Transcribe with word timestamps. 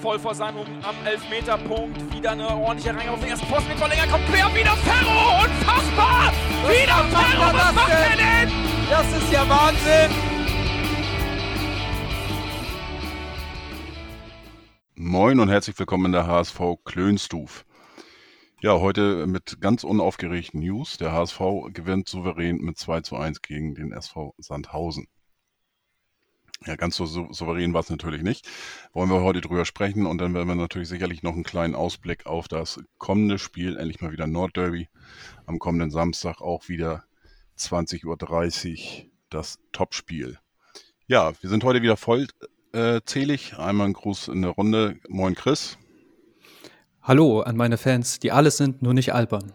voll 0.00 0.18
vor 0.18 0.34
seinem 0.34 0.58
am 0.82 0.94
Elfmeterpunkt. 1.04 2.14
Wieder 2.14 2.30
eine 2.30 2.48
ordentliche 2.48 2.96
Reihe 2.96 3.10
auf 3.10 3.20
den 3.20 3.30
ersten 3.30 3.46
Posten 3.48 3.68
mit 3.68 3.78
Verlänger. 3.78 4.06
Kommt 4.06 4.26
quer, 4.26 4.46
wieder 4.54 4.76
Ferro! 4.76 5.44
Unfassbar! 5.44 6.32
Was 6.62 6.70
wieder 6.70 7.04
Ferro! 7.04 7.52
Was 7.52 7.74
macht 7.74 7.90
er 7.90 8.16
denn? 8.16 8.52
Das 8.88 9.06
ist 9.16 9.32
ja 9.32 9.48
Wahnsinn! 9.48 10.10
Moin 14.94 15.40
und 15.40 15.48
herzlich 15.48 15.78
willkommen 15.78 16.06
in 16.06 16.12
der 16.12 16.26
HSV 16.26 16.60
Klönstuf. 16.84 17.64
Ja, 18.60 18.80
heute 18.80 19.26
mit 19.26 19.60
ganz 19.60 19.84
unaufgeregten 19.84 20.60
News. 20.60 20.96
Der 20.98 21.12
HSV 21.12 21.40
gewinnt 21.72 22.08
souverän 22.08 22.58
mit 22.58 22.78
2 22.78 23.00
zu 23.02 23.16
1 23.16 23.42
gegen 23.42 23.74
den 23.74 23.92
SV 23.92 24.34
Sandhausen. 24.38 25.06
Ja, 26.66 26.74
ganz 26.74 26.96
so 26.96 27.06
souverän 27.06 27.72
war 27.72 27.82
es 27.82 27.90
natürlich 27.90 28.22
nicht. 28.22 28.48
Wollen 28.92 29.10
wir 29.10 29.22
heute 29.22 29.40
drüber 29.40 29.64
sprechen 29.64 30.06
und 30.06 30.18
dann 30.18 30.34
werden 30.34 30.48
wir 30.48 30.54
natürlich 30.56 30.88
sicherlich 30.88 31.22
noch 31.22 31.34
einen 31.34 31.44
kleinen 31.44 31.74
Ausblick 31.74 32.26
auf 32.26 32.48
das 32.48 32.80
kommende 32.98 33.38
Spiel, 33.38 33.76
endlich 33.76 34.00
mal 34.00 34.10
wieder 34.10 34.26
Nordderby. 34.26 34.88
Am 35.46 35.58
kommenden 35.60 35.90
Samstag 35.90 36.40
auch 36.40 36.68
wieder 36.68 37.04
20.30 37.56 38.04
Uhr 38.06 39.10
das 39.30 39.60
Topspiel. 39.72 40.38
Ja, 41.06 41.32
wir 41.40 41.48
sind 41.48 41.62
heute 41.62 41.80
wieder 41.80 41.96
vollzählig. 41.96 43.52
Äh, 43.52 43.56
Einmal 43.56 43.88
ein 43.88 43.92
Gruß 43.92 44.28
in 44.28 44.42
der 44.42 44.50
Runde. 44.50 44.98
Moin 45.08 45.34
Chris. 45.34 45.78
Hallo 47.02 47.40
an 47.40 47.56
meine 47.56 47.78
Fans, 47.78 48.18
die 48.18 48.32
alles 48.32 48.56
sind, 48.56 48.82
nur 48.82 48.94
nicht 48.94 49.14
albern. 49.14 49.52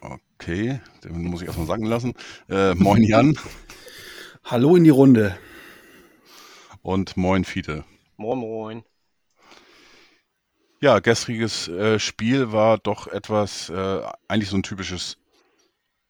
Okay, 0.00 0.80
den 1.04 1.22
muss 1.24 1.42
ich 1.42 1.46
erstmal 1.48 1.66
sagen 1.66 1.84
lassen. 1.84 2.14
Äh, 2.48 2.74
moin 2.74 3.02
Jan. 3.02 3.38
Hallo 4.50 4.76
in 4.76 4.84
die 4.84 4.88
Runde. 4.88 5.38
Und 6.80 7.18
moin 7.18 7.44
Fiete. 7.44 7.84
Moin 8.16 8.38
moin. 8.38 8.84
Ja, 10.80 11.00
gestriges 11.00 11.68
äh, 11.68 11.98
Spiel 11.98 12.50
war 12.50 12.78
doch 12.78 13.08
etwas, 13.08 13.68
äh, 13.68 14.00
eigentlich 14.26 14.48
so 14.48 14.56
ein 14.56 14.62
typisches 14.62 15.18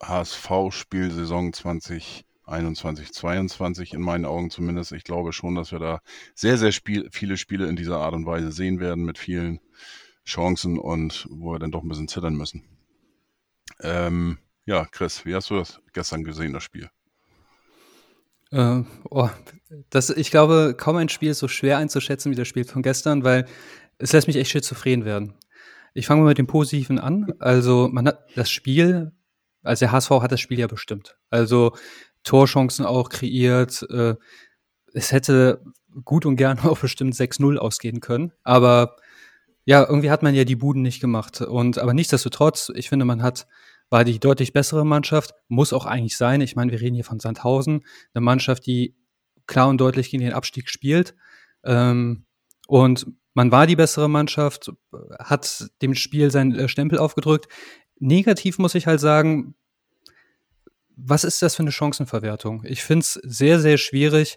HSV-Spiel 0.01 1.11
Saison 1.11 1.53
2021, 1.53 3.13
22 3.13 3.95
in 3.95 4.03
meinen 4.03 4.25
Augen 4.25 4.51
zumindest. 4.51 4.93
Ich 4.93 5.03
glaube 5.03 5.33
schon, 5.33 5.57
dass 5.57 5.73
wir 5.73 5.81
da 5.81 6.01
sehr, 6.37 6.59
sehr 6.59 6.71
spiel 6.71 7.09
viele 7.11 7.39
Spiele 7.39 7.67
in 7.67 7.75
dieser 7.75 7.99
Art 7.99 8.15
und 8.15 8.25
Weise 8.25 8.53
sehen 8.53 8.79
werden 8.79 9.05
mit 9.05 9.19
vielen 9.19 9.59
Chancen 10.25 10.79
und 10.79 11.27
wo 11.29 11.55
wir 11.55 11.59
dann 11.59 11.73
doch 11.73 11.83
ein 11.83 11.89
bisschen 11.89 12.07
zittern 12.07 12.37
müssen. 12.37 12.63
Ähm, 13.81 14.39
ja, 14.65 14.85
Chris, 14.85 15.27
wie 15.27 15.35
hast 15.35 15.51
du 15.51 15.57
das 15.57 15.81
gestern 15.93 16.23
gesehen, 16.23 16.53
das 16.53 16.63
Spiel? 16.63 16.89
Äh, 18.51 18.83
oh, 19.11 19.29
das, 19.91 20.11
ich 20.11 20.31
glaube, 20.31 20.75
kaum 20.77 20.97
ein 20.97 21.09
Spiel 21.09 21.31
ist 21.31 21.39
so 21.39 21.49
schwer 21.49 21.79
einzuschätzen 21.79 22.33
wie 22.33 22.37
das 22.37 22.49
Spiel 22.49 22.65
von 22.65 22.83
gestern, 22.83 23.25
weil 23.25 23.47
es 23.99 24.13
lässt 24.13 24.27
mich 24.27 24.37
echt 24.37 24.51
schizophren 24.51 25.05
werden. 25.05 25.35
Ich 25.95 26.07
fange 26.07 26.23
mal 26.23 26.29
mit 26.29 26.39
dem 26.39 26.47
Positiven 26.47 26.99
an. 26.99 27.33
Also, 27.39 27.89
man 27.91 28.07
hat 28.07 28.25
das 28.37 28.51
Spiel, 28.51 29.13
also 29.63 29.85
der 29.85 29.93
HSV 29.93 30.11
hat 30.11 30.33
das 30.33 30.41
Spiel 30.41 30.59
ja 30.59 30.67
bestimmt. 30.67 31.17
Also, 31.31 31.73
Torchancen 32.25 32.85
auch 32.85 33.09
kreiert. 33.09 33.85
Äh, 33.91 34.15
es 34.93 35.13
hätte 35.13 35.63
gut 36.05 36.27
und 36.27 36.37
gern 36.37 36.59
auch 36.65 36.79
bestimmt 36.79 37.15
6-0 37.15 37.57
ausgehen 37.57 38.01
können. 38.01 38.33
Aber 38.43 38.97
ja, 39.65 39.85
irgendwie 39.87 40.11
hat 40.11 40.23
man 40.23 40.35
ja 40.35 40.45
die 40.45 40.57
Buden 40.57 40.83
nicht 40.83 41.01
gemacht. 41.01 41.41
Und 41.41 41.79
aber 41.79 41.93
nichtsdestotrotz, 41.93 42.71
ich 42.75 42.89
finde, 42.89 43.05
man 43.05 43.23
hat 43.23 43.47
war 43.91 44.05
die 44.05 44.19
deutlich 44.19 44.53
bessere 44.53 44.85
Mannschaft, 44.85 45.35
muss 45.49 45.73
auch 45.73 45.87
eigentlich 45.87 46.17
sein. 46.17 46.41
Ich 46.41 46.57
meine, 46.57 46.73
wir 46.73 46.81
reden 46.81 46.95
hier 46.95 47.05
von 47.05 47.21
Sandhausen, 47.21 47.85
eine 48.15 48.23
Mannschaft, 48.23 48.67
die 48.67 48.95
klar 49.47 49.69
und 49.69 49.81
deutlich 49.81 50.11
gegen 50.11 50.23
den 50.23 50.33
Abstieg 50.33 50.69
spielt. 50.69 51.15
Ähm, 51.65 52.27
und 52.67 53.07
man 53.35 53.51
war 53.51 53.67
die 53.67 53.77
bessere 53.77 54.09
Mannschaft, 54.09 54.73
hat 55.19 55.69
dem 55.81 55.95
Spiel 55.95 56.31
seinen 56.31 56.55
äh, 56.55 56.69
Stempel 56.69 56.99
aufgedrückt. 56.99 57.49
Negativ 57.99 58.59
muss 58.59 58.75
ich 58.75 58.87
halt 58.87 59.01
sagen, 59.01 59.55
was 60.97 61.25
ist 61.25 61.41
das 61.43 61.55
für 61.55 61.63
eine 61.63 61.73
Chancenverwertung? 61.73 62.65
Ich 62.65 62.83
finde 62.83 63.05
es 63.05 63.15
sehr, 63.15 63.61
sehr 63.61 63.79
schwierig, 63.79 64.37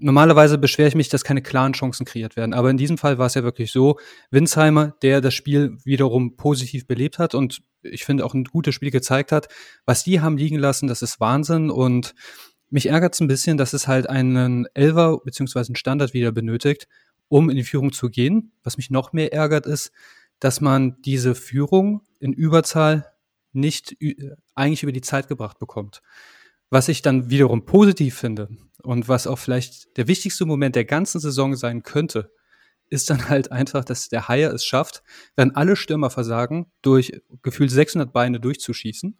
normalerweise 0.00 0.58
beschwere 0.58 0.88
ich 0.88 0.94
mich, 0.94 1.08
dass 1.08 1.24
keine 1.24 1.42
klaren 1.42 1.72
Chancen 1.72 2.06
kreiert 2.06 2.36
werden. 2.36 2.54
Aber 2.54 2.70
in 2.70 2.76
diesem 2.76 2.98
Fall 2.98 3.18
war 3.18 3.26
es 3.26 3.34
ja 3.34 3.42
wirklich 3.42 3.70
so, 3.70 3.98
Winsheimer, 4.30 4.96
der 5.02 5.20
das 5.20 5.34
Spiel 5.34 5.76
wiederum 5.84 6.36
positiv 6.36 6.86
belebt 6.86 7.18
hat 7.18 7.34
und 7.34 7.60
ich 7.82 8.04
finde 8.04 8.24
auch 8.24 8.34
ein 8.34 8.44
gutes 8.44 8.74
Spiel 8.74 8.90
gezeigt 8.90 9.32
hat, 9.32 9.48
was 9.84 10.04
die 10.04 10.20
haben 10.20 10.36
liegen 10.36 10.58
lassen, 10.58 10.86
das 10.86 11.02
ist 11.02 11.20
Wahnsinn 11.20 11.70
und 11.70 12.14
mich 12.70 12.86
ärgert 12.86 13.14
es 13.14 13.20
ein 13.20 13.28
bisschen, 13.28 13.56
dass 13.56 13.72
es 13.72 13.88
halt 13.88 14.08
einen 14.08 14.66
Elver 14.74 15.18
beziehungsweise 15.24 15.70
einen 15.70 15.76
Standard 15.76 16.14
wieder 16.14 16.32
benötigt, 16.32 16.86
um 17.28 17.50
in 17.50 17.56
die 17.56 17.64
Führung 17.64 17.92
zu 17.92 18.10
gehen. 18.10 18.52
Was 18.62 18.76
mich 18.76 18.90
noch 18.90 19.12
mehr 19.12 19.32
ärgert 19.32 19.66
ist, 19.66 19.90
dass 20.38 20.60
man 20.60 21.00
diese 21.02 21.34
Führung 21.34 22.02
in 22.20 22.32
Überzahl 22.32 23.06
nicht 23.52 23.96
eigentlich 24.54 24.84
über 24.84 24.92
die 24.92 25.00
Zeit 25.00 25.26
gebracht 25.28 25.58
bekommt. 25.58 26.00
Was 26.70 26.88
ich 26.88 27.02
dann 27.02 27.28
wiederum 27.30 27.64
positiv 27.64 28.16
finde 28.16 28.48
und 28.82 29.08
was 29.08 29.26
auch 29.26 29.38
vielleicht 29.38 29.96
der 29.96 30.06
wichtigste 30.06 30.46
Moment 30.46 30.76
der 30.76 30.84
ganzen 30.84 31.20
Saison 31.20 31.56
sein 31.56 31.82
könnte, 31.82 32.30
ist 32.90 33.08
dann 33.08 33.28
halt 33.28 33.52
einfach, 33.52 33.84
dass 33.84 34.08
der 34.08 34.28
Haier 34.28 34.52
es 34.52 34.64
schafft, 34.64 35.02
wenn 35.36 35.54
alle 35.54 35.76
Stürmer 35.76 36.10
versagen, 36.10 36.66
durch 36.82 37.12
gefühlt 37.42 37.70
600 37.70 38.12
Beine 38.12 38.40
durchzuschießen. 38.40 39.16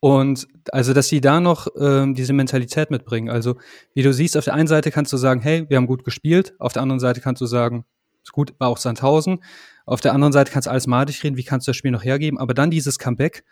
Und 0.00 0.48
also, 0.72 0.94
dass 0.94 1.08
sie 1.08 1.20
da 1.20 1.40
noch 1.40 1.66
ähm, 1.78 2.14
diese 2.14 2.32
Mentalität 2.32 2.90
mitbringen. 2.90 3.28
Also, 3.28 3.56
wie 3.94 4.02
du 4.02 4.12
siehst, 4.14 4.36
auf 4.36 4.44
der 4.44 4.54
einen 4.54 4.68
Seite 4.68 4.90
kannst 4.90 5.12
du 5.12 5.18
sagen, 5.18 5.42
hey, 5.42 5.68
wir 5.68 5.76
haben 5.76 5.86
gut 5.86 6.04
gespielt. 6.04 6.54
Auf 6.58 6.72
der 6.72 6.82
anderen 6.82 7.00
Seite 7.00 7.20
kannst 7.20 7.42
du 7.42 7.46
sagen, 7.46 7.84
ist 8.22 8.32
gut, 8.32 8.54
war 8.58 8.68
auch 8.68 8.78
Sandhausen. 8.78 9.42
Auf 9.84 10.00
der 10.00 10.14
anderen 10.14 10.32
Seite 10.32 10.52
kannst 10.52 10.66
du 10.66 10.70
alles 10.70 10.86
madig 10.86 11.22
reden, 11.22 11.36
wie 11.36 11.44
kannst 11.44 11.66
du 11.66 11.70
das 11.70 11.76
Spiel 11.76 11.90
noch 11.90 12.04
hergeben. 12.04 12.38
Aber 12.38 12.54
dann 12.54 12.70
dieses 12.70 12.98
Comeback, 12.98 13.44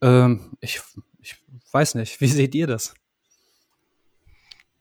ähm, 0.00 0.56
ich 0.60 0.80
weiß 1.72 1.96
nicht. 1.96 2.20
Wie 2.20 2.28
seht 2.28 2.54
ihr 2.54 2.66
das? 2.66 2.94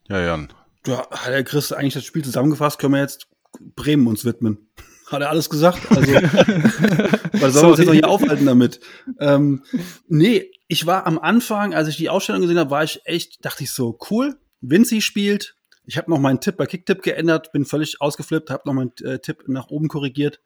Ja, 0.07 0.19
Jan. 0.21 0.53
Ja, 0.87 1.09
hat 1.11 1.27
der 1.27 1.43
Chris 1.43 1.71
eigentlich 1.71 1.93
das 1.93 2.05
Spiel 2.05 2.23
zusammengefasst? 2.23 2.79
Können 2.79 2.93
wir 2.93 3.01
jetzt 3.01 3.27
Bremen 3.75 4.07
uns 4.07 4.25
widmen? 4.25 4.69
Hat 5.07 5.21
er 5.21 5.29
alles 5.29 5.49
gesagt? 5.49 5.91
Also, 5.91 6.13
was 6.13 7.53
sollen 7.53 7.65
wir 7.65 7.69
uns 7.69 7.79
jetzt 7.79 7.87
noch 7.87 7.93
hier 7.93 8.07
aufhalten 8.07 8.45
damit? 8.45 8.79
Ähm, 9.19 9.63
nee, 10.07 10.51
ich 10.67 10.85
war 10.85 11.07
am 11.07 11.17
Anfang, 11.17 11.73
als 11.73 11.87
ich 11.87 11.97
die 11.97 12.09
Ausstellung 12.09 12.41
gesehen 12.41 12.59
habe, 12.59 12.69
war 12.69 12.83
ich 12.83 13.01
echt, 13.05 13.43
dachte 13.43 13.63
ich 13.63 13.71
so, 13.71 13.97
cool, 14.11 14.39
Vinci 14.61 15.01
spielt. 15.01 15.55
Ich 15.85 15.97
habe 15.97 16.11
noch 16.11 16.19
meinen 16.19 16.41
Tipp 16.41 16.57
bei 16.57 16.67
Kicktipp 16.67 17.01
geändert, 17.01 17.51
bin 17.51 17.65
völlig 17.65 17.99
ausgeflippt, 18.01 18.51
habe 18.51 18.63
noch 18.67 18.73
meinen 18.73 18.93
äh, 19.03 19.17
Tipp 19.17 19.45
nach 19.47 19.69
oben 19.69 19.87
korrigiert 19.87 20.39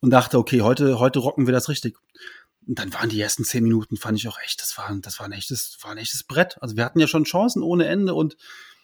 und 0.00 0.10
dachte, 0.10 0.38
okay, 0.38 0.62
heute, 0.62 1.00
heute 1.00 1.18
rocken 1.18 1.46
wir 1.46 1.52
das 1.52 1.68
richtig. 1.68 1.96
Und 2.68 2.78
dann 2.78 2.92
waren 2.92 3.08
die 3.08 3.20
ersten 3.20 3.44
zehn 3.44 3.64
Minuten, 3.64 3.96
fand 3.96 4.18
ich 4.18 4.28
auch 4.28 4.38
echt, 4.44 4.62
das 4.62 4.76
war, 4.78 4.94
das 5.00 5.18
war 5.18 5.26
ein 5.26 5.32
echtes, 5.32 5.78
war 5.82 5.90
ein 5.90 5.98
echtes 5.98 6.22
Brett. 6.22 6.58
Also 6.60 6.76
wir 6.76 6.84
hatten 6.84 7.00
ja 7.00 7.08
schon 7.08 7.24
Chancen 7.24 7.62
ohne 7.62 7.86
Ende 7.86 8.14
und 8.14 8.36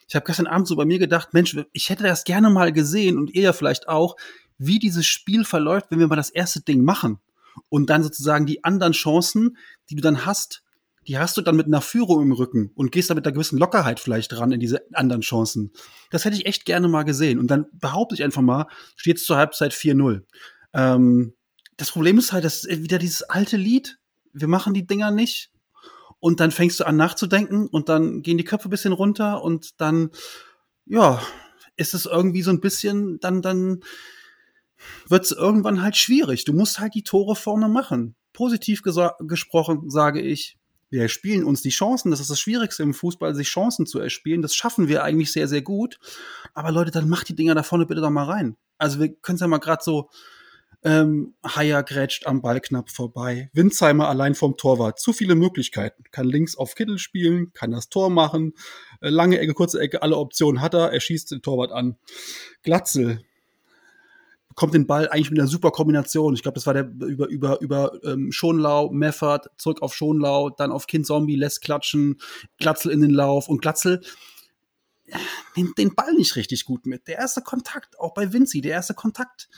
ich 0.08 0.14
habe 0.14 0.26
gestern 0.26 0.46
Abend 0.46 0.66
so 0.66 0.76
bei 0.76 0.84
mir 0.84 0.98
gedacht, 0.98 1.32
Mensch, 1.32 1.56
ich 1.72 1.90
hätte 1.90 2.04
das 2.04 2.24
gerne 2.24 2.50
mal 2.50 2.72
gesehen 2.72 3.18
und 3.18 3.34
ihr 3.34 3.42
ja 3.42 3.52
vielleicht 3.52 3.88
auch, 3.88 4.16
wie 4.58 4.78
dieses 4.78 5.06
Spiel 5.06 5.44
verläuft, 5.44 5.86
wenn 5.90 5.98
wir 5.98 6.06
mal 6.06 6.16
das 6.16 6.30
erste 6.30 6.60
Ding 6.60 6.84
machen. 6.84 7.18
Und 7.68 7.90
dann 7.90 8.02
sozusagen 8.02 8.46
die 8.46 8.64
anderen 8.64 8.92
Chancen, 8.92 9.56
die 9.90 9.96
du 9.96 10.02
dann 10.02 10.26
hast, 10.26 10.62
die 11.06 11.18
hast 11.18 11.36
du 11.36 11.42
dann 11.42 11.56
mit 11.56 11.66
einer 11.66 11.80
Führung 11.80 12.22
im 12.22 12.32
Rücken 12.32 12.70
und 12.74 12.90
gehst 12.90 13.10
da 13.10 13.14
mit 13.14 13.26
einer 13.26 13.32
gewissen 13.32 13.58
Lockerheit 13.58 14.00
vielleicht 14.00 14.32
dran 14.32 14.52
in 14.52 14.60
diese 14.60 14.82
anderen 14.94 15.20
Chancen. 15.22 15.72
Das 16.10 16.24
hätte 16.24 16.36
ich 16.36 16.46
echt 16.46 16.64
gerne 16.64 16.88
mal 16.88 17.02
gesehen. 17.02 17.38
Und 17.38 17.48
dann 17.48 17.66
behaupte 17.72 18.14
ich 18.14 18.22
einfach 18.22 18.42
mal, 18.42 18.66
steht 18.96 19.18
es 19.18 19.24
zur 19.24 19.36
Halbzeit 19.36 19.72
4-0. 19.72 20.22
Ähm, 20.72 21.34
das 21.76 21.90
Problem 21.90 22.18
ist 22.18 22.32
halt, 22.32 22.44
das 22.44 22.64
ist 22.64 22.82
wieder 22.82 22.98
dieses 22.98 23.22
alte 23.22 23.56
Lied. 23.56 23.98
Wir 24.32 24.48
machen 24.48 24.74
die 24.74 24.86
Dinger 24.86 25.10
nicht. 25.10 25.50
Und 26.24 26.40
dann 26.40 26.52
fängst 26.52 26.80
du 26.80 26.86
an 26.86 26.96
nachzudenken 26.96 27.66
und 27.66 27.90
dann 27.90 28.22
gehen 28.22 28.38
die 28.38 28.44
Köpfe 28.44 28.68
ein 28.68 28.70
bisschen 28.70 28.94
runter 28.94 29.42
und 29.42 29.78
dann, 29.78 30.08
ja, 30.86 31.20
ist 31.76 31.92
es 31.92 32.06
irgendwie 32.06 32.40
so 32.40 32.50
ein 32.50 32.62
bisschen, 32.62 33.20
dann, 33.20 33.42
dann 33.42 33.80
wird 35.06 35.26
es 35.26 35.32
irgendwann 35.32 35.82
halt 35.82 35.98
schwierig. 35.98 36.46
Du 36.46 36.54
musst 36.54 36.80
halt 36.80 36.94
die 36.94 37.02
Tore 37.02 37.36
vorne 37.36 37.68
machen. 37.68 38.14
Positiv 38.32 38.80
gesprochen 38.82 39.90
sage 39.90 40.22
ich, 40.22 40.56
wir 40.88 41.10
spielen 41.10 41.44
uns 41.44 41.60
die 41.60 41.68
Chancen. 41.68 42.10
Das 42.10 42.20
ist 42.20 42.30
das 42.30 42.40
Schwierigste 42.40 42.82
im 42.84 42.94
Fußball, 42.94 43.34
sich 43.34 43.48
Chancen 43.48 43.84
zu 43.84 43.98
erspielen. 43.98 44.40
Das 44.40 44.54
schaffen 44.54 44.88
wir 44.88 45.04
eigentlich 45.04 45.30
sehr, 45.30 45.46
sehr 45.46 45.60
gut. 45.60 45.98
Aber 46.54 46.72
Leute, 46.72 46.90
dann 46.90 47.06
macht 47.06 47.28
die 47.28 47.36
Dinger 47.36 47.54
da 47.54 47.62
vorne 47.62 47.84
bitte 47.84 48.00
doch 48.00 48.08
mal 48.08 48.24
rein. 48.24 48.56
Also 48.78 48.98
wir 48.98 49.14
können 49.14 49.34
es 49.34 49.42
ja 49.42 49.46
mal 49.46 49.58
gerade 49.58 49.84
so 49.84 50.08
ähm, 50.84 51.34
Haier 51.44 51.82
grätscht 51.82 52.26
am 52.26 52.42
Ball 52.42 52.60
knapp 52.60 52.90
vorbei. 52.90 53.50
Winzheimer 53.54 54.08
allein 54.08 54.34
vom 54.34 54.56
Torwart. 54.56 55.00
Zu 55.00 55.12
viele 55.12 55.34
Möglichkeiten. 55.34 56.04
Kann 56.10 56.26
links 56.26 56.56
auf 56.56 56.74
Kittel 56.74 56.98
spielen, 56.98 57.52
kann 57.54 57.70
das 57.70 57.88
Tor 57.88 58.10
machen. 58.10 58.52
Äh, 59.00 59.08
lange 59.08 59.38
Ecke, 59.38 59.54
kurze 59.54 59.80
Ecke, 59.80 60.02
alle 60.02 60.16
Optionen 60.16 60.60
hat 60.60 60.74
er. 60.74 60.92
Er 60.92 61.00
schießt 61.00 61.30
den 61.30 61.42
Torwart 61.42 61.72
an. 61.72 61.96
Glatzel 62.62 63.20
bekommt 64.48 64.74
den 64.74 64.86
Ball 64.86 65.08
eigentlich 65.08 65.30
mit 65.30 65.40
einer 65.40 65.48
super 65.48 65.72
Kombination. 65.72 66.34
Ich 66.34 66.42
glaube, 66.42 66.54
das 66.54 66.66
war 66.66 66.74
der 66.74 66.84
über 66.84 67.28
über 67.28 67.60
über 67.60 67.98
ähm, 68.04 68.30
Schonlau, 68.30 68.90
Meffert, 68.90 69.48
zurück 69.56 69.82
auf 69.82 69.94
Schonlau, 69.94 70.50
dann 70.50 70.70
auf 70.70 70.86
Kind 70.86 71.06
Zombie, 71.06 71.34
lässt 71.34 71.60
klatschen, 71.60 72.20
Glatzel 72.58 72.92
in 72.92 73.00
den 73.00 73.10
Lauf 73.10 73.48
und 73.48 73.62
Glatzel 73.62 74.00
nimmt 75.56 75.76
den 75.76 75.94
Ball 75.94 76.12
nicht 76.14 76.36
richtig 76.36 76.64
gut 76.64 76.86
mit. 76.86 77.08
Der 77.08 77.18
erste 77.18 77.42
Kontakt, 77.42 77.98
auch 77.98 78.14
bei 78.14 78.32
Vinci, 78.32 78.60
der 78.60 78.72
erste 78.72 78.94
Kontakt. 78.94 79.48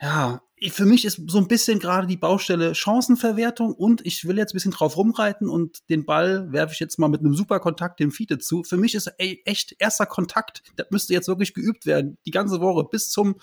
Ja, 0.00 0.42
für 0.70 0.86
mich 0.86 1.04
ist 1.04 1.20
so 1.28 1.38
ein 1.38 1.48
bisschen 1.48 1.78
gerade 1.78 2.06
die 2.06 2.16
Baustelle 2.16 2.74
Chancenverwertung 2.74 3.74
und 3.74 4.04
ich 4.04 4.26
will 4.26 4.38
jetzt 4.38 4.52
ein 4.52 4.56
bisschen 4.56 4.72
drauf 4.72 4.96
rumreiten 4.96 5.48
und 5.48 5.88
den 5.88 6.04
Ball 6.04 6.52
werfe 6.52 6.72
ich 6.74 6.80
jetzt 6.80 6.98
mal 6.98 7.08
mit 7.08 7.20
einem 7.20 7.34
super 7.34 7.60
Kontakt 7.60 8.00
dem 8.00 8.10
Fiete 8.10 8.38
zu. 8.38 8.64
Für 8.64 8.76
mich 8.76 8.94
ist 8.94 9.06
ey, 9.18 9.40
echt 9.44 9.76
erster 9.78 10.06
Kontakt, 10.06 10.62
das 10.76 10.88
müsste 10.90 11.14
jetzt 11.14 11.28
wirklich 11.28 11.54
geübt 11.54 11.86
werden, 11.86 12.18
die 12.26 12.30
ganze 12.30 12.60
Woche 12.60 12.84
bis 12.84 13.10
zum, 13.10 13.36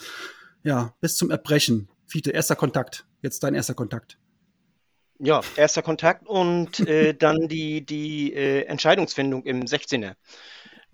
ja, 0.63 0.93
bis 0.99 1.15
zum 1.15 1.31
Erbrechen. 1.31 1.89
Fiete, 2.05 2.31
erster 2.31 2.55
Kontakt. 2.55 3.05
Jetzt 3.21 3.43
dein 3.43 3.55
erster 3.55 3.73
Kontakt. 3.73 4.17
Ja, 5.17 5.41
erster 5.55 5.81
Kontakt 5.81 6.27
und 6.27 6.81
äh, 6.81 7.13
dann 7.13 7.47
die, 7.47 7.85
die 7.85 8.33
äh, 8.33 8.63
Entscheidungsfindung 8.63 9.43
im 9.43 9.63
16er. 9.63 10.15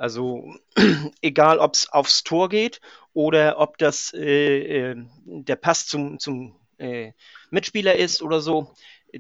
Also 0.02 0.56
egal, 1.22 1.60
ob 1.60 1.76
es 1.76 1.88
aufs 1.92 2.24
Tor 2.24 2.50
geht 2.50 2.82
oder 3.14 3.60
ob 3.60 3.78
das 3.78 4.12
äh, 4.16 4.94
äh, 4.94 4.96
der 5.26 5.56
Pass 5.56 5.86
zum, 5.86 6.18
zum 6.18 6.56
äh, 6.80 7.12
Mitspieler 7.52 7.96
ist 7.96 8.24
oder 8.24 8.42
so, 8.42 8.74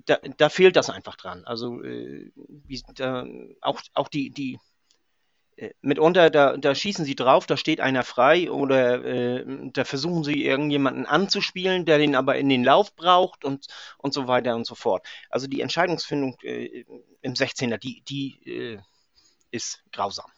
da, 0.07 0.17
da, 0.37 0.49
fehlt 0.49 0.75
das 0.75 0.89
einfach 0.89 1.17
dran. 1.17 1.43
Also 1.45 1.83
äh, 1.83 2.31
wie, 2.35 2.81
da, 2.95 3.27
auch, 3.61 3.79
auch 3.93 4.07
die, 4.07 4.31
die 4.31 4.57
äh, 5.55 5.69
mitunter, 5.81 6.31
da, 6.31 6.57
da 6.57 6.73
schießen 6.73 7.05
sie 7.05 7.15
drauf, 7.15 7.45
da 7.45 7.57
steht 7.57 7.79
einer 7.79 8.03
frei 8.03 8.49
oder 8.49 9.05
äh, 9.05 9.45
da 9.73 9.85
versuchen 9.85 10.23
sie 10.23 10.43
irgendjemanden 10.43 11.05
anzuspielen, 11.05 11.85
der 11.85 11.99
den 11.99 12.15
aber 12.15 12.37
in 12.37 12.49
den 12.49 12.63
Lauf 12.63 12.95
braucht 12.95 13.45
und, 13.45 13.67
und 13.99 14.15
so 14.15 14.27
weiter 14.27 14.55
und 14.55 14.65
so 14.65 14.73
fort. 14.73 15.05
Also 15.29 15.45
die 15.45 15.61
Entscheidungsfindung 15.61 16.39
äh, 16.41 16.85
im 17.21 17.35
16er, 17.35 17.77
die, 17.77 18.01
die 18.01 18.49
äh, 18.49 18.79
ist 19.51 19.83
grausam, 19.91 20.31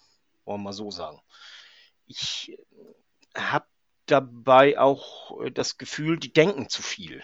wollen 0.46 0.60
wir 0.60 0.66
mal 0.66 0.74
so 0.74 0.92
sagen. 0.92 1.20
Ich 2.06 2.58
habe 3.36 3.66
dabei 4.06 4.80
auch 4.80 5.40
das 5.54 5.78
Gefühl, 5.78 6.20
die 6.20 6.34
denken 6.34 6.70
zu 6.70 6.82
viel. 6.82 7.24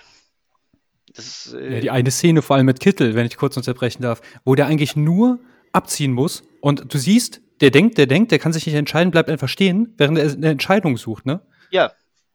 Das, 1.13 1.53
äh 1.53 1.75
ja, 1.75 1.79
die 1.81 1.91
eine 1.91 2.11
Szene 2.11 2.41
vor 2.41 2.55
allem 2.55 2.65
mit 2.65 2.79
Kittel, 2.79 3.15
wenn 3.15 3.25
ich 3.25 3.37
kurz 3.37 3.57
unterbrechen 3.57 4.01
darf, 4.01 4.21
wo 4.45 4.55
der 4.55 4.67
eigentlich 4.67 4.95
nur 4.95 5.39
abziehen 5.71 6.13
muss 6.13 6.43
und 6.61 6.93
du 6.93 6.97
siehst, 6.97 7.41
der 7.61 7.71
denkt, 7.71 7.97
der 7.97 8.07
denkt, 8.07 8.31
der 8.31 8.39
kann 8.39 8.53
sich 8.53 8.65
nicht 8.65 8.75
entscheiden, 8.75 9.11
bleibt 9.11 9.29
einfach 9.29 9.49
stehen, 9.49 9.93
während 9.97 10.17
er 10.17 10.31
eine 10.31 10.49
Entscheidung 10.49 10.97
sucht, 10.97 11.25
ne? 11.25 11.41
Ja, 11.71 11.91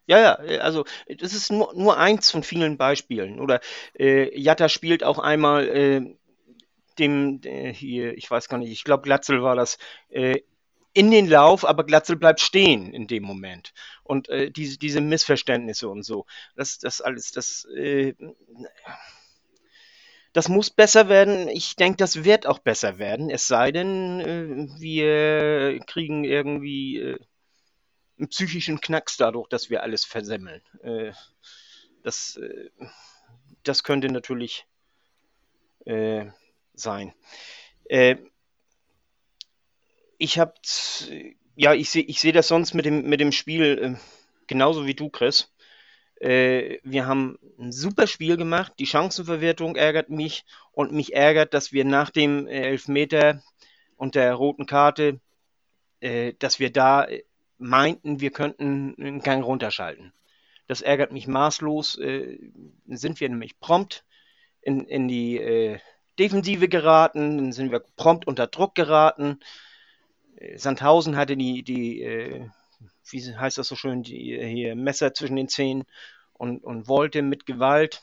ja, 0.06 0.18
ja, 0.18 0.60
also 0.60 0.84
das 1.08 1.32
ist 1.32 1.50
nur, 1.50 1.72
nur 1.74 1.96
eins 1.96 2.30
von 2.30 2.42
vielen 2.42 2.76
Beispielen. 2.76 3.40
Oder 3.40 3.60
äh, 3.98 4.38
Jatta 4.38 4.68
spielt 4.68 5.02
auch 5.02 5.18
einmal 5.18 5.66
äh, 5.68 6.16
dem, 6.98 7.40
äh, 7.44 7.72
hier, 7.72 8.16
ich 8.16 8.30
weiß 8.30 8.48
gar 8.48 8.58
nicht, 8.58 8.70
ich 8.70 8.84
glaube 8.84 9.02
Glatzel 9.02 9.42
war 9.42 9.56
das, 9.56 9.78
äh, 10.10 10.40
in 10.94 11.10
den 11.10 11.28
Lauf, 11.28 11.64
aber 11.64 11.84
Glatzel 11.84 12.16
bleibt 12.16 12.40
stehen 12.40 12.94
in 12.94 13.08
dem 13.08 13.24
Moment. 13.24 13.74
Und 14.04 14.28
äh, 14.28 14.50
diese, 14.50 14.78
diese 14.78 15.00
Missverständnisse 15.00 15.88
und 15.88 16.04
so, 16.04 16.24
das, 16.54 16.78
das 16.78 17.00
alles, 17.00 17.32
das, 17.32 17.66
äh, 17.76 18.14
das 20.32 20.48
muss 20.48 20.70
besser 20.70 21.08
werden. 21.08 21.48
Ich 21.48 21.74
denke, 21.74 21.96
das 21.96 22.24
wird 22.24 22.46
auch 22.46 22.60
besser 22.60 22.98
werden. 22.98 23.28
Es 23.28 23.48
sei 23.48 23.72
denn, 23.72 24.20
äh, 24.20 24.80
wir 24.80 25.80
kriegen 25.86 26.24
irgendwie 26.24 26.98
äh, 26.98 27.18
einen 28.18 28.28
psychischen 28.28 28.80
Knacks 28.80 29.16
dadurch, 29.16 29.48
dass 29.48 29.70
wir 29.70 29.82
alles 29.82 30.04
versemmeln. 30.04 30.62
Äh, 30.82 31.12
das, 32.04 32.36
äh, 32.36 32.70
das 33.64 33.82
könnte 33.82 34.08
natürlich 34.08 34.66
sein. 36.74 37.12
Äh, 40.14 40.24
ich 40.24 40.38
habe, 40.38 40.54
ja, 41.56 41.74
ich 41.74 41.90
sehe 41.90 42.02
ich 42.02 42.20
seh 42.20 42.32
das 42.32 42.48
sonst 42.48 42.74
mit 42.74 42.84
dem, 42.84 43.08
mit 43.08 43.20
dem 43.20 43.32
Spiel 43.32 43.98
genauso 44.46 44.86
wie 44.86 44.94
du, 44.94 45.08
Chris. 45.10 45.52
Äh, 46.20 46.78
wir 46.84 47.06
haben 47.06 47.38
ein 47.58 47.72
super 47.72 48.06
Spiel 48.06 48.36
gemacht. 48.36 48.74
Die 48.78 48.86
Chancenverwertung 48.86 49.76
ärgert 49.76 50.10
mich 50.10 50.44
und 50.72 50.92
mich 50.92 51.14
ärgert, 51.14 51.54
dass 51.54 51.72
wir 51.72 51.84
nach 51.84 52.10
dem 52.10 52.46
äh, 52.46 52.62
Elfmeter 52.62 53.42
und 53.96 54.14
der 54.14 54.34
roten 54.34 54.66
Karte, 54.66 55.20
äh, 56.00 56.34
dass 56.38 56.58
wir 56.58 56.72
da 56.72 57.06
meinten, 57.58 58.20
wir 58.20 58.30
könnten 58.30 58.94
einen 58.98 59.20
Gang 59.20 59.44
runterschalten. 59.44 60.12
Das 60.66 60.82
ärgert 60.82 61.12
mich 61.12 61.26
maßlos. 61.26 61.98
Äh, 61.98 62.38
sind 62.86 63.20
wir 63.20 63.28
nämlich 63.28 63.58
prompt 63.60 64.04
in, 64.62 64.86
in 64.86 65.08
die 65.08 65.38
äh, 65.38 65.78
Defensive 66.18 66.68
geraten, 66.68 67.38
dann 67.38 67.52
sind 67.52 67.72
wir 67.72 67.80
prompt 67.96 68.26
unter 68.26 68.46
Druck 68.46 68.74
geraten. 68.74 69.40
Äh, 70.36 70.58
Sandhausen 70.58 71.16
hatte 71.16 71.36
die, 71.36 71.62
die 71.62 72.50
wie 73.10 73.36
heißt 73.36 73.58
das 73.58 73.68
so 73.68 73.76
schön, 73.76 74.02
die, 74.02 74.38
hier 74.42 74.74
Messer 74.76 75.14
zwischen 75.14 75.36
den 75.36 75.48
Zähnen 75.48 75.84
und, 76.32 76.64
und 76.64 76.88
wollte 76.88 77.22
mit 77.22 77.46
Gewalt 77.46 78.02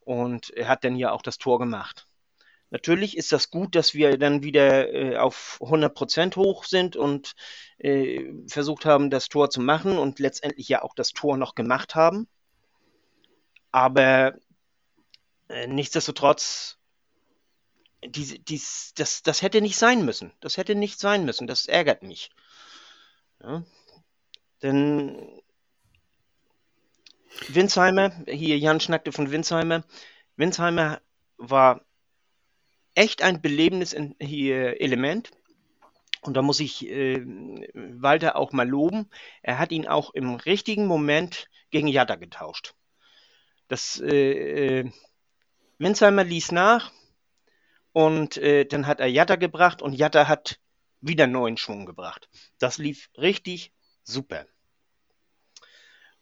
und 0.00 0.50
er 0.50 0.68
hat 0.68 0.84
dann 0.84 0.94
hier 0.94 1.12
auch 1.12 1.22
das 1.22 1.38
Tor 1.38 1.58
gemacht. 1.58 2.06
Natürlich 2.70 3.16
ist 3.16 3.32
das 3.32 3.50
gut, 3.50 3.74
dass 3.74 3.94
wir 3.94 4.16
dann 4.16 4.44
wieder 4.44 4.92
äh, 4.92 5.16
auf 5.16 5.58
100% 5.60 6.36
hoch 6.36 6.64
sind 6.64 6.94
und 6.94 7.34
äh, 7.78 8.32
versucht 8.46 8.84
haben, 8.84 9.10
das 9.10 9.28
Tor 9.28 9.50
zu 9.50 9.60
machen 9.60 9.98
und 9.98 10.20
letztendlich 10.20 10.68
ja 10.68 10.82
auch 10.82 10.94
das 10.94 11.10
Tor 11.10 11.36
noch 11.36 11.56
gemacht 11.56 11.96
haben. 11.96 12.28
Aber 13.72 14.34
äh, 15.48 15.66
nichtsdestotrotz, 15.66 16.78
dies, 18.04 18.36
dies, 18.44 18.92
das, 18.94 19.22
das 19.22 19.42
hätte 19.42 19.60
nicht 19.60 19.76
sein 19.76 20.04
müssen. 20.04 20.32
Das 20.40 20.56
hätte 20.56 20.74
nicht 20.74 20.98
sein 20.98 21.24
müssen. 21.24 21.46
Das 21.46 21.66
ärgert 21.66 22.02
mich. 22.02 22.30
Ja? 23.42 23.64
Denn 24.62 25.40
Winsheimer, 27.48 28.12
hier 28.26 28.58
Jan 28.58 28.80
schnackte 28.80 29.12
von 29.12 29.30
Winsheimer. 29.30 29.84
Winsheimer 30.36 31.00
war 31.36 31.82
echt 32.94 33.22
ein 33.22 33.40
belebendes 33.40 33.92
Element. 33.92 35.30
Und 36.22 36.34
da 36.36 36.42
muss 36.42 36.60
ich 36.60 36.86
äh, 36.86 37.22
Walter 37.74 38.36
auch 38.36 38.52
mal 38.52 38.68
loben. 38.68 39.08
Er 39.42 39.58
hat 39.58 39.72
ihn 39.72 39.88
auch 39.88 40.12
im 40.12 40.34
richtigen 40.34 40.86
Moment 40.86 41.48
gegen 41.70 41.88
Jatta 41.88 42.16
getauscht. 42.16 42.74
Das 43.68 44.00
äh, 44.00 44.80
äh 44.80 44.90
Winsheimer 45.78 46.24
ließ 46.24 46.52
nach 46.52 46.92
und 47.92 48.36
äh, 48.36 48.64
dann 48.64 48.86
hat 48.86 49.00
er 49.00 49.06
Jatta 49.06 49.36
gebracht 49.36 49.82
und 49.82 49.94
Jatta 49.94 50.28
hat 50.28 50.58
wieder 51.00 51.26
neuen 51.26 51.56
Schwung 51.56 51.86
gebracht. 51.86 52.28
Das 52.58 52.78
lief 52.78 53.10
richtig 53.16 53.72
super. 54.04 54.46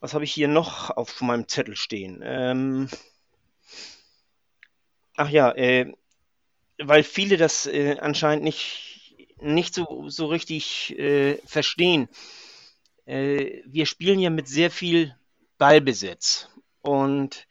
Was 0.01 0.15
habe 0.15 0.25
ich 0.25 0.33
hier 0.33 0.49
noch 0.49 0.91
auf 0.91 1.21
meinem 1.21 1.49
Zettel 1.49 1.75
stehen? 1.77 2.21
Ähm, 2.23 2.89
ach 5.17 5.29
ja, 5.29 5.51
äh, 5.53 5.93
weil 6.79 7.03
viele 7.03 7.37
das 7.37 7.67
äh, 7.67 7.97
anscheinend 7.99 8.45
nicht, 8.45 9.17
nicht 9.41 9.75
so, 9.75 10.09
so 10.09 10.27
richtig 10.27 10.97
äh, 10.99 11.39
verstehen. 11.45 12.09
Äh, 13.07 13.63
wir 13.67 13.87
spielen 13.87 14.21
ja 14.21 14.31
mit 14.31 14.47
sehr 14.47 14.71
viel 14.71 15.17
Ballbesitz. 15.59 16.49
Und 16.81 17.49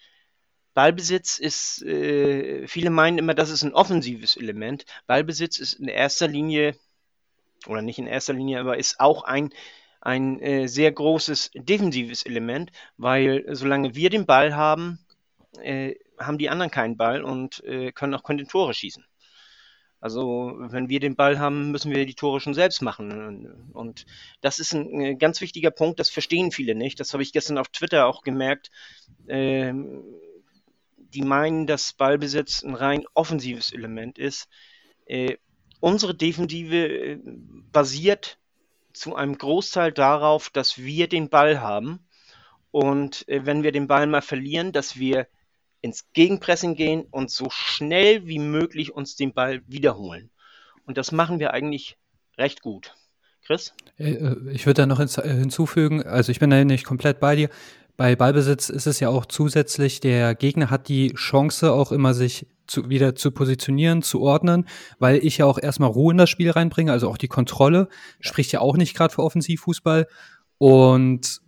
Ballbesitz 0.78 1.40
ist, 1.40 1.82
äh, 1.82 2.68
viele 2.68 2.92
meinen 2.92 3.18
immer, 3.18 3.34
das 3.34 3.50
ist 3.50 3.64
ein 3.64 3.74
offensives 3.74 4.38
Element. 4.38 4.86
Ballbesitz 5.08 5.58
ist 5.58 5.74
in 5.74 5.88
erster 5.88 6.28
Linie, 6.28 6.76
oder 7.66 7.82
nicht 7.82 7.98
in 7.98 8.06
erster 8.06 8.34
Linie, 8.34 8.60
aber 8.60 8.78
ist 8.78 9.00
auch 9.00 9.24
ein 9.24 9.50
ein 10.02 10.40
äh, 10.40 10.68
sehr 10.68 10.92
großes 10.92 11.50
defensives 11.56 12.24
Element, 12.28 12.72
weil 12.96 13.46
solange 13.56 13.96
wir 13.96 14.12
den 14.12 14.28
Ball 14.28 14.56
haben, 14.56 15.00
äh, 15.64 15.96
haben 16.20 16.38
die 16.38 16.52
anderen 16.52 16.70
keinen 16.70 16.96
Ball 16.96 17.24
und 17.24 17.64
äh, 17.64 17.92
können 17.92 18.14
auch 18.14 18.24
keine 18.24 18.46
Tore 18.46 18.76
schießen. 18.76 19.04
Also 20.00 20.54
wenn 20.60 20.90
wir 20.90 21.00
den 21.00 21.16
Ball 21.16 21.40
haben, 21.40 21.72
müssen 21.72 21.92
wir 21.92 22.06
die 22.06 22.14
Tore 22.14 22.40
schon 22.40 22.54
selbst 22.54 22.84
machen. 22.84 23.72
Und 23.74 24.06
das 24.42 24.60
ist 24.60 24.74
ein, 24.74 25.02
ein 25.02 25.18
ganz 25.18 25.42
wichtiger 25.42 25.72
Punkt, 25.72 26.00
das 26.00 26.12
verstehen 26.12 26.52
viele 26.52 26.76
nicht. 26.76 27.00
Das 27.00 27.14
habe 27.14 27.24
ich 27.24 27.34
gestern 27.34 27.58
auf 27.58 27.70
Twitter 27.70 28.06
auch 28.06 28.22
gemerkt. 28.22 28.70
Ähm, 29.28 30.04
die 31.14 31.22
meinen, 31.22 31.68
dass 31.68 31.94
Ballbesitz 31.94 32.64
ein 32.64 32.76
rein 32.76 33.06
offensives 33.14 33.72
Element 33.72 34.18
ist. 34.18 34.48
Äh, 35.06 35.38
unsere 35.80 36.16
Defensive 36.16 36.76
äh, 36.76 37.20
basiert 37.72 38.40
zu 38.94 39.16
einem 39.16 39.38
Großteil 39.38 39.92
darauf, 39.92 40.50
dass 40.50 40.78
wir 40.78 41.08
den 41.08 41.30
Ball 41.30 41.62
haben 41.62 42.00
und 42.72 43.28
äh, 43.28 43.46
wenn 43.46 43.64
wir 43.64 43.72
den 43.72 43.88
Ball 43.88 44.08
mal 44.08 44.22
verlieren, 44.22 44.72
dass 44.72 44.98
wir 44.98 45.28
ins 45.82 46.12
Gegenpressing 46.14 46.76
gehen 46.76 47.06
und 47.12 47.32
so 47.32 47.48
schnell 47.50 48.26
wie 48.28 48.40
möglich 48.40 48.94
uns 48.94 49.16
den 49.16 49.34
Ball 49.34 49.62
wiederholen. 49.68 50.32
Und 50.86 50.98
das 50.98 51.12
machen 51.12 51.40
wir 51.40 51.54
eigentlich 51.54 51.98
recht 52.38 52.62
gut. 52.62 52.96
Chris? 53.46 53.74
Äh, 53.98 54.12
äh, 54.12 54.52
ich 54.52 54.66
würde 54.66 54.82
da 54.82 54.86
noch 54.86 55.00
hinzufügen, 55.00 56.04
also 56.04 56.32
ich 56.32 56.40
bin 56.40 56.50
da 56.50 56.64
nicht 56.64 56.86
komplett 56.86 57.20
bei 57.20 57.36
dir. 57.36 57.50
Bei 57.98 58.16
Ballbesitz 58.16 58.70
ist 58.70 58.86
es 58.86 59.00
ja 59.00 59.10
auch 59.10 59.26
zusätzlich, 59.26 60.00
der 60.00 60.36
Gegner 60.36 60.70
hat 60.70 60.88
die 60.88 61.14
Chance 61.16 61.74
auch 61.74 61.92
immer 61.92 62.14
sich 62.14 62.46
zu, 62.68 62.90
wieder 62.90 63.16
zu 63.16 63.32
positionieren, 63.32 64.04
zu 64.04 64.22
ordnen, 64.22 64.68
weil 65.00 65.18
ich 65.26 65.40
ja 65.40 65.46
auch 65.46 65.58
erstmal 65.58 65.90
Ruhe 65.90 66.12
in 66.12 66.18
das 66.20 66.30
Spiel 66.30 66.52
reinbringe, 66.52 66.92
also 66.92 67.10
auch 67.10 67.18
die 67.18 67.28
Kontrolle 67.28 67.88
spricht 68.20 68.52
ja 68.52 68.60
auch 68.60 68.78
nicht 68.78 68.96
gerade 68.96 69.14
für 69.14 69.24
Offensivfußball. 69.24 70.08
Und 70.60 71.42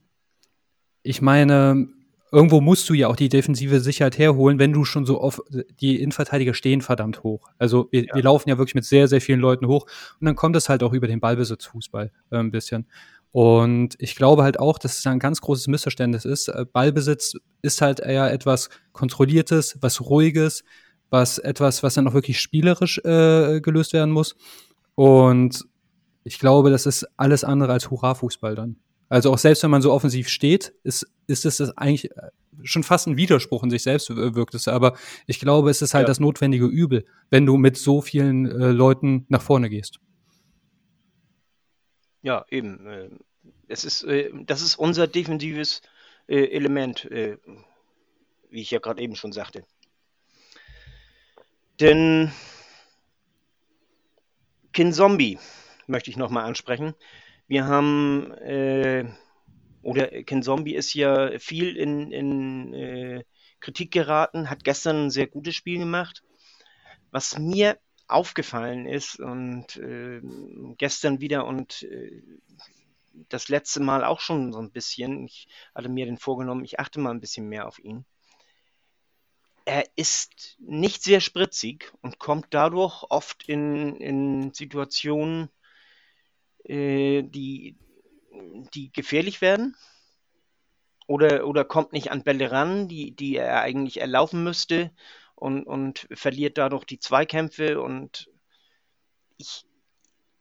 ich 1.04 1.22
meine, 1.22 1.88
irgendwo 2.32 2.62
musst 2.62 2.90
du 2.90 2.94
ja 2.94 3.08
auch 3.08 3.16
die 3.16 3.30
defensive 3.30 3.80
Sicherheit 3.80 4.18
herholen, 4.18 4.60
wenn 4.60 4.74
du 4.74 4.86
schon 4.86 5.06
so 5.06 5.22
oft, 5.22 5.42
die 5.80 6.02
Innenverteidiger 6.02 6.54
stehen 6.54 6.82
verdammt 6.82 7.24
hoch. 7.24 7.48
Also 7.58 7.90
wir, 7.92 8.06
ja. 8.06 8.16
wir 8.16 8.24
laufen 8.24 8.50
ja 8.50 8.58
wirklich 8.58 8.76
mit 8.76 8.86
sehr, 8.86 9.08
sehr 9.08 9.22
vielen 9.22 9.40
Leuten 9.40 9.68
hoch 9.68 9.86
und 10.20 10.26
dann 10.26 10.36
kommt 10.36 10.56
es 10.56 10.70
halt 10.70 10.84
auch 10.84 10.94
über 10.94 11.08
den 11.08 11.20
Ballbesitzfußball 11.20 12.12
äh, 12.32 12.38
ein 12.38 12.52
bisschen. 12.52 12.88
Und 13.32 13.96
ich 14.00 14.16
glaube 14.16 14.44
halt 14.44 14.60
auch, 14.60 14.80
dass 14.80 14.98
es 14.98 15.06
ein 15.06 15.20
ganz 15.20 15.42
großes 15.42 15.68
Missverständnis 15.68 16.26
ist. 16.26 16.48
Äh, 16.48 16.66
Ballbesitz 16.72 17.34
ist 17.62 17.82
halt 17.82 18.00
eher 18.00 18.32
etwas 18.32 18.70
Kontrolliertes, 18.92 19.78
was 19.82 20.02
Ruhiges, 20.02 20.64
was 21.10 21.38
etwas, 21.38 21.84
was 21.84 21.94
dann 21.94 22.08
auch 22.08 22.14
wirklich 22.14 22.40
spielerisch 22.40 22.98
äh, 23.00 23.62
gelöst 23.62 23.94
werden 23.94 24.12
muss. 24.12 24.36
Und 24.96 25.64
ich 26.24 26.40
glaube, 26.40 26.70
das 26.72 26.86
ist 26.86 27.08
alles 27.18 27.44
andere 27.44 27.74
als 27.74 27.90
Hurra-Fußball 27.90 28.56
dann. 28.56 28.78
Also 29.10 29.32
auch 29.32 29.38
selbst 29.38 29.64
wenn 29.64 29.72
man 29.72 29.82
so 29.82 29.92
offensiv 29.92 30.30
steht, 30.30 30.74
ist, 30.84 31.08
ist 31.28 31.46
es 31.46 31.58
das 31.58 31.76
eigentlich 31.78 32.12
äh, 32.12 32.30
schon 32.64 32.84
fast 32.84 33.08
ein 33.08 33.18
Widerspruch 33.18 33.64
in 33.64 33.70
sich 33.70 33.84
selbst 33.84 34.10
wirkt 34.10 34.54
es. 34.54 34.68
Aber 34.68 34.96
ich 35.26 35.40
glaube, 35.40 35.70
es 35.70 35.82
ist 35.82 35.94
halt 35.94 36.04
ja. 36.04 36.08
das 36.08 36.20
notwendige 36.20 36.66
Übel, 36.66 37.06
wenn 37.30 37.46
du 37.46 37.58
mit 37.58 37.78
so 37.78 38.02
vielen 38.02 38.46
äh, 38.46 38.72
Leuten 38.72 39.26
nach 39.30 39.42
vorne 39.42 39.70
gehst. 39.70 40.00
Ja, 42.22 42.46
eben. 42.50 42.88
Äh, 42.88 43.10
es 43.68 43.84
ist, 43.86 44.04
äh, 44.04 44.32
das 44.46 44.62
ist 44.62 44.76
unser 44.76 45.08
defensives 45.08 45.82
äh, 46.28 46.46
Element, 46.52 47.10
wie 47.10 48.62
ich 48.62 48.72
ja 48.72 48.80
gerade 48.80 49.02
eben 49.02 49.16
schon 49.16 49.32
sagte. 49.32 49.64
Denn 51.80 52.32
Kin 54.74 54.94
Zombie 54.94 55.40
möchte 55.88 56.10
ich 56.10 56.18
nochmal 56.18 56.46
ansprechen. 56.46 56.94
Wir 57.48 57.66
haben, 57.66 58.32
äh, 58.34 59.06
oder 59.82 60.08
Kin 60.24 60.44
Zombie 60.44 60.76
ist 60.76 60.94
ja 60.94 61.40
viel 61.40 61.76
in, 61.78 62.12
in 62.12 62.74
äh, 62.74 63.24
Kritik 63.60 63.92
geraten, 63.92 64.50
hat 64.50 64.64
gestern 64.64 65.06
ein 65.06 65.10
sehr 65.10 65.28
gutes 65.28 65.56
Spiel 65.56 65.80
gemacht. 65.80 66.24
Was 67.12 67.40
mir 67.40 67.80
aufgefallen 68.10 68.86
ist 68.88 69.20
und 69.20 69.78
äh, 69.78 70.22
gestern 70.78 71.22
wieder 71.22 71.46
und 71.46 71.84
äh, 71.84 72.22
das 73.30 73.50
letzte 73.50 73.82
Mal 73.82 74.04
auch 74.04 74.20
schon 74.20 74.52
so 74.52 74.60
ein 74.60 74.72
bisschen, 74.72 75.26
ich 75.26 75.48
hatte 75.76 75.90
mir 75.90 76.06
den 76.06 76.18
vorgenommen, 76.18 76.64
ich 76.64 76.80
achte 76.80 77.00
mal 77.00 77.12
ein 77.12 77.22
bisschen 77.22 77.48
mehr 77.48 77.68
auf 77.68 77.80
ihn. 77.80 78.06
Er 79.66 79.86
ist 79.96 80.58
nicht 80.60 81.04
sehr 81.04 81.20
spritzig 81.20 81.92
und 82.02 82.18
kommt 82.18 82.48
dadurch 82.50 83.04
oft 83.10 83.48
in, 83.48 83.98
in 83.98 84.54
Situationen, 84.54 85.50
äh, 86.64 87.22
die, 87.22 87.78
die 88.74 88.92
gefährlich 88.92 89.42
werden. 89.42 89.76
Oder, 91.06 91.48
oder 91.48 91.66
kommt 91.66 91.92
nicht 91.92 92.12
an 92.12 92.24
Bälle 92.24 92.52
ran, 92.52 92.88
die, 92.88 93.12
die 93.16 93.36
er 93.36 93.62
eigentlich 93.62 94.00
erlaufen 94.00 94.44
müsste 94.44 94.92
und, 95.40 95.64
und 95.64 96.08
verliert 96.12 96.58
dadurch 96.58 96.86
die 96.86 97.00
Zweikämpfe. 97.00 97.82
Und 97.82 98.30
ich, 99.38 99.66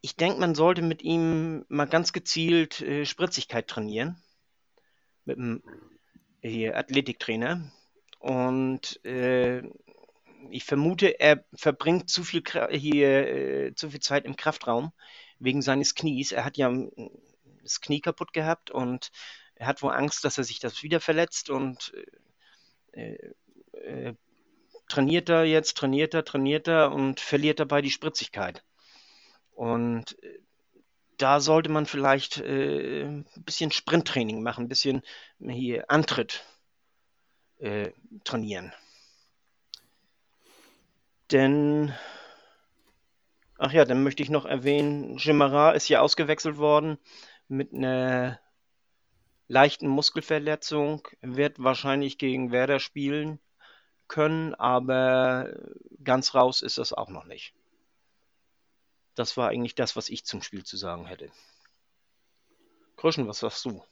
ich 0.01 0.17
denke, 0.17 0.41
man 0.41 0.55
sollte 0.55 0.83
mit 0.83 1.03
ihm 1.03 1.65
mal 1.69 1.87
ganz 1.87 2.13
gezielt 2.13 2.81
äh, 2.81 3.05
Spritzigkeit 3.05 3.69
trainieren. 3.69 4.23
Mit 5.25 5.37
dem 5.37 5.63
hier, 6.43 6.77
Athletiktrainer. 6.77 7.71
Und 8.19 9.05
äh, 9.05 9.63
ich 10.51 10.65
vermute, 10.65 11.21
er 11.21 11.45
verbringt 11.55 12.11
zu 12.11 12.25
viel, 12.25 12.43
hier, 12.71 13.29
äh, 13.29 13.75
zu 13.75 13.91
viel 13.91 14.01
Zeit 14.01 14.25
im 14.25 14.37
Kraftraum 14.37 14.93
wegen 15.39 15.63
seines 15.63 15.95
Knies. 15.95 16.33
Er 16.33 16.45
hat 16.45 16.57
ja 16.57 16.73
das 17.63 17.81
Knie 17.81 18.01
kaputt 18.01 18.33
gehabt 18.33 18.71
und 18.71 19.11
er 19.55 19.67
hat 19.67 19.83
wohl 19.83 19.93
Angst, 19.93 20.25
dass 20.25 20.39
er 20.39 20.45
sich 20.45 20.59
das 20.61 20.83
wieder 20.83 21.01
verletzt 21.01 21.51
und 21.51 21.93
äh, 22.93 23.17
äh, 23.73 24.15
trainiert 24.89 25.29
er 25.29 25.45
jetzt, 25.45 25.77
trainiert 25.77 26.15
er, 26.15 26.25
trainiert 26.25 26.69
er 26.69 26.93
und 26.93 27.21
verliert 27.21 27.61
dabei 27.61 27.83
die 27.83 27.91
Spritzigkeit. 27.91 28.65
Und 29.53 30.23
äh, 30.23 30.39
da 31.19 31.41
sollte 31.41 31.69
man 31.69 31.87
vielleicht 31.87 32.39
äh, 32.39 33.05
ein 33.05 33.27
bisschen 33.45 33.71
Sprinttraining 33.71 34.43
machen, 34.43 34.65
ein 34.65 34.69
bisschen 34.69 35.03
hier 35.41 35.91
Antritt 35.91 36.45
äh, 37.59 37.91
trainieren. 38.25 38.73
Denn, 41.31 41.93
ach 43.59 43.73
ja, 43.73 43.85
dann 43.85 44.03
möchte 44.03 44.23
ich 44.23 44.31
noch 44.31 44.47
erwähnen, 44.47 45.19
Jimara 45.19 45.73
ist 45.73 45.85
hier 45.87 46.03
ausgewechselt 46.03 46.57
worden 46.57 46.99
mit 47.49 47.75
einer 47.75 48.41
leichten 49.49 49.89
Muskelverletzung, 49.89 51.07
wird 51.21 51.63
wahrscheinlich 51.63 52.17
gegen 52.17 52.53
Werder 52.53 52.79
spielen 52.79 53.41
können, 54.09 54.55
aber 54.55 55.53
ganz 56.03 56.35
raus 56.35 56.63
ist 56.63 56.79
das 56.79 56.93
auch 56.93 57.09
noch 57.11 57.25
nicht. 57.25 57.55
Das 59.15 59.37
war 59.37 59.49
eigentlich 59.49 59.75
das, 59.75 59.97
was 59.97 60.09
ich 60.09 60.25
zum 60.25 60.43
Spiel 60.43 60.65
zu 60.65 60.77
sagen 60.77 61.07
hätte. 61.07 61.31
Kröschen, 62.97 63.29
was 63.29 63.41
sagst 63.41 63.65
du? 63.65 63.83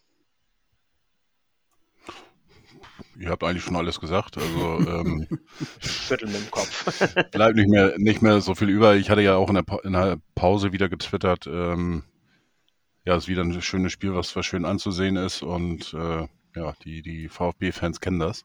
Ihr 3.18 3.30
habt 3.30 3.42
eigentlich 3.44 3.64
schon 3.64 3.76
alles 3.76 4.00
gesagt. 4.00 4.37
Also 4.37 4.78
ähm, 4.80 5.26
Schütteln 5.80 6.32
mit 6.32 6.42
dem 6.42 6.50
Kopf. 6.50 7.11
bleibt 7.30 7.56
nicht 7.56 7.68
mehr, 7.68 7.94
nicht 7.99 8.23
mehr 8.23 8.40
so 8.40 8.54
viel 8.54 8.68
über. 8.68 8.96
Ich 8.96 9.11
hatte 9.11 9.23
ja 9.23 9.37
auch 9.37 9.49
in 9.49 9.54
der, 9.54 9.62
pa 9.62 9.78
in 9.85 9.92
der 9.92 10.18
Pause 10.35 10.73
wieder 10.73 10.88
getwittert. 10.88 11.46
Ähm, 11.46 12.04
ja, 13.04 13.16
es 13.16 13.25
ist 13.25 13.28
wieder 13.28 13.42
ein 13.42 13.61
schönes 13.62 13.92
Spiel, 13.92 14.14
was, 14.14 14.35
was 14.37 14.44
schön 14.44 14.64
anzusehen 14.64 15.16
ist. 15.16 15.42
Und 15.42 15.94
äh, 15.94 16.28
ja, 16.54 16.75
die, 16.85 17.02
die 17.02 17.28
VfB-Fans 17.28 18.00
kennen 18.00 18.18
das. 18.18 18.44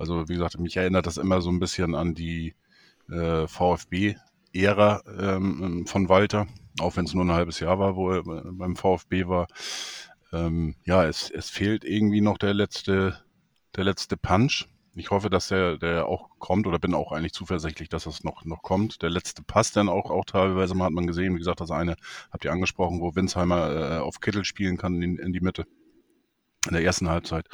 Also 0.00 0.28
wie 0.30 0.34
gesagt, 0.34 0.58
mich 0.58 0.76
erinnert 0.78 1.06
das 1.06 1.18
immer 1.18 1.42
so 1.42 1.50
ein 1.50 1.60
bisschen 1.60 1.94
an 1.94 2.14
die 2.14 2.54
äh, 3.10 3.46
VfB-Ära 3.46 5.02
ähm, 5.18 5.86
von 5.86 6.08
Walter, 6.08 6.46
auch 6.80 6.96
wenn 6.96 7.04
es 7.04 7.12
nur 7.12 7.24
ein 7.24 7.32
halbes 7.32 7.60
Jahr 7.60 7.78
war, 7.78 7.96
wo 7.96 8.10
er 8.10 8.22
beim 8.24 8.76
VfB 8.76 9.26
war. 9.28 9.46
Ähm, 10.32 10.74
ja, 10.84 11.04
es, 11.04 11.30
es 11.30 11.50
fehlt 11.50 11.84
irgendwie 11.84 12.22
noch 12.22 12.38
der 12.38 12.54
letzte, 12.54 13.20
der 13.76 13.84
letzte 13.84 14.16
Punch. 14.16 14.68
Ich 14.94 15.10
hoffe, 15.10 15.28
dass 15.28 15.48
der, 15.48 15.76
der 15.76 16.06
auch 16.06 16.30
kommt 16.38 16.66
oder 16.66 16.78
bin 16.78 16.94
auch 16.94 17.12
eigentlich 17.12 17.34
zuversichtlich, 17.34 17.90
dass 17.90 18.04
das 18.04 18.24
noch, 18.24 18.46
noch 18.46 18.62
kommt. 18.62 19.02
Der 19.02 19.10
letzte 19.10 19.42
Pass 19.42 19.70
dann 19.70 19.90
auch, 19.90 20.10
auch 20.10 20.24
teilweise 20.24 20.74
mal 20.74 20.86
hat 20.86 20.92
man 20.92 21.06
gesehen, 21.06 21.34
wie 21.34 21.38
gesagt, 21.38 21.60
das 21.60 21.70
eine 21.70 21.96
habt 22.32 22.46
ihr 22.46 22.52
angesprochen, 22.52 23.02
wo 23.02 23.14
Winsheimer 23.14 23.98
äh, 23.98 23.98
auf 23.98 24.20
Kittel 24.20 24.46
spielen 24.46 24.78
kann 24.78 25.02
in, 25.02 25.18
in 25.18 25.34
die 25.34 25.40
Mitte 25.40 25.66
in 26.66 26.72
der 26.72 26.82
ersten 26.82 27.10
Halbzeit. 27.10 27.46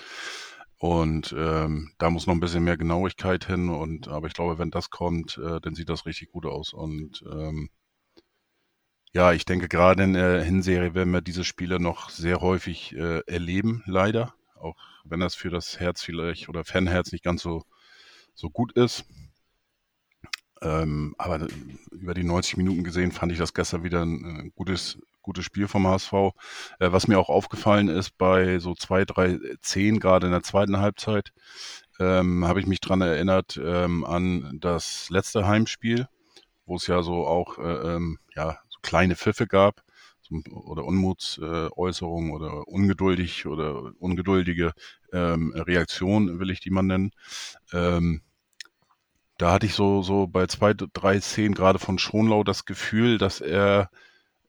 Und 0.78 1.34
ähm, 1.36 1.92
da 1.98 2.10
muss 2.10 2.26
noch 2.26 2.34
ein 2.34 2.40
bisschen 2.40 2.64
mehr 2.64 2.76
Genauigkeit 2.76 3.46
hin. 3.46 3.70
Und 3.70 4.08
aber 4.08 4.26
ich 4.26 4.34
glaube, 4.34 4.58
wenn 4.58 4.70
das 4.70 4.90
kommt, 4.90 5.38
äh, 5.38 5.60
dann 5.60 5.74
sieht 5.74 5.88
das 5.88 6.06
richtig 6.06 6.30
gut 6.30 6.46
aus. 6.46 6.72
Und 6.72 7.24
ähm, 7.30 7.70
ja, 9.12 9.32
ich 9.32 9.46
denke 9.46 9.68
gerade 9.68 10.04
in 10.04 10.12
der 10.12 10.42
Hinserie 10.42 10.94
werden 10.94 11.12
wir 11.12 11.22
diese 11.22 11.44
Spiele 11.44 11.80
noch 11.80 12.10
sehr 12.10 12.40
häufig 12.40 12.94
äh, 12.94 13.20
erleben, 13.26 13.82
leider. 13.86 14.34
Auch 14.56 14.76
wenn 15.04 15.20
das 15.20 15.34
für 15.34 15.50
das 15.50 15.80
Herz 15.80 16.02
vielleicht 16.02 16.48
oder 16.48 16.64
Fanherz 16.64 17.12
nicht 17.12 17.24
ganz 17.24 17.42
so, 17.42 17.62
so 18.34 18.50
gut 18.50 18.72
ist. 18.72 19.06
Ähm, 20.62 21.14
aber 21.18 21.46
über 21.92 22.14
die 22.14 22.24
90 22.24 22.56
Minuten 22.56 22.84
gesehen 22.84 23.12
fand 23.12 23.32
ich 23.32 23.38
das 23.38 23.54
gestern 23.54 23.84
wieder 23.84 24.02
ein, 24.02 24.24
ein 24.24 24.52
gutes, 24.54 24.98
gutes 25.26 25.44
Spiel 25.44 25.68
vom 25.68 25.86
HSV. 25.86 26.12
Äh, 26.78 26.92
was 26.92 27.08
mir 27.08 27.18
auch 27.18 27.28
aufgefallen 27.28 27.88
ist, 27.88 28.16
bei 28.16 28.58
so 28.58 28.74
zwei, 28.74 29.04
drei, 29.04 29.38
zehn, 29.60 30.00
gerade 30.00 30.26
in 30.26 30.32
der 30.32 30.42
zweiten 30.42 30.78
Halbzeit, 30.78 31.32
ähm, 31.98 32.46
habe 32.46 32.60
ich 32.60 32.66
mich 32.66 32.80
dran 32.80 33.02
erinnert 33.02 33.60
ähm, 33.62 34.04
an 34.04 34.58
das 34.60 35.10
letzte 35.10 35.46
Heimspiel, 35.46 36.08
wo 36.64 36.76
es 36.76 36.86
ja 36.86 37.02
so 37.02 37.26
auch 37.26 37.58
äh, 37.58 37.96
ähm, 37.96 38.18
ja, 38.34 38.58
so 38.68 38.78
kleine 38.82 39.16
Pfiffe 39.16 39.46
gab 39.46 39.82
oder 40.50 40.84
Unmutsäußerungen 40.84 42.30
äh, 42.30 42.34
oder 42.34 42.68
ungeduldig 42.68 43.46
oder 43.46 43.92
ungeduldige 43.98 44.72
ähm, 45.12 45.52
Reaktion, 45.54 46.40
will 46.40 46.50
ich 46.50 46.60
die 46.60 46.70
mal 46.70 46.82
nennen. 46.82 47.10
Ähm, 47.72 48.22
da 49.38 49.52
hatte 49.52 49.66
ich 49.66 49.74
so, 49.74 50.02
so 50.02 50.26
bei 50.26 50.46
zwei, 50.46 50.72
drei 50.74 51.20
Szenen 51.20 51.54
gerade 51.54 51.78
von 51.78 51.98
Schonlau 51.98 52.42
das 52.42 52.64
Gefühl, 52.64 53.18
dass 53.18 53.40
er 53.40 53.90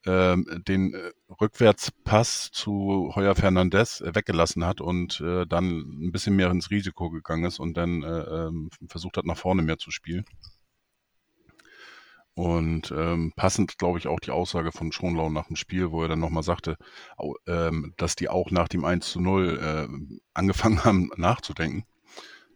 den 0.08 0.94
äh, 0.94 1.12
Rückwärtspass 1.42 2.52
zu 2.52 3.12
Heuer 3.16 3.36
Fernandez 3.36 4.02
äh, 4.02 4.16
weggelassen 4.16 4.66
hat 4.66 4.82
und 4.82 5.22
äh, 5.22 5.46
dann 5.46 5.80
ein 6.08 6.12
bisschen 6.12 6.36
mehr 6.36 6.52
ins 6.52 6.72
Risiko 6.72 7.10
gegangen 7.10 7.46
ist 7.46 7.60
und 7.60 7.76
dann 7.78 8.04
äh, 8.04 8.08
ähm, 8.08 8.70
versucht 8.90 9.18
hat, 9.18 9.26
nach 9.26 9.38
vorne 9.38 9.62
mehr 9.64 9.78
zu 9.78 9.92
spielen. 9.92 10.26
Und 12.36 12.92
ähm, 12.96 13.34
passend, 13.36 13.80
glaube 13.80 13.98
ich, 13.98 14.08
auch 14.08 14.20
die 14.20 14.30
Aussage 14.32 14.72
von 14.72 14.92
Schonlau 14.92 15.30
nach 15.30 15.48
dem 15.48 15.56
Spiel, 15.56 15.92
wo 15.92 16.04
er 16.04 16.10
dann 16.10 16.20
nochmal 16.20 16.44
sagte, 16.44 16.78
ähm, 17.48 17.94
dass 17.98 18.16
die 18.16 18.30
auch 18.30 18.52
nach 18.52 18.68
dem 18.68 18.86
1 18.86 19.10
zu 19.12 19.20
0 19.20 19.60
äh, 19.60 19.88
angefangen 20.36 20.84
haben 20.86 21.10
nachzudenken. 21.18 21.86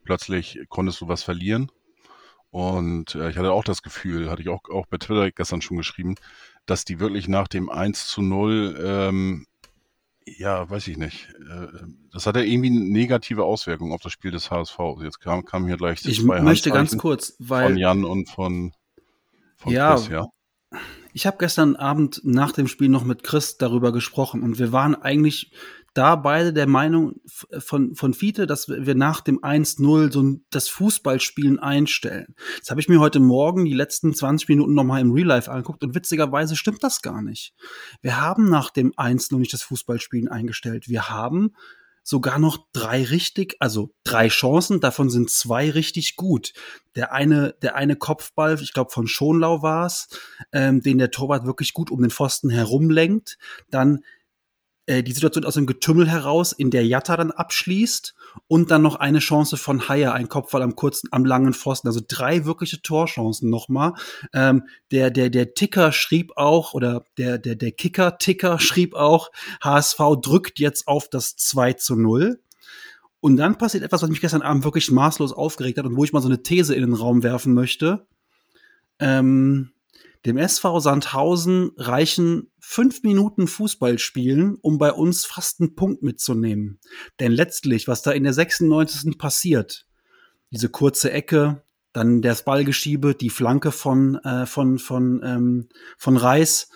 Plötzlich 0.03 0.59
konntest 0.69 1.01
du 1.01 1.07
was 1.07 1.23
verlieren 1.23 1.71
Und 2.51 3.15
äh, 3.15 3.29
ich 3.31 3.37
hatte 3.37 3.51
auch 3.53 3.63
das 3.63 3.81
Gefühl, 3.83 4.29
hatte 4.29 4.41
ich 4.41 4.49
auch, 4.49 4.63
auch 4.69 4.87
bei 4.87 4.97
Twitter 4.97 5.31
gestern 5.31 5.61
schon 5.61 5.77
geschrieben, 5.77 6.15
dass 6.65 6.85
die 6.85 6.99
wirklich 6.99 7.27
nach 7.27 7.47
dem 7.47 7.69
1 7.69 8.07
zu 8.07 8.21
0, 8.21 8.79
ähm, 8.83 9.47
ja, 10.25 10.69
weiß 10.69 10.87
ich 10.87 10.97
nicht, 10.97 11.29
äh, 11.49 11.67
das 12.11 12.25
hatte 12.25 12.43
irgendwie 12.43 12.69
eine 12.69 12.81
negative 12.81 13.43
Auswirkung 13.43 13.91
auf 13.91 14.01
das 14.01 14.11
Spiel 14.11 14.31
des 14.31 14.51
HSV. 14.51 14.77
Jetzt 15.01 15.19
kam, 15.19 15.45
kam 15.45 15.65
hier 15.67 15.77
gleich 15.77 16.05
Ich 16.05 16.23
möchte 16.23 16.69
ganz 16.71 16.97
kurz, 16.97 17.35
weil 17.39 17.67
von 17.67 17.77
Jan 17.77 18.03
und 18.05 18.29
von, 18.29 18.73
von 19.57 19.71
Ja. 19.73 19.95
Chris, 19.95 20.09
ja. 20.09 20.27
Ich 21.13 21.25
habe 21.25 21.37
gestern 21.39 21.75
Abend 21.75 22.21
nach 22.23 22.53
dem 22.53 22.67
Spiel 22.67 22.87
noch 22.87 23.03
mit 23.03 23.23
Chris 23.23 23.57
darüber 23.57 23.91
gesprochen 23.91 24.41
und 24.41 24.59
wir 24.59 24.71
waren 24.71 24.95
eigentlich 24.95 25.51
da 25.93 26.15
beide 26.15 26.53
der 26.53 26.67
Meinung 26.67 27.15
von, 27.59 27.95
von 27.95 28.13
Fiete, 28.13 28.47
dass 28.47 28.69
wir 28.69 28.95
nach 28.95 29.21
dem 29.21 29.39
1-0 29.39 30.11
so 30.11 30.37
das 30.49 30.69
Fußballspielen 30.69 31.59
einstellen. 31.59 32.35
Das 32.59 32.69
habe 32.69 32.79
ich 32.79 32.87
mir 32.87 32.99
heute 32.99 33.19
Morgen 33.19 33.65
die 33.65 33.73
letzten 33.73 34.13
20 34.13 34.47
Minuten 34.49 34.73
nochmal 34.73 35.01
im 35.01 35.11
Real 35.11 35.27
Life 35.27 35.51
angeguckt 35.51 35.83
und 35.83 35.95
witzigerweise 35.95 36.55
stimmt 36.55 36.83
das 36.83 37.01
gar 37.01 37.21
nicht. 37.21 37.53
Wir 38.01 38.21
haben 38.21 38.49
nach 38.49 38.69
dem 38.69 38.93
1-0 38.93 39.37
nicht 39.37 39.53
das 39.53 39.63
Fußballspielen 39.63 40.29
eingestellt. 40.29 40.87
Wir 40.87 41.09
haben 41.09 41.53
sogar 42.03 42.39
noch 42.39 42.67
drei 42.73 43.03
richtig, 43.03 43.55
also 43.59 43.93
drei 44.03 44.27
Chancen, 44.27 44.79
davon 44.79 45.09
sind 45.09 45.29
zwei 45.29 45.69
richtig 45.69 46.15
gut. 46.15 46.53
Der 46.95 47.13
eine, 47.13 47.53
der 47.61 47.75
eine 47.75 47.95
Kopfball, 47.95 48.59
ich 48.61 48.73
glaube 48.73 48.91
von 48.91 49.07
Schonlau 49.07 49.61
war 49.61 49.85
es, 49.85 50.07
ähm, 50.51 50.81
den 50.81 50.97
der 50.97 51.11
Torwart 51.11 51.45
wirklich 51.45 51.73
gut 51.73 51.91
um 51.91 52.01
den 52.01 52.11
Pfosten 52.11 52.49
herumlenkt. 52.49 53.37
Dann 53.69 53.99
äh, 54.91 55.03
die 55.03 55.13
Situation 55.13 55.45
aus 55.45 55.53
dem 55.53 55.67
Getümmel 55.67 56.09
heraus, 56.09 56.51
in 56.51 56.69
der 56.69 56.85
Jatta 56.85 57.15
dann 57.15 57.31
abschließt 57.31 58.13
und 58.47 58.71
dann 58.71 58.81
noch 58.81 58.95
eine 58.95 59.19
Chance 59.19 59.55
von 59.55 59.87
Haier, 59.87 60.13
ein 60.13 60.27
Kopfball 60.27 60.61
am 60.61 60.75
kurzen, 60.75 61.07
am 61.11 61.23
langen 61.23 61.53
Pfosten. 61.53 61.87
Also 61.87 62.01
drei 62.05 62.43
wirkliche 62.43 62.81
Torchancen 62.81 63.49
nochmal. 63.49 63.93
Ähm, 64.33 64.63
der, 64.91 65.09
der, 65.09 65.29
der 65.29 65.53
Ticker 65.53 65.93
schrieb 65.93 66.33
auch, 66.35 66.73
oder 66.73 67.05
der, 67.17 67.37
der, 67.37 67.55
der 67.55 67.71
Kicker-Ticker 67.71 68.59
schrieb 68.59 68.93
auch, 68.93 69.31
HSV 69.63 69.99
drückt 70.21 70.59
jetzt 70.59 70.89
auf 70.89 71.09
das 71.09 71.37
2 71.37 71.73
zu 71.73 71.95
0. 71.95 72.41
Und 73.21 73.37
dann 73.37 73.57
passiert 73.57 73.85
etwas, 73.85 74.01
was 74.01 74.09
mich 74.09 74.19
gestern 74.19 74.41
Abend 74.41 74.65
wirklich 74.65 74.91
maßlos 74.91 75.31
aufgeregt 75.31 75.77
hat 75.77 75.85
und 75.85 75.95
wo 75.95 76.03
ich 76.03 76.11
mal 76.11 76.21
so 76.21 76.27
eine 76.27 76.43
These 76.43 76.75
in 76.75 76.81
den 76.81 76.95
Raum 76.95 77.23
werfen 77.23 77.53
möchte. 77.53 78.07
Ähm, 78.99 79.71
dem 80.25 80.37
SV 80.37 80.81
Sandhausen 80.81 81.71
reichen 81.77 82.50
fünf 82.71 83.03
Minuten 83.03 83.47
Fußball 83.47 83.99
spielen, 83.99 84.57
um 84.61 84.77
bei 84.77 84.93
uns 84.93 85.25
fast 85.25 85.59
einen 85.59 85.75
Punkt 85.75 86.03
mitzunehmen. 86.03 86.79
Denn 87.19 87.33
letztlich, 87.33 87.89
was 87.89 88.01
da 88.01 88.11
in 88.11 88.23
der 88.23 88.31
96. 88.31 89.17
passiert, 89.17 89.87
diese 90.51 90.69
kurze 90.69 91.11
Ecke, 91.11 91.65
dann 91.91 92.21
das 92.21 92.45
Ballgeschiebe, 92.45 93.13
die 93.13 93.29
Flanke 93.29 93.73
von, 93.73 94.15
äh, 94.23 94.45
von, 94.45 94.79
von, 94.79 95.21
ähm, 95.21 95.67
von 95.97 96.15
Reis, 96.15 96.69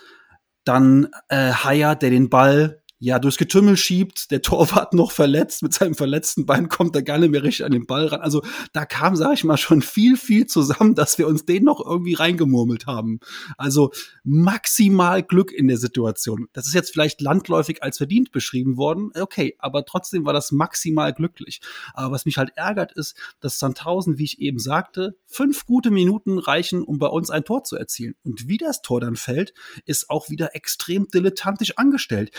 dann 0.64 1.08
äh, 1.30 1.52
Haier, 1.52 1.94
der 1.94 2.10
den 2.10 2.28
Ball 2.28 2.82
ja 2.98 3.18
durchs 3.18 3.36
Getümmel 3.36 3.76
schiebt, 3.76 4.30
der 4.30 4.42
Torwart 4.46 4.94
noch 4.94 5.10
verletzt, 5.10 5.62
mit 5.62 5.74
seinem 5.74 5.94
verletzten 5.94 6.46
Bein 6.46 6.68
kommt 6.68 6.94
er 6.96 7.02
gar 7.02 7.18
nicht 7.18 7.30
mehr 7.30 7.42
richtig 7.42 7.64
an 7.64 7.72
den 7.72 7.86
Ball 7.86 8.06
ran. 8.06 8.20
Also 8.20 8.42
da 8.72 8.84
kam, 8.84 9.16
sag 9.16 9.34
ich 9.34 9.44
mal, 9.44 9.56
schon 9.56 9.82
viel, 9.82 10.16
viel 10.16 10.46
zusammen, 10.46 10.94
dass 10.94 11.18
wir 11.18 11.28
uns 11.28 11.44
den 11.44 11.64
noch 11.64 11.84
irgendwie 11.84 12.14
reingemurmelt 12.14 12.86
haben. 12.86 13.20
Also 13.58 13.92
maximal 14.24 15.22
Glück 15.22 15.52
in 15.52 15.68
der 15.68 15.78
Situation. 15.78 16.48
Das 16.52 16.66
ist 16.66 16.74
jetzt 16.74 16.92
vielleicht 16.92 17.20
landläufig 17.20 17.82
als 17.82 17.98
verdient 17.98 18.32
beschrieben 18.32 18.76
worden. 18.76 19.10
Okay, 19.18 19.56
aber 19.58 19.84
trotzdem 19.84 20.24
war 20.24 20.32
das 20.32 20.52
maximal 20.52 21.12
glücklich. 21.12 21.60
Aber 21.94 22.12
was 22.12 22.24
mich 22.24 22.38
halt 22.38 22.52
ärgert, 22.56 22.92
ist, 22.92 23.16
dass 23.40 23.58
Sandhausen, 23.58 24.18
wie 24.18 24.24
ich 24.24 24.40
eben 24.40 24.58
sagte, 24.58 25.16
fünf 25.26 25.66
gute 25.66 25.90
Minuten 25.90 26.38
reichen, 26.38 26.82
um 26.82 26.98
bei 26.98 27.08
uns 27.08 27.30
ein 27.30 27.44
Tor 27.44 27.64
zu 27.64 27.76
erzielen. 27.76 28.14
Und 28.24 28.48
wie 28.48 28.58
das 28.58 28.82
Tor 28.82 29.00
dann 29.00 29.16
fällt, 29.16 29.52
ist 29.84 30.10
auch 30.10 30.30
wieder 30.30 30.54
extrem 30.54 31.08
dilettantisch 31.08 31.76
angestellt. 31.76 32.30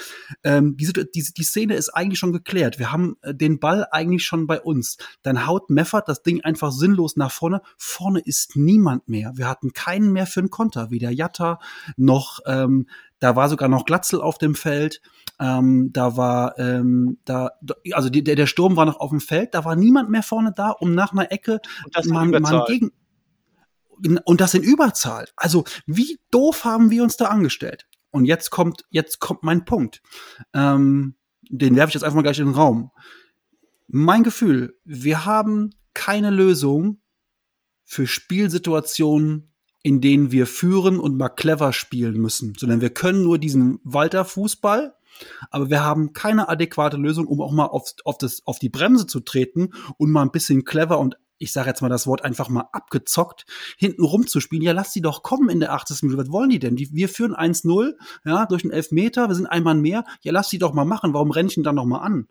Ähm, 0.48 0.78
diese, 0.78 0.94
diese, 0.94 1.34
die 1.34 1.44
Szene 1.44 1.76
ist 1.76 1.90
eigentlich 1.90 2.20
schon 2.20 2.32
geklärt. 2.32 2.80
Wir 2.80 2.94
haben 2.94 3.18
äh, 3.22 3.36
den 3.36 3.60
Ball 3.60 3.86
eigentlich 3.92 4.24
schon 4.24 4.48
bei 4.48 4.62
uns. 4.62 4.98
Dann 5.22 5.46
haut 5.46 5.70
Meffert 5.70 6.08
das 6.08 6.24
Ding 6.24 6.40
einfach 6.40 6.72
sinnlos 6.72 7.18
nach 7.18 7.34
vorne. 7.34 7.62
Vorne 7.76 8.22
ist 8.22 8.56
niemand 8.56 9.10
mehr. 9.10 9.34
Wir 9.36 9.50
hatten 9.50 9.74
keinen 9.74 10.14
mehr 10.14 10.26
für 10.26 10.40
einen 10.40 10.50
Konter. 10.50 10.90
Weder 10.90 11.12
Jatta 11.12 11.60
noch, 11.98 12.40
ähm, 12.46 12.88
da 13.20 13.36
war 13.36 13.50
sogar 13.50 13.68
noch 13.68 13.84
Glatzel 13.84 14.22
auf 14.22 14.38
dem 14.38 14.56
Feld. 14.56 15.02
Ähm, 15.38 15.90
da 15.92 16.16
war, 16.16 16.58
ähm, 16.58 17.18
da, 17.26 17.52
also 17.92 18.10
die, 18.10 18.24
der, 18.24 18.36
der 18.36 18.48
Sturm 18.48 18.78
war 18.78 18.86
noch 18.86 19.02
auf 19.02 19.10
dem 19.10 19.20
Feld. 19.20 19.54
Da 19.54 19.66
war 19.66 19.76
niemand 19.76 20.10
mehr 20.10 20.24
vorne 20.24 20.54
da, 20.56 20.70
um 20.70 20.96
nach 20.96 21.12
einer 21.12 21.30
Ecke 21.30 21.60
Und 21.84 21.94
das 21.94 22.06
in 22.06 22.14
man, 22.14 22.30
man 22.30 22.64
gegen 22.68 22.92
und 24.24 24.40
das 24.40 24.54
in 24.54 24.64
Überzahl. 24.64 25.28
Also 25.36 25.66
wie 25.88 26.20
doof 26.32 26.64
haben 26.64 26.90
wir 26.90 27.04
uns 27.04 27.18
da 27.18 27.26
angestellt? 27.26 27.86
Und 28.18 28.26
jetzt 28.26 28.50
kommt 28.50 28.86
jetzt 28.90 29.20
kommt 29.20 29.44
mein 29.44 29.66
Punkt. 29.66 30.02
Ähm, 30.54 31.16
den 31.50 31.76
werfe 31.76 31.90
ich 31.90 31.94
jetzt 31.96 32.04
einfach 32.04 32.16
mal 32.16 32.24
gleich 32.24 32.40
in 32.40 32.48
den 32.48 32.56
Raum. 32.56 32.92
Mein 33.88 34.24
Gefühl: 34.24 34.78
Wir 34.84 35.26
haben 35.26 35.72
keine 35.94 36.30
Lösung 36.30 37.02
für 37.84 38.06
Spielsituationen, 38.06 39.54
in 39.82 40.02
denen 40.02 40.32
wir 40.32 40.46
führen 40.46 41.00
und 41.00 41.18
mal 41.18 41.30
clever 41.30 41.72
spielen 41.72 42.18
müssen, 42.18 42.54
sondern 42.58 42.82
wir 42.82 42.90
können 42.90 43.24
nur 43.24 43.38
diesen 43.38 43.80
Walter 43.84 44.26
Fußball, 44.26 44.96
aber 45.50 45.70
wir 45.70 45.84
haben 45.84 46.12
keine 46.12 46.50
adäquate 46.50 46.98
Lösung, 46.98 47.28
um 47.28 47.42
auch 47.42 47.54
mal 47.54 47.68
auf, 47.68 47.94
auf, 48.04 48.18
das, 48.18 48.46
auf 48.46 48.60
die 48.60 48.70
Bremse 48.70 49.08
zu 49.08 49.22
treten 49.22 49.70
und 49.98 50.12
mal 50.12 50.24
ein 50.24 50.32
bisschen 50.32 50.66
clever 50.66 51.00
und 51.00 51.18
ich 51.38 51.52
sage 51.52 51.70
jetzt 51.70 51.82
mal 51.82 51.90
das 51.90 52.08
Wort 52.08 52.24
einfach 52.24 52.50
mal 52.50 52.68
abgezockt, 52.72 53.46
hinten 53.78 54.04
rumzuspielen. 54.04 54.64
Ja, 54.64 54.74
lass 54.74 54.94
die 54.94 55.02
doch 55.02 55.24
kommen 55.24 55.50
in 55.50 55.60
der 55.60 55.74
80. 55.74 56.04
Minute. 56.04 56.24
Was 56.24 56.32
wollen 56.32 56.50
die 56.50 56.60
denn? 56.60 56.76
Die, 56.76 56.90
wir 56.94 57.10
führen 57.10 57.36
1-0, 57.36 57.94
ja, 58.26 58.46
durch 58.46 58.64
einen 58.64 58.74
Elfmeter, 58.74 59.28
wir 59.28 59.36
sind 59.36 59.48
ein 59.48 59.64
Mann 59.64 59.82
mehr. 59.82 60.04
Ja, 60.22 60.32
lass 60.32 60.50
die 60.50 60.58
doch 60.58 60.74
mal 60.74 60.86
machen. 60.86 61.14
Warum 61.14 61.32
renne 61.32 61.50
ich 61.50 61.56
denn 61.56 61.64
dann 61.64 61.76
noch 61.76 61.86
mal 61.86 62.00
an? 62.00 62.28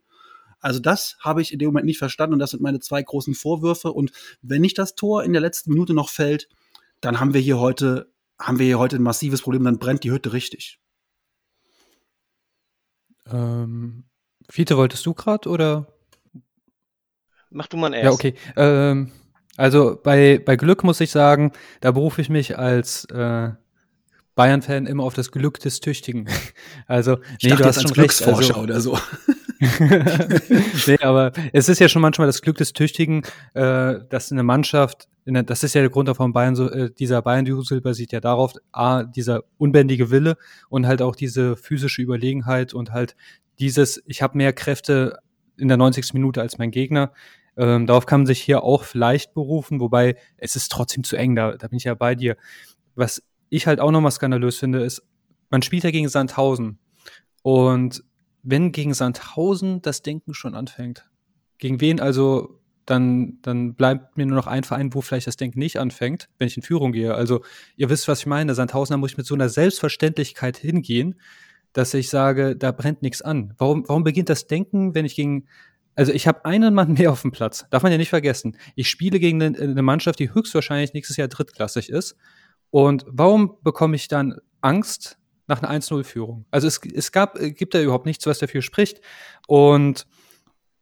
Also 0.61 0.81
das 0.81 1.17
habe 1.21 1.43
ich 1.43 1.53
in 1.53 1.59
dem 1.59 1.69
Moment 1.69 1.87
nicht 1.87 1.99
verstanden 1.99 2.35
und 2.35 2.39
das 2.39 2.51
sind 2.51 2.63
meine 2.63 2.81
zwei 2.81 3.03
großen 3.03 3.35
Vorwürfe. 3.35 3.93
Und 3.93 4.13
wenn 4.43 4.63
nicht 4.63 4.79
das 4.79 4.95
Tor 4.95 5.23
in 5.23 5.33
der 5.33 5.43
letzten 5.43 5.71
Minute 5.71 5.95
noch 5.95 6.09
fällt, 6.09 6.49
dann 7.01 7.21
haben 7.21 7.35
wir 7.35 7.41
hier 7.41 7.59
heute, 7.59 8.11
haben 8.41 8.59
wir 8.59 8.67
hier 8.67 8.79
heute 8.79 8.97
ein 8.97 9.03
massives 9.03 9.43
Problem, 9.43 9.65
dann 9.65 9.79
brennt 9.79 10.03
die 10.03 10.11
Hütte 10.11 10.33
richtig. 10.33 10.81
Ähm, 13.27 14.05
Fiete, 14.49 14.77
wolltest 14.77 15.05
du 15.07 15.15
gerade 15.15 15.49
oder? 15.49 15.87
Mach 17.51 17.67
du 17.67 17.77
mal 17.77 17.93
erst. 17.95 18.05
Ja, 18.05 18.11
okay. 18.11 18.35
Ähm, 18.57 19.13
also 19.57 19.99
bei, 20.03 20.41
bei 20.45 20.57
Glück 20.57 20.85
muss 20.85 21.01
ich 21.01 21.11
sagen, 21.11 21.53
da 21.81 21.93
berufe 21.93 22.21
ich 22.21 22.29
mich 22.29 22.59
als 22.59 23.05
äh, 23.07 23.51
Bayern-Fan 24.35 24.87
immer 24.87 25.03
auf 25.03 25.15
das 25.15 25.33
Glück 25.33 25.59
des 25.61 25.81
Tüchtigen. 25.81 26.29
Also, 26.87 27.19
Ich 27.41 27.49
dachte 27.49 27.65
jetzt 27.65 27.79
als 27.79 27.85
recht. 27.87 27.95
Glücksforscher 27.95 28.57
Also, 28.57 28.63
oder 28.63 28.81
so. 28.81 28.99
nee, 30.87 30.99
aber 31.01 31.33
es 31.53 31.69
ist 31.69 31.81
ja 31.81 31.89
schon 31.89 32.03
manchmal 32.03 32.29
das 32.29 32.43
Glück 32.43 32.59
des 32.59 32.73
Tüchtigen, 32.73 33.23
äh, 33.55 33.95
dass 34.09 34.31
eine 34.31 34.45
Mannschaft, 34.45 35.09
in 35.25 35.35
der, 35.35 35.43
das 35.43 35.65
ist 35.65 35.75
ja 35.75 35.81
der 35.81 35.91
Grund 35.91 36.15
von 36.15 36.33
Bayern, 36.33 36.55
so, 36.55 36.71
äh, 36.71 36.91
dieser 36.93 37.23
Bayern-Dusel 37.23 37.81
basiert 37.81 38.13
ja 38.13 38.21
darauf, 38.21 38.53
A, 38.71 39.03
dieser 39.03 39.43
unbändige 39.59 40.11
Wille 40.11 40.37
und 40.69 40.87
halt 40.87 41.03
auch 41.03 41.17
diese 41.17 41.57
physische 41.57 42.03
Überlegenheit 42.03 42.73
und 42.73 42.93
halt 42.93 43.17
dieses, 43.59 44.03
ich 44.07 44.23
habe 44.23 44.37
mehr 44.37 44.53
Kräfte 44.53 45.19
in 45.59 45.69
der 45.69 45.77
90. 45.77 46.15
Minute 46.15 46.41
als 46.41 46.59
mein 46.59 46.71
Gegner. 46.71 47.13
Ähm, 47.57 47.87
darauf 47.87 48.07
kann 48.07 48.21
man 48.21 48.27
sich 48.27 48.43
hier 48.43 48.63
auch 48.63 48.85
vielleicht 48.85 49.33
berufen, 49.35 49.81
wobei 49.81 50.17
es 50.37 50.57
ist 50.57 50.71
trotzdem 50.71 51.05
zu 51.05 51.17
eng, 51.17 51.35
da, 51.35 51.53
da 51.53 51.69
bin 51.69 51.79
ich 51.79 51.85
ja 51.85 51.95
bei 51.95 52.15
dir. 52.15 52.37
Was 52.95 53.23
ich 53.49 53.67
halt 53.67 53.81
auch 53.81 53.91
nochmal 53.91 54.13
skandalös 54.13 54.59
finde, 54.59 54.81
ist, 54.81 55.03
man 55.51 55.63
spielt 55.63 55.85
ja 55.85 55.91
gegen 55.91 56.09
Sandhausen. 56.09 56.79
Und 57.43 58.05
wenn 58.43 58.73
gegen 58.73 58.95
Sandhausen 58.95 59.81
das 59.83 60.03
Denken 60.03 60.35
schon 60.35 60.55
anfängt, 60.55 61.09
gegen 61.59 61.81
wen 61.81 62.01
also, 62.01 62.61
dann, 62.85 63.39
dann 63.43 63.75
bleibt 63.75 64.17
mir 64.17 64.27
nur 64.27 64.37
noch 64.37 64.47
ein 64.47 64.63
Verein, 64.63 64.95
wo 64.95 65.01
vielleicht 65.01 65.27
das 65.27 65.37
Denken 65.37 65.59
nicht 65.59 65.79
anfängt, 65.79 66.29
wenn 66.39 66.47
ich 66.47 66.57
in 66.57 66.63
Führung 66.63 66.93
gehe. 66.93 67.15
Also, 67.15 67.43
ihr 67.77 67.91
wisst, 67.91 68.07
was 68.07 68.21
ich 68.21 68.27
meine. 68.27 68.55
Sandhausen, 68.55 68.99
muss 69.01 69.13
ich 69.13 69.17
mit 69.17 69.27
so 69.27 69.35
einer 69.35 69.49
Selbstverständlichkeit 69.49 70.57
hingehen, 70.57 71.17
dass 71.77 71.93
ich 71.93 72.09
sage, 72.09 72.57
da 72.57 72.73
brennt 72.73 73.03
nichts 73.03 73.21
an. 73.21 73.53
Warum, 73.59 73.87
warum 73.87 74.03
beginnt 74.03 74.31
das 74.31 74.47
Denken, 74.47 74.95
wenn 74.95 75.05
ich 75.05 75.15
gegen, 75.15 75.47
also 75.95 76.11
ich 76.11 76.27
habe 76.27 76.47
einen 76.47 76.73
Mann 76.73 76.93
mehr 76.99 77.13
auf 77.13 77.21
dem 77.21 77.33
Platz, 77.33 77.67
darf 77.71 77.83
man 77.83 77.93
ja 77.93 77.99
nicht 77.99 78.09
vergessen. 78.09 78.57
Ich 78.77 78.89
spiele 78.89 79.21
gegen 79.21 79.43
eine, 79.43 79.83
Mannschaft, 79.83 80.19
die 80.19 80.33
höchstwahrscheinlich 80.33 80.95
nächstes 80.95 81.19
Jahr 81.19 81.29
drittklassig 81.29 81.91
ist. 81.91 82.17
Und 82.71 83.05
warum 83.09 83.59
bekomme 83.63 83.95
ich 83.95 84.09
dann 84.09 84.37
Angst 84.63 85.19
nach 85.49 85.63
einer 85.63 85.79
1-0-Führung? 85.79 86.47
Also 86.51 86.67
es, 86.67 86.81
es 86.95 87.13
gab, 87.13 87.39
äh, 87.39 87.51
gibt 87.51 87.75
da 87.75 87.83
überhaupt 87.83 88.07
nichts, 88.07 88.27
was 88.27 88.39
dafür 88.39 88.63
spricht. 88.63 89.03
Und 89.47 90.07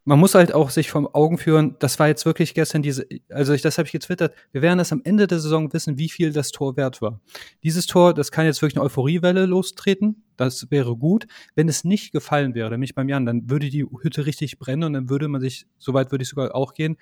man 0.05 0.19
muss 0.19 0.35
halt 0.35 0.53
auch 0.53 0.71
sich 0.71 0.91
vom 0.91 1.07
Augen 1.07 1.39
führen, 1.39 1.77
das 1.79 1.99
war 1.99 2.09
jetzt 2.09 2.27
wirklich 2.27 2.55
gestern 2.55 2.83
diese, 2.83 3.07
also 3.31 3.55
ich, 3.55 3.63
das 3.63 3.79
habe 3.79 3.87
ich 3.87 3.93
getwittert, 3.93 4.35
wir 4.53 4.61
werden 4.61 4.79
das 4.79 4.93
am 4.93 5.01
Ende 5.05 5.27
der 5.27 5.41
Saison 5.41 5.73
wissen, 5.73 5.99
wie 5.99 6.11
viel 6.11 6.33
das 6.33 6.53
Tor 6.53 6.77
wert 6.77 7.01
war. 7.01 7.21
Dieses 7.63 7.87
Tor, 7.87 8.13
das 8.13 8.31
kann 8.31 8.45
jetzt 8.45 8.61
wirklich 8.61 8.77
eine 8.77 8.85
Euphoriewelle 8.85 9.47
lostreten, 9.47 10.25
das 10.37 10.71
wäre 10.71 10.97
gut. 10.97 11.27
Wenn 11.55 11.69
es 11.69 11.85
nicht 11.85 12.13
gefallen 12.13 12.55
wäre, 12.55 12.71
nämlich 12.71 12.95
beim 12.95 13.09
Jan, 13.09 13.25
dann 13.25 13.49
würde 13.49 13.71
die 13.71 13.85
Hütte 13.85 14.27
richtig 14.27 14.59
brennen 14.59 14.85
und 14.85 14.93
dann 14.93 15.09
würde 15.09 15.29
man 15.29 15.41
sich, 15.41 15.67
soweit 15.79 16.11
würde 16.11 16.23
ich 16.23 16.29
sogar 16.29 16.55
auch 16.55 16.75
gehen, 16.75 16.97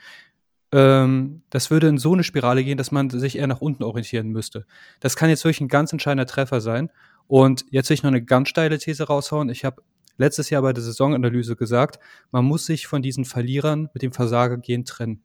ähm, 0.73 1.43
das 1.51 1.71
würde 1.71 1.89
in 1.89 1.99
so 1.99 2.13
eine 2.15 2.25
Spirale 2.25 2.65
gehen, 2.65 2.79
dass 2.79 2.93
man 2.93 3.11
sich 3.11 3.37
eher 3.37 3.47
nach 3.47 3.61
unten 3.61 3.83
orientieren 3.83 4.29
müsste. 4.29 4.65
Das 5.01 5.17
kann 5.17 5.29
jetzt 5.29 5.45
wirklich 5.45 5.61
ein 5.61 5.69
ganz 5.69 5.93
entscheidender 5.93 6.27
Treffer 6.27 6.61
sein. 6.61 6.91
Und 7.29 7.65
jetzt 7.71 7.89
will 7.89 7.95
ich 7.95 8.03
noch 8.03 8.09
eine 8.09 8.25
ganz 8.25 8.49
steile 8.49 8.79
These 8.79 9.05
raushauen. 9.05 9.49
Ich 9.49 9.65
habe 9.65 9.83
letztes 10.23 10.51
Jahr 10.51 10.63
bei 10.63 10.73
der 10.73 10.83
Saisonanalyse 10.83 11.57
gesagt, 11.57 11.99
man 12.31 12.45
muss 12.45 12.67
sich 12.67 12.87
von 12.87 13.03
diesen 13.03 13.25
Verlierern 13.25 13.89
mit 13.93 14.03
dem 14.03 14.13
Versager 14.13 14.57
gehen 14.57 14.85
trennen. 14.85 15.23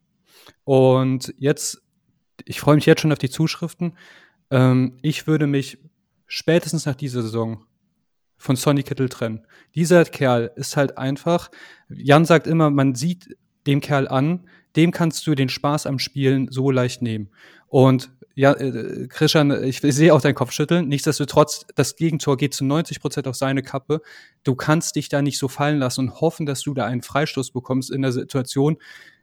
Und 0.64 1.34
jetzt, 1.38 1.82
ich 2.46 2.60
freue 2.60 2.76
mich 2.76 2.86
jetzt 2.86 3.02
schon 3.02 3.12
auf 3.12 3.20
die 3.20 3.30
Zuschriften. 3.30 3.98
Ähm, 4.52 4.98
ich 5.02 5.28
würde 5.28 5.48
mich 5.48 5.80
spätestens 6.26 6.86
nach 6.86 6.96
dieser 6.96 7.22
Saison 7.22 7.64
von 8.38 8.56
Sonny 8.56 8.84
Kittel 8.84 9.10
trennen. 9.10 9.46
Dieser 9.76 10.04
Kerl 10.06 10.52
ist 10.56 10.78
halt 10.78 10.98
einfach, 10.98 11.50
Jan 11.90 12.26
sagt 12.26 12.48
immer, 12.48 12.70
man 12.70 12.96
sieht 12.96 13.38
dem 13.66 13.82
Kerl 13.82 14.08
an, 14.08 14.48
dem 14.76 14.92
kannst 14.92 15.26
du 15.26 15.36
den 15.36 15.50
Spaß 15.50 15.88
am 15.88 16.00
Spielen 16.00 16.52
so 16.52 16.70
leicht 16.70 17.02
nehmen. 17.02 17.30
Und 17.68 18.12
ja, 18.36 18.54
äh, 18.54 19.08
Christian, 19.08 19.64
ich, 19.64 19.82
sehe 19.82 20.14
auch 20.14 20.22
deinen 20.22 20.36
Kopf 20.36 20.52
schütteln. 20.52 20.88
Nichtsdestotrotz, 20.88 21.66
das 21.76 21.96
Gegentor 21.96 22.38
geht 22.38 22.54
zu 22.54 22.66
90 22.66 23.02
Prozent 23.02 23.28
auf 23.28 23.36
seine 23.36 23.64
Kappe. 23.64 24.02
Du 24.44 24.54
kannst 24.54 24.96
dich 24.96 25.10
da 25.10 25.24
nicht 25.24 25.40
so 25.40 25.48
fallen 25.48 25.80
lassen 25.80 26.02
und 26.02 26.22
hoffen, 26.22 26.46
dass 26.46 26.62
du 26.62 26.76
da 26.76 26.86
einen 26.86 27.02
Freistoß 27.02 27.52
bekommst 27.52 27.90
in 27.90 28.04
der 28.04 28.12
Situation, 28.12 28.78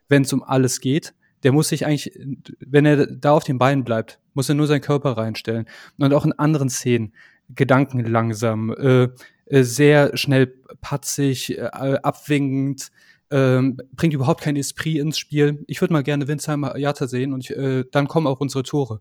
wenn 0.09 0.23
es 0.23 0.33
um 0.33 0.43
alles 0.43 0.81
geht. 0.81 1.15
Der 1.45 1.53
muss 1.53 1.69
sich 1.69 1.87
eigentlich, 1.87 2.19
wenn 2.59 2.87
er 2.87 3.07
da 3.07 3.33
auf 3.33 3.45
den 3.45 3.59
Beinen 3.59 3.85
bleibt, 3.85 4.19
muss 4.33 4.49
er 4.49 4.57
nur 4.57 4.67
seinen 4.67 4.81
Körper 4.81 5.13
reinstellen. 5.13 5.67
Und 5.97 6.13
auch 6.13 6.25
in 6.25 6.33
anderen 6.33 6.69
Szenen, 6.69 7.13
Gedanken 7.55 8.01
langsam, 8.05 8.73
äh, 8.73 9.09
äh 9.47 9.63
sehr 9.63 10.17
schnell 10.17 10.47
patzig, 10.81 11.57
äh, 11.57 11.61
abwinkend, 12.03 12.91
ähm, 13.31 13.79
bringt 13.93 14.15
überhaupt 14.15 14.43
kein 14.43 14.57
Esprit 14.57 14.99
ins 14.99 15.19
Spiel. 15.19 15.65
Ich 15.67 15.81
würde 15.81 15.93
mal 15.93 16.03
gerne 16.03 16.29
Winsheimer 16.29 16.77
Jatta 16.77 17.07
sehen 17.07 17.33
und 17.33 17.41
ich, 17.41 17.57
äh, 17.57 17.85
dann 17.91 18.09
kommen 18.09 18.27
auch 18.27 18.41
unsere 18.41 18.63
Tore. 18.63 19.01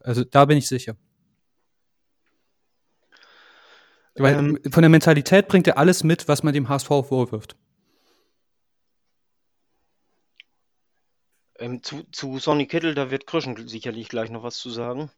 Also 0.00 0.24
da 0.24 0.44
bin 0.44 0.58
ich 0.58 0.68
sicher. 0.68 0.96
Weil 4.14 4.34
ähm, 4.34 4.58
von 4.70 4.82
der 4.82 4.88
Mentalität 4.88 5.48
bringt 5.48 5.66
er 5.66 5.78
alles 5.78 6.04
mit, 6.04 6.28
was 6.28 6.42
man 6.42 6.54
dem 6.54 6.68
HSV 6.68 6.88
vorwirft. 6.88 7.56
Ähm, 11.58 11.82
zu, 11.82 12.04
zu 12.12 12.38
Sonny 12.38 12.66
Kittel, 12.66 12.94
da 12.94 13.10
wird 13.10 13.26
Kröschen 13.26 13.68
sicherlich 13.68 14.08
gleich 14.08 14.30
noch 14.30 14.42
was 14.42 14.56
zu 14.56 14.70
sagen. 14.70 15.10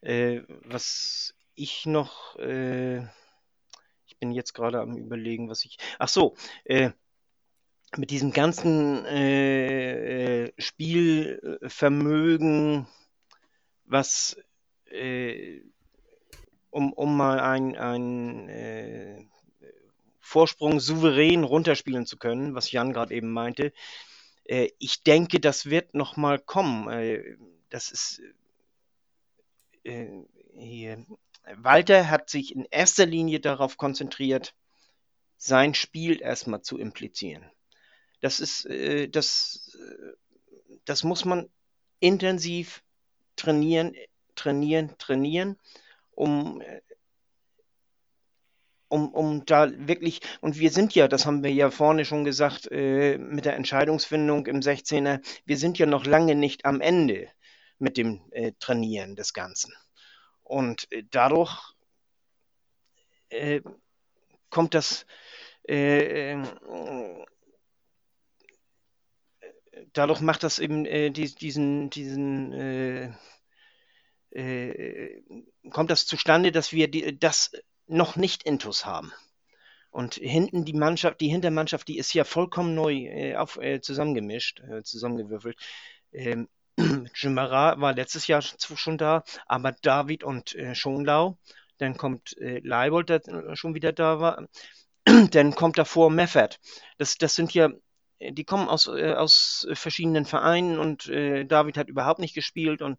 Äh, 0.00 0.42
was 0.64 1.34
ich 1.54 1.86
noch, 1.86 2.36
äh, 2.36 2.98
ich 4.06 4.18
bin 4.18 4.30
jetzt 4.30 4.52
gerade 4.52 4.80
am 4.80 4.96
überlegen, 4.96 5.48
was 5.48 5.64
ich. 5.64 5.78
Ach 5.98 6.08
so, 6.08 6.34
äh, 6.64 6.90
mit 7.98 8.10
diesem 8.10 8.32
ganzen 8.32 9.04
äh, 9.06 10.44
äh, 10.44 10.52
Spielvermögen, 10.58 12.86
was 13.84 14.36
äh, 14.90 15.60
um, 16.70 16.92
um 16.92 17.16
mal 17.16 17.40
ein, 17.40 17.76
ein 17.76 18.48
äh, 18.48 19.24
Vorsprung 20.20 20.80
souverän 20.80 21.44
runterspielen 21.44 22.06
zu 22.06 22.16
können, 22.18 22.54
was 22.54 22.72
Jan 22.72 22.92
gerade 22.92 23.14
eben 23.14 23.30
meinte. 23.30 23.72
Äh, 24.44 24.68
ich 24.78 25.02
denke, 25.02 25.40
das 25.40 25.70
wird 25.70 25.94
noch 25.94 26.16
mal 26.16 26.38
kommen. 26.38 26.88
Äh, 26.88 27.36
das 27.70 27.90
ist 27.90 28.22
hier. 30.58 31.06
Walter 31.54 32.10
hat 32.10 32.28
sich 32.28 32.54
in 32.54 32.66
erster 32.72 33.06
Linie 33.06 33.38
darauf 33.38 33.76
konzentriert, 33.76 34.56
sein 35.36 35.74
Spiel 35.74 36.20
erstmal 36.20 36.62
zu 36.62 36.76
implizieren. 36.76 37.48
Das 38.20 38.40
ist, 38.40 38.66
äh, 38.66 39.08
das, 39.08 39.76
äh, 39.78 40.12
das 40.84 41.04
muss 41.04 41.24
man 41.24 41.48
intensiv 42.00 42.82
trainieren, 43.36 43.94
trainieren, 44.34 44.96
trainieren, 44.98 45.58
um, 46.12 46.60
äh, 46.60 46.80
um, 48.88 49.12
um 49.12 49.44
da 49.44 49.70
wirklich, 49.88 50.20
und 50.40 50.58
wir 50.58 50.70
sind 50.70 50.94
ja, 50.94 51.08
das 51.08 51.26
haben 51.26 51.42
wir 51.42 51.52
ja 51.52 51.70
vorne 51.70 52.04
schon 52.04 52.24
gesagt, 52.24 52.70
äh, 52.70 53.18
mit 53.18 53.44
der 53.44 53.56
Entscheidungsfindung 53.56 54.46
im 54.46 54.60
16er, 54.60 55.20
wir 55.44 55.58
sind 55.58 55.78
ja 55.78 55.86
noch 55.86 56.06
lange 56.06 56.34
nicht 56.34 56.64
am 56.64 56.80
Ende 56.80 57.28
mit 57.78 57.96
dem 57.96 58.22
äh, 58.30 58.52
Trainieren 58.58 59.16
des 59.16 59.32
Ganzen. 59.32 59.74
Und 60.42 60.90
äh, 60.92 61.04
dadurch 61.10 61.74
kommt 64.50 64.74
das 64.74 65.04
dadurch 69.96 70.20
macht 70.20 70.42
das 70.42 70.58
eben 70.58 70.84
äh, 70.86 71.10
die, 71.10 71.34
diesen, 71.34 71.90
diesen 71.90 72.52
äh, 72.52 73.12
äh, 74.30 75.22
kommt 75.70 75.90
das 75.90 76.06
zustande, 76.06 76.52
dass 76.52 76.72
wir 76.72 76.88
die, 76.88 77.18
das 77.18 77.52
noch 77.86 78.16
nicht 78.16 78.42
intus 78.42 78.84
haben. 78.84 79.12
Und 79.90 80.14
hinten 80.14 80.66
die 80.66 80.74
Mannschaft, 80.74 81.20
die 81.22 81.28
Hintermannschaft, 81.28 81.88
die 81.88 81.96
ist 81.96 82.12
ja 82.12 82.24
vollkommen 82.24 82.74
neu 82.74 83.06
äh, 83.06 83.36
auf, 83.36 83.56
äh, 83.56 83.80
zusammengemischt, 83.80 84.60
äh, 84.60 84.82
zusammengewürfelt. 84.82 85.56
Ähm, 86.12 86.48
Jimara 87.14 87.80
war 87.80 87.94
letztes 87.94 88.26
Jahr 88.26 88.42
schon 88.42 88.98
da, 88.98 89.24
aber 89.46 89.72
David 89.72 90.22
und 90.22 90.54
äh, 90.54 90.74
Schonlau, 90.74 91.38
dann 91.78 91.96
kommt 91.96 92.36
äh, 92.38 92.60
Leibold, 92.62 93.08
der 93.08 93.22
schon 93.56 93.74
wieder 93.74 93.92
da 93.92 94.20
war, 94.20 94.46
dann 95.30 95.54
kommt 95.54 95.78
davor 95.78 96.10
Meffert. 96.10 96.60
Das, 96.98 97.16
das 97.16 97.34
sind 97.34 97.54
ja 97.54 97.70
die 98.20 98.44
kommen 98.44 98.68
aus, 98.68 98.86
äh, 98.86 99.14
aus 99.14 99.66
verschiedenen 99.74 100.24
Vereinen 100.24 100.78
und 100.78 101.08
äh, 101.08 101.44
David 101.44 101.76
hat 101.76 101.88
überhaupt 101.88 102.20
nicht 102.20 102.34
gespielt 102.34 102.82
und, 102.82 102.98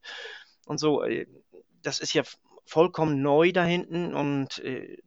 und 0.65 0.79
so. 0.79 1.03
Äh, 1.03 1.27
das 1.81 1.99
ist 1.99 2.13
ja 2.13 2.23
vollkommen 2.65 3.21
neu 3.21 3.51
da 3.51 3.63
hinten 3.63 4.13
und 4.13 4.59
äh, 4.59 4.97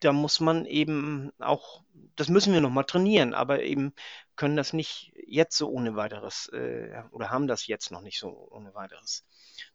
da 0.00 0.12
muss 0.12 0.40
man 0.40 0.66
eben 0.66 1.32
auch, 1.38 1.82
das 2.16 2.28
müssen 2.28 2.52
wir 2.52 2.60
nochmal 2.60 2.84
trainieren, 2.84 3.34
aber 3.34 3.62
eben 3.62 3.94
können 4.34 4.56
das 4.56 4.72
nicht 4.72 5.12
jetzt 5.26 5.56
so 5.56 5.68
ohne 5.68 5.96
weiteres 5.96 6.48
äh, 6.52 7.02
oder 7.10 7.30
haben 7.30 7.46
das 7.46 7.66
jetzt 7.66 7.90
noch 7.90 8.02
nicht 8.02 8.18
so 8.18 8.48
ohne 8.50 8.74
weiteres. 8.74 9.24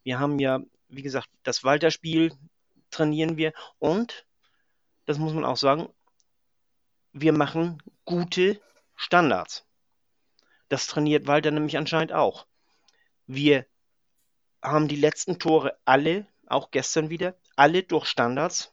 Wir 0.03 0.19
haben 0.19 0.39
ja, 0.39 0.59
wie 0.87 1.01
gesagt, 1.01 1.27
das 1.43 1.63
Walter-Spiel 1.63 2.33
trainieren 2.91 3.37
wir 3.37 3.53
und, 3.79 4.25
das 5.05 5.17
muss 5.17 5.33
man 5.33 5.45
auch 5.45 5.57
sagen, 5.57 5.89
wir 7.13 7.33
machen 7.33 7.81
gute 8.05 8.61
Standards. 9.01 9.65
Das 10.69 10.85
trainiert 10.85 11.25
Walter 11.25 11.49
nämlich 11.49 11.75
anscheinend 11.75 12.13
auch. 12.13 12.45
Wir 13.25 13.65
haben 14.61 14.87
die 14.87 14.95
letzten 14.95 15.39
Tore 15.39 15.75
alle, 15.85 16.27
auch 16.45 16.69
gestern 16.69 17.09
wieder, 17.09 17.35
alle 17.55 17.81
durch 17.81 18.05
Standards 18.05 18.71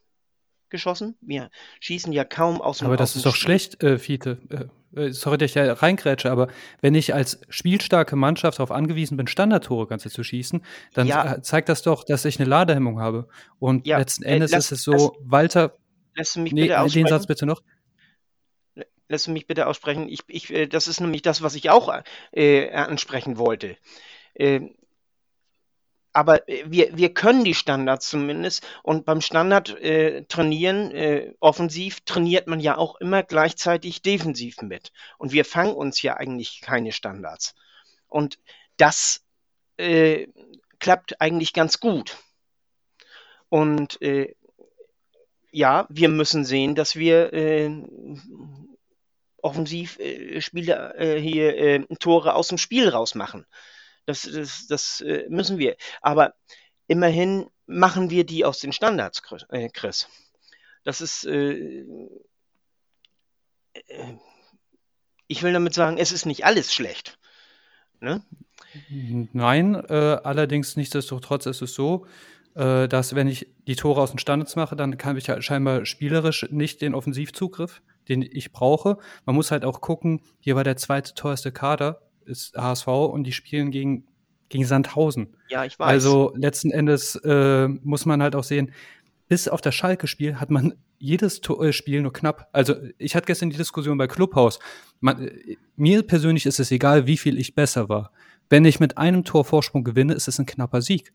geschossen. 0.68 1.16
Wir 1.22 1.50
schießen 1.80 2.12
ja 2.12 2.24
kaum 2.24 2.60
aus 2.60 2.78
dem 2.78 2.88
Aber 2.88 2.98
das 2.98 3.16
ist 3.16 3.24
doch 3.24 3.34
schlecht, 3.34 3.82
äh, 3.82 3.98
Fiete. 3.98 4.38
Äh, 4.94 5.00
äh, 5.00 5.12
sorry, 5.12 5.38
dass 5.38 5.50
ich 5.50 5.54
ja 5.54 5.72
reingrätsche, 5.72 6.30
aber 6.30 6.48
wenn 6.82 6.94
ich 6.94 7.14
als 7.14 7.40
spielstarke 7.48 8.14
Mannschaft 8.14 8.58
darauf 8.58 8.70
angewiesen 8.70 9.16
bin, 9.16 9.28
Standardtore 9.28 9.86
ganze 9.86 10.10
zu 10.10 10.22
schießen, 10.22 10.62
dann 10.92 11.06
ja. 11.06 11.36
Äh, 11.36 11.42
zeigt 11.42 11.70
das 11.70 11.80
doch, 11.80 12.04
dass 12.04 12.26
ich 12.26 12.38
eine 12.38 12.48
Ladehemmung 12.48 13.00
habe. 13.00 13.28
Und 13.58 13.86
ja. 13.86 13.96
letzten 13.96 14.24
äh, 14.24 14.34
Endes 14.34 14.50
lass, 14.50 14.66
ist 14.66 14.72
es 14.72 14.82
so, 14.82 14.92
lass, 14.92 15.10
Walter. 15.22 15.68
Du 16.14 16.40
mich 16.42 16.52
nee, 16.52 16.68
bitte 16.68 16.90
den 16.90 17.06
Satz 17.06 17.26
bitte 17.26 17.46
noch 17.46 17.62
lass 19.08 19.26
mich 19.28 19.46
bitte 19.46 19.66
aussprechen. 19.66 20.08
Ich, 20.08 20.20
ich, 20.28 20.52
äh, 20.52 20.66
das 20.66 20.86
ist 20.88 21.00
nämlich 21.00 21.22
das, 21.22 21.42
was 21.42 21.54
ich 21.54 21.70
auch 21.70 22.02
äh, 22.32 22.70
ansprechen 22.70 23.38
wollte. 23.38 23.76
Ähm, 24.34 24.66
äh, 24.66 24.78
aber 26.14 26.40
wir, 26.64 26.96
wir 26.96 27.14
können 27.14 27.44
die 27.44 27.54
Standards 27.54 28.08
zumindest 28.08 28.66
und 28.82 29.04
beim 29.04 29.20
Standard 29.20 29.80
äh, 29.80 30.24
trainieren, 30.24 30.90
äh, 30.90 31.34
offensiv, 31.38 32.00
trainiert 32.00 32.48
man 32.48 32.58
ja 32.58 32.76
auch 32.76 32.96
immer 32.96 33.22
gleichzeitig 33.22 34.02
defensiv 34.02 34.60
mit. 34.62 34.90
Und 35.18 35.30
wir 35.30 35.44
fangen 35.44 35.74
uns 35.74 36.02
ja 36.02 36.16
eigentlich 36.16 36.60
keine 36.60 36.90
Standards. 36.90 37.54
Und 38.08 38.40
das 38.78 39.22
äh, 39.76 40.26
klappt 40.80 41.20
eigentlich 41.20 41.52
ganz 41.52 41.78
gut. 41.78 42.16
Und 43.48 44.02
äh, 44.02 44.34
ja, 45.52 45.86
wir 45.88 46.08
müssen 46.08 46.44
sehen, 46.44 46.74
dass 46.74 46.96
wir 46.96 47.32
äh, 47.32 47.70
Offensivspieler 49.48 50.94
äh, 50.98 51.16
äh, 51.16 51.20
hier 51.20 51.56
äh, 51.56 51.86
Tore 51.98 52.34
aus 52.34 52.48
dem 52.48 52.58
Spiel 52.58 52.88
rausmachen. 52.88 53.46
Das, 54.06 54.22
das, 54.22 54.66
das 54.66 55.00
äh, 55.00 55.26
müssen 55.28 55.58
wir. 55.58 55.76
Aber 56.02 56.34
immerhin 56.86 57.46
machen 57.66 58.10
wir 58.10 58.24
die 58.24 58.44
aus 58.44 58.60
den 58.60 58.72
Standards, 58.72 59.22
äh, 59.50 59.68
Chris. 59.70 60.08
Das 60.84 61.00
ist. 61.00 61.24
Äh, 61.24 61.84
ich 65.26 65.42
will 65.42 65.52
damit 65.52 65.74
sagen, 65.74 65.98
es 65.98 66.10
ist 66.10 66.26
nicht 66.26 66.44
alles 66.44 66.72
schlecht. 66.72 67.18
Ne? 68.00 68.22
Nein, 68.88 69.76
allerdings 69.76 70.76
nichtsdestotrotz 70.76 71.46
ist 71.46 71.62
es 71.62 71.74
so, 71.74 72.06
dass 72.54 73.14
wenn 73.14 73.28
ich 73.28 73.46
die 73.66 73.76
Tore 73.76 74.00
aus 74.00 74.10
den 74.10 74.18
Standards 74.18 74.56
mache, 74.56 74.74
dann 74.74 74.96
kann 74.96 75.16
ich 75.16 75.28
ja 75.28 75.40
scheinbar 75.40 75.86
spielerisch 75.86 76.48
nicht 76.50 76.80
den 76.80 76.94
Offensivzugriff 76.94 77.82
den 78.08 78.22
ich 78.22 78.52
brauche. 78.52 78.98
Man 79.26 79.34
muss 79.34 79.50
halt 79.50 79.64
auch 79.64 79.80
gucken, 79.80 80.20
hier 80.40 80.56
war 80.56 80.64
der 80.64 80.76
zweite 80.76 81.14
teuerste 81.14 81.52
Kader 81.52 82.00
ist 82.24 82.56
HSV 82.56 82.86
und 82.86 83.24
die 83.24 83.32
spielen 83.32 83.70
gegen, 83.70 84.06
gegen 84.48 84.64
Sandhausen. 84.64 85.34
Ja, 85.48 85.64
ich 85.64 85.78
weiß. 85.78 85.88
Also 85.88 86.32
letzten 86.36 86.70
Endes 86.70 87.16
äh, 87.16 87.68
muss 87.68 88.06
man 88.06 88.22
halt 88.22 88.36
auch 88.36 88.44
sehen, 88.44 88.72
bis 89.28 89.48
auf 89.48 89.60
das 89.60 89.74
Schalke-Spiel 89.74 90.36
hat 90.40 90.50
man 90.50 90.74
jedes 90.98 91.40
äh, 91.40 91.72
Spiel 91.72 92.02
nur 92.02 92.12
knapp. 92.12 92.48
Also 92.52 92.74
ich 92.98 93.14
hatte 93.14 93.26
gestern 93.26 93.50
die 93.50 93.56
Diskussion 93.56 93.98
bei 93.98 94.06
Clubhaus. 94.06 94.58
Man, 95.00 95.28
äh, 95.28 95.56
mir 95.76 96.02
persönlich 96.02 96.46
ist 96.46 96.60
es 96.60 96.70
egal, 96.70 97.06
wie 97.06 97.16
viel 97.16 97.38
ich 97.38 97.54
besser 97.54 97.88
war. 97.88 98.12
Wenn 98.50 98.64
ich 98.64 98.80
mit 98.80 98.98
einem 98.98 99.24
Tor 99.24 99.44
Vorsprung 99.44 99.84
gewinne, 99.84 100.14
ist 100.14 100.28
es 100.28 100.38
ein 100.38 100.46
knapper 100.46 100.82
Sieg. 100.82 101.12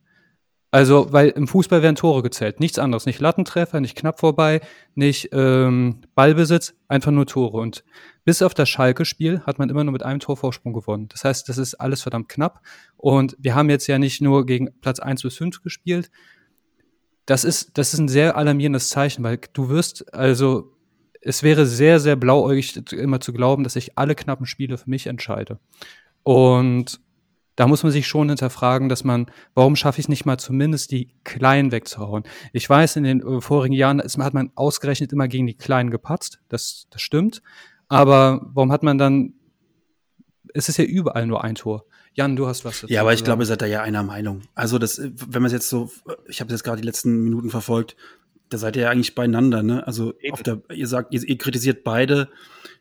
Also, 0.73 1.13
weil 1.13 1.29
im 1.29 1.47
Fußball 1.47 1.83
werden 1.83 1.95
Tore 1.95 2.23
gezählt. 2.23 2.59
Nichts 2.59 2.79
anderes. 2.79 3.05
Nicht 3.05 3.19
Lattentreffer, 3.19 3.79
nicht 3.79 3.95
knapp 3.95 4.19
vorbei, 4.19 4.59
nicht 4.95 5.29
ähm, 5.31 6.01
Ballbesitz, 6.15 6.73
einfach 6.87 7.11
nur 7.11 7.27
Tore. 7.27 7.59
Und 7.59 7.83
bis 8.25 8.41
auf 8.41 8.55
das 8.55 8.69
Schalke-Spiel 8.69 9.41
hat 9.41 9.59
man 9.59 9.69
immer 9.69 9.83
nur 9.83 9.93
mit 9.93 10.01
einem 10.01 10.19
Tor 10.19 10.35
Vorsprung 10.35 10.73
gewonnen. 10.73 11.09
Das 11.09 11.25
heißt, 11.25 11.47
das 11.47 11.59
ist 11.59 11.75
alles 11.75 12.01
verdammt 12.01 12.27
knapp. 12.27 12.63
Und 12.97 13.37
wir 13.37 13.53
haben 13.53 13.69
jetzt 13.69 13.85
ja 13.85 13.99
nicht 13.99 14.19
nur 14.19 14.47
gegen 14.47 14.71
Platz 14.81 14.99
1 14.99 15.21
bis 15.21 15.37
5 15.37 15.61
gespielt. 15.61 16.09
Das 17.27 17.43
ist, 17.43 17.77
das 17.77 17.93
ist 17.93 17.99
ein 17.99 18.09
sehr 18.09 18.35
alarmierendes 18.35 18.89
Zeichen, 18.89 19.23
weil 19.23 19.41
du 19.53 19.69
wirst, 19.69 20.11
also 20.11 20.75
es 21.21 21.43
wäre 21.43 21.67
sehr, 21.67 21.99
sehr 21.99 22.15
blauäugig 22.15 22.91
immer 22.93 23.19
zu 23.19 23.31
glauben, 23.31 23.63
dass 23.63 23.75
ich 23.75 23.99
alle 23.99 24.15
knappen 24.15 24.47
Spiele 24.47 24.79
für 24.79 24.89
mich 24.89 25.05
entscheide. 25.05 25.59
Und 26.23 26.99
da 27.55 27.67
muss 27.67 27.83
man 27.83 27.91
sich 27.91 28.07
schon 28.07 28.29
hinterfragen, 28.29 28.89
dass 28.89 29.03
man, 29.03 29.27
warum 29.53 29.75
schaffe 29.75 29.99
ich 29.99 30.05
es 30.05 30.09
nicht 30.09 30.25
mal 30.25 30.37
zumindest 30.37 30.91
die 30.91 31.09
Kleinen 31.23 31.71
wegzuhauen? 31.71 32.23
Ich 32.51 32.69
weiß, 32.69 32.95
in 32.95 33.03
den 33.03 33.21
äh, 33.21 33.41
vorigen 33.41 33.75
Jahren 33.75 33.99
ist, 33.99 34.17
hat 34.17 34.33
man 34.33 34.51
ausgerechnet 34.55 35.13
immer 35.13 35.27
gegen 35.27 35.47
die 35.47 35.57
Kleinen 35.57 35.91
gepatzt, 35.91 36.39
das, 36.49 36.87
das 36.89 37.01
stimmt. 37.01 37.41
Aber 37.87 38.41
warum 38.53 38.71
hat 38.71 38.83
man 38.83 38.97
dann, 38.97 39.33
es 40.53 40.69
ist 40.69 40.77
ja 40.77 40.85
überall 40.85 41.27
nur 41.27 41.43
ein 41.43 41.55
Tor. 41.55 41.85
Jan, 42.15 42.35
du 42.35 42.47
hast 42.47 42.63
was 42.63 42.81
dazu. 42.81 42.93
Ja, 42.93 43.01
aber 43.01 43.13
ich 43.13 43.23
glaube, 43.23 43.43
ihr 43.43 43.47
seid 43.47 43.61
da 43.61 43.65
ja 43.65 43.81
einer 43.81 44.03
Meinung. 44.03 44.41
Also 44.53 44.77
das, 44.77 45.01
wenn 45.01 45.41
man 45.41 45.45
es 45.45 45.51
jetzt 45.51 45.69
so, 45.69 45.91
ich 46.27 46.41
habe 46.41 46.51
jetzt 46.51 46.63
gerade 46.63 46.79
die 46.79 46.85
letzten 46.85 47.23
Minuten 47.23 47.49
verfolgt, 47.49 47.95
da 48.53 48.59
seid 48.59 48.75
ihr 48.75 48.83
ja 48.83 48.89
eigentlich 48.91 49.15
beieinander, 49.15 49.63
ne? 49.63 49.85
Also 49.87 50.13
der, 50.45 50.61
ihr 50.71 50.87
sagt, 50.87 51.13
ihr, 51.13 51.27
ihr, 51.27 51.37
kritisiert 51.37 51.83
beide, 51.83 52.29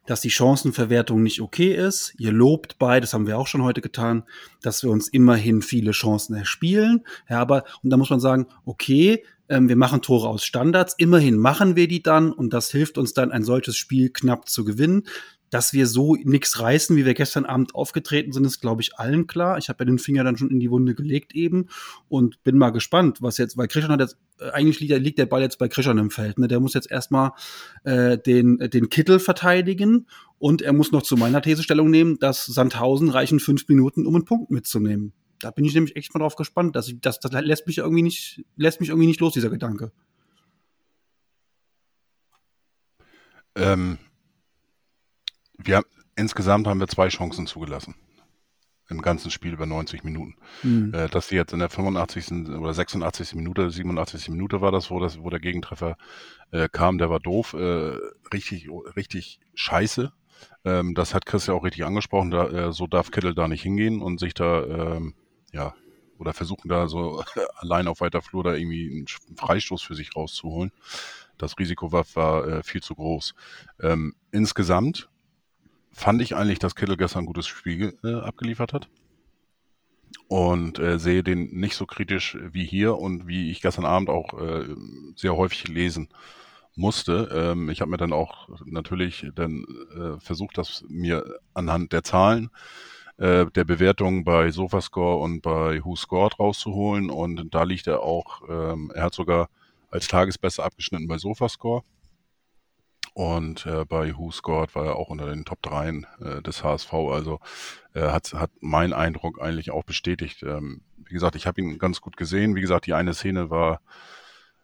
dass 0.07 0.21
die 0.21 0.31
Chancenverwertung 0.31 1.23
nicht 1.23 1.41
okay 1.41 1.75
ist. 1.75 2.15
Ihr 2.19 2.33
lobt 2.33 2.79
beide, 2.79 3.03
das 3.03 3.15
haben 3.15 3.27
wir 3.27 3.39
auch 3.39 3.47
schon 3.47 3.63
heute 3.63 3.81
getan, 3.81 4.25
dass 4.61 4.83
wir 4.83 4.91
uns 4.91 5.09
immerhin 5.09 5.63
viele 5.63 5.93
Chancen 5.93 6.35
erspielen. 6.35 7.05
Ja, 7.29 7.41
aber, 7.41 7.65
und 7.83 7.91
da 7.91 7.97
muss 7.97 8.11
man 8.11 8.21
sagen, 8.21 8.47
okay, 8.67 9.25
ähm, 9.49 9.69
wir 9.69 9.77
machen 9.77 10.03
Tore 10.03 10.29
aus 10.29 10.45
Standards, 10.45 10.95
immerhin 10.99 11.39
machen 11.39 11.75
wir 11.75 11.89
die 11.89 12.03
dann 12.03 12.33
und 12.33 12.53
das 12.53 12.71
hilft 12.71 12.99
uns 12.99 13.15
dann, 13.15 13.33
ein 13.33 13.45
solches 13.45 13.77
Spiel 13.77 14.11
knapp 14.11 14.49
zu 14.49 14.65
gewinnen. 14.65 15.05
Dass 15.53 15.75
wir 15.75 15.87
so 15.87 16.17
nichts 16.17 16.61
reißen, 16.61 16.97
wie 16.97 17.05
wir 17.05 17.12
gestern 17.12 17.45
Abend 17.45 17.75
aufgetreten 17.75 18.33
sind, 18.33 18.47
ist, 18.47 18.61
glaube 18.61 18.81
ich, 18.81 18.99
allen 18.99 19.27
klar. 19.27 19.59
Ich 19.59 19.69
habe 19.69 19.83
ja 19.83 19.85
den 19.85 19.99
Finger 19.99 20.25
dann 20.25 20.38
schon 20.38 20.51
in 20.51 20.61
die 20.61 20.71
Wunde 20.71 20.95
gelegt 20.95 21.35
eben 21.35 21.67
und 22.09 22.43
bin 22.43 22.57
mal 22.57 22.71
gespannt, 22.71 23.19
was 23.21 23.37
jetzt, 23.37 23.59
weil 23.59 23.69
Christian 23.69 23.93
hat 23.93 24.01
jetzt, 24.01 24.17
äh, 24.41 24.49
eigentlich 24.53 24.81
liegt, 24.81 25.19
der 25.19 25.27
Ball 25.27 25.43
jetzt 25.43 25.59
bei 25.59 25.69
Christian 25.69 25.99
im 25.99 26.11
Feld. 26.11 26.38
Ne? 26.38 26.49
Der 26.49 26.59
muss 26.59 26.73
jetzt 26.73 26.91
erstmal 26.91 27.33
äh, 27.85 28.17
den, 28.17 28.59
den 28.71 28.88
Kittel 28.88 29.19
verteidigen 29.19 30.07
und 30.38 30.62
er 30.62 30.73
muss 30.73 30.91
noch 30.91 31.03
zu 31.03 31.19
meiner 31.19 31.43
These 31.43 31.62
Stellung 31.62 31.91
nehmen, 31.91 32.19
dass 32.19 32.47
Sandhausen 32.47 33.11
reichen 33.11 33.38
fünf 33.38 33.69
Minuten, 33.69 34.07
um 34.07 34.15
einen 34.15 34.25
Punkt 34.25 34.51
mitzunehmen. 34.51 35.12
Da 35.38 35.51
bin 35.51 35.67
ich 35.67 35.75
nämlich 35.75 35.97
echt 35.97 36.15
mal 36.15 36.21
drauf 36.21 36.37
gespannt. 36.37 36.77
Dass 36.77 36.88
ich, 36.88 36.99
das, 37.03 37.21
das 37.21 37.31
lässt 37.43 37.67
mich 37.67 37.79
irgendwie 37.79 38.03
nicht, 38.03 38.43
lässt 38.57 38.81
mich 38.81 38.88
irgendwie 38.88 39.09
nicht 39.09 39.21
los, 39.21 39.35
dieser 39.35 39.51
Gedanke. 39.51 39.93
Ähm, 43.55 43.99
wir, 45.66 45.85
insgesamt 46.16 46.66
haben 46.66 46.81
wir 46.81 46.88
zwei 46.88 47.09
Chancen 47.09 47.46
zugelassen. 47.46 47.94
Im 48.88 49.01
ganzen 49.01 49.31
Spiel 49.31 49.55
über 49.55 49.64
90 49.64 50.05
Minuten. 50.05 50.35
Mhm. 50.62 50.92
Äh, 50.92 51.09
dass 51.09 51.29
sie 51.29 51.37
jetzt 51.37 51.53
in 51.53 51.61
der 51.61 51.70
85. 51.70 52.48
oder 52.59 52.75
86. 52.75 53.35
Minute, 53.35 53.70
87. 53.70 54.29
Minute 54.29 54.61
war 54.61 54.70
das, 54.70 54.90
wo, 54.90 55.01
das, 55.01 55.18
wo 55.22 55.31
der 55.31 55.40
Gegentreffer 55.40 55.96
äh, 56.51 56.68
kam, 56.70 56.98
der 56.98 57.09
war 57.09 57.20
doof. 57.20 57.55
Äh, 57.55 57.96
richtig, 58.33 58.68
richtig 58.96 59.40
scheiße. 59.55 60.12
Ähm, 60.64 60.94
das 60.94 61.14
hat 61.14 61.27
Chris 61.27 61.46
ja 61.46 61.55
auch 61.55 61.64
richtig 61.64 61.85
angesprochen. 61.85 62.31
Da, 62.31 62.48
äh, 62.48 62.72
so 62.72 62.87
darf 62.87 63.11
Kittel 63.11 63.35
da 63.35 63.48
nicht 63.48 63.62
hingehen 63.62 64.03
und 64.03 64.20
sich 64.20 64.35
da, 64.35 64.64
ähm, 64.64 65.14
ja, 65.53 65.75
oder 66.18 66.33
versuchen 66.33 66.68
da 66.68 66.87
so 66.88 67.22
allein 67.57 67.88
auf 67.88 68.01
weiter 68.01 68.22
Flur 68.22 68.44
da 68.44 68.55
irgendwie 68.55 68.90
einen 68.90 69.37
Freistoß 69.37 69.83
für 69.83 69.94
sich 69.94 70.14
rauszuholen. 70.14 70.72
Das 71.38 71.59
Risiko 71.59 71.92
war, 71.92 72.05
war 72.14 72.46
äh, 72.46 72.62
viel 72.62 72.83
zu 72.83 72.94
groß. 72.94 73.35
Ähm, 73.81 74.14
insgesamt 74.31 75.09
fand 75.93 76.23
ich 76.23 76.35
eigentlich, 76.35 76.59
dass 76.59 76.75
Kittel 76.75 76.97
gestern 76.97 77.25
ein 77.25 77.27
gutes 77.27 77.47
Spiel 77.47 77.97
äh, 78.03 78.15
abgeliefert 78.15 78.73
hat. 78.73 78.89
Und 80.29 80.79
äh, 80.79 80.99
sehe 80.99 81.23
den 81.23 81.51
nicht 81.53 81.77
so 81.77 81.87
kritisch 81.87 82.39
wie 82.41 82.65
hier 82.65 82.97
und 82.97 83.27
wie 83.27 83.51
ich 83.51 83.61
gestern 83.61 83.85
Abend 83.85 84.09
auch 84.09 84.39
äh, 84.41 84.67
sehr 85.15 85.37
häufig 85.37 85.69
lesen 85.69 86.09
musste. 86.75 87.29
Ähm, 87.33 87.69
ich 87.69 87.81
habe 87.81 87.91
mir 87.91 87.99
dann 87.99 88.13
auch 88.13 88.49
natürlich 88.65 89.27
dann 89.35 89.65
äh, 89.95 90.21
versucht, 90.21 90.57
das 90.59 90.85
mir 90.89 91.39
anhand 91.55 91.93
der 91.93 92.03
Zahlen 92.03 92.51
äh, 93.19 93.47
der 93.47 93.65
Bewertung 93.65 94.25
bei 94.25 94.51
Sofascore 94.51 95.19
und 95.23 95.43
bei 95.43 95.85
Who 95.85 95.97
Scored 95.97 96.39
rauszuholen. 96.39 97.11
Und 97.11 97.55
da 97.55 97.65
liegt 97.65 97.87
er 97.87 98.03
auch, 98.03 98.43
ähm, 98.49 98.91
er 98.95 99.05
hat 99.05 99.15
sogar 99.15 99.49
als 99.91 100.09
Tagesbesser 100.09 100.65
abgeschnitten 100.65 101.09
bei 101.09 101.19
Sofascore. 101.19 101.83
Und 103.14 103.66
äh, 103.66 103.85
bei 103.85 104.16
Who 104.16 104.31
Scored 104.31 104.75
war 104.75 104.87
er 104.87 104.96
auch 104.96 105.09
unter 105.09 105.27
den 105.27 105.44
Top 105.44 105.61
3 105.62 105.88
äh, 106.20 106.42
des 106.42 106.64
HSV. 106.64 106.92
Also 106.92 107.40
äh, 107.94 108.09
hat, 108.09 108.33
hat 108.33 108.51
mein 108.61 108.92
Eindruck 108.92 109.40
eigentlich 109.40 109.70
auch 109.70 109.85
bestätigt. 109.85 110.42
Ähm, 110.42 110.81
wie 110.96 111.12
gesagt, 111.12 111.37
ich 111.37 111.46
habe 111.46 111.61
ihn 111.61 111.79
ganz 111.79 112.01
gut 112.01 112.16
gesehen. 112.16 112.55
Wie 112.55 112.62
gesagt, 112.62 112.87
die 112.87 112.94
eine 112.94 113.12
Szene 113.12 113.51
war 113.51 113.81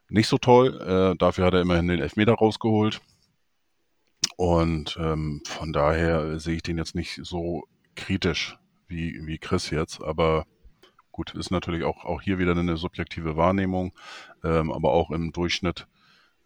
nicht 0.09 0.29
so 0.29 0.39
toll. 0.39 0.81
Äh, 0.81 1.17
dafür 1.19 1.45
hat 1.45 1.55
er 1.55 1.61
immerhin 1.61 1.89
den 1.89 2.01
Elfmeter 2.01 2.35
rausgeholt. 2.35 3.03
Und 4.37 4.97
ähm, 4.99 5.43
von 5.45 5.73
daher 5.73 6.41
sehe 6.41 6.57
ich 6.57 6.63
den 6.63 6.79
jetzt 6.79 6.95
nicht 6.95 7.21
so 7.23 7.65
kritisch 7.97 8.57
wie, 8.87 9.27
wie 9.27 9.39
Chris 9.39 9.69
jetzt. 9.69 10.03
Aber 10.03 10.47
gut, 11.13 11.35
ist 11.35 11.51
natürlich 11.51 11.85
auch, 11.85 12.07
auch 12.07 12.23
hier 12.23 12.39
wieder 12.39 12.53
eine 12.53 12.79
subjektive 12.79 13.37
Wahrnehmung. 13.37 13.93
Ähm, 14.43 14.73
aber 14.73 14.93
auch 14.93 15.11
im 15.11 15.33
Durchschnitt 15.33 15.87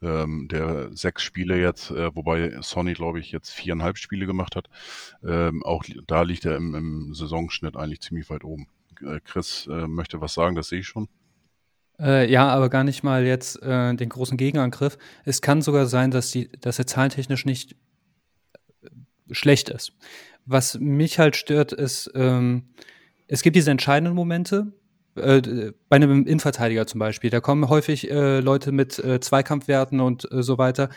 ähm, 0.02 0.48
der 0.48 0.90
sechs 0.94 1.22
Spiele 1.22 1.60
jetzt, 1.60 1.90
äh, 1.90 2.14
wobei 2.14 2.60
Sonny, 2.60 2.94
glaube 2.94 3.20
ich, 3.20 3.32
jetzt 3.32 3.50
viereinhalb 3.50 3.98
Spiele 3.98 4.26
gemacht 4.26 4.56
hat. 4.56 4.68
Ähm, 5.24 5.62
auch 5.62 5.84
da 6.06 6.22
liegt 6.22 6.44
er 6.44 6.56
im, 6.56 6.74
im, 6.74 7.14
Saisonschnitt 7.14 7.76
eigentlich 7.76 8.00
ziemlich 8.00 8.28
weit 8.30 8.44
oben. 8.44 8.66
Äh, 9.00 9.20
Chris 9.24 9.68
äh, 9.70 9.86
möchte 9.86 10.20
was 10.20 10.34
sagen, 10.34 10.56
das 10.56 10.68
sehe 10.68 10.80
ich 10.80 10.86
schon. 10.86 11.08
Äh, 12.00 12.30
ja, 12.30 12.48
aber 12.48 12.68
gar 12.68 12.84
nicht 12.84 13.02
mal 13.02 13.24
jetzt 13.24 13.62
äh, 13.62 13.94
den 13.94 14.08
großen 14.08 14.36
Gegenangriff. 14.36 14.98
Es 15.24 15.40
kann 15.40 15.62
sogar 15.62 15.86
sein, 15.86 16.10
dass, 16.10 16.30
die, 16.30 16.50
dass 16.60 16.78
er 16.78 16.86
zahlentechnisch 16.86 17.44
nicht 17.44 17.76
äh, 18.82 18.88
schlecht 19.30 19.68
ist. 19.68 19.92
Was 20.44 20.78
mich 20.80 21.18
halt 21.18 21.36
stört, 21.36 21.72
ist, 21.72 22.10
ähm, 22.14 22.74
es 23.28 23.42
gibt 23.42 23.54
diese 23.54 23.70
entscheidenden 23.70 24.14
Momente, 24.14 24.72
bei 25.14 25.72
einem 25.90 26.26
Innenverteidiger 26.26 26.86
zum 26.86 26.98
Beispiel, 26.98 27.30
da 27.30 27.40
kommen 27.40 27.68
häufig 27.68 28.10
äh, 28.10 28.40
Leute 28.40 28.72
mit 28.72 28.98
äh, 28.98 29.20
Zweikampfwerten 29.20 30.00
und 30.00 30.30
äh, 30.32 30.42
so 30.42 30.58
weiter. 30.58 30.88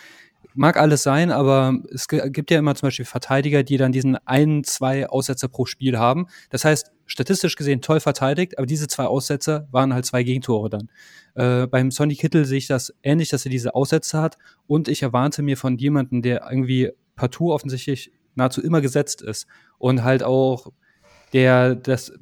Mag 0.54 0.78
alles 0.78 1.04
sein, 1.04 1.32
aber 1.32 1.80
es 1.91 2.08
gibt 2.08 2.49
ja 2.49 2.60
immer 2.60 2.75
zum 2.75 2.88
Beispiel 2.88 3.04
Verteidiger, 3.04 3.63
die 3.63 3.75
dann 3.75 3.91
diesen 3.91 4.15
ein, 4.25 4.63
zwei 4.63 5.10
Aussetzer 5.10 5.49
pro 5.49 5.65
Spiel 5.65 5.97
haben. 5.97 6.28
Das 6.49 6.63
heißt, 6.63 6.91
statistisch 7.06 7.58
gesehen 7.58 7.82
toll 7.82 7.99
verteidigt, 7.99 8.58
aber 8.58 8.65
diese 8.65 8.88
zwei 8.88 9.06
Aussetzer 9.06 9.67
waren 9.71 9.93
halt 9.93 10.06
zwei 10.06 10.23
Gegentore 10.23 10.69
dann. 10.69 10.89
Äh, 11.34 11.67
beim 11.67 11.91
Sonny 11.91 12.15
Kittel 12.15 12.45
sehe 12.45 12.60
ich 12.60 12.67
das 12.67 12.93
ähnlich, 13.04 13.30
dass 13.30 13.45
er 13.45 13.51
diese 13.51 13.75
Aussetzer 13.75 14.21
hat 14.21 14.38
und 14.65 14.88
ich 14.88 15.01
erwarte 15.01 15.41
mir 15.41 15.58
von 15.58 15.78
jemandem, 15.78 16.21
der 16.21 16.47
irgendwie 16.49 16.91
partout 17.17 17.51
offensichtlich 17.51 18.12
nahezu 18.36 18.62
immer 18.62 18.80
gesetzt 18.80 19.21
ist 19.21 19.47
und 19.78 20.04
halt 20.04 20.23
auch 20.23 20.71
der 21.34 21.75
das 21.75 22.13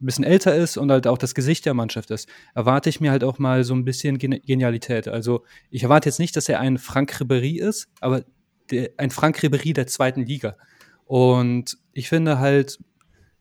ein 0.00 0.06
bisschen 0.06 0.24
älter 0.24 0.54
ist 0.54 0.76
und 0.76 0.90
halt 0.90 1.06
auch 1.06 1.18
das 1.18 1.34
Gesicht 1.34 1.66
der 1.66 1.74
Mannschaft 1.74 2.10
ist, 2.10 2.28
erwarte 2.54 2.88
ich 2.88 3.00
mir 3.00 3.10
halt 3.10 3.24
auch 3.24 3.38
mal 3.38 3.64
so 3.64 3.74
ein 3.74 3.84
bisschen 3.84 4.18
Genialität. 4.18 5.08
Also 5.08 5.44
ich 5.70 5.82
erwarte 5.82 6.08
jetzt 6.08 6.18
nicht, 6.18 6.36
dass 6.36 6.48
er 6.48 6.60
ein 6.60 6.78
Frank 6.78 7.12
Ribéry 7.20 7.60
ist, 7.60 7.88
aber 8.00 8.24
der, 8.70 8.90
ein 8.96 9.10
Frank 9.10 9.38
Ribéry 9.38 9.72
der 9.74 9.86
zweiten 9.86 10.24
Liga. 10.24 10.56
Und 11.04 11.78
ich 11.92 12.08
finde 12.08 12.38
halt, 12.38 12.78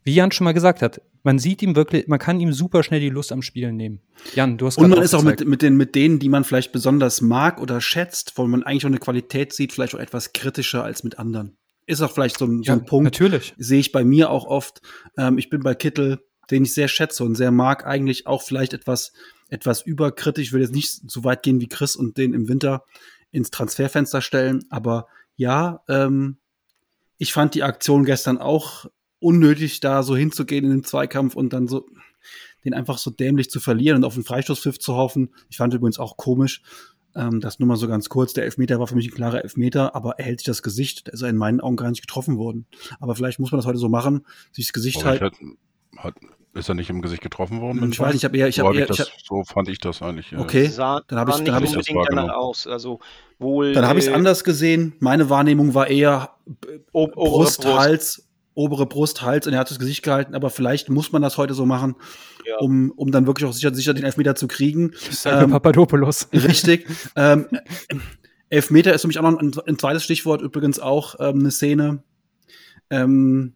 wie 0.04 0.14
Jan 0.14 0.32
schon 0.32 0.46
mal 0.46 0.54
gesagt 0.54 0.82
hat, 0.82 1.02
man 1.24 1.40
sieht 1.40 1.62
ihm 1.62 1.76
wirklich, 1.76 2.08
man 2.08 2.20
kann 2.20 2.40
ihm 2.40 2.52
super 2.52 2.84
schnell 2.84 3.00
die 3.00 3.10
Lust 3.10 3.32
am 3.32 3.42
Spielen 3.42 3.78
nehmen. 3.78 4.02
Jan, 4.36 4.58
du 4.58 4.66
hast 4.66 4.78
Und 4.78 4.90
man 4.90 5.02
ist 5.02 5.14
auch 5.14 5.24
mit, 5.24 5.48
mit, 5.48 5.62
den, 5.62 5.78
mit 5.78 5.96
denen, 5.96 6.20
die 6.20 6.28
man 6.28 6.44
vielleicht 6.44 6.74
besonders 6.74 7.22
mag 7.22 7.62
oder 7.62 7.80
schätzt, 7.80 8.34
wo 8.36 8.46
man 8.46 8.64
eigentlich 8.64 8.84
auch 8.84 8.90
eine 8.90 9.00
Qualität 9.00 9.54
sieht, 9.54 9.72
vielleicht 9.72 9.96
auch 9.96 10.00
etwas 10.00 10.34
kritischer 10.34 10.84
als 10.84 11.04
mit 11.04 11.18
anderen. 11.20 11.56
Ist 11.86 12.02
auch 12.02 12.12
vielleicht 12.12 12.38
so 12.38 12.46
ein, 12.46 12.64
so 12.64 12.74
ein 12.74 12.86
Punkt. 12.86 13.06
Natürlich. 13.06 13.54
Sehe 13.58 13.80
ich 13.80 13.92
bei 13.92 14.04
mir 14.04 14.30
auch 14.30 14.46
oft. 14.46 14.82
Ähm, 15.18 15.38
ich 15.38 15.50
bin 15.50 15.62
bei 15.62 15.76
Kittel, 15.76 16.20
den 16.54 16.64
ich 16.64 16.74
sehr 16.74 16.88
schätze 16.88 17.24
und 17.24 17.36
sehr 17.36 17.52
mag, 17.52 17.86
eigentlich 17.86 18.28
auch 18.28 18.42
vielleicht 18.42 18.74
etwas, 18.74 19.12
etwas 19.50 19.82
überkritisch. 19.82 20.48
Ich 20.48 20.54
will 20.54 20.62
jetzt 20.62 20.74
nicht 20.74 21.10
so 21.10 21.24
weit 21.24 21.44
gehen 21.44 21.60
wie 21.60 21.68
Chris 21.68 21.96
und 21.96 22.18
den 22.18 22.34
im 22.34 22.48
Winter 22.48 22.86
ins 23.32 23.52
Transferfenster 23.52 24.22
stellen. 24.22 24.64
Aber 24.70 25.08
ja, 25.36 25.84
ähm, 25.90 26.38
ich 27.18 27.34
fand 27.34 27.56
die 27.56 27.64
Aktion 27.64 28.06
gestern 28.06 28.38
auch 28.38 28.86
unnötig, 29.20 29.80
da 29.80 30.04
so 30.04 30.16
hinzugehen 30.16 30.66
in 30.66 30.72
den 30.72 30.84
Zweikampf 30.84 31.36
und 31.36 31.54
dann 31.54 31.68
so 31.68 31.88
den 32.64 32.74
einfach 32.74 32.98
so 32.98 33.12
dämlich 33.12 33.50
zu 33.50 33.60
verlieren 33.60 33.98
und 33.98 34.04
auf 34.06 34.14
den 34.14 34.24
Freistoßpfiff 34.24 34.80
zu 34.80 34.96
hoffen. 34.96 35.34
Ich 35.50 35.58
fand 35.58 35.74
übrigens 35.74 36.00
auch 36.00 36.16
komisch, 36.16 36.62
ähm, 37.16 37.42
das 37.42 37.60
nur 37.60 37.68
mal 37.68 37.76
so 37.76 37.88
ganz 37.88 38.10
kurz. 38.10 38.34
Der 38.34 38.46
Elfmeter 38.46 38.80
war 38.80 38.88
für 38.88 38.96
mich 38.96 39.08
ein 39.08 39.16
klarer 39.16 39.44
Elfmeter, 39.44 39.96
aber 39.96 40.20
er 40.20 40.26
hält 40.26 40.40
sich 40.40 40.46
das 40.46 40.62
Gesicht. 40.62 41.08
Da 41.08 41.12
ist 41.12 41.22
er 41.22 41.30
in 41.30 41.38
meinen 41.38 41.62
Augen 41.62 41.76
gar 41.76 41.90
nicht 41.90 42.02
getroffen 42.02 42.38
worden. 42.38 42.68
Aber 43.00 43.16
vielleicht 43.16 43.40
muss 43.40 43.52
man 43.52 43.60
das 43.60 43.66
heute 43.66 43.80
so 43.80 43.90
machen, 43.90 44.26
sich 44.52 44.68
das 44.68 44.74
Gesicht 44.74 45.04
halt. 45.04 45.34
Hat, 45.98 46.16
ist 46.54 46.70
er 46.70 46.76
nicht 46.76 46.90
im 46.90 47.02
Gesicht 47.02 47.22
getroffen 47.22 47.62
worden? 47.62 47.92
Ich 47.92 48.00
weiß 48.00 48.14
nicht, 48.14 48.22
ich 48.22 48.26
habe 48.26 48.38
eher, 48.38 48.48
ich 48.48 48.56
so, 48.56 48.64
hab 48.64 48.70
hab 48.70 48.76
eher, 48.76 48.82
ich 48.84 48.88
das, 48.88 49.00
ich 49.00 49.14
hab, 49.14 49.22
so 49.26 49.44
fand 49.44 49.70
ich 49.70 49.80
das 49.80 50.02
eigentlich. 50.02 50.38
Okay, 50.38 50.68
sah, 50.68 51.02
dann 51.08 51.20
habe 51.20 51.32
ich, 51.32 51.38
dann 51.44 51.56
habe 51.56 51.66
ich, 51.66 51.72
unbedingt 51.72 52.08
danach 52.10 52.36
aus. 52.36 52.68
Also 52.68 53.00
wohl. 53.40 53.74
dann 53.74 53.88
habe 53.88 54.00
ich 54.00 54.06
es 54.06 54.12
äh, 54.12 54.16
anders 54.16 54.44
gesehen. 54.44 54.96
Meine 55.00 55.30
Wahrnehmung 55.30 55.74
war 55.74 55.88
eher 55.88 56.32
ob- 56.92 57.16
obere 57.18 57.30
Brust, 57.44 57.66
Hals, 57.66 58.28
obere 58.54 58.86
Brust, 58.86 59.22
Hals 59.24 59.48
und 59.48 59.54
er 59.54 59.60
hat 59.60 59.72
das 59.72 59.80
Gesicht 59.80 60.04
gehalten. 60.04 60.36
Aber 60.36 60.50
vielleicht 60.50 60.90
muss 60.90 61.12
man 61.12 61.22
das 61.22 61.38
heute 61.38 61.54
so 61.56 61.66
machen, 61.66 61.96
Ja. 62.46 62.58
um, 62.60 62.92
um 62.92 63.12
dann 63.12 63.26
wirklich 63.26 63.50
auch 63.50 63.54
sicher, 63.54 63.74
sicher 63.74 63.94
den 63.94 64.04
Elfmeter 64.06 64.36
zu 64.36 64.48
kriegen. 64.48 64.92
Ähm, 65.26 65.50
Papadopoulos. 65.52 66.30
Richtig. 66.34 66.86
ähm, 67.16 67.48
Elfmeter 68.50 68.94
ist 68.94 69.02
für 69.02 69.08
mich 69.08 69.18
auch 69.18 69.24
noch 69.24 69.40
ein, 69.40 69.52
ein 69.66 69.80
zweites 69.80 70.04
Stichwort, 70.04 70.44
übrigens 70.44 70.80
auch 70.80 71.16
ähm, 71.20 71.40
eine 71.40 71.50
Szene, 71.50 72.04
ähm, 72.92 73.54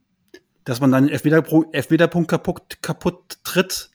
dass 0.68 0.82
man 0.82 0.92
dann 0.92 1.08
den 1.08 1.14
Elfmeterpunkt 1.14 2.30
kaputt, 2.30 2.82
kaputt 2.82 3.38
tritt. 3.46 3.90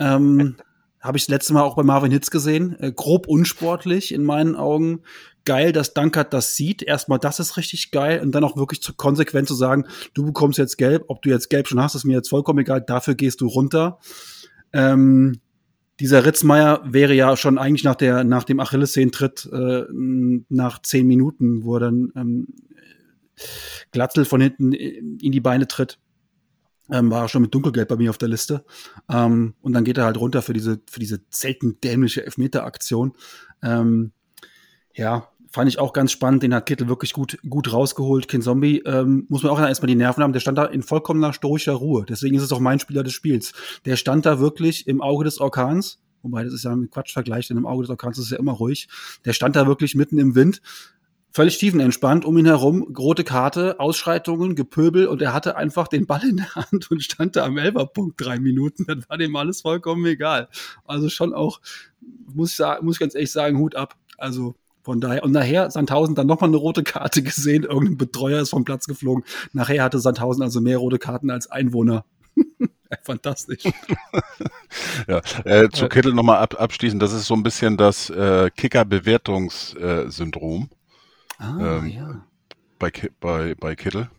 Ähm, 0.00 0.56
Habe 1.00 1.18
ich 1.18 1.24
das 1.24 1.30
letzte 1.30 1.52
Mal 1.52 1.62
auch 1.62 1.76
bei 1.76 1.84
Marvin 1.84 2.10
Hitz 2.10 2.30
gesehen. 2.30 2.76
Äh, 2.80 2.90
grob 2.90 3.28
unsportlich 3.28 4.12
in 4.12 4.24
meinen 4.24 4.56
Augen. 4.56 5.02
Geil, 5.44 5.70
dass 5.70 5.94
Dankert 5.94 6.32
das 6.32 6.56
sieht. 6.56 6.82
Erstmal, 6.82 7.20
das 7.20 7.38
ist 7.38 7.56
richtig 7.56 7.92
geil. 7.92 8.20
Und 8.20 8.32
dann 8.32 8.42
auch 8.42 8.56
wirklich 8.56 8.82
zu 8.82 8.92
konsequent 8.94 9.46
zu 9.46 9.54
sagen, 9.54 9.84
du 10.14 10.26
bekommst 10.26 10.58
jetzt 10.58 10.78
gelb. 10.78 11.04
Ob 11.06 11.22
du 11.22 11.28
jetzt 11.28 11.48
gelb 11.48 11.68
schon 11.68 11.80
hast, 11.80 11.94
ist 11.94 12.04
mir 12.04 12.14
jetzt 12.14 12.30
vollkommen 12.30 12.58
egal. 12.58 12.80
Dafür 12.80 13.14
gehst 13.14 13.40
du 13.40 13.46
runter. 13.46 14.00
Ähm, 14.72 15.38
dieser 16.00 16.26
Ritzmeier 16.26 16.82
wäre 16.84 17.14
ja 17.14 17.36
schon 17.36 17.56
eigentlich 17.56 17.84
nach 17.84 17.94
der 17.94 18.24
nach 18.24 18.42
dem 18.42 18.58
Achillessehnentritt 18.58 19.48
äh, 19.52 19.84
nach 19.92 20.82
zehn 20.82 21.06
Minuten, 21.06 21.62
wo 21.62 21.76
er 21.76 21.80
dann 21.80 22.12
ähm, 22.16 22.48
Glatzel 23.92 24.24
von 24.24 24.40
hinten 24.40 24.72
in 24.72 25.30
die 25.30 25.40
Beine 25.40 25.68
tritt, 25.68 26.00
ähm, 26.90 27.10
war 27.10 27.28
schon 27.28 27.42
mit 27.42 27.54
dunkelgelb 27.54 27.88
bei 27.88 27.96
mir 27.96 28.10
auf 28.10 28.18
der 28.18 28.28
Liste. 28.28 28.64
Ähm, 29.08 29.54
und 29.60 29.72
dann 29.72 29.84
geht 29.84 29.98
er 29.98 30.04
halt 30.04 30.18
runter 30.18 30.42
für 30.42 30.52
diese 30.52 30.80
für 30.88 31.00
diese 31.00 31.20
selten 31.30 31.80
dämliche 31.80 32.24
Elfmeter-Aktion. 32.24 33.12
Ähm, 33.62 34.12
ja, 34.94 35.28
fand 35.50 35.68
ich 35.68 35.78
auch 35.78 35.92
ganz 35.92 36.12
spannend. 36.12 36.42
Den 36.42 36.54
hat 36.54 36.66
Kittel 36.66 36.88
wirklich 36.88 37.12
gut 37.12 37.38
gut 37.48 37.72
rausgeholt. 37.72 38.28
Kin 38.28 38.42
Zombie 38.42 38.82
ähm, 38.84 39.26
muss 39.28 39.42
man 39.42 39.52
auch 39.52 39.60
erstmal 39.60 39.88
die 39.88 39.94
Nerven 39.94 40.22
haben. 40.22 40.32
Der 40.32 40.40
stand 40.40 40.58
da 40.58 40.64
in 40.64 40.82
vollkommener 40.82 41.32
stoischer 41.32 41.74
Ruhe. 41.74 42.04
Deswegen 42.08 42.36
ist 42.36 42.42
es 42.42 42.52
auch 42.52 42.60
mein 42.60 42.78
Spieler 42.78 43.02
des 43.02 43.12
Spiels. 43.12 43.52
Der 43.84 43.96
stand 43.96 44.26
da 44.26 44.38
wirklich 44.38 44.86
im 44.86 45.00
Auge 45.00 45.24
des 45.24 45.38
Orkans. 45.38 46.00
Wobei, 46.22 46.42
das 46.44 46.54
ist 46.54 46.64
ja 46.64 46.72
ein 46.72 46.90
Quatschvergleich, 46.90 47.46
denn 47.48 47.56
im 47.56 47.66
Auge 47.66 47.84
des 47.84 47.90
Orkans 47.90 48.18
ist 48.18 48.24
es 48.24 48.30
ja 48.30 48.38
immer 48.38 48.52
ruhig. 48.52 48.88
Der 49.24 49.32
stand 49.32 49.54
da 49.54 49.66
wirklich 49.66 49.94
mitten 49.94 50.18
im 50.18 50.34
Wind, 50.34 50.60
völlig 51.36 51.58
tiefenentspannt, 51.58 52.24
um 52.24 52.38
ihn 52.38 52.46
herum, 52.46 52.94
rote 52.96 53.22
Karte, 53.22 53.78
Ausschreitungen, 53.78 54.56
Gepöbel 54.56 55.06
und 55.06 55.20
er 55.20 55.34
hatte 55.34 55.54
einfach 55.54 55.86
den 55.86 56.06
Ball 56.06 56.26
in 56.26 56.38
der 56.38 56.54
Hand 56.54 56.90
und 56.90 57.02
stand 57.02 57.36
da 57.36 57.44
am 57.44 57.58
Elferpunkt 57.58 58.18
drei 58.18 58.38
Minuten. 58.38 58.86
Dann 58.86 59.04
war 59.06 59.18
dem 59.18 59.36
alles 59.36 59.60
vollkommen 59.60 60.06
egal. 60.06 60.48
Also 60.86 61.10
schon 61.10 61.34
auch, 61.34 61.60
muss 62.34 62.52
ich, 62.52 62.56
sagen, 62.56 62.86
muss 62.86 62.96
ich 62.96 63.00
ganz 63.00 63.14
ehrlich 63.14 63.32
sagen, 63.32 63.58
Hut 63.58 63.74
ab. 63.74 63.96
Also 64.16 64.54
von 64.80 65.02
daher, 65.02 65.24
und 65.24 65.32
nachher 65.32 65.70
Sandhausen 65.70 66.14
dann 66.14 66.26
nochmal 66.26 66.48
eine 66.48 66.56
rote 66.56 66.82
Karte 66.82 67.22
gesehen, 67.22 67.64
irgendein 67.64 67.98
Betreuer 67.98 68.40
ist 68.40 68.48
vom 68.48 68.64
Platz 68.64 68.86
geflogen. 68.86 69.22
Nachher 69.52 69.84
hatte 69.84 69.98
Sandhausen 69.98 70.42
also 70.42 70.62
mehr 70.62 70.78
rote 70.78 70.98
Karten 70.98 71.30
als 71.30 71.50
Einwohner. 71.50 72.06
Fantastisch. 73.04 73.64
Ja, 75.08 75.20
äh, 75.44 75.68
zu 75.70 75.86
Äh, 75.86 75.88
Kittel 75.88 76.14
nochmal 76.14 76.38
ab, 76.38 76.54
abschließend, 76.58 77.02
das 77.02 77.12
ist 77.12 77.26
so 77.26 77.34
ein 77.34 77.42
bisschen 77.42 77.76
das 77.76 78.08
äh, 78.10 78.48
Kicker-Bewertungssyndrom 78.50 80.70
Ah, 81.38 81.56
Ähm, 81.60 81.88
ja. 81.88 82.26
bei, 82.78 82.92
bei, 83.20 83.54
bei 83.54 83.76
Kittel, 83.76 84.10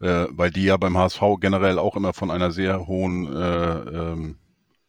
äh, 0.00 0.26
weil 0.30 0.50
die 0.50 0.64
ja 0.64 0.76
beim 0.76 0.96
HSV 0.96 1.22
generell 1.40 1.78
auch 1.78 1.96
immer 1.96 2.12
von 2.12 2.30
einer 2.30 2.50
sehr 2.52 2.86
hohen 2.86 3.26
äh, 3.34 3.78
ähm, 3.78 4.38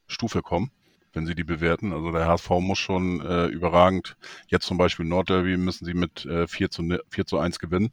Stufe 0.08 0.42
kommen, 0.42 0.72
wenn 1.14 1.26
sie 1.26 1.36
die 1.36 1.44
bewerten. 1.44 1.94
Also 1.94 2.12
der 2.12 2.28
HSV 2.28 2.50
muss 2.62 2.80
schon 2.80 3.22
äh, 3.22 3.48
überragend, 3.48 4.18
jetzt 4.48 4.66
zum 4.66 4.78
Beispiel 4.78 5.06
Nordderby 5.06 5.58
müssen 5.58 5.86
sie 5.86 5.94
mit 5.94 6.26
äh, 6.26 6.48
4, 6.48 6.72
zu, 6.72 6.84
ne- 6.84 7.02
4 7.10 7.26
zu 7.26 7.38
1 7.40 7.60
gewinnen, 7.60 7.92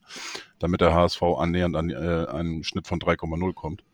damit 0.59 0.81
der 0.81 0.95
HSV 0.95 1.23
annähernd 1.39 1.77
an 1.77 1.91
äh, 1.91 2.27
einen 2.31 2.65
Schnitt 2.65 2.87
von 2.87 3.01
3,0 3.01 3.55
kommt. 3.55 3.85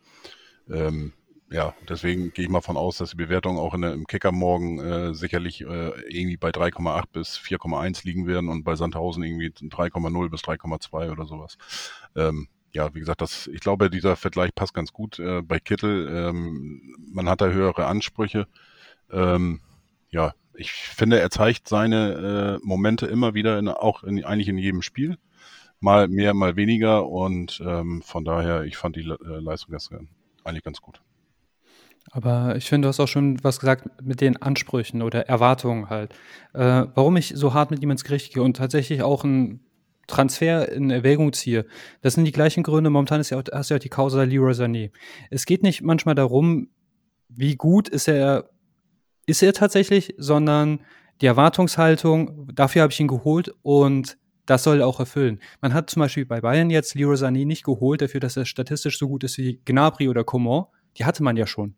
Ähm, 0.69 1.13
ja, 1.51 1.75
deswegen 1.87 2.33
gehe 2.33 2.45
ich 2.45 2.51
mal 2.51 2.61
von 2.61 2.77
aus, 2.77 2.97
dass 2.97 3.11
die 3.11 3.17
Bewertungen 3.17 3.59
auch 3.59 3.73
in 3.75 3.83
im 3.83 4.07
Kicker 4.07 4.31
morgen 4.31 4.79
äh, 4.79 5.13
sicherlich 5.13 5.61
äh, 5.61 5.91
irgendwie 6.09 6.37
bei 6.37 6.49
3,8 6.49 7.03
bis 7.13 7.37
4,1 7.37 8.05
liegen 8.05 8.25
werden 8.27 8.49
und 8.49 8.63
bei 8.63 8.75
Sandhausen 8.75 9.23
irgendwie 9.23 9.49
3,0 9.49 10.29
bis 10.29 10.41
3,2 10.41 11.11
oder 11.11 11.25
sowas. 11.25 11.57
Ähm, 12.15 12.47
ja, 12.73 12.93
wie 12.93 12.99
gesagt, 12.99 13.21
das, 13.21 13.47
ich 13.47 13.61
glaube, 13.61 13.89
dieser 13.89 14.15
Vergleich 14.15 14.53
passt 14.55 14.73
ganz 14.73 14.91
gut 14.91 15.19
äh, 15.19 15.41
bei 15.41 15.59
Kittel. 15.59 16.07
Ähm, 16.11 16.95
man 17.13 17.29
hat 17.29 17.41
da 17.41 17.47
höhere 17.47 17.85
Ansprüche. 17.85 18.47
Ähm, 19.11 19.61
ja, 20.09 20.33
ich 20.55 20.71
finde, 20.71 21.19
er 21.19 21.29
zeigt 21.29 21.67
seine 21.69 22.59
äh, 22.61 22.65
Momente 22.65 23.05
immer 23.05 23.33
wieder, 23.33 23.59
in, 23.59 23.69
auch 23.69 24.03
in, 24.03 24.23
eigentlich 24.25 24.49
in 24.49 24.57
jedem 24.57 24.81
Spiel. 24.81 25.17
Mal 25.79 26.07
mehr, 26.07 26.33
mal 26.33 26.55
weniger 26.55 27.07
und 27.07 27.61
ähm, 27.65 28.01
von 28.01 28.25
daher, 28.25 28.63
ich 28.63 28.77
fand 28.77 28.95
die 28.95 29.07
äh, 29.07 29.39
Leistung 29.39 29.71
gestern 29.71 30.09
eigentlich 30.43 30.63
ganz 30.63 30.81
gut. 30.81 31.01
Aber 32.15 32.55
ich 32.55 32.69
finde, 32.69 32.85
du 32.85 32.89
hast 32.89 33.01
auch 33.01 33.09
schon 33.09 33.43
was 33.43 33.59
gesagt 33.59 34.01
mit 34.01 34.21
den 34.21 34.41
Ansprüchen 34.41 35.01
oder 35.01 35.27
Erwartungen 35.27 35.89
halt. 35.89 36.13
Äh, 36.53 36.85
warum 36.95 37.17
ich 37.17 37.33
so 37.35 37.53
hart 37.53 37.71
mit 37.71 37.83
ihm 37.83 37.91
ins 37.91 38.05
Gericht 38.05 38.33
gehe 38.33 38.41
und 38.41 38.55
tatsächlich 38.55 39.01
auch 39.03 39.25
einen 39.25 39.59
Transfer 40.07 40.71
in 40.71 40.91
Erwägung 40.91 41.33
ziehe, 41.33 41.65
das 42.03 42.13
sind 42.13 42.23
die 42.23 42.31
gleichen 42.31 42.63
Gründe. 42.63 42.89
Momentan 42.89 43.19
ist 43.19 43.31
ja 43.31 43.37
auch, 43.37 43.43
hast 43.51 43.69
ja 43.69 43.75
auch 43.75 43.81
die 43.81 43.89
Causa 43.89 44.23
Leroy 44.23 44.53
Sané. 44.53 44.91
Es 45.29 45.45
geht 45.45 45.61
nicht 45.61 45.81
manchmal 45.81 46.15
darum, 46.15 46.69
wie 47.27 47.57
gut 47.57 47.89
ist 47.89 48.07
er, 48.07 48.49
ist 49.25 49.43
er 49.43 49.51
tatsächlich, 49.51 50.15
sondern 50.17 50.79
die 51.19 51.25
Erwartungshaltung, 51.25 52.47
dafür 52.55 52.83
habe 52.83 52.93
ich 52.93 52.99
ihn 53.01 53.09
geholt 53.09 53.53
und 53.61 54.17
das 54.45 54.63
soll 54.63 54.79
er 54.79 54.87
auch 54.87 55.01
erfüllen. 55.01 55.41
Man 55.59 55.73
hat 55.73 55.89
zum 55.89 55.99
Beispiel 55.99 56.25
bei 56.25 56.39
Bayern 56.39 56.69
jetzt 56.69 56.95
Leroy 56.95 57.15
Sané 57.15 57.45
nicht 57.45 57.65
geholt, 57.65 58.01
dafür, 58.01 58.21
dass 58.21 58.37
er 58.37 58.45
statistisch 58.45 58.99
so 58.99 59.09
gut 59.09 59.25
ist 59.25 59.37
wie 59.37 59.59
Gnabry 59.65 60.07
oder 60.07 60.23
Coman. 60.23 60.67
Die 60.97 61.03
hatte 61.03 61.21
man 61.21 61.35
ja 61.35 61.45
schon. 61.45 61.75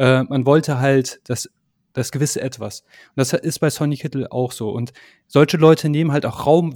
Äh, 0.00 0.22
man 0.24 0.46
wollte 0.46 0.80
halt 0.80 1.20
das, 1.24 1.50
das 1.92 2.10
gewisse 2.10 2.40
Etwas. 2.40 2.80
Und 3.08 3.16
das 3.16 3.34
ist 3.34 3.58
bei 3.58 3.68
Sonny 3.68 3.98
Kittel 3.98 4.26
auch 4.28 4.50
so. 4.50 4.70
Und 4.70 4.94
solche 5.26 5.58
Leute 5.58 5.90
nehmen 5.90 6.10
halt 6.10 6.24
auch 6.24 6.46
Raum 6.46 6.74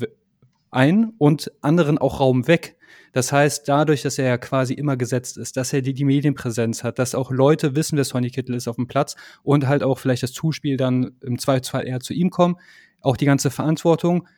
ein 0.70 1.14
und 1.16 1.50
anderen 1.62 1.96
auch 1.96 2.20
Raum 2.20 2.46
weg. 2.48 2.76
Das 3.12 3.32
heißt, 3.32 3.66
dadurch, 3.66 4.02
dass 4.02 4.18
er 4.18 4.26
ja 4.26 4.36
quasi 4.36 4.74
immer 4.74 4.98
gesetzt 4.98 5.38
ist, 5.38 5.56
dass 5.56 5.72
er 5.72 5.80
die, 5.80 5.94
die 5.94 6.04
Medienpräsenz 6.04 6.84
hat, 6.84 6.98
dass 6.98 7.14
auch 7.14 7.30
Leute 7.30 7.74
wissen, 7.74 7.96
wer 7.96 8.04
Sonny 8.04 8.28
Kittel 8.28 8.56
ist 8.56 8.68
auf 8.68 8.76
dem 8.76 8.88
Platz 8.88 9.16
und 9.42 9.68
halt 9.68 9.82
auch 9.82 9.98
vielleicht 9.98 10.22
das 10.22 10.32
Zuspiel 10.32 10.76
dann 10.76 11.12
im 11.22 11.38
Zweifelsfall 11.38 11.86
eher 11.86 12.00
zu 12.00 12.12
ihm 12.12 12.28
kommen, 12.28 12.56
auch 13.00 13.16
die 13.16 13.24
ganze 13.24 13.50
Verantwortung. 13.50 14.28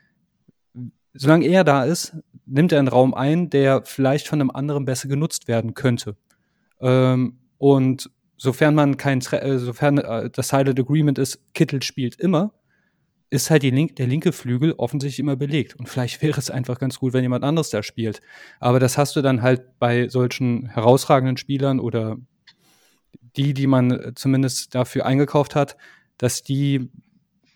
Solange 1.12 1.46
er 1.46 1.64
da 1.64 1.84
ist, 1.84 2.16
nimmt 2.44 2.70
er 2.70 2.78
einen 2.78 2.88
Raum 2.88 3.14
ein, 3.14 3.50
der 3.50 3.82
vielleicht 3.84 4.28
von 4.28 4.40
einem 4.40 4.50
anderen 4.50 4.84
besser 4.84 5.08
genutzt 5.08 5.48
werden 5.48 5.74
könnte. 5.74 6.16
Ähm, 6.80 7.38
und 7.58 8.10
sofern 8.36 8.74
man 8.74 8.96
kein, 8.96 9.20
äh, 9.20 9.58
sofern 9.58 9.98
äh, 9.98 10.30
das 10.30 10.48
Silent 10.48 10.78
Agreement 10.78 11.18
ist, 11.18 11.40
Kittel 11.54 11.82
spielt 11.82 12.16
immer, 12.16 12.52
ist 13.30 13.50
halt 13.50 13.62
die 13.62 13.70
link 13.70 13.96
der 13.96 14.06
linke 14.06 14.32
Flügel 14.32 14.74
offensichtlich 14.76 15.18
immer 15.18 15.36
belegt. 15.36 15.74
Und 15.76 15.88
vielleicht 15.88 16.22
wäre 16.22 16.38
es 16.38 16.50
einfach 16.50 16.78
ganz 16.78 16.98
gut, 16.98 17.12
wenn 17.12 17.22
jemand 17.22 17.44
anderes 17.44 17.70
da 17.70 17.82
spielt. 17.82 18.20
Aber 18.60 18.80
das 18.80 18.98
hast 18.98 19.16
du 19.16 19.22
dann 19.22 19.42
halt 19.42 19.78
bei 19.78 20.08
solchen 20.08 20.66
herausragenden 20.66 21.36
Spielern 21.36 21.80
oder 21.80 22.16
die, 23.36 23.54
die 23.54 23.66
man 23.66 23.90
äh, 23.90 24.14
zumindest 24.14 24.74
dafür 24.74 25.06
eingekauft 25.06 25.54
hat, 25.54 25.76
dass 26.18 26.42
die 26.42 26.88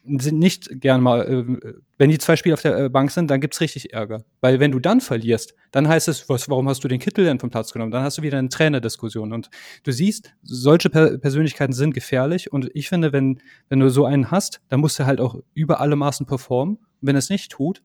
sind 0.05 0.39
nicht 0.39 0.81
gern 0.81 1.03
mal, 1.03 1.21
äh, 1.23 1.73
wenn 1.99 2.11
die 2.11 2.19
zwei 2.19 2.37
Spieler 2.37 2.55
auf 2.55 2.63
der 2.63 2.77
äh, 2.77 2.89
Bank 2.89 3.11
sind, 3.11 3.31
dann 3.31 3.41
gibt's 3.41 3.61
richtig 3.61 3.93
Ärger. 3.93 4.25
Weil 4.41 4.61
wenn 4.61 4.73
du 4.73 4.79
dann 4.79 5.01
verlierst, 5.01 5.55
dann 5.71 5.89
heißt 5.89 6.09
es, 6.09 6.29
was, 6.29 6.49
warum 6.49 6.69
hast 6.69 6.83
du 6.83 6.89
den 6.89 7.01
Kittel 7.01 7.25
denn 7.25 7.39
vom 7.39 7.51
Platz 7.51 7.73
genommen? 7.73 7.91
Dann 7.93 8.03
hast 8.03 8.19
du 8.19 8.23
wieder 8.23 8.39
eine 8.39 8.49
Trainerdiskussion. 8.49 9.33
Und 9.33 9.51
du 9.85 9.93
siehst, 9.93 10.33
solche 10.43 10.91
per 10.91 11.19
Persönlichkeiten 11.19 11.73
sind 11.73 11.95
gefährlich. 11.95 12.53
Und 12.53 12.71
ich 12.75 12.89
finde, 12.89 13.13
wenn, 13.13 13.41
wenn 13.69 13.81
du 13.81 13.91
so 13.91 14.05
einen 14.05 14.31
hast, 14.31 14.61
dann 14.69 14.81
musst 14.81 14.99
du 14.99 15.07
halt 15.07 15.21
auch 15.21 15.37
über 15.55 15.81
alle 15.81 15.97
Maßen 15.97 16.27
performen. 16.27 16.77
Und 16.77 17.09
wenn 17.09 17.17
es 17.17 17.31
nicht 17.31 17.53
tut, 17.53 17.83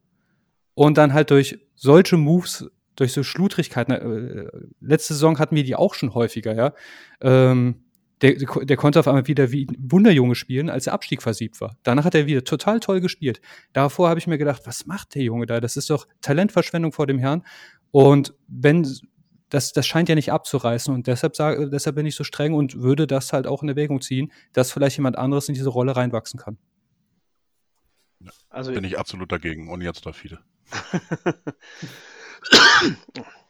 und 0.76 0.98
dann 0.98 1.14
halt 1.14 1.30
durch 1.30 1.58
solche 1.74 2.18
Moves, 2.18 2.70
durch 2.96 3.12
so 3.12 3.22
Schludrigkeiten, 3.22 3.92
äh, 3.94 4.46
letzte 4.80 5.14
Saison 5.14 5.38
hatten 5.38 5.56
wir 5.56 5.64
die 5.64 5.74
auch 5.74 5.94
schon 5.94 6.14
häufiger, 6.14 6.54
ja. 6.54 6.74
Ähm, 7.20 7.85
der, 8.22 8.34
der 8.34 8.76
konnte 8.76 8.98
auf 8.98 9.08
einmal 9.08 9.26
wieder 9.26 9.52
wie 9.52 9.66
ein 9.66 9.76
Wunderjunge 9.78 10.34
spielen, 10.34 10.70
als 10.70 10.84
der 10.84 10.94
Abstieg 10.94 11.22
versiebt 11.22 11.60
war. 11.60 11.76
Danach 11.82 12.04
hat 12.04 12.14
er 12.14 12.26
wieder 12.26 12.44
total 12.44 12.80
toll 12.80 13.00
gespielt. 13.00 13.40
Davor 13.72 14.08
habe 14.08 14.18
ich 14.18 14.26
mir 14.26 14.38
gedacht, 14.38 14.62
was 14.64 14.86
macht 14.86 15.14
der 15.14 15.22
Junge 15.22 15.46
da? 15.46 15.60
Das 15.60 15.76
ist 15.76 15.90
doch 15.90 16.06
Talentverschwendung 16.22 16.92
vor 16.92 17.06
dem 17.06 17.18
Herrn. 17.18 17.44
Und 17.90 18.34
wenn, 18.48 18.88
das, 19.50 19.72
das 19.72 19.86
scheint 19.86 20.08
ja 20.08 20.14
nicht 20.14 20.32
abzureißen 20.32 20.94
und 20.94 21.06
deshalb, 21.06 21.36
sage, 21.36 21.68
deshalb 21.68 21.96
bin 21.96 22.06
ich 22.06 22.14
so 22.14 22.24
streng 22.24 22.54
und 22.54 22.80
würde 22.80 23.06
das 23.06 23.32
halt 23.32 23.46
auch 23.46 23.62
in 23.62 23.68
Erwägung 23.68 24.00
ziehen, 24.00 24.32
dass 24.52 24.72
vielleicht 24.72 24.96
jemand 24.96 25.16
anderes 25.16 25.48
in 25.48 25.54
diese 25.54 25.68
Rolle 25.68 25.94
reinwachsen 25.94 26.40
kann. 26.40 26.58
Also 28.48 28.72
bin 28.72 28.84
ich 28.84 28.98
absolut 28.98 29.30
dagegen 29.30 29.68
und 29.68 29.82
jetzt 29.82 30.06
da 30.06 30.12
viele. 30.12 30.40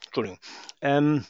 Entschuldigung. 0.07 0.39
Ähm, 0.81 1.25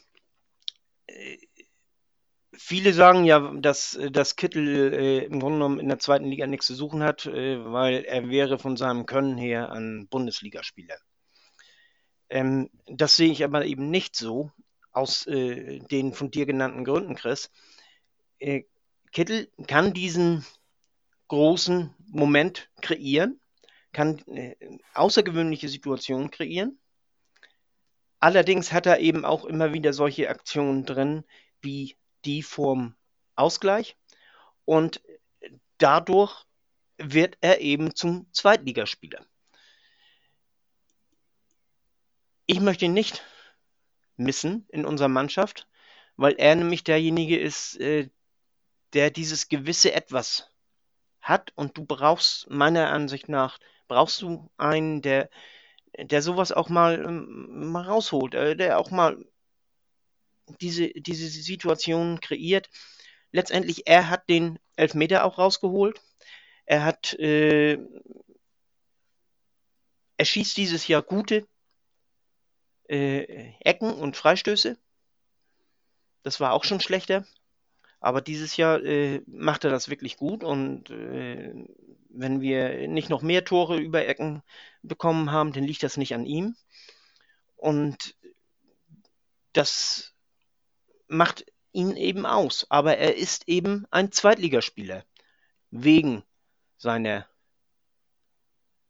viele 2.59 2.93
sagen 2.93 3.25
ja, 3.25 3.53
dass, 3.59 3.99
dass 4.11 4.37
Kittel 4.37 4.93
äh, 4.93 5.25
im 5.25 5.41
Grunde 5.41 5.59
genommen 5.59 5.81
in 5.81 5.89
der 5.89 5.99
zweiten 5.99 6.27
Liga 6.27 6.47
nichts 6.47 6.67
zu 6.67 6.75
suchen 6.75 7.03
hat, 7.03 7.27
äh, 7.27 7.65
weil 7.65 8.05
er 8.05 8.29
wäre 8.29 8.59
von 8.59 8.77
seinem 8.77 9.07
Können 9.07 9.37
her 9.39 9.71
ein 9.73 10.09
Bundesligaspieler. 10.09 10.97
Ähm, 12.29 12.71
das 12.87 13.17
sehe 13.17 13.31
ich 13.31 13.45
aber 13.45 13.65
eben 13.65 13.91
nicht 13.91 14.17
so, 14.17 14.51
aus 14.93 15.27
äh, 15.27 15.81
den 15.81 16.15
von 16.15 16.31
dir 16.31 16.47
genannten 16.47 16.85
Gründen, 16.85 17.15
Chris. 17.15 17.51
Äh, 18.39 18.65
Kittel 19.13 19.51
kann 19.67 19.93
diesen 19.93 20.45
großen 21.29 21.95
Moment 22.09 22.71
kreieren, 22.81 23.41
kann 23.93 24.19
äh, 24.29 24.57
außergewöhnliche 24.95 25.69
Situationen 25.69 26.31
kreieren. 26.31 26.79
Allerdings 28.21 28.73
hat 28.73 28.87
er 28.87 29.01
eben 29.01 29.25
auch 29.25 29.45
immer 29.45 29.73
wieder 29.73 29.93
solche 29.93 30.31
Aktionen 30.31 30.85
drin, 30.87 31.25
wie 31.61 31.97
die 32.27 32.43
vorm 32.43 32.95
Ausgleich. 33.37 33.97
Und 34.65 35.01
dadurch 35.79 36.45
wird 36.99 37.39
er 37.41 37.61
eben 37.61 37.95
zum 37.95 38.27
Zweitligaspieler. 38.33 39.25
Ich 42.47 42.61
möchte 42.61 42.85
ihn 42.85 42.95
nicht 42.95 43.23
missen 44.17 44.67
in 44.71 44.85
unserer 44.85 45.09
Mannschaft, 45.09 45.69
weil 46.17 46.35
er 46.39 46.55
nämlich 46.57 46.85
derjenige 46.85 47.39
ist, 47.39 47.77
äh, 47.81 48.09
der 48.93 49.11
dieses 49.11 49.49
gewisse 49.49 49.93
Etwas 49.93 50.51
hat 51.21 51.53
und 51.57 51.77
du 51.77 51.85
brauchst 51.85 52.49
meiner 52.49 52.91
Ansicht 52.91 53.29
nach 53.29 53.59
brauchst 53.89 54.23
du 54.23 54.51
einen, 54.57 55.03
der 55.03 55.29
der 55.99 56.23
sowas 56.23 56.53
auch 56.53 56.69
mal, 56.69 57.03
ähm, 57.05 57.71
mal 57.73 57.85
rausholt, 57.85 58.35
äh, 58.35 58.57
der 58.57 58.79
auch 58.79 58.91
mal 58.91 59.25
diese, 60.61 60.89
diese 60.91 61.29
Situation 61.29 62.21
kreiert. 62.21 62.69
Letztendlich, 63.33 63.87
er 63.87 64.09
hat 64.09 64.29
den 64.29 64.59
Elfmeter 64.77 65.25
auch 65.25 65.39
rausgeholt. 65.39 66.01
Er 66.65 66.85
hat, 66.85 67.15
äh, 67.15 67.79
er 70.17 70.25
schießt 70.25 70.57
dieses 70.57 70.89
Jahr 70.89 71.03
gute 71.03 71.47
äh, 72.89 73.53
Ecken 73.61 73.93
und 73.93 74.17
Freistöße. 74.17 74.79
Das 76.23 76.41
war 76.41 76.53
auch 76.53 76.65
schon 76.65 76.81
schlechter. 76.81 77.27
Aber 78.01 78.21
dieses 78.21 78.57
Jahr 78.57 78.83
äh, 78.85 79.23
macht 79.27 79.65
er 79.65 79.71
das 79.71 79.89
wirklich 79.89 80.17
gut 80.17 80.45
und 80.45 80.91
äh, 80.91 81.67
wenn 82.09 82.41
wir 82.41 82.89
nicht 82.89 83.11
noch 83.11 83.23
mehr 83.23 83.45
Tore 83.45 83.79
über 83.79 84.07
Ecken 84.07 84.43
bekommen 84.83 85.33
haben, 85.33 85.53
dann 85.53 85.65
liegt 85.65 85.83
das 85.83 85.97
nicht 85.97 86.15
an 86.15 86.27
ihm. 86.27 86.57
Und 87.57 88.17
das 89.53 90.15
macht 91.09 91.47
ihn 91.73 91.97
eben 91.97 92.27
aus. 92.27 92.67
Aber 92.71 92.97
er 92.97 93.17
ist 93.17 93.49
eben 93.49 93.87
ein 93.91 94.13
Zweitligaspieler 94.13 95.05
wegen 95.71 96.23
seiner 96.77 97.27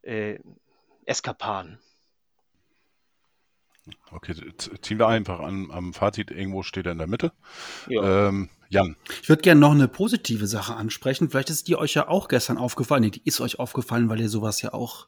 äh, 0.01 0.39
Eskapaden. 1.05 1.79
Okay, 4.11 4.33
ziehen 4.81 4.99
wir 4.99 5.07
einfach 5.07 5.39
an, 5.39 5.71
am 5.71 5.93
Fazit. 5.93 6.31
Irgendwo 6.31 6.63
steht 6.63 6.85
er 6.85 6.91
in 6.91 6.97
der 6.97 7.07
Mitte. 7.07 7.31
Ja. 7.87 8.27
Ähm, 8.27 8.49
Jan. 8.69 8.97
Ich 9.21 9.29
würde 9.29 9.41
gerne 9.41 9.61
noch 9.61 9.71
eine 9.71 9.87
positive 9.87 10.47
Sache 10.47 10.75
ansprechen. 10.75 11.29
Vielleicht 11.29 11.49
ist 11.49 11.67
die 11.69 11.77
euch 11.77 11.93
ja 11.93 12.07
auch 12.09 12.27
gestern 12.27 12.57
aufgefallen. 12.57 13.03
Nee, 13.03 13.11
die 13.11 13.21
ist 13.23 13.39
euch 13.39 13.59
aufgefallen, 13.59 14.09
weil 14.09 14.19
ihr 14.19 14.29
sowas 14.29 14.61
ja 14.61 14.73
auch 14.73 15.07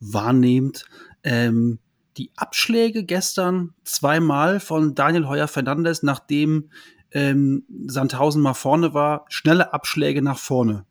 wahrnehmt. 0.00 0.84
Ähm, 1.22 1.78
die 2.18 2.32
Abschläge 2.36 3.04
gestern 3.04 3.74
zweimal 3.84 4.60
von 4.60 4.94
Daniel 4.94 5.28
Heuer 5.28 5.48
Fernandes, 5.48 6.02
nachdem 6.02 6.70
ähm, 7.12 7.64
Sandhausen 7.86 8.42
mal 8.42 8.54
vorne 8.54 8.92
war, 8.92 9.24
schnelle 9.28 9.72
Abschläge 9.72 10.20
nach 10.20 10.38
vorne. 10.38 10.84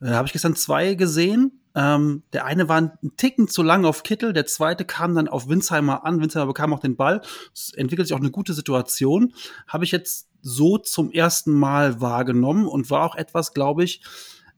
Äh, 0.00 0.10
Habe 0.10 0.26
ich 0.26 0.32
gestern 0.32 0.56
zwei 0.56 0.94
gesehen. 0.94 1.60
Ähm, 1.74 2.22
der 2.32 2.44
eine 2.44 2.68
war 2.68 2.80
ein 2.80 2.92
Ticken 3.16 3.48
zu 3.48 3.62
lang 3.62 3.84
auf 3.84 4.02
Kittel, 4.02 4.34
der 4.34 4.44
zweite 4.44 4.84
kam 4.84 5.14
dann 5.14 5.28
auf 5.28 5.48
Winsheimer 5.48 6.04
an. 6.04 6.20
Winsheimer 6.20 6.46
bekam 6.46 6.72
auch 6.74 6.80
den 6.80 6.96
Ball. 6.96 7.22
Es 7.54 7.72
entwickelt 7.74 8.08
sich 8.08 8.14
auch 8.14 8.20
eine 8.20 8.30
gute 8.30 8.52
Situation. 8.52 9.34
Habe 9.66 9.84
ich 9.84 9.90
jetzt 9.90 10.28
so 10.42 10.76
zum 10.78 11.10
ersten 11.10 11.52
Mal 11.52 12.00
wahrgenommen 12.00 12.66
und 12.66 12.90
war 12.90 13.04
auch 13.04 13.14
etwas, 13.14 13.54
glaube 13.54 13.84
ich, 13.84 14.02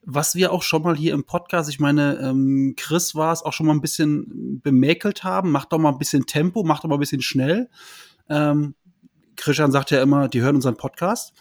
was 0.07 0.35
wir 0.35 0.53
auch 0.53 0.63
schon 0.63 0.83
mal 0.83 0.97
hier 0.97 1.15
im 1.15 1.25
Podcast, 1.25 1.69
ich 1.69 1.81
meine, 1.81 2.19
ähm, 2.21 2.75
Chris 2.77 3.15
war 3.15 3.33
es 3.33 3.43
auch 3.43 3.53
schon 3.53 3.67
mal 3.67 3.73
ein 3.73 3.81
bisschen 3.81 4.61
bemäkelt 4.63 5.25
haben. 5.25 5.51
Macht 5.51 5.73
doch 5.73 5.79
mal 5.79 5.91
ein 5.91 5.99
bisschen 5.99 6.27
Tempo, 6.27 6.63
macht 6.65 6.85
doch 6.85 6.89
mal 6.89 6.97
ein 6.97 7.01
bisschen 7.01 7.23
schnell. 7.23 7.69
Ähm, 8.29 8.75
Christian 9.37 9.73
sagt 9.73 9.91
ja 9.91 10.01
immer, 10.01 10.29
die 10.29 10.43
hören 10.43 10.55
unseren 10.55 10.77
Podcast 10.77 11.35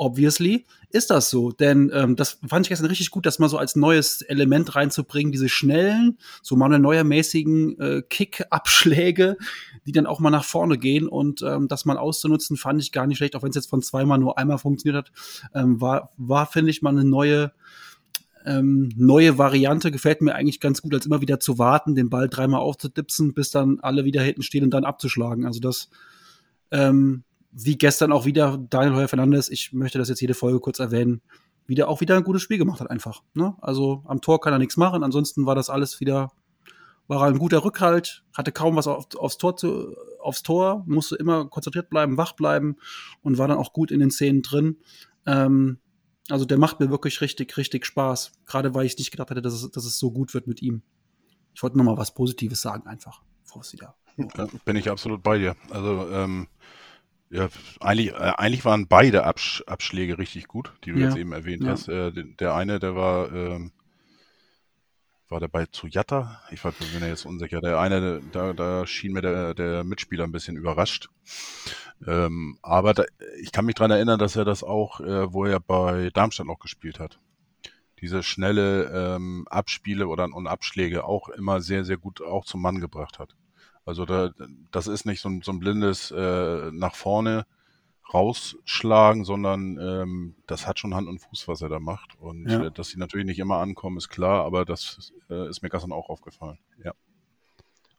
obviously 0.00 0.64
ist 0.88 1.10
das 1.10 1.28
so. 1.30 1.52
Denn 1.52 1.90
ähm, 1.94 2.16
das 2.16 2.40
fand 2.48 2.64
ich 2.64 2.70
gestern 2.70 2.88
richtig 2.88 3.10
gut, 3.10 3.26
das 3.26 3.38
mal 3.38 3.50
so 3.50 3.58
als 3.58 3.76
neues 3.76 4.22
Element 4.22 4.74
reinzubringen, 4.74 5.30
diese 5.30 5.48
schnellen, 5.48 6.18
so 6.42 6.56
mal 6.56 6.68
neuermäßigen 6.70 7.78
äh, 7.78 8.02
Kick-Abschläge, 8.08 9.36
die 9.86 9.92
dann 9.92 10.06
auch 10.06 10.18
mal 10.18 10.30
nach 10.30 10.44
vorne 10.44 10.78
gehen 10.78 11.06
und 11.06 11.42
ähm, 11.42 11.68
das 11.68 11.84
mal 11.84 11.98
auszunutzen, 11.98 12.56
fand 12.56 12.80
ich 12.80 12.92
gar 12.92 13.06
nicht 13.06 13.18
schlecht, 13.18 13.36
auch 13.36 13.42
wenn 13.42 13.50
es 13.50 13.56
jetzt 13.56 13.68
von 13.68 13.82
zweimal 13.82 14.18
nur 14.18 14.38
einmal 14.38 14.58
funktioniert 14.58 15.06
hat, 15.06 15.12
ähm, 15.54 15.80
war, 15.80 16.10
war 16.16 16.46
finde 16.46 16.70
ich 16.70 16.80
mal 16.80 16.90
eine 16.90 17.04
neue 17.04 17.52
ähm, 18.44 18.90
neue 18.96 19.38
Variante 19.38 19.90
gefällt 19.90 20.22
mir 20.22 20.34
eigentlich 20.34 20.60
ganz 20.60 20.82
gut, 20.82 20.94
als 20.94 21.06
immer 21.06 21.20
wieder 21.20 21.40
zu 21.40 21.58
warten, 21.58 21.94
den 21.94 22.10
Ball 22.10 22.28
dreimal 22.28 22.60
aufzudipsen, 22.60 23.34
bis 23.34 23.50
dann 23.50 23.80
alle 23.80 24.04
wieder 24.04 24.22
hinten 24.22 24.42
stehen 24.42 24.64
und 24.64 24.70
dann 24.70 24.84
abzuschlagen. 24.84 25.46
Also 25.46 25.60
das 25.60 25.90
ähm, 26.70 27.24
wie 27.52 27.76
gestern 27.76 28.12
auch 28.12 28.24
wieder 28.24 28.58
Daniel 28.70 28.94
Heuer 28.94 29.08
Fernandes, 29.08 29.48
ich 29.50 29.72
möchte 29.72 29.98
das 29.98 30.08
jetzt 30.08 30.20
jede 30.20 30.34
Folge 30.34 30.60
kurz 30.60 30.78
erwähnen, 30.78 31.20
wieder 31.66 31.88
auch 31.88 32.00
wieder 32.00 32.16
ein 32.16 32.24
gutes 32.24 32.42
Spiel 32.42 32.58
gemacht 32.58 32.80
hat 32.80 32.90
einfach. 32.90 33.22
Ne? 33.34 33.54
Also 33.60 34.02
am 34.06 34.20
Tor 34.20 34.40
kann 34.40 34.52
er 34.52 34.58
nichts 34.58 34.76
machen, 34.76 35.02
ansonsten 35.02 35.46
war 35.46 35.54
das 35.54 35.70
alles 35.70 36.00
wieder, 36.00 36.32
war 37.08 37.22
ein 37.24 37.38
guter 37.38 37.64
Rückhalt, 37.64 38.24
hatte 38.36 38.52
kaum 38.52 38.76
was 38.76 38.86
auf, 38.86 39.06
aufs 39.16 39.38
Tor 39.38 39.56
zu, 39.56 39.96
aufs 40.20 40.42
Tor, 40.42 40.84
musste 40.86 41.16
immer 41.16 41.46
konzentriert 41.46 41.90
bleiben, 41.90 42.16
wach 42.16 42.32
bleiben 42.32 42.76
und 43.22 43.38
war 43.38 43.48
dann 43.48 43.58
auch 43.58 43.72
gut 43.72 43.90
in 43.90 44.00
den 44.00 44.10
Szenen 44.10 44.42
drin. 44.42 44.76
Ähm, 45.26 45.78
also 46.30 46.44
der 46.44 46.58
macht 46.58 46.80
mir 46.80 46.90
wirklich 46.90 47.20
richtig, 47.20 47.56
richtig 47.56 47.86
Spaß. 47.86 48.32
Gerade 48.46 48.74
weil 48.74 48.86
ich 48.86 48.96
nicht 48.98 49.10
gedacht 49.10 49.30
hätte, 49.30 49.42
dass 49.42 49.54
es, 49.54 49.70
dass 49.70 49.84
es 49.84 49.98
so 49.98 50.10
gut 50.10 50.34
wird 50.34 50.46
mit 50.46 50.62
ihm. 50.62 50.82
Ich 51.54 51.62
wollte 51.62 51.76
noch 51.78 51.84
mal 51.84 51.96
was 51.96 52.14
Positives 52.14 52.60
sagen, 52.60 52.86
einfach. 52.86 53.22
Bevor 53.44 53.62
es 53.62 53.72
wieder. 53.72 53.94
Ja, 54.16 54.48
bin 54.64 54.76
ich 54.76 54.90
absolut 54.90 55.22
bei 55.22 55.38
dir. 55.38 55.56
Also 55.70 56.08
ähm, 56.10 56.48
ja, 57.30 57.48
eigentlich, 57.80 58.10
äh, 58.12 58.32
eigentlich 58.36 58.64
waren 58.64 58.88
beide 58.88 59.24
Absch 59.24 59.62
Abschläge 59.66 60.18
richtig 60.18 60.48
gut, 60.48 60.72
die 60.84 60.92
du 60.92 60.98
ja. 60.98 61.06
jetzt 61.06 61.16
eben 61.16 61.32
erwähnt 61.32 61.64
ja. 61.64 61.70
hast. 61.70 61.88
Äh, 61.88 62.12
der 62.12 62.54
eine, 62.54 62.80
der 62.80 62.96
war, 62.96 63.32
ähm, 63.32 63.72
war 65.30 65.40
der 65.40 65.48
bei 65.48 65.66
Zuyatta? 65.66 66.40
Ich 66.50 66.64
war, 66.64 66.72
ja 67.00 67.06
jetzt 67.06 67.24
unsicher. 67.24 67.60
Der 67.60 67.78
eine, 67.78 68.20
da, 68.32 68.52
da 68.52 68.86
schien 68.86 69.12
mir 69.12 69.22
der, 69.22 69.54
der 69.54 69.84
Mitspieler 69.84 70.24
ein 70.24 70.32
bisschen 70.32 70.56
überrascht. 70.56 71.08
Ähm, 72.06 72.58
aber 72.62 72.94
da, 72.94 73.04
ich 73.40 73.52
kann 73.52 73.66
mich 73.66 73.74
dran 73.74 73.90
erinnern, 73.90 74.18
dass 74.18 74.36
er 74.36 74.44
das 74.44 74.64
auch, 74.64 75.00
äh, 75.00 75.32
wo 75.32 75.44
er 75.44 75.60
bei 75.60 76.10
Darmstadt 76.10 76.46
noch 76.46 76.58
gespielt 76.58 76.98
hat. 76.98 77.20
Diese 78.00 78.22
schnelle 78.22 79.16
ähm, 79.16 79.46
Abspiele 79.48 80.08
oder 80.08 80.24
und 80.24 80.46
Abschläge 80.46 81.04
auch 81.04 81.28
immer 81.28 81.60
sehr, 81.60 81.84
sehr 81.84 81.98
gut 81.98 82.22
auch 82.22 82.44
zum 82.44 82.62
Mann 82.62 82.80
gebracht 82.80 83.18
hat. 83.18 83.36
Also 83.84 84.06
da, 84.06 84.30
das 84.70 84.86
ist 84.86 85.04
nicht 85.04 85.20
so 85.20 85.28
ein, 85.28 85.42
so 85.42 85.52
ein 85.52 85.58
blindes 85.58 86.10
äh, 86.10 86.70
nach 86.72 86.94
vorne 86.94 87.46
rausschlagen, 88.12 89.24
sondern 89.24 89.78
ähm, 89.78 90.34
das 90.46 90.66
hat 90.66 90.78
schon 90.78 90.94
Hand 90.94 91.08
und 91.08 91.20
Fuß, 91.20 91.48
was 91.48 91.62
er 91.62 91.68
da 91.68 91.80
macht. 91.80 92.18
Und 92.18 92.48
ja. 92.48 92.66
äh, 92.66 92.70
dass 92.70 92.88
sie 92.88 92.98
natürlich 92.98 93.26
nicht 93.26 93.38
immer 93.38 93.58
ankommen, 93.58 93.96
ist 93.96 94.08
klar, 94.08 94.44
aber 94.44 94.64
das 94.64 95.12
äh, 95.28 95.48
ist 95.48 95.62
mir 95.62 95.70
gestern 95.70 95.92
auch 95.92 96.08
aufgefallen. 96.08 96.58
Ja. 96.82 96.92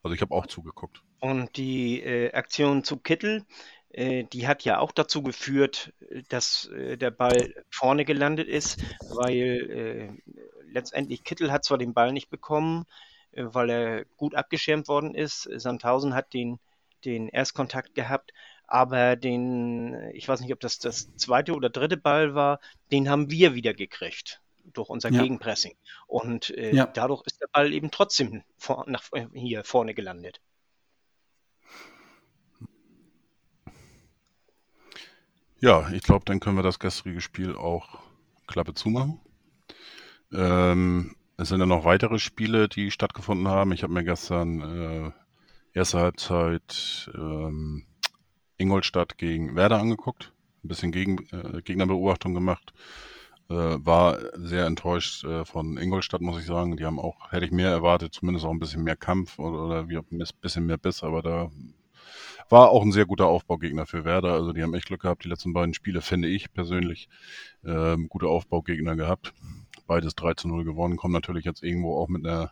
Also 0.03 0.15
ich 0.15 0.21
habe 0.21 0.33
auch 0.33 0.47
zugeguckt. 0.47 1.03
Und 1.19 1.55
die 1.57 2.01
äh, 2.01 2.31
Aktion 2.33 2.83
zu 2.83 2.97
Kittel, 2.97 3.45
äh, 3.89 4.23
die 4.23 4.47
hat 4.47 4.63
ja 4.63 4.79
auch 4.79 4.91
dazu 4.91 5.21
geführt, 5.21 5.93
dass 6.29 6.65
äh, 6.67 6.97
der 6.97 7.11
Ball 7.11 7.53
vorne 7.69 8.05
gelandet 8.05 8.47
ist, 8.47 8.83
weil 9.13 10.17
äh, 10.25 10.33
letztendlich 10.71 11.23
Kittel 11.23 11.51
hat 11.51 11.65
zwar 11.65 11.77
den 11.77 11.93
Ball 11.93 12.11
nicht 12.13 12.29
bekommen, 12.29 12.85
äh, 13.31 13.43
weil 13.45 13.69
er 13.69 14.05
gut 14.17 14.35
abgeschirmt 14.35 14.87
worden 14.87 15.13
ist. 15.13 15.43
Sandhausen 15.43 16.15
hat 16.15 16.33
den, 16.33 16.59
den 17.05 17.27
Erstkontakt 17.27 17.93
gehabt, 17.93 18.31
aber 18.71 19.17
den, 19.17 20.11
ich 20.13 20.29
weiß 20.29 20.39
nicht, 20.39 20.53
ob 20.53 20.61
das 20.61 20.79
das 20.79 21.13
zweite 21.17 21.53
oder 21.55 21.69
dritte 21.69 21.97
Ball 21.97 22.35
war, 22.35 22.61
den 22.89 23.09
haben 23.09 23.29
wir 23.29 23.53
wieder 23.53 23.73
gekriegt 23.73 24.41
durch 24.63 24.87
unser 24.87 25.11
ja. 25.11 25.21
Gegenpressing. 25.21 25.75
Und 26.07 26.51
äh, 26.51 26.73
ja. 26.73 26.85
dadurch 26.85 27.21
ist 27.25 27.41
der 27.41 27.49
Ball 27.51 27.73
eben 27.73 27.91
trotzdem 27.91 28.43
vor, 28.57 28.85
nach, 28.87 29.03
hier 29.33 29.65
vorne 29.65 29.93
gelandet. 29.93 30.39
Ja, 35.59 35.91
ich 35.91 36.03
glaube, 36.03 36.23
dann 36.23 36.39
können 36.39 36.55
wir 36.55 36.63
das 36.63 36.79
gestrige 36.79 37.19
Spiel 37.19 37.57
auch 37.57 37.99
Klappe 38.47 38.73
zumachen. 38.73 39.19
Ähm, 40.31 41.17
es 41.35 41.49
sind 41.49 41.59
ja 41.59 41.65
noch 41.65 41.83
weitere 41.83 42.19
Spiele, 42.19 42.69
die 42.69 42.89
stattgefunden 42.89 43.49
haben. 43.49 43.73
Ich 43.73 43.83
habe 43.83 43.91
mir 43.91 44.05
gestern 44.05 44.61
äh, 44.61 45.77
erste 45.77 45.99
Halbzeit 45.99 47.11
ähm, 47.13 47.85
Ingolstadt 48.61 49.17
gegen 49.17 49.55
Werder 49.55 49.79
angeguckt, 49.79 50.31
ein 50.63 50.67
bisschen 50.67 50.91
gegen, 50.91 51.17
äh, 51.31 51.61
Gegnerbeobachtung 51.61 52.33
gemacht. 52.33 52.73
Äh, 53.49 53.53
war 53.85 54.17
sehr 54.35 54.65
enttäuscht 54.65 55.25
äh, 55.25 55.43
von 55.43 55.77
Ingolstadt, 55.77 56.21
muss 56.21 56.39
ich 56.39 56.45
sagen. 56.45 56.77
Die 56.77 56.85
haben 56.85 56.99
auch, 56.99 57.31
hätte 57.31 57.45
ich 57.45 57.51
mehr 57.51 57.69
erwartet, 57.69 58.13
zumindest 58.13 58.45
auch 58.45 58.51
ein 58.51 58.59
bisschen 58.59 58.83
mehr 58.83 58.95
Kampf 58.95 59.39
oder, 59.39 59.65
oder 59.65 59.89
wie, 59.89 59.97
ein 59.97 60.23
bisschen 60.39 60.65
mehr 60.65 60.77
Biss, 60.77 61.03
aber 61.03 61.21
da 61.21 61.51
war 62.49 62.69
auch 62.69 62.83
ein 62.83 62.91
sehr 62.91 63.05
guter 63.05 63.27
Aufbaugegner 63.27 63.85
für 63.85 64.05
Werder. 64.05 64.33
Also 64.33 64.53
die 64.53 64.63
haben 64.63 64.73
echt 64.73 64.87
Glück 64.87 65.01
gehabt, 65.01 65.23
die 65.23 65.29
letzten 65.29 65.53
beiden 65.53 65.73
Spiele, 65.73 66.01
finde 66.01 66.27
ich 66.27 66.53
persönlich, 66.53 67.09
ähm, 67.65 68.07
gute 68.09 68.27
Aufbaugegner 68.27 68.95
gehabt. 68.95 69.33
Beides 69.87 70.15
3 70.15 70.35
zu 70.35 70.47
0 70.47 70.63
gewonnen, 70.63 70.97
kommen 70.97 71.13
natürlich 71.13 71.45
jetzt 71.45 71.63
irgendwo 71.63 71.97
auch 71.97 72.07
mit 72.07 72.25
einer, 72.25 72.51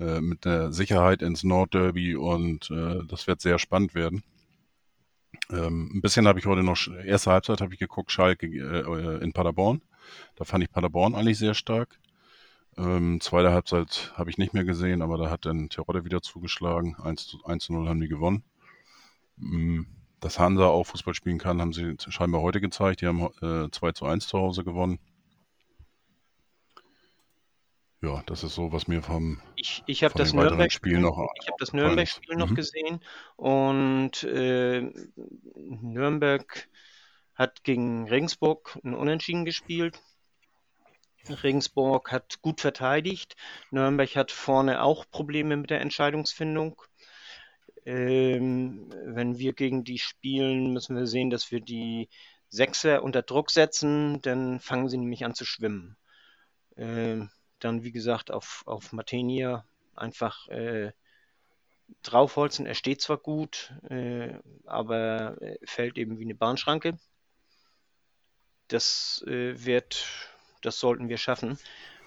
äh, 0.00 0.20
mit 0.20 0.46
einer 0.46 0.72
Sicherheit 0.72 1.22
ins 1.22 1.44
Nordderby 1.44 2.16
und 2.16 2.70
äh, 2.70 3.00
das 3.06 3.26
wird 3.26 3.40
sehr 3.40 3.58
spannend 3.58 3.94
werden. 3.94 4.22
Ähm, 5.50 5.90
ein 5.94 6.00
bisschen 6.00 6.26
habe 6.26 6.38
ich 6.38 6.46
heute 6.46 6.62
noch, 6.62 6.76
erste 7.04 7.30
Halbzeit 7.30 7.60
habe 7.60 7.74
ich 7.74 7.80
geguckt, 7.80 8.10
Schalke 8.10 8.46
äh, 8.46 9.22
in 9.22 9.32
Paderborn. 9.32 9.82
Da 10.36 10.44
fand 10.44 10.64
ich 10.64 10.70
Paderborn 10.70 11.14
eigentlich 11.14 11.38
sehr 11.38 11.54
stark. 11.54 11.98
Ähm, 12.76 13.20
zweite 13.20 13.52
Halbzeit 13.52 14.12
habe 14.16 14.30
ich 14.30 14.38
nicht 14.38 14.54
mehr 14.54 14.64
gesehen, 14.64 15.02
aber 15.02 15.16
da 15.18 15.30
hat 15.30 15.46
dann 15.46 15.68
Terodde 15.68 16.04
wieder 16.04 16.22
zugeschlagen. 16.22 16.96
1 17.02 17.26
zu, 17.26 17.44
1 17.44 17.64
zu 17.64 17.72
0 17.72 17.88
haben 17.88 18.00
die 18.00 18.08
gewonnen. 18.08 18.42
Ähm, 19.40 19.86
dass 20.20 20.38
Hansa 20.38 20.66
auch 20.66 20.84
Fußball 20.84 21.14
spielen 21.14 21.38
kann, 21.38 21.60
haben 21.60 21.72
sie 21.74 21.96
scheinbar 21.98 22.40
heute 22.40 22.60
gezeigt. 22.60 23.02
Die 23.02 23.06
haben 23.06 23.28
äh, 23.42 23.70
2 23.70 23.92
zu 23.92 24.06
1 24.06 24.26
zu 24.26 24.38
Hause 24.38 24.64
gewonnen. 24.64 24.98
Ja, 28.04 28.22
das 28.26 28.44
ist 28.44 28.54
so, 28.54 28.70
was 28.70 28.86
mir 28.86 29.00
vom 29.00 29.40
ich, 29.56 29.82
ich 29.86 30.04
habe 30.04 30.12
das 30.14 30.34
Nürnberg-Spiel 30.34 30.98
noch, 30.98 31.16
hab 31.16 31.56
das 31.58 31.72
Nürnberg 31.72 32.08
noch 32.36 32.50
mhm. 32.50 32.54
gesehen 32.54 33.00
und 33.36 34.22
äh, 34.24 34.92
Nürnberg 35.56 36.68
hat 37.34 37.64
gegen 37.64 38.06
Regensburg 38.06 38.78
ein 38.84 38.92
Unentschieden 38.94 39.46
gespielt. 39.46 40.02
Regensburg 41.42 42.12
hat 42.12 42.42
gut 42.42 42.60
verteidigt. 42.60 43.36
Nürnberg 43.70 44.14
hat 44.16 44.30
vorne 44.30 44.82
auch 44.82 45.06
Probleme 45.10 45.56
mit 45.56 45.70
der 45.70 45.80
Entscheidungsfindung. 45.80 46.82
Ähm, 47.86 48.92
wenn 49.06 49.38
wir 49.38 49.54
gegen 49.54 49.82
die 49.82 49.98
spielen, 49.98 50.74
müssen 50.74 50.94
wir 50.94 51.06
sehen, 51.06 51.30
dass 51.30 51.50
wir 51.50 51.60
die 51.60 52.10
Sechser 52.50 53.02
unter 53.02 53.22
Druck 53.22 53.50
setzen, 53.50 54.20
dann 54.20 54.60
fangen 54.60 54.90
sie 54.90 54.98
nämlich 54.98 55.24
an 55.24 55.34
zu 55.34 55.46
schwimmen. 55.46 55.96
Ähm, 56.76 57.30
dann, 57.64 57.82
wie 57.82 57.92
gesagt, 57.92 58.30
auf, 58.30 58.62
auf 58.66 58.92
Matenia 58.92 59.64
einfach 59.94 60.48
äh, 60.48 60.92
draufholzen. 62.02 62.66
Er 62.66 62.74
steht 62.74 63.00
zwar 63.00 63.18
gut, 63.18 63.72
äh, 63.88 64.34
aber 64.66 65.36
fällt 65.64 65.98
eben 65.98 66.18
wie 66.18 66.24
eine 66.24 66.34
Bahnschranke. 66.34 66.98
Das 68.68 69.24
äh, 69.26 69.64
wird, 69.64 70.06
das 70.62 70.78
sollten 70.78 71.08
wir 71.08 71.18
schaffen. 71.18 71.58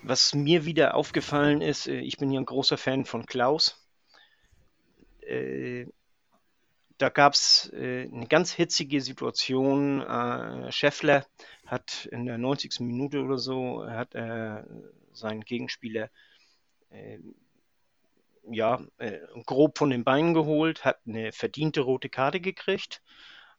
Was 0.04 0.34
mir 0.36 0.66
wieder 0.66 0.96
aufgefallen 0.96 1.62
ist, 1.62 1.88
äh, 1.88 2.00
ich 2.00 2.18
bin 2.18 2.30
hier 2.30 2.40
ein 2.40 2.46
großer 2.46 2.78
Fan 2.78 3.06
von 3.06 3.26
Klaus. 3.26 3.84
Äh, 5.22 5.88
da 6.98 7.10
gab 7.10 7.34
es 7.34 7.72
äh, 7.74 8.10
eine 8.12 8.28
ganz 8.28 8.52
hitzige 8.52 9.02
Situation. 9.02 10.02
Äh, 10.02 10.72
Scheffler 10.72 11.26
hat 11.66 12.08
in 12.12 12.26
der 12.26 12.38
90. 12.38 12.80
Minute 12.80 13.22
oder 13.22 13.38
so 13.38 13.86
hat 13.88 14.16
er 14.16 14.66
seinen 15.18 15.42
Gegenspieler 15.42 16.10
äh, 16.90 17.20
ja, 18.50 18.82
äh, 18.98 19.20
grob 19.46 19.78
von 19.78 19.90
den 19.90 20.04
Beinen 20.04 20.34
geholt, 20.34 20.86
hat 20.86 21.00
eine 21.06 21.32
verdiente 21.32 21.82
rote 21.82 22.10
Karte 22.10 22.40
gekriegt 22.40 23.02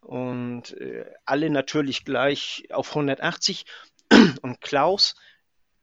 und 0.00 0.72
äh, 0.78 1.04
alle 1.24 1.50
natürlich 1.50 2.04
gleich 2.04 2.64
auf 2.70 2.90
180 2.90 3.66
und 4.42 4.60
Klaus 4.60 5.14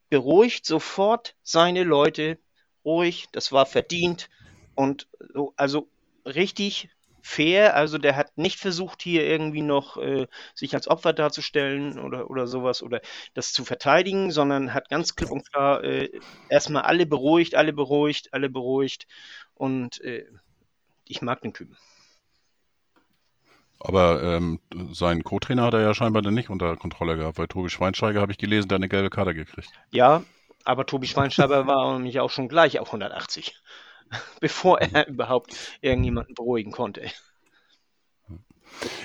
beruhigt 0.10 0.66
sofort 0.66 1.36
seine 1.44 1.84
Leute, 1.84 2.40
ruhig, 2.84 3.28
das 3.32 3.52
war 3.52 3.66
verdient 3.66 4.30
und 4.76 5.08
so, 5.34 5.54
also 5.58 5.90
richtig 6.26 6.90
fair. 7.26 7.76
Also 7.76 7.98
der 7.98 8.16
hat 8.16 8.38
nicht 8.38 8.60
versucht, 8.60 9.02
hier 9.02 9.26
irgendwie 9.26 9.64
noch 9.64 9.98
äh, 9.98 10.28
sich 10.54 10.76
als 10.76 10.88
Opfer 10.88 11.12
darzustellen 11.12 11.98
oder, 12.00 12.30
oder 12.30 12.46
sowas 12.46 12.84
oder 12.84 13.02
das 13.34 13.52
zu 13.52 13.66
verteidigen, 13.66 14.32
sondern 14.32 14.74
hat 14.74 14.90
ganz 14.90 15.16
klipp 15.16 15.32
und 15.32 15.52
klar 15.52 15.84
äh, 15.84 16.12
erstmal 16.50 16.84
alle 16.84 17.08
beruhigt, 17.08 17.56
alle 17.56 17.74
beruhigt, 17.74 18.34
alle 18.34 18.50
beruhigt. 18.50 19.08
Und 19.56 20.02
äh, 20.02 20.26
ich 21.06 21.24
mag 21.24 21.42
den 21.42 21.54
Typen. 21.54 21.76
Aber 23.80 24.22
ähm, 24.24 24.60
seinen 24.92 25.24
Co-Trainer 25.24 25.64
hat 25.64 25.74
er 25.74 25.82
ja 25.82 25.94
scheinbar 25.94 26.22
dann 26.22 26.34
nicht 26.34 26.50
unter 26.50 26.76
Kontrolle 26.78 27.18
gehabt, 27.18 27.38
weil 27.40 27.48
Tobi 27.48 27.70
Schweinsteiger, 27.70 28.22
habe 28.22 28.32
ich 28.32 28.38
gelesen, 28.38 28.68
der 28.68 28.76
hat 28.76 28.82
eine 28.82 28.90
gelbe 28.90 29.10
Karte 29.10 29.34
gekriegt. 29.34 29.70
Ja, 29.92 30.24
aber 30.64 30.86
Tobi 30.86 31.08
Schweinsteiger 31.08 31.66
war 31.68 31.94
nämlich 31.94 32.20
auch 32.20 32.30
schon 32.30 32.48
gleich 32.48 32.80
auf 32.80 32.88
180. 32.88 33.56
bevor 34.40 34.80
er 34.82 35.08
überhaupt 35.08 35.78
irgendjemanden 35.82 36.36
beruhigen 36.36 36.72
konnte. 36.72 37.10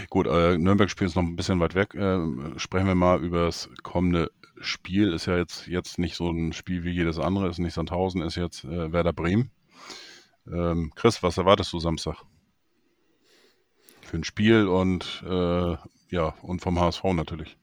Gut, 0.08 0.26
äh, 0.26 0.58
Nürnberg-Spiel 0.58 1.06
ist 1.06 1.14
noch 1.14 1.22
ein 1.22 1.36
bisschen 1.36 1.60
weit 1.60 1.74
weg. 1.74 1.94
Äh, 1.94 2.58
sprechen 2.58 2.86
wir 2.86 2.94
mal 2.94 3.22
über 3.22 3.44
das 3.44 3.68
kommende 3.82 4.30
Spiel. 4.60 5.12
Ist 5.12 5.26
ja 5.26 5.36
jetzt, 5.36 5.66
jetzt 5.66 5.98
nicht 5.98 6.16
so 6.16 6.30
ein 6.30 6.52
Spiel 6.52 6.84
wie 6.84 6.90
jedes 6.90 7.18
andere, 7.18 7.48
ist 7.48 7.58
nicht 7.58 7.74
Sandhausen, 7.74 8.22
ist 8.22 8.36
jetzt 8.36 8.64
äh, 8.64 8.92
Werder 8.92 9.12
Bremen. 9.12 9.50
Ähm, 10.50 10.92
Chris, 10.96 11.22
was 11.22 11.38
erwartest 11.38 11.72
du 11.72 11.78
Samstag? 11.78 12.16
Für 14.02 14.16
ein 14.16 14.24
Spiel 14.24 14.66
und 14.66 15.22
äh, 15.24 15.76
ja, 16.10 16.34
und 16.42 16.60
vom 16.60 16.80
HSV 16.80 17.04
natürlich. 17.04 17.56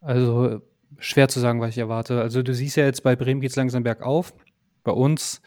Also 0.00 0.60
schwer 0.98 1.28
zu 1.28 1.40
sagen, 1.40 1.60
was 1.60 1.70
ich 1.70 1.78
erwarte. 1.78 2.20
Also 2.20 2.42
du 2.42 2.52
siehst 2.52 2.76
ja 2.76 2.84
jetzt, 2.84 3.02
bei 3.02 3.16
Bremen 3.16 3.40
geht 3.40 3.50
es 3.50 3.56
langsam 3.56 3.84
bergauf. 3.84 4.34
Bei 4.82 4.92
uns 4.92 5.40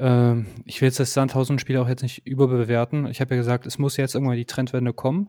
ähm, 0.00 0.46
ich 0.64 0.80
will 0.80 0.88
jetzt 0.88 0.98
das 0.98 1.12
Sandhausen-Spiel 1.12 1.76
auch 1.76 1.88
jetzt 1.88 2.02
nicht 2.02 2.26
überbewerten. 2.26 3.06
Ich 3.06 3.20
habe 3.20 3.34
ja 3.34 3.40
gesagt, 3.40 3.66
es 3.66 3.78
muss 3.78 3.96
jetzt 3.96 4.14
irgendwann 4.14 4.36
die 4.36 4.46
Trendwende 4.46 4.92
kommen. 4.94 5.28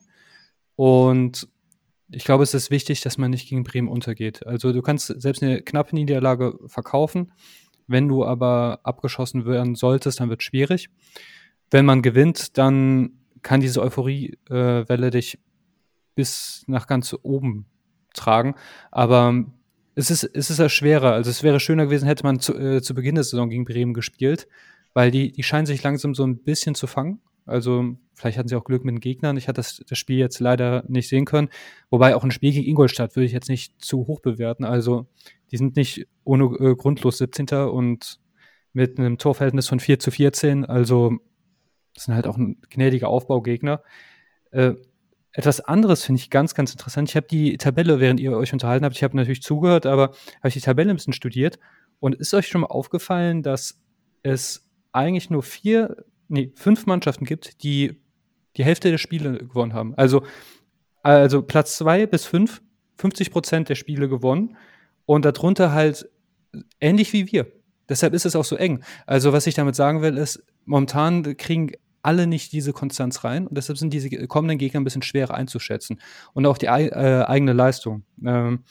Und 0.75 1.49
ich 2.09 2.23
glaube, 2.23 2.43
es 2.43 2.53
ist 2.53 2.71
wichtig, 2.71 3.01
dass 3.01 3.17
man 3.17 3.31
nicht 3.31 3.49
gegen 3.49 3.63
Bremen 3.63 3.89
untergeht. 3.89 4.45
Also 4.47 4.71
du 4.73 4.81
kannst 4.81 5.07
selbst 5.21 5.43
eine 5.43 5.61
knappe 5.61 5.95
Niederlage 5.95 6.57
verkaufen. 6.67 7.33
Wenn 7.87 8.07
du 8.07 8.25
aber 8.25 8.79
abgeschossen 8.83 9.45
werden 9.45 9.75
solltest, 9.75 10.21
dann 10.21 10.29
wird 10.29 10.41
es 10.41 10.45
schwierig. 10.45 10.89
Wenn 11.69 11.85
man 11.85 12.01
gewinnt, 12.01 12.57
dann 12.57 13.11
kann 13.41 13.59
diese 13.59 13.81
Euphoriewelle 13.81 15.09
dich 15.09 15.39
bis 16.15 16.63
nach 16.67 16.87
ganz 16.87 17.15
oben 17.23 17.65
tragen. 18.13 18.55
Aber 18.91 19.45
es 20.01 20.11
ist, 20.11 20.23
es 20.23 20.49
ist 20.49 20.59
ja 20.59 20.69
schwerer. 20.69 21.13
Also 21.13 21.29
es 21.29 21.43
wäre 21.43 21.59
schöner 21.59 21.85
gewesen, 21.85 22.05
hätte 22.05 22.23
man 22.23 22.39
zu, 22.39 22.57
äh, 22.57 22.81
zu 22.81 22.93
Beginn 22.93 23.15
der 23.15 23.23
Saison 23.23 23.49
gegen 23.49 23.65
Bremen 23.65 23.93
gespielt, 23.93 24.47
weil 24.93 25.11
die, 25.11 25.31
die 25.31 25.43
scheinen 25.43 25.65
sich 25.65 25.83
langsam 25.83 26.13
so 26.15 26.23
ein 26.25 26.37
bisschen 26.37 26.75
zu 26.75 26.87
fangen. 26.87 27.21
Also 27.45 27.95
vielleicht 28.13 28.37
hatten 28.37 28.47
sie 28.47 28.55
auch 28.55 28.63
Glück 28.63 28.85
mit 28.85 28.93
den 28.93 28.99
Gegnern. 28.99 29.37
Ich 29.37 29.47
hatte 29.47 29.57
das, 29.57 29.83
das 29.87 29.97
Spiel 29.97 30.17
jetzt 30.17 30.39
leider 30.39 30.83
nicht 30.87 31.09
sehen 31.09 31.25
können. 31.25 31.49
Wobei 31.89 32.15
auch 32.15 32.23
ein 32.23 32.31
Spiel 32.31 32.51
gegen 32.51 32.67
Ingolstadt 32.67 33.15
würde 33.15 33.25
ich 33.25 33.31
jetzt 33.31 33.49
nicht 33.49 33.83
zu 33.83 34.07
hoch 34.07 34.19
bewerten. 34.19 34.63
Also 34.63 35.07
die 35.51 35.57
sind 35.57 35.75
nicht 35.75 36.07
ohne 36.23 36.45
äh, 36.45 36.75
grundlos 36.75 37.17
17. 37.17 37.47
und 37.69 38.19
mit 38.73 38.99
einem 38.99 39.17
Torverhältnis 39.17 39.67
von 39.67 39.79
4 39.79 39.99
zu 39.99 40.11
14. 40.11 40.65
Also 40.65 41.17
das 41.93 42.05
sind 42.05 42.15
halt 42.15 42.27
auch 42.27 42.37
ein 42.37 42.57
gnädiger 42.69 43.09
Aufbaugegner. 43.09 43.81
Äh, 44.51 44.75
etwas 45.33 45.61
anderes 45.61 46.03
finde 46.03 46.19
ich 46.19 46.29
ganz, 46.29 46.55
ganz 46.55 46.71
interessant. 46.71 47.09
Ich 47.09 47.15
habe 47.15 47.27
die 47.27 47.57
Tabelle, 47.57 47.99
während 47.99 48.19
ihr 48.19 48.35
euch 48.35 48.51
unterhalten 48.53 48.85
habt, 48.85 48.95
ich 48.95 49.03
habe 49.03 49.15
natürlich 49.15 49.41
zugehört, 49.41 49.85
aber 49.85 50.09
habe 50.39 50.47
ich 50.47 50.55
die 50.55 50.61
Tabelle 50.61 50.89
ein 50.89 50.97
bisschen 50.97 51.13
studiert. 51.13 51.57
Und 51.99 52.15
ist 52.15 52.33
euch 52.33 52.47
schon 52.47 52.61
mal 52.61 52.67
aufgefallen, 52.67 53.43
dass 53.43 53.79
es 54.23 54.67
eigentlich 54.91 55.29
nur 55.29 55.43
vier, 55.43 56.03
nee, 56.27 56.51
fünf 56.55 56.85
Mannschaften 56.85 57.25
gibt, 57.25 57.63
die 57.63 58.01
die 58.57 58.65
Hälfte 58.65 58.91
der 58.91 58.97
Spiele 58.97 59.37
gewonnen 59.37 59.73
haben? 59.73 59.93
Also, 59.95 60.23
also 61.03 61.41
Platz 61.41 61.77
zwei 61.77 62.05
bis 62.05 62.25
fünf, 62.25 62.61
50 62.97 63.31
Prozent 63.31 63.69
der 63.69 63.75
Spiele 63.75 64.09
gewonnen. 64.09 64.57
Und 65.05 65.25
darunter 65.25 65.71
halt 65.71 66.09
ähnlich 66.79 67.13
wie 67.13 67.31
wir. 67.31 67.47
Deshalb 67.89 68.13
ist 68.13 68.25
es 68.25 68.35
auch 68.35 68.45
so 68.45 68.55
eng. 68.55 68.83
Also, 69.05 69.33
was 69.33 69.47
ich 69.47 69.55
damit 69.55 69.75
sagen 69.75 70.01
will, 70.01 70.17
ist, 70.17 70.43
momentan 70.65 71.37
kriegen 71.37 71.71
alle 72.03 72.27
nicht 72.27 72.51
diese 72.51 72.73
Konstanz 72.73 73.23
rein 73.23 73.47
und 73.47 73.57
deshalb 73.57 73.77
sind 73.77 73.93
diese 73.93 74.09
kommenden 74.27 74.57
Gegner 74.57 74.79
ein 74.79 74.83
bisschen 74.83 75.01
schwerer 75.01 75.33
einzuschätzen 75.33 75.99
und 76.33 76.45
auch 76.45 76.57
die 76.57 76.67
äh, 76.67 77.23
eigene 77.23 77.53
Leistung. 77.53 78.03
Ähm, 78.25 78.63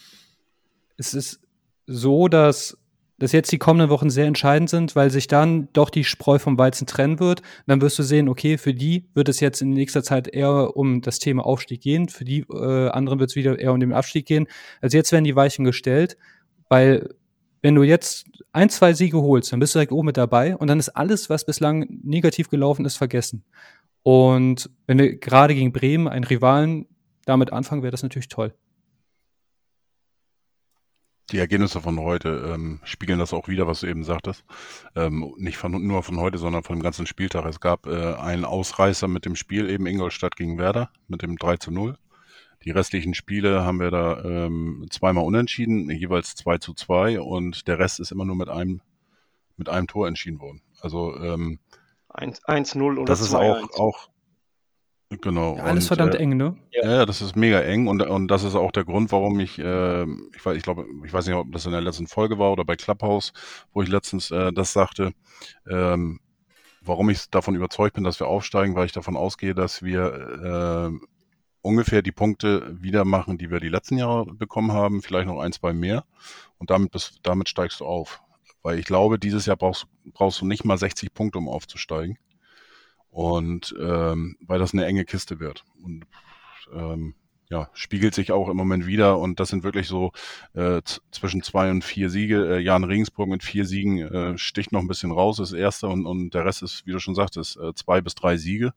es 0.96 1.14
ist 1.14 1.40
so, 1.86 2.28
dass 2.28 2.76
dass 3.20 3.32
jetzt 3.32 3.52
die 3.52 3.58
kommenden 3.58 3.90
Wochen 3.90 4.08
sehr 4.08 4.24
entscheidend 4.24 4.70
sind, 4.70 4.96
weil 4.96 5.10
sich 5.10 5.28
dann 5.28 5.68
doch 5.74 5.90
die 5.90 6.04
Spreu 6.04 6.38
vom 6.38 6.58
Weizen 6.58 6.86
trennen 6.86 7.20
wird. 7.20 7.42
dann 7.66 7.82
wirst 7.82 7.98
du 7.98 8.02
sehen, 8.02 8.28
okay, 8.30 8.56
für 8.56 8.72
die 8.72 9.04
wird 9.14 9.28
es 9.28 9.40
jetzt 9.40 9.60
in 9.60 9.70
nächster 9.70 10.02
Zeit 10.02 10.26
eher 10.26 10.74
um 10.74 11.02
das 11.02 11.18
Thema 11.18 11.44
Aufstieg 11.44 11.82
gehen, 11.82 12.08
für 12.08 12.24
die 12.24 12.46
äh, 12.50 12.88
anderen 12.88 13.20
wird 13.20 13.30
es 13.30 13.36
wieder 13.36 13.58
eher 13.58 13.74
um 13.74 13.80
den 13.80 13.92
Abstieg 13.92 14.24
gehen. 14.24 14.46
Also 14.80 14.96
jetzt 14.96 15.12
werden 15.12 15.24
die 15.24 15.36
Weichen 15.36 15.66
gestellt, 15.66 16.16
weil 16.70 17.14
wenn 17.62 17.74
du 17.74 17.82
jetzt 17.82 18.26
ein, 18.52 18.70
zwei 18.70 18.92
Siege 18.94 19.20
holst, 19.20 19.52
dann 19.52 19.60
bist 19.60 19.74
du 19.74 19.78
direkt 19.78 19.92
oben 19.92 20.06
mit 20.06 20.16
dabei 20.16 20.56
und 20.56 20.68
dann 20.68 20.78
ist 20.78 20.90
alles, 20.90 21.30
was 21.30 21.44
bislang 21.44 21.86
negativ 22.02 22.48
gelaufen 22.48 22.84
ist, 22.84 22.96
vergessen. 22.96 23.44
Und 24.02 24.70
wenn 24.86 24.98
wir 24.98 25.16
gerade 25.16 25.54
gegen 25.54 25.72
Bremen, 25.72 26.08
einen 26.08 26.24
Rivalen, 26.24 26.86
damit 27.26 27.52
anfangen, 27.52 27.82
wäre 27.82 27.90
das 27.90 28.02
natürlich 28.02 28.28
toll. 28.28 28.54
Die 31.30 31.38
Ergebnisse 31.38 31.80
von 31.80 32.00
heute 32.00 32.52
ähm, 32.52 32.80
spiegeln 32.82 33.20
das 33.20 33.32
auch 33.32 33.46
wieder, 33.46 33.68
was 33.68 33.80
du 33.80 33.86
eben 33.86 34.02
sagtest. 34.02 34.44
Ähm, 34.96 35.32
nicht 35.36 35.58
von, 35.58 35.86
nur 35.86 36.02
von 36.02 36.18
heute, 36.18 36.38
sondern 36.38 36.64
von 36.64 36.76
dem 36.76 36.82
ganzen 36.82 37.06
Spieltag. 37.06 37.44
Es 37.44 37.60
gab 37.60 37.86
äh, 37.86 38.14
einen 38.14 38.44
Ausreißer 38.44 39.06
mit 39.06 39.26
dem 39.26 39.36
Spiel 39.36 39.70
eben 39.70 39.86
Ingolstadt 39.86 40.34
gegen 40.34 40.58
Werder 40.58 40.90
mit 41.06 41.22
dem 41.22 41.36
3 41.36 41.58
zu 41.58 41.70
0. 41.70 41.96
Die 42.64 42.70
restlichen 42.70 43.14
Spiele 43.14 43.64
haben 43.64 43.80
wir 43.80 43.90
da 43.90 44.22
ähm, 44.22 44.86
zweimal 44.90 45.24
unentschieden, 45.24 45.90
jeweils 45.90 46.34
2 46.34 46.58
zu 46.58 46.74
2 46.74 47.20
und 47.20 47.66
der 47.66 47.78
Rest 47.78 48.00
ist 48.00 48.12
immer 48.12 48.24
nur 48.24 48.36
mit 48.36 48.48
einem, 48.48 48.82
mit 49.56 49.68
einem 49.68 49.86
Tor 49.86 50.08
entschieden 50.08 50.40
worden. 50.40 50.60
Also 50.80 51.16
ähm, 51.16 51.58
1-0 52.10 52.82
oder 52.82 53.04
das 53.04 53.20
ist 53.20 53.34
auch, 53.34 53.70
auch 53.78 54.10
Genau. 55.20 55.56
Ja, 55.56 55.64
alles 55.64 55.84
und, 55.84 55.88
verdammt 55.88 56.14
äh, 56.14 56.18
eng, 56.18 56.36
ne? 56.36 56.56
Ja. 56.70 56.88
ja, 56.88 57.06
das 57.06 57.20
ist 57.20 57.34
mega 57.34 57.60
eng 57.60 57.88
und, 57.88 58.00
und 58.00 58.28
das 58.28 58.44
ist 58.44 58.54
auch 58.54 58.70
der 58.70 58.84
Grund, 58.84 59.10
warum 59.10 59.40
ich, 59.40 59.58
äh, 59.58 60.04
ich, 60.04 60.46
weiß, 60.46 60.56
ich 60.56 60.62
glaube, 60.62 60.86
ich 61.04 61.12
weiß 61.12 61.26
nicht, 61.26 61.34
ob 61.34 61.50
das 61.50 61.66
in 61.66 61.72
der 61.72 61.80
letzten 61.80 62.06
Folge 62.06 62.38
war 62.38 62.52
oder 62.52 62.64
bei 62.64 62.76
Clubhouse, 62.76 63.32
wo 63.72 63.82
ich 63.82 63.88
letztens 63.88 64.30
äh, 64.30 64.52
das 64.52 64.72
sagte, 64.72 65.12
ähm, 65.68 66.20
warum 66.80 67.10
ich 67.10 67.28
davon 67.28 67.56
überzeugt 67.56 67.94
bin, 67.94 68.04
dass 68.04 68.20
wir 68.20 68.28
aufsteigen, 68.28 68.76
weil 68.76 68.86
ich 68.86 68.92
davon 68.92 69.16
ausgehe, 69.16 69.52
dass 69.52 69.82
wir 69.82 70.92
äh, 70.92 71.06
ungefähr 71.62 72.02
die 72.02 72.12
Punkte 72.12 72.76
wieder 72.80 73.04
machen, 73.04 73.38
die 73.38 73.50
wir 73.50 73.60
die 73.60 73.68
letzten 73.68 73.98
Jahre 73.98 74.26
bekommen 74.34 74.72
haben, 74.72 75.02
vielleicht 75.02 75.26
noch 75.26 75.40
ein, 75.40 75.52
zwei 75.52 75.72
mehr 75.72 76.04
und 76.58 76.70
damit, 76.70 76.92
bis, 76.92 77.18
damit 77.22 77.48
steigst 77.48 77.80
du 77.80 77.86
auf. 77.86 78.22
Weil 78.62 78.78
ich 78.78 78.84
glaube, 78.84 79.18
dieses 79.18 79.46
Jahr 79.46 79.56
brauchst, 79.56 79.86
brauchst 80.12 80.40
du 80.40 80.46
nicht 80.46 80.64
mal 80.64 80.76
60 80.76 81.14
Punkte, 81.14 81.38
um 81.38 81.48
aufzusteigen. 81.48 82.18
Und 83.10 83.74
ähm, 83.80 84.36
weil 84.40 84.58
das 84.58 84.72
eine 84.72 84.84
enge 84.84 85.04
Kiste 85.04 85.40
wird. 85.40 85.64
Und 85.82 86.06
ähm, 86.72 87.14
ja, 87.50 87.68
spiegelt 87.72 88.14
sich 88.14 88.30
auch 88.30 88.48
im 88.48 88.56
Moment 88.56 88.86
wieder 88.86 89.18
und 89.18 89.40
das 89.40 89.48
sind 89.48 89.64
wirklich 89.64 89.88
so 89.88 90.12
äh, 90.54 90.80
zwischen 91.10 91.42
zwei 91.42 91.70
und 91.70 91.82
vier 91.82 92.08
Siege. 92.08 92.56
Äh, 92.56 92.60
Jan 92.60 92.84
Regensburg 92.84 93.28
mit 93.28 93.42
vier 93.42 93.66
Siegen 93.66 93.98
äh, 93.98 94.38
sticht 94.38 94.70
noch 94.70 94.80
ein 94.80 94.86
bisschen 94.86 95.10
raus, 95.10 95.40
ist 95.40 95.52
erster 95.52 95.88
und, 95.88 96.06
und 96.06 96.30
der 96.30 96.44
Rest 96.44 96.62
ist, 96.62 96.86
wie 96.86 96.92
du 96.92 97.00
schon 97.00 97.16
sagtest, 97.16 97.56
äh, 97.56 97.74
zwei 97.74 98.00
bis 98.00 98.14
drei 98.14 98.36
Siege. 98.36 98.72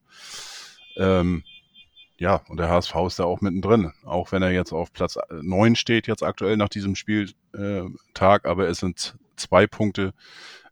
Ähm, 0.98 1.44
ja, 2.24 2.42
und 2.48 2.56
der 2.56 2.70
HSV 2.70 2.96
ist 3.08 3.20
da 3.20 3.26
auch 3.26 3.42
mittendrin, 3.42 3.92
auch 4.06 4.32
wenn 4.32 4.42
er 4.42 4.52
jetzt 4.52 4.72
auf 4.72 4.94
Platz 4.94 5.18
äh, 5.18 5.22
neun 5.42 5.76
steht, 5.76 6.08
jetzt 6.08 6.24
aktuell 6.24 6.56
nach 6.56 6.70
diesem 6.70 6.96
Spieltag, 6.96 8.46
aber 8.46 8.70
es 8.70 8.78
sind 8.78 9.18
zwei 9.36 9.68
Punkte 9.68 10.14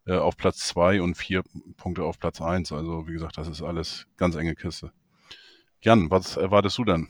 äh, 0.05 0.15
auf 0.15 0.37
Platz 0.37 0.65
zwei 0.65 1.01
und 1.01 1.15
vier 1.15 1.43
Punkte 1.75 2.05
auf 2.05 2.19
Platz 2.19 2.39
eins. 2.39 2.71
Also 2.71 3.05
wie 3.05 3.11
gesagt, 3.11 3.37
das 3.37 3.49
ist 3.49 3.61
alles 3.61 4.07
ganz 4.15 4.37
enge 4.37 4.55
Kiste. 4.55 4.93
Jan, 5.81 6.09
was 6.09 6.37
erwartest 6.37 6.77
du 6.77 6.85
denn 6.85 7.09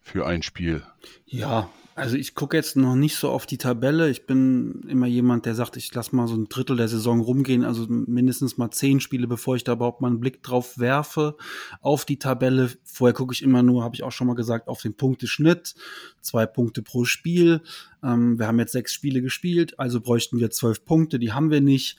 für 0.00 0.26
ein 0.26 0.42
Spiel? 0.42 0.82
Ja, 1.24 1.70
also 1.96 2.16
ich 2.16 2.34
gucke 2.34 2.56
jetzt 2.56 2.76
noch 2.76 2.94
nicht 2.94 3.16
so 3.16 3.30
auf 3.30 3.46
die 3.46 3.56
Tabelle. 3.56 4.10
Ich 4.10 4.26
bin 4.26 4.82
immer 4.86 5.06
jemand, 5.06 5.46
der 5.46 5.54
sagt, 5.54 5.78
ich 5.78 5.92
lasse 5.94 6.14
mal 6.14 6.28
so 6.28 6.34
ein 6.36 6.48
Drittel 6.48 6.76
der 6.76 6.88
Saison 6.88 7.20
rumgehen, 7.20 7.64
also 7.64 7.86
mindestens 7.88 8.58
mal 8.58 8.70
zehn 8.70 9.00
Spiele, 9.00 9.26
bevor 9.26 9.56
ich 9.56 9.64
da 9.64 9.72
überhaupt 9.72 10.02
mal 10.02 10.08
einen 10.08 10.20
Blick 10.20 10.42
drauf 10.42 10.78
werfe 10.78 11.36
auf 11.80 12.04
die 12.04 12.18
Tabelle. 12.18 12.70
Vorher 12.84 13.14
gucke 13.14 13.32
ich 13.32 13.42
immer 13.42 13.62
nur, 13.62 13.82
habe 13.82 13.94
ich 13.94 14.02
auch 14.02 14.12
schon 14.12 14.26
mal 14.26 14.36
gesagt, 14.36 14.68
auf 14.68 14.82
den 14.82 14.94
Punkteschnitt. 14.94 15.74
Zwei 16.20 16.44
Punkte 16.44 16.82
pro 16.82 17.06
Spiel. 17.06 17.62
Ähm, 18.02 18.38
wir 18.38 18.46
haben 18.46 18.58
jetzt 18.58 18.72
sechs 18.72 18.92
Spiele 18.92 19.22
gespielt, 19.22 19.80
also 19.80 20.02
bräuchten 20.02 20.38
wir 20.38 20.50
zwölf 20.50 20.84
Punkte. 20.84 21.18
Die 21.18 21.32
haben 21.32 21.50
wir 21.50 21.62
nicht. 21.62 21.96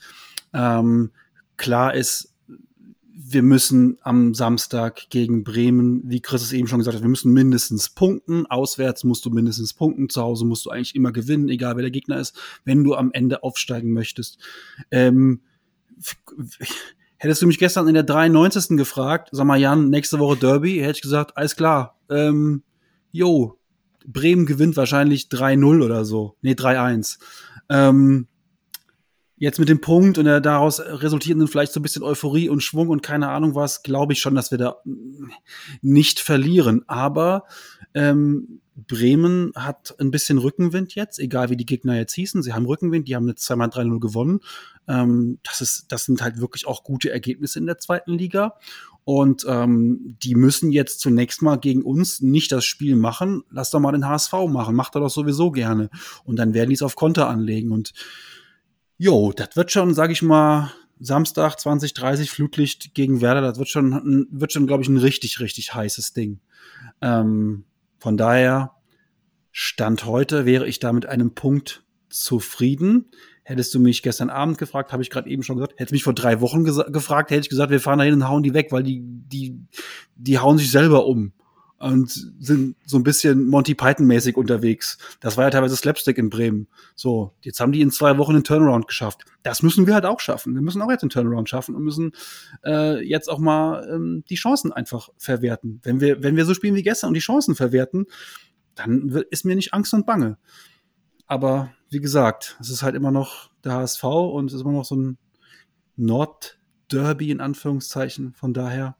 Ähm, 0.52 1.10
klar 1.56 1.94
ist, 1.94 2.34
wir 3.20 3.42
müssen 3.42 3.98
am 4.02 4.32
Samstag 4.32 5.10
gegen 5.10 5.42
Bremen, 5.42 6.02
wie 6.04 6.20
Chris 6.20 6.42
es 6.42 6.52
eben 6.52 6.68
schon 6.68 6.78
gesagt 6.78 6.94
hat, 6.94 7.02
wir 7.02 7.08
müssen 7.08 7.32
mindestens 7.32 7.90
punkten. 7.90 8.46
Auswärts 8.46 9.02
musst 9.02 9.24
du 9.24 9.30
mindestens 9.30 9.74
punkten. 9.74 10.08
Zu 10.08 10.22
Hause 10.22 10.44
musst 10.44 10.64
du 10.64 10.70
eigentlich 10.70 10.94
immer 10.94 11.10
gewinnen, 11.10 11.48
egal 11.48 11.74
wer 11.74 11.82
der 11.82 11.90
Gegner 11.90 12.20
ist, 12.20 12.38
wenn 12.64 12.84
du 12.84 12.94
am 12.94 13.10
Ende 13.12 13.42
aufsteigen 13.42 13.92
möchtest. 13.92 14.38
Ähm, 14.92 15.40
hättest 17.16 17.42
du 17.42 17.48
mich 17.48 17.58
gestern 17.58 17.88
in 17.88 17.94
der 17.94 18.04
93. 18.04 18.76
gefragt, 18.76 19.30
sag 19.32 19.46
mal 19.46 19.58
Jan, 19.58 19.90
nächste 19.90 20.20
Woche 20.20 20.36
Derby, 20.36 20.76
hätte 20.76 20.98
ich 20.98 21.02
gesagt, 21.02 21.36
alles 21.36 21.56
klar. 21.56 21.98
Ähm, 22.08 22.62
jo, 23.10 23.58
Bremen 24.06 24.46
gewinnt 24.46 24.76
wahrscheinlich 24.76 25.24
3-0 25.24 25.84
oder 25.84 26.04
so. 26.04 26.36
Nee, 26.40 26.52
3-1. 26.52 27.18
Ähm, 27.68 28.28
Jetzt 29.38 29.58
mit 29.58 29.68
dem 29.68 29.80
Punkt 29.80 30.18
und 30.18 30.24
der 30.24 30.40
daraus 30.40 30.80
resultierenden 30.80 31.48
vielleicht 31.48 31.72
so 31.72 31.80
ein 31.80 31.82
bisschen 31.82 32.02
Euphorie 32.02 32.48
und 32.48 32.62
Schwung 32.62 32.88
und 32.88 33.02
keine 33.02 33.28
Ahnung 33.28 33.54
was, 33.54 33.82
glaube 33.82 34.12
ich 34.12 34.20
schon, 34.20 34.34
dass 34.34 34.50
wir 34.50 34.58
da 34.58 34.76
nicht 35.80 36.18
verlieren. 36.18 36.82
Aber 36.88 37.44
ähm, 37.94 38.60
Bremen 38.86 39.52
hat 39.56 39.94
ein 39.98 40.10
bisschen 40.10 40.38
Rückenwind 40.38 40.94
jetzt, 40.94 41.18
egal 41.18 41.50
wie 41.50 41.56
die 41.56 41.66
Gegner 41.66 41.96
jetzt 41.96 42.14
hießen. 42.14 42.42
Sie 42.42 42.52
haben 42.52 42.66
Rückenwind, 42.66 43.08
die 43.08 43.16
haben 43.16 43.28
jetzt 43.28 43.44
zweimal 43.44 43.68
3-0 43.68 43.98
gewonnen. 43.98 44.40
Ähm, 44.86 45.38
das, 45.42 45.60
ist, 45.60 45.86
das 45.88 46.04
sind 46.04 46.22
halt 46.22 46.40
wirklich 46.40 46.66
auch 46.66 46.84
gute 46.84 47.10
Ergebnisse 47.10 47.58
in 47.58 47.66
der 47.66 47.78
zweiten 47.78 48.12
Liga. 48.12 48.54
Und 49.04 49.46
ähm, 49.48 50.16
die 50.22 50.34
müssen 50.34 50.70
jetzt 50.70 51.00
zunächst 51.00 51.42
mal 51.42 51.56
gegen 51.56 51.82
uns 51.82 52.20
nicht 52.20 52.52
das 52.52 52.64
Spiel 52.64 52.94
machen. 52.94 53.42
Lass 53.50 53.70
doch 53.70 53.80
mal 53.80 53.92
den 53.92 54.06
HSV 54.06 54.32
machen. 54.48 54.76
Macht 54.76 54.94
er 54.96 55.00
doch 55.00 55.10
sowieso 55.10 55.50
gerne. 55.50 55.90
Und 56.24 56.36
dann 56.36 56.54
werden 56.54 56.68
die 56.68 56.74
es 56.74 56.82
auf 56.82 56.94
Konter 56.94 57.28
anlegen. 57.28 57.72
Und 57.72 57.94
Jo, 59.00 59.32
das 59.32 59.54
wird 59.54 59.70
schon, 59.70 59.94
sag 59.94 60.10
ich 60.10 60.22
mal, 60.22 60.72
Samstag 60.98 61.60
2030 61.60 62.32
Flutlicht 62.32 62.94
gegen 62.94 63.20
Werder, 63.20 63.42
das 63.42 63.56
wird 63.56 63.68
schon, 63.68 64.26
wird 64.32 64.52
schon, 64.52 64.66
glaube 64.66 64.82
ich, 64.82 64.88
ein 64.88 64.96
richtig, 64.96 65.38
richtig 65.38 65.72
heißes 65.72 66.14
Ding. 66.14 66.40
Ähm, 67.00 67.64
von 67.98 68.16
daher, 68.16 68.72
Stand 69.52 70.04
heute 70.04 70.46
wäre 70.46 70.66
ich 70.66 70.80
da 70.80 70.92
mit 70.92 71.06
einem 71.06 71.34
Punkt 71.34 71.84
zufrieden. 72.08 73.06
Hättest 73.44 73.72
du 73.72 73.78
mich 73.78 74.02
gestern 74.02 74.30
Abend 74.30 74.58
gefragt, 74.58 74.92
habe 74.92 75.02
ich 75.02 75.10
gerade 75.10 75.30
eben 75.30 75.44
schon 75.44 75.56
gesagt, 75.56 75.74
hättest 75.76 75.92
du 75.92 75.94
mich 75.94 76.02
vor 76.02 76.14
drei 76.14 76.40
Wochen 76.40 76.64
gefragt, 76.64 77.30
hätte 77.30 77.42
ich 77.42 77.48
gesagt, 77.48 77.70
wir 77.70 77.80
fahren 77.80 78.00
da 78.00 78.04
hin 78.04 78.14
und 78.14 78.28
hauen 78.28 78.42
die 78.42 78.52
weg, 78.52 78.72
weil 78.72 78.82
die, 78.82 79.00
die, 79.04 79.56
die 80.16 80.38
hauen 80.40 80.58
sich 80.58 80.72
selber 80.72 81.06
um 81.06 81.32
und 81.78 82.10
sind 82.40 82.76
so 82.84 82.96
ein 82.96 83.04
bisschen 83.04 83.48
Monty 83.48 83.74
Python-mäßig 83.74 84.36
unterwegs. 84.36 84.98
Das 85.20 85.36
war 85.36 85.44
ja 85.44 85.50
teilweise 85.50 85.76
Slapstick 85.76 86.18
in 86.18 86.28
Bremen. 86.28 86.66
So, 86.96 87.32
jetzt 87.42 87.60
haben 87.60 87.72
die 87.72 87.80
in 87.80 87.90
zwei 87.90 88.18
Wochen 88.18 88.34
einen 88.34 88.44
Turnaround 88.44 88.88
geschafft. 88.88 89.24
Das 89.44 89.62
müssen 89.62 89.86
wir 89.86 89.94
halt 89.94 90.04
auch 90.04 90.18
schaffen. 90.18 90.54
Wir 90.54 90.62
müssen 90.62 90.82
auch 90.82 90.90
jetzt 90.90 91.02
einen 91.02 91.10
Turnaround 91.10 91.48
schaffen 91.48 91.76
und 91.76 91.84
müssen 91.84 92.12
äh, 92.64 93.00
jetzt 93.06 93.28
auch 93.28 93.38
mal 93.38 93.88
ähm, 93.92 94.24
die 94.28 94.34
Chancen 94.34 94.72
einfach 94.72 95.08
verwerten. 95.18 95.80
Wenn 95.84 96.00
wir, 96.00 96.22
wenn 96.22 96.36
wir 96.36 96.44
so 96.44 96.54
spielen 96.54 96.74
wie 96.74 96.82
gestern 96.82 97.08
und 97.08 97.14
die 97.14 97.20
Chancen 97.20 97.54
verwerten, 97.54 98.06
dann 98.74 99.08
ist 99.30 99.44
mir 99.44 99.54
nicht 99.54 99.72
Angst 99.72 99.94
und 99.94 100.06
Bange. 100.06 100.36
Aber 101.26 101.70
wie 101.90 102.00
gesagt, 102.00 102.56
es 102.60 102.70
ist 102.70 102.82
halt 102.82 102.96
immer 102.96 103.12
noch 103.12 103.50
der 103.62 103.74
HSV 103.74 104.04
und 104.04 104.46
es 104.46 104.54
ist 104.54 104.62
immer 104.62 104.72
noch 104.72 104.84
so 104.84 104.96
ein 104.96 105.18
Nord-Derby 105.96 107.30
in 107.30 107.40
Anführungszeichen. 107.40 108.32
Von 108.32 108.52
daher, 108.52 108.96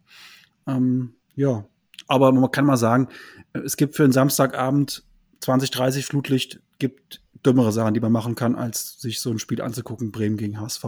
ähm, 0.66 1.14
ja, 1.34 1.64
aber 2.08 2.32
man 2.32 2.50
kann 2.50 2.64
mal 2.64 2.76
sagen, 2.76 3.08
es 3.52 3.76
gibt 3.76 3.94
für 3.94 4.04
einen 4.04 4.12
Samstagabend 4.12 5.04
20, 5.40 5.70
30 5.70 6.06
Flutlicht, 6.06 6.60
gibt 6.78 7.22
dümmere 7.46 7.70
Sachen, 7.70 7.94
die 7.94 8.00
man 8.00 8.10
machen 8.10 8.34
kann, 8.34 8.56
als 8.56 9.00
sich 9.00 9.20
so 9.20 9.30
ein 9.30 9.38
Spiel 9.38 9.62
anzugucken, 9.62 10.10
Bremen 10.10 10.36
gegen 10.36 10.60
HSV. 10.60 10.84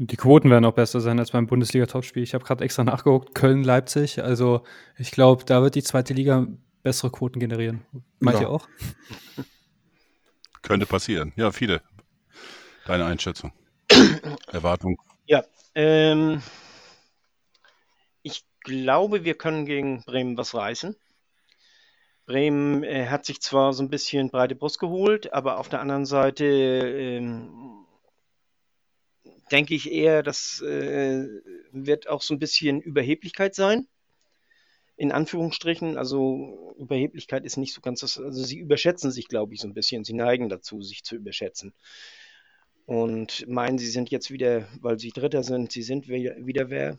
Die 0.00 0.16
Quoten 0.16 0.48
werden 0.48 0.64
auch 0.64 0.74
besser 0.74 1.00
sein 1.00 1.18
als 1.18 1.32
beim 1.32 1.48
Bundesliga-Topspiel. 1.48 2.22
Ich 2.22 2.32
habe 2.32 2.44
gerade 2.44 2.64
extra 2.64 2.84
nachgeguckt, 2.84 3.34
Köln-Leipzig. 3.34 4.22
Also 4.22 4.62
ich 4.96 5.10
glaube, 5.10 5.44
da 5.44 5.60
wird 5.60 5.74
die 5.74 5.82
zweite 5.82 6.14
Liga 6.14 6.46
bessere 6.84 7.10
Quoten 7.10 7.40
generieren. 7.40 7.82
Meint 8.20 8.36
ja. 8.36 8.42
ihr 8.44 8.50
auch? 8.50 8.68
Könnte 10.62 10.86
passieren. 10.86 11.32
Ja, 11.34 11.50
viele. 11.50 11.82
Deine 12.86 13.06
Einschätzung. 13.06 13.52
Erwartung. 14.46 14.98
Ja, 15.26 15.42
ähm, 15.74 16.42
glaube, 18.68 19.24
wir 19.24 19.34
können 19.34 19.66
gegen 19.66 20.02
Bremen 20.04 20.36
was 20.36 20.54
reißen. 20.54 20.94
Bremen 22.26 22.84
äh, 22.84 23.06
hat 23.06 23.24
sich 23.24 23.40
zwar 23.40 23.72
so 23.72 23.82
ein 23.82 23.88
bisschen 23.90 24.30
breite 24.30 24.54
Brust 24.54 24.78
geholt, 24.78 25.32
aber 25.32 25.58
auf 25.58 25.70
der 25.70 25.80
anderen 25.80 26.04
Seite 26.04 26.44
ähm, 26.44 27.86
denke 29.50 29.74
ich 29.74 29.90
eher, 29.90 30.22
das 30.22 30.60
äh, 30.60 31.26
wird 31.72 32.08
auch 32.08 32.20
so 32.20 32.34
ein 32.34 32.38
bisschen 32.38 32.82
Überheblichkeit 32.82 33.54
sein. 33.54 33.88
In 34.96 35.12
Anführungsstrichen, 35.12 35.96
also 35.96 36.74
Überheblichkeit 36.78 37.44
ist 37.44 37.56
nicht 37.56 37.72
so 37.72 37.80
ganz 37.80 38.00
das, 38.00 38.18
also 38.18 38.42
sie 38.44 38.58
überschätzen 38.58 39.10
sich, 39.10 39.28
glaube 39.28 39.54
ich, 39.54 39.60
so 39.60 39.68
ein 39.68 39.74
bisschen. 39.74 40.04
Sie 40.04 40.12
neigen 40.12 40.48
dazu, 40.50 40.82
sich 40.82 41.04
zu 41.04 41.16
überschätzen. 41.16 41.72
und 42.86 43.46
meinen, 43.48 43.78
sie 43.78 43.90
sind 43.90 44.10
jetzt 44.10 44.30
wieder, 44.30 44.66
weil 44.80 44.98
sie 44.98 45.10
Dritter 45.10 45.42
sind, 45.42 45.72
sie 45.72 45.82
sind 45.82 46.08
wieder 46.08 46.70
wer. 46.70 46.98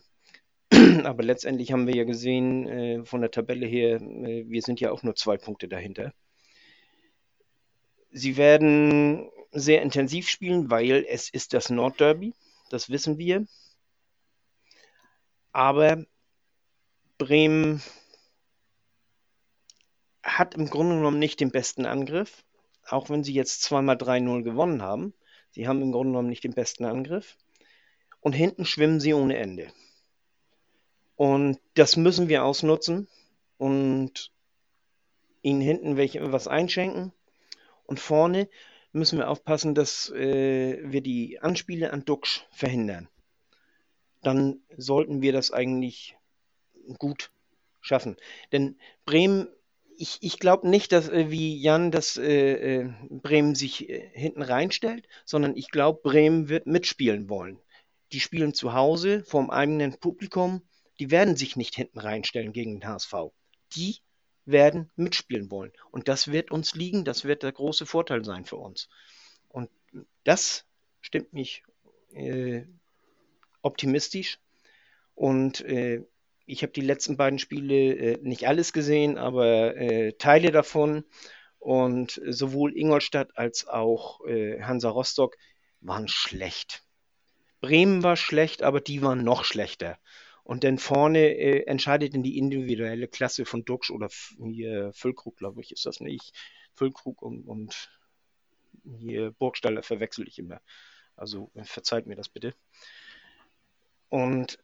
Aber 1.04 1.22
letztendlich 1.22 1.72
haben 1.72 1.86
wir 1.86 1.94
ja 1.96 2.04
gesehen, 2.04 2.68
äh, 2.68 3.04
von 3.04 3.20
der 3.20 3.30
Tabelle 3.30 3.66
her, 3.66 4.00
äh, 4.00 4.44
wir 4.48 4.62
sind 4.62 4.80
ja 4.80 4.92
auch 4.92 5.02
nur 5.02 5.16
zwei 5.16 5.36
Punkte 5.36 5.68
dahinter. 5.68 6.12
Sie 8.12 8.36
werden 8.36 9.30
sehr 9.52 9.82
intensiv 9.82 10.28
spielen, 10.28 10.70
weil 10.70 11.04
es 11.08 11.28
ist 11.28 11.54
das 11.54 11.70
Nordderby, 11.70 12.34
das 12.70 12.90
wissen 12.90 13.18
wir. 13.18 13.46
Aber 15.52 16.04
Bremen 17.18 17.82
hat 20.22 20.54
im 20.54 20.70
Grunde 20.70 20.96
genommen 20.96 21.18
nicht 21.18 21.40
den 21.40 21.50
besten 21.50 21.86
Angriff, 21.86 22.44
auch 22.86 23.10
wenn 23.10 23.24
sie 23.24 23.34
jetzt 23.34 23.62
zweimal 23.62 23.96
3-0 23.96 24.42
gewonnen 24.42 24.82
haben. 24.82 25.14
Sie 25.50 25.66
haben 25.66 25.82
im 25.82 25.92
Grunde 25.92 26.12
genommen 26.12 26.28
nicht 26.28 26.44
den 26.44 26.54
besten 26.54 26.84
Angriff. 26.84 27.36
Und 28.20 28.32
hinten 28.34 28.64
schwimmen 28.64 29.00
sie 29.00 29.14
ohne 29.14 29.36
Ende. 29.36 29.72
Und 31.20 31.60
das 31.74 31.98
müssen 31.98 32.30
wir 32.30 32.46
ausnutzen 32.46 33.06
und 33.58 34.32
ihnen 35.42 35.60
hinten 35.60 35.98
welche, 35.98 36.32
was 36.32 36.48
einschenken. 36.48 37.12
Und 37.84 38.00
vorne 38.00 38.48
müssen 38.92 39.18
wir 39.18 39.28
aufpassen, 39.28 39.74
dass 39.74 40.08
äh, 40.12 40.78
wir 40.82 41.02
die 41.02 41.38
Anspiele 41.38 41.92
an 41.92 42.06
Duxch 42.06 42.46
verhindern. 42.50 43.06
Dann 44.22 44.62
sollten 44.78 45.20
wir 45.20 45.34
das 45.34 45.50
eigentlich 45.50 46.16
gut 46.96 47.30
schaffen. 47.82 48.16
Denn 48.52 48.78
Bremen 49.04 49.46
ich, 49.98 50.16
ich 50.22 50.38
glaube 50.38 50.70
nicht, 50.70 50.90
dass 50.90 51.10
äh, 51.10 51.30
wie 51.30 51.60
Jan, 51.60 51.90
dass 51.90 52.16
äh, 52.16 52.78
äh 52.84 52.92
Bremen 53.10 53.54
sich 53.54 53.90
äh, 53.90 54.08
hinten 54.14 54.40
reinstellt, 54.40 55.06
sondern 55.26 55.54
ich 55.54 55.68
glaube, 55.68 56.00
Bremen 56.02 56.48
wird 56.48 56.66
mitspielen 56.66 57.28
wollen. 57.28 57.58
Die 58.12 58.20
spielen 58.20 58.54
zu 58.54 58.72
Hause 58.72 59.22
vorm 59.24 59.50
eigenen 59.50 59.98
Publikum. 59.98 60.62
Die 61.00 61.10
werden 61.10 61.34
sich 61.34 61.56
nicht 61.56 61.74
hinten 61.74 61.98
reinstellen 61.98 62.52
gegen 62.52 62.78
den 62.78 62.88
HSV. 62.88 63.14
Die 63.74 63.96
werden 64.44 64.90
mitspielen 64.96 65.50
wollen. 65.50 65.72
Und 65.90 66.08
das 66.08 66.30
wird 66.30 66.50
uns 66.50 66.74
liegen, 66.74 67.04
das 67.04 67.24
wird 67.24 67.42
der 67.42 67.52
große 67.52 67.86
Vorteil 67.86 68.24
sein 68.24 68.44
für 68.44 68.56
uns. 68.56 68.88
Und 69.48 69.70
das 70.24 70.66
stimmt 71.00 71.32
mich 71.32 71.62
äh, 72.12 72.64
optimistisch. 73.62 74.38
Und 75.14 75.62
äh, 75.62 76.04
ich 76.44 76.62
habe 76.62 76.72
die 76.72 76.80
letzten 76.80 77.16
beiden 77.16 77.38
Spiele 77.38 77.94
äh, 77.94 78.18
nicht 78.22 78.46
alles 78.46 78.72
gesehen, 78.72 79.16
aber 79.16 79.76
äh, 79.76 80.12
Teile 80.12 80.50
davon. 80.50 81.04
Und 81.58 82.20
sowohl 82.26 82.76
Ingolstadt 82.76 83.36
als 83.38 83.66
auch 83.66 84.24
äh, 84.26 84.62
Hansa 84.62 84.90
Rostock 84.90 85.36
waren 85.80 86.08
schlecht. 86.08 86.84
Bremen 87.60 88.02
war 88.02 88.16
schlecht, 88.16 88.62
aber 88.62 88.80
die 88.80 89.02
waren 89.02 89.22
noch 89.22 89.44
schlechter. 89.44 89.98
Und 90.50 90.64
dann 90.64 90.78
vorne 90.78 91.28
äh, 91.36 91.64
entscheidet 91.66 92.12
in 92.12 92.24
die 92.24 92.36
individuelle 92.36 93.06
Klasse 93.06 93.44
von 93.44 93.64
Duxch 93.64 93.92
oder 93.92 94.08
hier 94.36 94.92
Füllkrug, 94.92 95.36
glaube 95.36 95.60
ich, 95.60 95.70
ist 95.70 95.86
das 95.86 96.00
nicht. 96.00 96.36
Füllkrug 96.74 97.22
und, 97.22 97.46
und 97.46 97.88
hier 98.98 99.30
Burgstaller 99.30 99.84
verwechsel 99.84 100.26
ich 100.26 100.40
immer. 100.40 100.60
Also 101.14 101.52
verzeiht 101.62 102.08
mir 102.08 102.16
das 102.16 102.28
bitte. 102.28 102.52
Und 104.08 104.58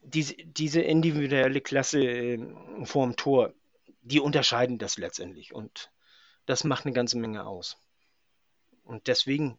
diese, 0.00 0.34
diese 0.34 0.80
individuelle 0.80 1.60
Klasse 1.60 2.00
äh, 2.00 2.38
vorm 2.84 3.14
Tor, 3.14 3.52
die 4.00 4.20
unterscheiden 4.20 4.78
das 4.78 4.96
letztendlich 4.96 5.54
und 5.54 5.92
das 6.46 6.64
macht 6.64 6.86
eine 6.86 6.94
ganze 6.94 7.18
Menge 7.18 7.44
aus. 7.44 7.76
Und 8.82 9.08
deswegen, 9.08 9.58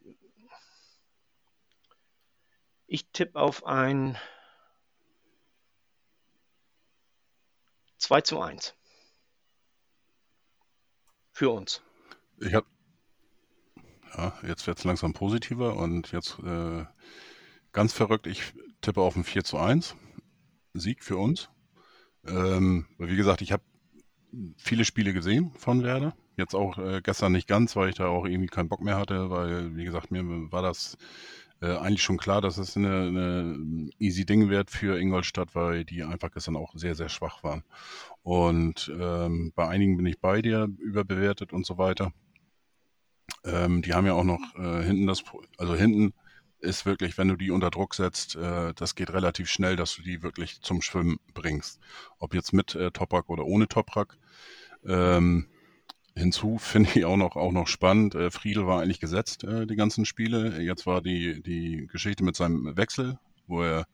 ich 2.88 3.06
tippe 3.12 3.40
auf 3.40 3.68
ein 3.68 4.18
2 8.00 8.22
zu 8.22 8.42
1. 8.42 8.76
Für 11.32 11.52
uns. 11.52 11.82
Ich 12.40 12.54
habe 12.54 12.66
ja, 14.18 14.34
jetzt 14.46 14.66
wird 14.68 14.80
es 14.80 14.84
langsam 14.84 15.14
positiver 15.14 15.76
und 15.76 16.12
jetzt 16.12 16.40
äh, 16.40 16.86
ganz 17.72 17.94
verrückt, 17.94 18.28
ich 18.28 18.54
tippe 18.82 19.02
auf 19.02 19.16
ein 19.16 19.24
4 19.24 19.44
zu 19.44 19.58
1. 19.58 19.96
Sieg 20.74 21.04
für 21.04 21.18
uns. 21.18 21.50
Ähm, 22.26 22.88
wie 22.98 23.16
gesagt, 23.16 23.42
ich 23.42 23.52
habe 23.52 23.64
viele 24.58 24.86
Spiele 24.86 25.14
gesehen 25.14 25.52
von 25.58 25.84
Werder. 25.84 26.16
Jetzt 26.38 26.54
auch 26.54 26.78
äh, 26.78 27.02
gestern 27.02 27.32
nicht 27.32 27.48
ganz, 27.48 27.76
weil 27.76 27.90
ich 27.90 27.96
da 27.96 28.08
auch 28.08 28.26
irgendwie 28.26 28.48
keinen 28.48 28.70
Bock 28.70 28.82
mehr 28.82 28.98
hatte, 28.98 29.30
weil, 29.30 29.76
wie 29.76 29.84
gesagt, 29.84 30.12
mir 30.12 30.24
war 30.52 30.62
das 30.62 30.98
äh, 31.62 31.78
eigentlich 31.78 32.04
schon 32.04 32.18
klar, 32.18 32.42
dass 32.42 32.58
es 32.58 32.78
eine, 32.78 33.08
eine 33.08 33.90
easy 34.00 34.26
Ding 34.26 34.50
wird 34.50 34.70
für 34.70 35.00
Ingolstadt, 35.00 35.56
weil 35.56 35.86
die 35.86 36.04
einfach 36.04 36.32
gestern 36.32 36.56
auch 36.56 36.74
sehr, 36.76 36.96
sehr 36.96 37.10
schwach 37.10 37.44
waren. 37.44 37.64
Und 38.24 38.92
ähm, 38.98 39.52
bei 39.56 39.68
einigen 39.68 39.98
bin 39.98 40.06
ich 40.06 40.20
bei 40.20 40.42
dir, 40.42 40.70
überbewertet 40.78 41.54
und 41.54 41.66
so 41.66 41.78
weiter. 41.78 42.12
Ähm, 43.44 43.82
die 43.82 43.94
haben 43.94 44.06
ja 44.06 44.14
auch 44.14 44.24
noch 44.24 44.56
äh, 44.56 44.84
hinten 44.84 45.08
das, 45.08 45.24
also 45.58 45.76
hinten 45.76 46.14
ist 46.60 46.86
wirklich, 46.86 47.18
wenn 47.18 47.30
du 47.30 47.36
die 47.36 47.52
unter 47.52 47.70
Druck 47.72 47.96
setzt, 47.96 48.36
äh, 48.36 48.74
das 48.74 48.96
geht 48.96 49.12
relativ 49.12 49.50
schnell, 49.50 49.76
dass 49.76 49.96
du 49.96 50.02
die 50.02 50.24
wirklich 50.24 50.62
zum 50.62 50.82
Schwimmen 50.82 51.18
bringst. 51.34 51.80
Ob 52.18 52.34
jetzt 52.34 52.54
mit 52.54 52.76
äh, 52.76 52.92
Toprak 52.92 53.30
oder 53.30 53.46
ohne 53.46 53.68
Toprak. 53.68 54.18
Ähm, 54.86 55.48
hinzu 56.20 56.58
finde 56.60 56.90
ich 56.94 57.06
auch 57.06 57.18
noch, 57.18 57.36
auch 57.36 57.52
noch 57.52 57.68
spannend. 57.68 58.16
Äh, 58.16 58.32
Friedel 58.32 58.68
war 58.68 58.82
eigentlich 58.82 59.00
gesetzt, 59.00 59.44
äh, 59.44 59.66
die 59.66 59.76
ganzen 59.76 60.06
Spiele. 60.06 60.62
Jetzt 60.62 60.86
war 60.86 61.02
die, 61.02 61.42
die 61.42 61.88
Geschichte 61.88 62.24
mit 62.24 62.36
seinem 62.36 62.78
Wechsel, 62.78 63.18
wo 63.48 63.64
er 63.64 63.88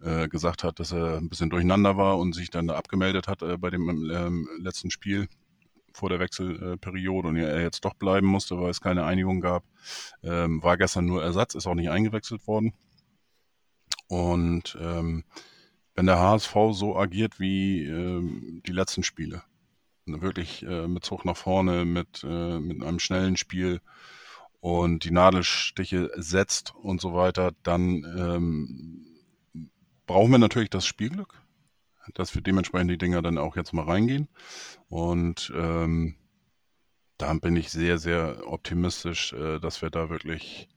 äh, 0.00 0.28
gesagt 0.28 0.62
hat, 0.62 0.78
dass 0.78 0.92
er 0.92 1.16
ein 1.16 1.28
bisschen 1.28 1.50
durcheinander 1.50 1.96
war 1.96 2.18
und 2.18 2.34
sich 2.34 2.50
dann 2.50 2.70
abgemeldet 2.70 3.28
hat 3.28 3.40
bei 3.60 3.70
dem 3.70 4.10
ähm, 4.10 4.48
letzten 4.60 4.90
Spiel 4.90 5.28
vor 5.92 6.10
der 6.10 6.20
Wechselperiode 6.20 7.28
und 7.28 7.36
er 7.36 7.62
jetzt 7.62 7.86
doch 7.86 7.94
bleiben 7.94 8.26
musste, 8.26 8.60
weil 8.60 8.68
es 8.68 8.82
keine 8.82 9.04
Einigung 9.04 9.40
gab. 9.40 9.64
Ähm, 10.22 10.62
war 10.62 10.76
gestern 10.76 11.06
nur 11.06 11.22
Ersatz, 11.22 11.54
ist 11.54 11.66
auch 11.66 11.74
nicht 11.74 11.88
eingewechselt 11.88 12.46
worden. 12.46 12.74
Und 14.08 14.76
ähm, 14.78 15.24
wenn 15.94 16.04
der 16.04 16.18
HSV 16.18 16.54
so 16.72 16.98
agiert 16.98 17.40
wie 17.40 18.60
die 18.66 18.72
letzten 18.72 19.02
Spiele, 19.02 19.42
wirklich 20.06 20.62
äh, 20.64 20.86
mit 20.88 21.04
Zug 21.04 21.24
nach 21.24 21.36
vorne, 21.36 21.84
mit, 21.84 22.24
äh, 22.24 22.58
mit 22.58 22.82
einem 22.82 22.98
schnellen 22.98 23.36
Spiel 23.36 23.80
und 24.60 25.04
die 25.04 25.10
Nadelstiche 25.10 26.10
setzt 26.16 26.74
und 26.74 27.00
so 27.00 27.14
weiter, 27.14 27.52
dann 27.62 28.04
ähm, 28.18 29.06
brauchen 30.06 30.30
wir 30.30 30.38
natürlich 30.38 30.70
das 30.70 30.86
Spielglück 30.86 31.46
dass 32.14 32.34
wir 32.34 32.42
dementsprechend 32.42 32.90
die 32.90 32.98
Dinger 32.98 33.22
dann 33.22 33.38
auch 33.38 33.56
jetzt 33.56 33.72
mal 33.72 33.84
reingehen. 33.84 34.28
Und 34.88 35.52
ähm, 35.54 36.16
da 37.18 37.32
bin 37.34 37.56
ich 37.56 37.70
sehr, 37.70 37.98
sehr 37.98 38.46
optimistisch, 38.46 39.32
äh, 39.32 39.58
dass 39.58 39.82
wir 39.82 39.90
da 39.90 40.10
wirklich 40.10 40.68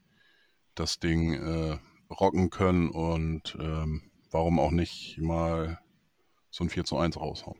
das 0.74 0.98
Ding 0.98 1.34
äh, 1.34 1.78
rocken 2.10 2.50
können 2.50 2.90
und 2.90 3.56
ähm, 3.60 4.10
warum 4.30 4.58
auch 4.58 4.70
nicht 4.70 5.18
mal 5.18 5.80
so 6.50 6.64
ein 6.64 6.70
4 6.70 6.84
zu 6.84 6.96
1 6.96 7.16
raushauen. 7.16 7.58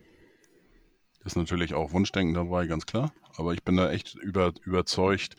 Ist 1.23 1.37
natürlich 1.37 1.73
auch 1.73 1.91
Wunschdenken 1.91 2.33
dabei, 2.33 2.65
ganz 2.67 2.85
klar. 2.85 3.13
Aber 3.37 3.53
ich 3.53 3.63
bin 3.63 3.77
da 3.77 3.91
echt 3.91 4.15
über, 4.15 4.53
überzeugt, 4.63 5.35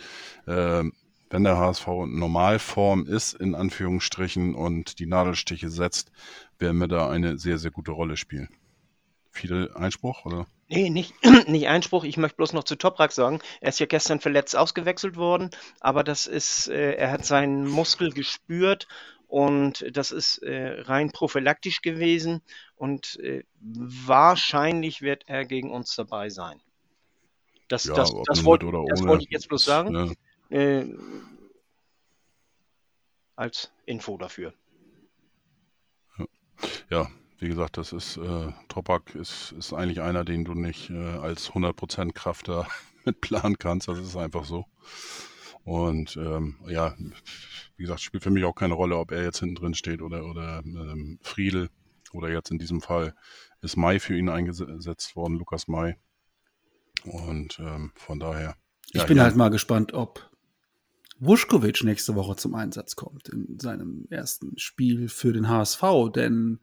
äh, 0.47 0.85
wenn 1.31 1.45
der 1.45 1.57
HSV 1.57 1.87
Normalform 2.07 3.07
ist, 3.07 3.35
in 3.35 3.55
Anführungsstrichen, 3.55 4.55
und 4.55 4.99
die 4.99 5.07
Nadelstiche 5.07 5.71
setzt, 5.71 6.13
werden 6.59 6.79
wir 6.79 6.89
da 6.89 7.11
eine 7.11 7.39
sehr, 7.39 7.59
sehr 7.59 7.71
gute 7.71 7.91
Rolle 7.91 8.17
spielen. 8.17 8.49
Viel 9.31 9.71
Einspruch, 9.75 10.27
oder? 10.27 10.47
Nee, 10.69 10.91
nicht, 10.91 11.15
nicht 11.49 11.69
Einspruch. 11.69 12.05
Ich 12.05 12.19
möchte 12.19 12.37
bloß 12.37 12.53
noch 12.53 12.65
zu 12.65 12.77
Toprak 12.77 13.13
sagen. 13.13 13.41
Er 13.61 13.71
ist 13.71 13.81
ja 13.81 13.87
gestern 13.87 14.21
verletzt 14.21 14.55
ausgewechselt 14.55 15.17
worden, 15.17 15.51
aber 15.81 16.05
das 16.05 16.27
ist, 16.27 16.69
äh, 16.69 16.93
er 16.93 17.11
hat 17.11 17.25
seinen 17.25 17.67
Muskel 17.67 18.13
gespürt 18.13 18.87
und 19.33 19.85
das 19.97 20.11
ist 20.11 20.39
äh, 20.39 20.83
rein 20.83 21.11
prophylaktisch 21.11 21.83
gewesen 21.83 22.43
und 22.77 23.19
äh, 23.21 23.45
wahrscheinlich 23.61 25.03
wird 25.03 25.25
er 25.27 25.45
gegen 25.45 25.71
uns 25.71 25.95
dabei 25.97 26.29
sein. 26.29 26.61
Das, 27.69 27.85
ja, 27.85 27.95
das, 27.95 28.13
das, 28.27 28.45
wollte, 28.45 28.67
das 28.89 29.03
wollte 29.05 29.25
ich 29.25 29.31
jetzt 29.31 29.49
bloß 29.49 29.65
sagen. 29.65 29.95
Ja 29.95 30.13
äh, 30.53 30.85
als 33.35 33.73
Info 33.87 34.19
dafür. 34.19 34.53
Ja, 36.91 37.09
wie 37.39 37.49
gesagt, 37.49 37.77
das 37.77 37.93
ist, 37.93 38.19
äh, 38.19 38.53
Topak 38.69 39.15
ist, 39.15 39.53
ist 39.53 39.73
eigentlich 39.73 40.01
einer, 40.01 40.25
den 40.25 40.45
du 40.45 40.55
nicht 40.55 40.91
äh, 40.91 41.17
als 41.17 41.51
100% 41.53 42.13
Kraft 42.13 42.49
da 42.49 42.69
mit 43.05 43.21
planen 43.21 43.59
kannst. 43.59 43.89
Das 43.89 43.99
ist 43.99 44.17
einfach 44.17 44.45
so. 44.45 44.67
Und 45.65 46.17
ähm, 46.17 46.57
ja, 46.67 46.97
wie 47.77 47.83
gesagt, 47.83 48.01
spielt 48.01 48.25
für 48.25 48.31
mich 48.31 48.45
auch 48.45 48.55
keine 48.55 48.75
Rolle, 48.75 48.97
ob 48.97 49.13
er 49.13 49.23
jetzt 49.23 49.41
hinten 49.41 49.55
drin 49.55 49.75
steht 49.75 50.03
oder, 50.03 50.25
oder 50.25 50.63
ähm, 50.65 51.19
Friedel 51.23 51.69
oder 52.13 52.31
jetzt 52.31 52.51
in 52.51 52.59
diesem 52.59 52.81
Fall 52.81 53.15
ist 53.61 53.77
Mai 53.77 54.01
für 54.01 54.17
ihn 54.17 54.29
eingesetzt 54.29 55.15
worden, 55.15 55.39
Lukas 55.39 55.69
Mai. 55.69 55.97
Und 57.05 57.59
ähm, 57.61 57.93
von 57.95 58.19
daher. 58.19 58.57
Ich 58.93 59.01
ja, 59.01 59.07
bin 59.07 59.17
ja. 59.17 59.25
halt 59.25 59.37
mal 59.37 59.51
gespannt, 59.51 59.95
ob 59.95 60.31
Vuskovic 61.19 61.85
nächste 61.85 62.17
Woche 62.17 62.37
zum 62.37 62.55
Einsatz 62.55 62.97
kommt 62.97 63.29
in 63.29 63.59
seinem 63.61 64.07
ersten 64.11 64.59
Spiel 64.59 65.09
für 65.09 65.33
den 65.33 65.49
HSV, 65.49 65.83
denn 66.15 66.59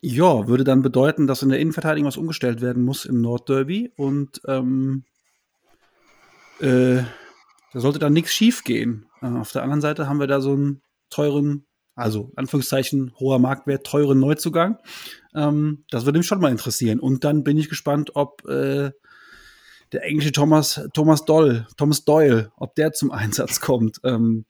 ja, 0.00 0.46
würde 0.48 0.64
dann 0.64 0.82
bedeuten, 0.82 1.26
dass 1.26 1.42
in 1.42 1.48
der 1.48 1.58
Innenverteidigung 1.58 2.06
was 2.06 2.16
umgestellt 2.16 2.60
werden 2.60 2.84
muss 2.84 3.04
im 3.04 3.20
Nordderby 3.20 3.92
und 3.96 4.40
ähm, 4.46 5.04
äh, 6.60 7.02
da 7.72 7.80
sollte 7.80 7.98
dann 7.98 8.12
nichts 8.12 8.32
schief 8.32 8.64
gehen. 8.64 9.06
Äh, 9.20 9.26
auf 9.26 9.52
der 9.52 9.62
anderen 9.62 9.80
Seite 9.80 10.08
haben 10.08 10.20
wir 10.20 10.26
da 10.26 10.40
so 10.40 10.52
einen 10.52 10.82
teuren, 11.10 11.66
also 11.94 12.30
Anführungszeichen 12.36 13.12
hoher 13.18 13.38
Marktwert, 13.38 13.86
teuren 13.86 14.18
Neuzugang. 14.18 14.78
Ähm, 15.34 15.84
das 15.90 16.04
würde 16.04 16.18
mich 16.18 16.26
schon 16.26 16.40
mal 16.40 16.50
interessieren. 16.50 17.00
Und 17.00 17.24
dann 17.24 17.44
bin 17.44 17.58
ich 17.58 17.68
gespannt, 17.68 18.12
ob 18.14 18.46
äh, 18.48 18.90
der 19.92 20.04
englische 20.04 20.32
Thomas, 20.32 20.88
Thomas 20.94 21.24
Doll, 21.24 21.66
Thomas 21.76 22.04
Doyle, 22.04 22.50
ob 22.56 22.74
der 22.74 22.92
zum 22.92 23.10
Einsatz 23.10 23.60
kommt. 23.60 24.00
Ähm, 24.04 24.46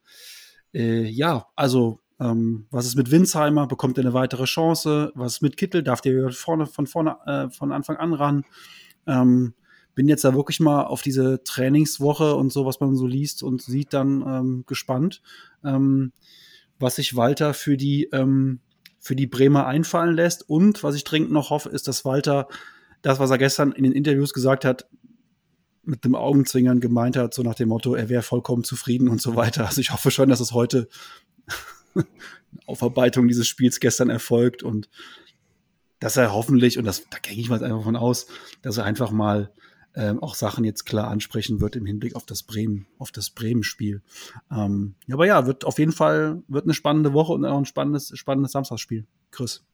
äh, 0.72 1.02
ja, 1.02 1.46
also 1.56 2.00
ähm, 2.20 2.66
was 2.70 2.86
ist 2.86 2.96
mit 2.96 3.10
Winsheimer? 3.10 3.66
Bekommt 3.66 3.98
er 3.98 4.04
eine 4.04 4.14
weitere 4.14 4.44
Chance? 4.44 5.12
Was 5.14 5.34
ist 5.34 5.42
mit 5.42 5.56
Kittel? 5.56 5.82
Darf 5.82 6.00
der 6.00 6.30
vorne, 6.30 6.66
von 6.66 6.86
vorne, 6.86 7.16
äh, 7.26 7.50
von 7.50 7.72
Anfang 7.72 7.96
an 7.96 8.14
ran? 8.14 8.44
Ähm, 9.06 9.54
bin 9.94 10.08
jetzt 10.08 10.24
da 10.24 10.34
wirklich 10.34 10.60
mal 10.60 10.84
auf 10.84 11.02
diese 11.02 11.42
Trainingswoche 11.44 12.34
und 12.34 12.52
so, 12.52 12.64
was 12.64 12.80
man 12.80 12.96
so 12.96 13.06
liest 13.06 13.42
und 13.42 13.62
sieht, 13.62 13.92
dann 13.92 14.22
ähm, 14.26 14.64
gespannt, 14.66 15.22
ähm, 15.64 16.12
was 16.78 16.96
sich 16.96 17.16
Walter 17.16 17.54
für 17.54 17.76
die, 17.76 18.08
ähm, 18.12 18.60
für 18.98 19.16
die 19.16 19.26
Bremer 19.26 19.66
einfallen 19.66 20.14
lässt. 20.14 20.48
Und 20.48 20.82
was 20.82 20.94
ich 20.94 21.04
dringend 21.04 21.32
noch 21.32 21.50
hoffe, 21.50 21.68
ist, 21.68 21.88
dass 21.88 22.04
Walter 22.04 22.48
das, 23.02 23.18
was 23.18 23.30
er 23.30 23.38
gestern 23.38 23.72
in 23.72 23.84
den 23.84 23.92
Interviews 23.92 24.32
gesagt 24.32 24.64
hat, 24.64 24.86
mit 25.84 26.04
dem 26.04 26.14
Augenzwingern 26.14 26.80
gemeint 26.80 27.16
hat, 27.16 27.34
so 27.34 27.42
nach 27.42 27.56
dem 27.56 27.68
Motto, 27.68 27.94
er 27.94 28.08
wäre 28.08 28.22
vollkommen 28.22 28.62
zufrieden 28.62 29.08
und 29.08 29.20
so 29.20 29.34
weiter. 29.34 29.66
Also 29.66 29.80
ich 29.80 29.92
hoffe 29.92 30.10
schon, 30.10 30.28
dass 30.28 30.40
es 30.40 30.52
heute 30.52 30.88
Aufarbeitung 32.66 33.26
dieses 33.26 33.48
Spiels 33.48 33.80
gestern 33.80 34.08
erfolgt 34.08 34.62
und 34.62 34.88
dass 35.98 36.16
er 36.16 36.32
hoffentlich, 36.32 36.78
und 36.78 36.84
das, 36.84 37.08
da 37.10 37.18
gehe 37.18 37.34
ich 37.34 37.48
mal 37.48 37.62
einfach 37.62 37.82
von 37.82 37.96
aus, 37.96 38.26
dass 38.62 38.76
er 38.76 38.84
einfach 38.84 39.10
mal 39.10 39.52
ähm, 39.94 40.22
auch 40.22 40.34
Sachen 40.34 40.64
jetzt 40.64 40.84
klar 40.84 41.08
ansprechen 41.08 41.60
wird 41.60 41.76
im 41.76 41.86
Hinblick 41.86 42.16
auf 42.16 42.24
das 42.24 42.42
Bremen, 42.42 42.86
auf 42.98 43.12
das 43.12 43.30
Bremen-Spiel. 43.30 44.02
Ähm, 44.50 44.94
aber 45.10 45.26
ja, 45.26 45.46
wird 45.46 45.64
auf 45.64 45.78
jeden 45.78 45.92
Fall 45.92 46.42
wird 46.48 46.64
eine 46.64 46.74
spannende 46.74 47.12
Woche 47.12 47.32
und 47.32 47.44
auch 47.44 47.58
ein 47.58 47.66
spannendes, 47.66 48.12
spannendes 48.16 48.52
Samstagsspiel. 48.52 49.06
Chris. 49.30 49.64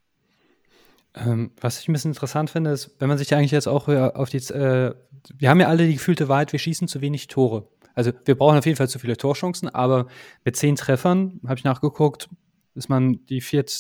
Ähm, 1.15 1.53
was 1.61 1.81
ich 1.81 1.89
ein 1.89 1.93
bisschen 1.93 2.13
interessant 2.13 2.51
finde, 2.51 2.71
ist, 2.71 2.95
wenn 2.99 3.09
man 3.09 3.19
sich 3.19 3.35
eigentlich 3.35 3.51
jetzt 3.51 3.69
auch 3.69 3.89
auf 3.89 4.31
die, 4.31 4.39
äh, 4.39 4.95
wir 5.37 5.51
haben 5.51 5.61
ja 5.61 5.69
alle 5.69 5.87
die 5.87 5.95
gefühlte 5.95 6.29
Wahrheit, 6.29 6.53
wir 6.53 6.59
schießen 6.59 6.89
zu 6.89 7.01
wenig 7.01 7.29
Tore. 7.29 7.69
Also 7.95 8.13
wir 8.25 8.37
brauchen 8.37 8.59
auf 8.59 8.67
jeden 8.67 8.77
Fall 8.77 8.89
zu 8.89 9.01
viele 9.01 9.17
Torchancen, 9.17 9.69
aber 9.69 10.07
mit 10.45 10.57
zehn 10.57 10.77
Treffern, 10.77 11.41
habe 11.45 11.59
ich 11.59 11.65
nachgeguckt, 11.65 12.29
ist 12.75 12.89
man 12.89 13.25
die 13.27 13.41
viert 13.41 13.71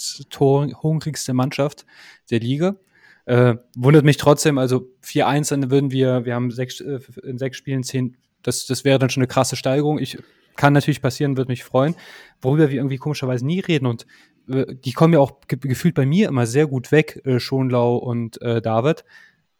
hungrigste 0.40 1.32
Mannschaft 1.34 1.86
der 2.30 2.40
Liga. 2.40 2.76
Äh, 3.28 3.56
wundert 3.76 4.04
mich 4.04 4.16
trotzdem, 4.16 4.58
also 4.58 4.88
4-1, 5.04 5.50
dann 5.50 5.70
würden 5.70 5.90
wir, 5.90 6.24
wir 6.24 6.34
haben 6.34 6.50
sechs, 6.50 6.80
äh, 6.80 6.98
in 7.22 7.38
sechs 7.38 7.56
Spielen 7.56 7.82
zehn, 7.82 8.16
das, 8.42 8.66
das 8.66 8.84
wäre 8.84 8.98
dann 8.98 9.10
schon 9.10 9.22
eine 9.22 9.28
krasse 9.28 9.56
Steigerung. 9.56 9.98
Ich 9.98 10.18
kann 10.56 10.72
natürlich 10.72 11.02
passieren, 11.02 11.36
würde 11.36 11.50
mich 11.50 11.64
freuen. 11.64 11.94
Worüber 12.40 12.70
wir 12.70 12.76
irgendwie 12.76 12.96
komischerweise 12.96 13.46
nie 13.46 13.60
reden 13.60 13.86
und 13.86 14.06
äh, 14.48 14.74
die 14.74 14.92
kommen 14.92 15.12
ja 15.12 15.20
auch 15.20 15.40
ge 15.46 15.58
gefühlt 15.60 15.94
bei 15.94 16.06
mir 16.06 16.28
immer 16.28 16.46
sehr 16.46 16.66
gut 16.66 16.90
weg, 16.90 17.20
äh, 17.24 17.38
Schonlau 17.38 17.96
und 17.96 18.40
äh, 18.42 18.62
David. 18.62 19.04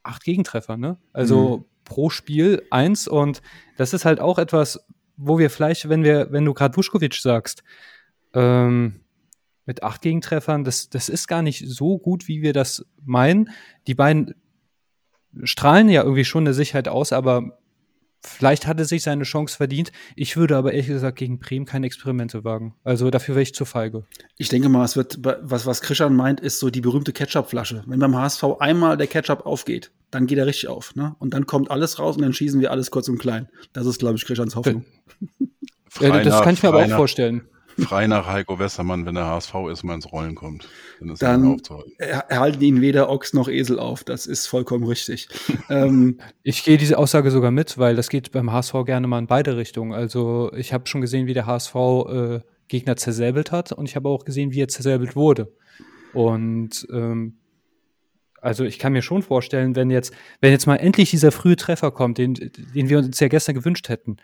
Acht 0.03 0.25
Gegentreffer, 0.25 0.77
ne? 0.77 0.97
Also 1.13 1.59
mhm 1.59 1.65
pro 1.89 2.11
Spiel 2.11 2.63
eins. 2.71 3.09
Und 3.09 3.43
das 3.77 3.93
ist 3.93 4.05
halt 4.05 4.21
auch 4.21 4.39
etwas, 4.39 4.87
wo 5.17 5.39
wir 5.39 5.51
vielleicht, 5.51 5.89
wenn 5.89 6.05
wir, 6.05 6.29
wenn 6.31 6.45
du 6.45 6.55
gerade 6.55 6.77
Vuskovic 6.77 7.15
sagst, 7.15 7.65
ähm, 8.35 9.01
mit 9.69 9.85
acht 9.85 10.01
Gegentreffern, 10.01 10.65
das, 10.65 10.89
das 10.89 11.09
ist 11.09 11.29
gar 11.29 11.43
nicht 11.43 11.69
so 11.69 11.99
gut, 11.99 12.27
wie 12.27 12.43
wir 12.43 12.53
das 12.53 12.85
meinen. 13.05 13.51
Die 13.87 13.95
beiden 13.95 14.35
strahlen 15.45 15.91
ja 15.91 16.03
irgendwie 16.03 16.25
schon 16.25 16.45
eine 16.45 16.55
Sicherheit 16.55 16.89
aus, 16.89 17.13
aber 17.13 17.59
Vielleicht 18.21 18.67
hat 18.67 18.81
er 18.81 18.85
sich 18.85 19.05
seine 19.05 19.23
Chance 19.23 19.57
verdient. 19.57 19.93
Ich 20.17 20.37
würde 20.37 20.57
aber 20.57 20.73
ehrlich 20.73 20.89
gesagt 20.89 21.19
gegen 21.19 21.39
Bremen 21.39 21.67
keine 21.67 21.87
Experimente 21.87 22.43
wagen. 22.43 22.75
Also 22.83 23.11
dafür 23.11 23.37
wäre 23.37 23.45
ich 23.45 23.55
zu 23.55 23.65
feige. 23.65 24.07
Ich 24.37 24.49
denke 24.49 24.69
mal, 24.69 24.85
es 24.85 24.97
wird, 24.97 25.21
was, 25.23 25.67
was 25.67 25.81
Krishan 25.83 26.17
meint, 26.17 26.41
ist 26.41 26.59
so 26.59 26.69
die 26.69 26.81
berühmte 26.81 27.13
Ketchup-Flasche. 27.13 27.85
Wenn 27.87 28.01
beim 28.01 28.17
HSV 28.17 28.43
einmal 28.59 28.97
der 28.97 29.07
Ketchup 29.07 29.47
aufgeht, 29.47 29.93
dann 30.11 30.27
geht 30.27 30.37
er 30.37 30.47
richtig 30.47 30.69
auf. 30.69 30.97
Ne? 30.97 31.15
Und 31.21 31.33
dann 31.33 31.47
kommt 31.47 31.71
alles 31.71 32.01
raus 32.01 32.17
und 32.17 32.23
dann 32.23 32.33
schießen 32.33 32.61
wir 32.61 32.73
alles 32.73 32.91
kurz 32.91 33.09
und 33.09 33.19
klein. 33.19 33.49
Das 33.73 33.87
ist, 33.87 34.01
glaube 34.01 34.17
ich, 34.17 34.27
Krischans 34.27 34.57
Hoffnung. 34.57 34.85
Ja, 36.01 36.21
das 36.21 36.43
kann 36.43 36.55
ich 36.55 36.63
mir 36.65 36.71
aber 36.71 36.85
auch 36.85 36.97
vorstellen 36.97 37.49
frei 37.79 38.07
nach 38.07 38.27
Heiko 38.27 38.59
Westermann, 38.59 39.07
wenn 39.07 39.15
der 39.15 39.27
HSV 39.27 39.55
erstmal 39.69 39.95
ins 39.95 40.11
Rollen 40.13 40.35
kommt. 40.35 40.69
Dann, 41.01 41.15
dann 41.19 41.61
erhalten 41.99 42.63
ihn 42.63 42.81
weder 42.81 43.09
Ochs 43.09 43.33
noch 43.33 43.49
Esel 43.49 43.79
auf. 43.79 44.05
Das 44.05 44.27
ist 44.27 44.47
vollkommen 44.47 44.85
richtig. 44.85 45.29
ähm, 45.71 46.19
ich 46.43 46.65
gehe 46.65 46.77
diese 46.77 46.99
Aussage 46.99 47.31
sogar 47.31 47.51
mit, 47.51 47.79
weil 47.79 47.97
das 47.97 48.09
geht 48.09 48.33
beim 48.33 48.53
HSV 48.53 48.75
gerne 48.85 49.07
mal 49.07 49.19
in 49.19 49.27
beide 49.27 49.57
Richtungen. 49.57 49.93
Also 49.93 50.53
ich 50.55 50.73
habe 50.73 50.87
schon 50.87 51.01
gesehen, 51.01 51.27
wie 51.27 51.35
der 51.35 51.47
HSV 51.47 51.75
äh, 51.75 52.41
Gegner 52.69 52.97
zersäbelt 52.97 53.53
hat 53.53 53.73
und 53.73 53.87
ich 53.89 53.97
habe 53.97 54.09
auch 54.09 54.25
gesehen, 54.25 54.53
wie 54.53 54.63
er 54.63 54.69
zersäbelt 54.69 55.17
wurde. 55.17 55.53
Und 56.13 56.87
ähm, 56.93 57.39
also 58.41 58.65
ich 58.65 58.79
kann 58.79 58.93
mir 58.93 59.03
schon 59.03 59.23
vorstellen, 59.23 59.75
wenn 59.75 59.91
jetzt, 59.91 60.15
wenn 60.41 60.53
jetzt 60.53 60.67
mal 60.67 60.77
endlich 60.77 61.11
dieser 61.11 61.33
frühe 61.33 61.57
Treffer 61.57 61.91
kommt, 61.91 62.19
den, 62.19 62.35
den 62.35 62.89
wir 62.89 62.99
uns 62.99 63.19
ja 63.21 63.29
gestern 63.29 63.55
gewünscht 63.55 63.89
hätten, 63.89 64.19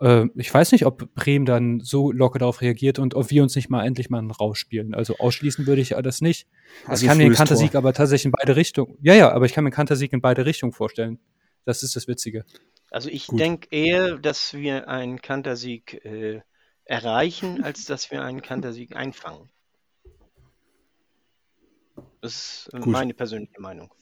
äh, 0.00 0.26
ich 0.34 0.52
weiß 0.52 0.72
nicht, 0.72 0.86
ob 0.86 1.14
Bremen 1.14 1.46
dann 1.46 1.80
so 1.80 2.12
locker 2.12 2.38
darauf 2.38 2.60
reagiert 2.60 2.98
und 2.98 3.14
ob 3.14 3.30
wir 3.30 3.42
uns 3.42 3.54
nicht 3.56 3.70
mal 3.70 3.84
endlich 3.84 4.10
mal 4.10 4.24
rausspielen. 4.26 4.94
Also 4.94 5.16
ausschließen 5.18 5.66
würde 5.66 5.82
ich 5.82 5.90
das 5.90 6.20
nicht. 6.20 6.46
Also 6.86 7.04
ich 7.04 7.08
kann 7.08 7.18
mir 7.18 7.24
einen 7.24 7.34
Kantersieg 7.34 7.74
aber 7.74 7.92
tatsächlich 7.92 8.26
in 8.26 8.32
beide 8.32 8.56
Richtungen. 8.56 8.96
Ja, 9.02 9.14
ja, 9.14 9.32
aber 9.32 9.46
ich 9.46 9.52
kann 9.52 9.64
mir 9.64 9.68
einen 9.68 9.74
Kantersieg 9.74 10.12
in 10.12 10.20
beide 10.20 10.46
Richtungen 10.46 10.72
vorstellen. 10.72 11.18
Das 11.64 11.82
ist 11.82 11.96
das 11.96 12.08
Witzige. 12.08 12.44
Also 12.90 13.08
ich 13.08 13.26
denke 13.26 13.68
eher, 13.70 14.18
dass 14.18 14.54
wir 14.54 14.88
einen 14.88 15.20
Kantersieg 15.20 16.04
äh, 16.04 16.42
erreichen, 16.84 17.64
als 17.64 17.86
dass 17.86 18.10
wir 18.10 18.22
einen 18.22 18.42
Kantersieg 18.42 18.94
einfangen. 18.94 19.50
Das 22.20 22.68
ist 22.72 22.82
Gut. 22.82 22.86
meine 22.86 23.14
persönliche 23.14 23.60
Meinung. 23.60 23.92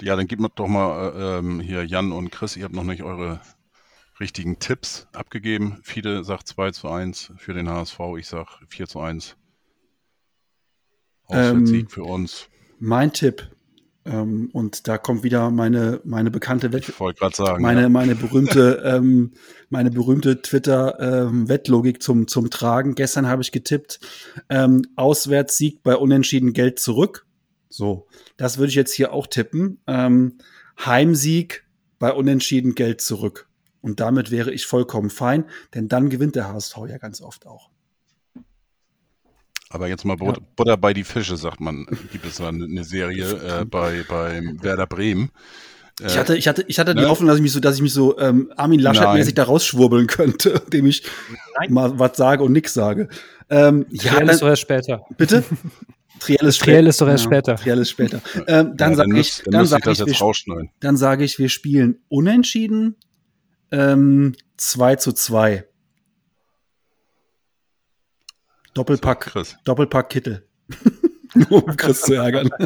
Ja, 0.00 0.16
dann 0.16 0.26
gebt 0.26 0.40
mir 0.40 0.48
doch 0.48 0.66
mal 0.66 1.12
äh, 1.14 1.38
ähm, 1.38 1.60
hier 1.60 1.84
Jan 1.84 2.12
und 2.12 2.30
Chris, 2.30 2.56
ihr 2.56 2.64
habt 2.64 2.74
noch 2.74 2.84
nicht 2.84 3.02
eure 3.02 3.40
richtigen 4.20 4.58
Tipps 4.58 5.08
abgegeben. 5.12 5.80
Fide 5.82 6.24
sagt 6.24 6.46
2 6.48 6.70
zu 6.72 6.88
1 6.88 7.32
für 7.36 7.54
den 7.54 7.68
HSV, 7.68 7.98
ich 8.18 8.26
sage 8.26 8.48
4 8.68 8.86
zu 8.86 9.00
1. 9.00 9.36
Auswärtssieg 11.24 11.82
ähm, 11.82 11.88
für 11.88 12.04
uns. 12.04 12.48
Mein 12.78 13.12
Tipp, 13.12 13.50
ähm, 14.06 14.48
und 14.52 14.88
da 14.88 14.96
kommt 14.96 15.22
wieder 15.22 15.50
meine, 15.50 16.00
meine 16.04 16.30
bekannte 16.30 16.72
Wett 16.72 16.88
ich 16.88 16.96
gerade 16.96 17.36
sagen, 17.36 17.62
meine, 17.62 17.82
ja. 17.82 17.88
meine 17.88 18.14
berühmte, 18.14 18.82
ähm, 18.84 19.32
meine 19.68 19.90
berühmte 19.90 20.40
Twitter-Wettlogik 20.40 21.96
ähm, 21.96 22.00
zum, 22.00 22.28
zum 22.28 22.50
Tragen. 22.50 22.94
Gestern 22.94 23.26
habe 23.26 23.42
ich 23.42 23.52
getippt, 23.52 24.00
ähm, 24.48 24.82
Auswärtssieg 24.96 25.82
bei 25.82 25.96
Unentschieden 25.96 26.54
Geld 26.54 26.78
zurück. 26.78 27.26
So, 27.68 28.06
das 28.36 28.56
würde 28.56 28.70
ich 28.70 28.74
jetzt 28.74 28.94
hier 28.94 29.12
auch 29.12 29.26
tippen. 29.26 29.80
Ähm, 29.86 30.38
Heimsieg 30.84 31.64
bei 31.98 32.10
Unentschieden 32.12 32.74
Geld 32.74 33.02
zurück. 33.02 33.49
Und 33.80 34.00
damit 34.00 34.30
wäre 34.30 34.52
ich 34.52 34.66
vollkommen 34.66 35.10
fein, 35.10 35.44
denn 35.74 35.88
dann 35.88 36.10
gewinnt 36.10 36.36
der 36.36 36.48
HSV 36.48 36.76
ja 36.88 36.98
ganz 36.98 37.20
oft 37.20 37.46
auch. 37.46 37.70
Aber 39.70 39.88
jetzt 39.88 40.04
mal 40.04 40.16
But 40.16 40.36
ja. 40.36 40.42
Butter 40.56 40.76
bei 40.76 40.92
die 40.92 41.04
Fische, 41.04 41.36
sagt 41.36 41.60
man. 41.60 41.86
Gibt 42.10 42.26
es 42.26 42.40
eine 42.40 42.84
Serie 42.84 43.24
äh, 43.60 43.64
bei, 43.64 44.04
bei 44.08 44.42
Werder 44.60 44.86
Bremen. 44.86 45.30
Ich 46.04 46.16
hatte, 46.16 46.36
ich 46.36 46.48
hatte, 46.48 46.64
ich 46.66 46.78
hatte 46.78 46.94
ne? 46.94 47.02
die 47.02 47.06
Hoffnung, 47.06 47.28
dass 47.28 47.36
ich 47.36 47.42
mich 47.42 47.52
so, 47.52 47.60
dass 47.60 47.76
ich 47.76 47.82
mich 47.82 47.92
so 47.92 48.18
ähm, 48.18 48.50
Armin 48.56 48.80
Laschet-mäßig 48.80 49.34
da 49.34 49.44
rausschwurbeln 49.44 50.06
könnte, 50.06 50.50
indem 50.64 50.86
ich 50.86 51.02
Nein. 51.58 51.72
mal 51.72 51.98
was 51.98 52.16
sage 52.16 52.42
und 52.42 52.52
nichts 52.52 52.72
sage. 52.74 53.08
Ähm, 53.50 53.86
ja, 53.90 54.12
Triell 54.12 54.28
ist 54.30 54.42
doch 54.42 54.48
erst 54.48 54.62
später. 54.62 55.04
Bitte? 55.16 55.44
Triell 56.20 56.46
ist, 56.46 56.60
Triell 56.60 56.86
ist 56.86 57.00
doch 57.00 57.08
erst 57.08 57.24
ja, 57.24 57.30
später. 57.30 57.56
Triell 57.56 57.78
ist 57.78 57.90
später. 57.90 58.20
Ähm, 58.46 58.76
dann 58.76 58.90
ja, 58.90 58.96
sage 58.96 59.18
ich, 59.18 59.42
dann, 59.44 59.52
dann 59.52 59.66
sage 59.66 59.90
ich, 59.90 59.98
wir, 59.98 60.68
dann 60.80 60.96
sage 60.96 61.24
ich, 61.24 61.38
wir 61.38 61.48
spielen 61.48 61.98
unentschieden 62.08 62.96
ähm, 63.72 64.34
2 64.56 64.96
zu 64.96 65.12
2. 65.12 65.66
Doppelpack, 68.74 69.20
Chris. 69.20 69.56
Doppelpack 69.64 70.10
Kittel. 70.10 70.46
um 71.50 71.76
Chris 71.76 72.02
zu 72.02 72.14
ärgern. 72.14 72.50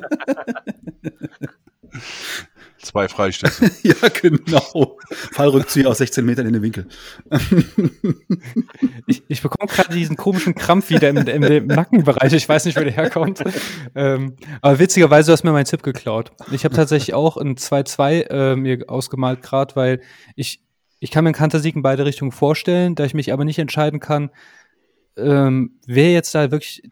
Zwei 2.84 3.08
Freistöße. 3.08 3.70
ja, 3.82 3.94
genau. 4.08 4.98
Fallrückzieher 5.32 5.88
aus 5.88 5.98
16 5.98 6.24
Metern 6.24 6.46
in 6.46 6.52
den 6.52 6.62
Winkel. 6.62 6.86
ich, 9.06 9.22
ich 9.26 9.40
bekomme 9.40 9.72
gerade 9.72 9.94
diesen 9.94 10.16
komischen 10.16 10.54
Krampf 10.54 10.90
wieder 10.90 11.08
im, 11.08 11.16
im, 11.16 11.42
im, 11.42 11.66
Nackenbereich. 11.66 12.32
Ich 12.34 12.46
weiß 12.46 12.66
nicht, 12.66 12.76
wo 12.76 12.82
der 12.82 12.92
herkommt. 12.92 13.42
Ähm, 13.94 14.36
aber 14.60 14.78
witzigerweise 14.78 15.32
hast 15.32 15.42
du 15.42 15.46
mir 15.46 15.52
meinen 15.54 15.64
Tipp 15.64 15.82
geklaut. 15.82 16.32
Ich 16.52 16.64
habe 16.64 16.74
tatsächlich 16.74 17.14
auch 17.14 17.38
ein 17.38 17.56
2-2 17.56 18.28
äh, 18.28 18.56
mir 18.56 18.84
ausgemalt, 18.88 19.40
gerade 19.40 19.76
weil 19.76 20.00
ich 20.36 20.63
ich 21.04 21.10
kann 21.10 21.22
mir 21.22 21.28
einen 21.28 21.34
Kantersieg 21.34 21.76
in 21.76 21.82
beide 21.82 22.06
Richtungen 22.06 22.32
vorstellen, 22.32 22.94
da 22.94 23.04
ich 23.04 23.12
mich 23.12 23.30
aber 23.30 23.44
nicht 23.44 23.58
entscheiden 23.58 24.00
kann, 24.00 24.30
ähm, 25.18 25.72
wer 25.86 26.10
jetzt 26.12 26.34
da 26.34 26.50
wirklich 26.50 26.82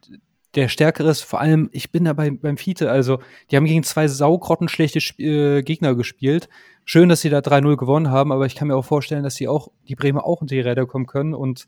der 0.55 0.69
Stärkere 0.69 1.09
ist. 1.09 1.23
Vor 1.23 1.41
allem, 1.41 1.71
ich 1.73 1.93
bin 1.93 2.05
da 2.05 2.13
bei, 2.13 2.31
beim 2.31 2.59
Fiete, 2.59 2.91
also 2.91 3.21
die 3.51 3.57
haben 3.57 3.65
gegen 3.65 3.85
zwei 3.85 4.09
saugrottenschlechte 4.09 4.99
Sp 5.01 5.17
äh, 5.19 5.63
Gegner 5.63 5.95
gespielt. 5.95 6.51
Schön, 6.85 7.09
dass 7.09 7.23
sie 7.23 7.31
da 7.31 7.39
3-0 7.39 7.79
gewonnen 7.79 8.11
haben, 8.11 8.33
aber 8.33 8.45
ich 8.45 8.55
kann 8.55 8.69
mir 8.69 8.77
auch 8.77 8.85
vorstellen, 8.85 9.23
dass 9.23 9.37
sie 9.37 9.49
auch, 9.49 9.69
die 9.89 9.95
Bremer 9.95 10.27
auch 10.27 10.43
unter 10.43 10.55
die 10.55 10.61
Räder 10.61 10.85
kommen 10.85 11.07
können 11.07 11.33
und 11.33 11.67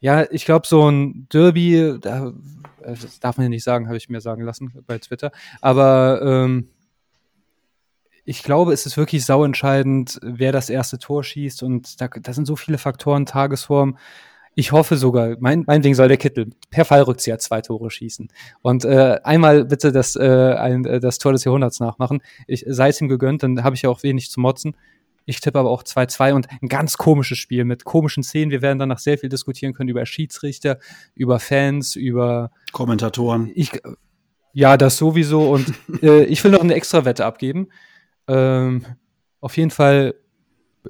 ja, 0.00 0.28
ich 0.30 0.44
glaube, 0.44 0.66
so 0.66 0.90
ein 0.90 1.28
Derby, 1.32 1.98
da, 2.00 2.32
das 2.82 3.20
darf 3.20 3.36
man 3.36 3.44
ja 3.44 3.48
nicht 3.48 3.64
sagen, 3.64 3.86
habe 3.86 3.96
ich 3.96 4.08
mir 4.08 4.20
sagen 4.20 4.42
lassen 4.42 4.72
bei 4.86 4.98
Twitter. 4.98 5.32
Aber 5.62 6.20
ähm, 6.22 6.68
ich 8.26 8.42
glaube, 8.42 8.72
es 8.72 8.86
ist 8.86 8.96
wirklich 8.96 9.24
sauentscheidend, 9.24 10.18
wer 10.20 10.50
das 10.50 10.68
erste 10.68 10.98
Tor 10.98 11.22
schießt. 11.22 11.62
Und 11.62 12.00
da, 12.00 12.08
da 12.08 12.32
sind 12.32 12.44
so 12.44 12.56
viele 12.56 12.76
Faktoren, 12.76 13.24
Tagesform. 13.24 13.96
Ich 14.56 14.72
hoffe 14.72 14.96
sogar, 14.96 15.36
mein, 15.38 15.62
meinetwegen 15.66 15.94
soll 15.94 16.08
der 16.08 16.16
Kittel 16.16 16.50
per 16.70 16.84
Fallrückzieher 16.84 17.38
zwei 17.38 17.60
Tore 17.60 17.88
schießen. 17.88 18.28
Und 18.62 18.84
äh, 18.84 19.20
einmal 19.22 19.64
bitte 19.64 19.92
das, 19.92 20.16
äh, 20.16 20.54
ein, 20.58 20.84
äh, 20.84 20.98
das 20.98 21.18
Tor 21.18 21.32
des 21.32 21.44
Jahrhunderts 21.44 21.78
nachmachen. 21.78 22.20
Ich 22.48 22.64
sei 22.66 22.88
es 22.88 23.00
ihm 23.00 23.08
gegönnt, 23.08 23.44
dann 23.44 23.62
habe 23.62 23.76
ich 23.76 23.82
ja 23.82 23.90
auch 23.90 24.02
wenig 24.02 24.28
zu 24.30 24.40
motzen. 24.40 24.76
Ich 25.24 25.40
tippe 25.40 25.60
aber 25.60 25.70
auch 25.70 25.84
2-2 25.84 26.32
und 26.32 26.48
ein 26.62 26.68
ganz 26.68 26.96
komisches 26.96 27.38
Spiel 27.38 27.64
mit 27.64 27.84
komischen 27.84 28.24
Szenen. 28.24 28.50
Wir 28.50 28.62
werden 28.62 28.78
danach 28.80 28.98
sehr 28.98 29.18
viel 29.18 29.28
diskutieren 29.28 29.72
können 29.72 29.88
über 29.88 30.04
Schiedsrichter, 30.04 30.78
über 31.14 31.38
Fans, 31.38 31.94
über 31.94 32.50
Kommentatoren. 32.72 33.52
Ich, 33.54 33.70
ja, 34.52 34.76
das 34.76 34.96
sowieso. 34.96 35.50
Und 35.50 35.74
äh, 36.02 36.24
ich 36.24 36.42
will 36.42 36.50
noch 36.50 36.60
eine 36.60 36.74
extra 36.74 37.04
Wette 37.04 37.24
abgeben. 37.24 37.68
Ähm, 38.28 38.84
auf 39.40 39.56
jeden 39.56 39.70
Fall 39.70 40.14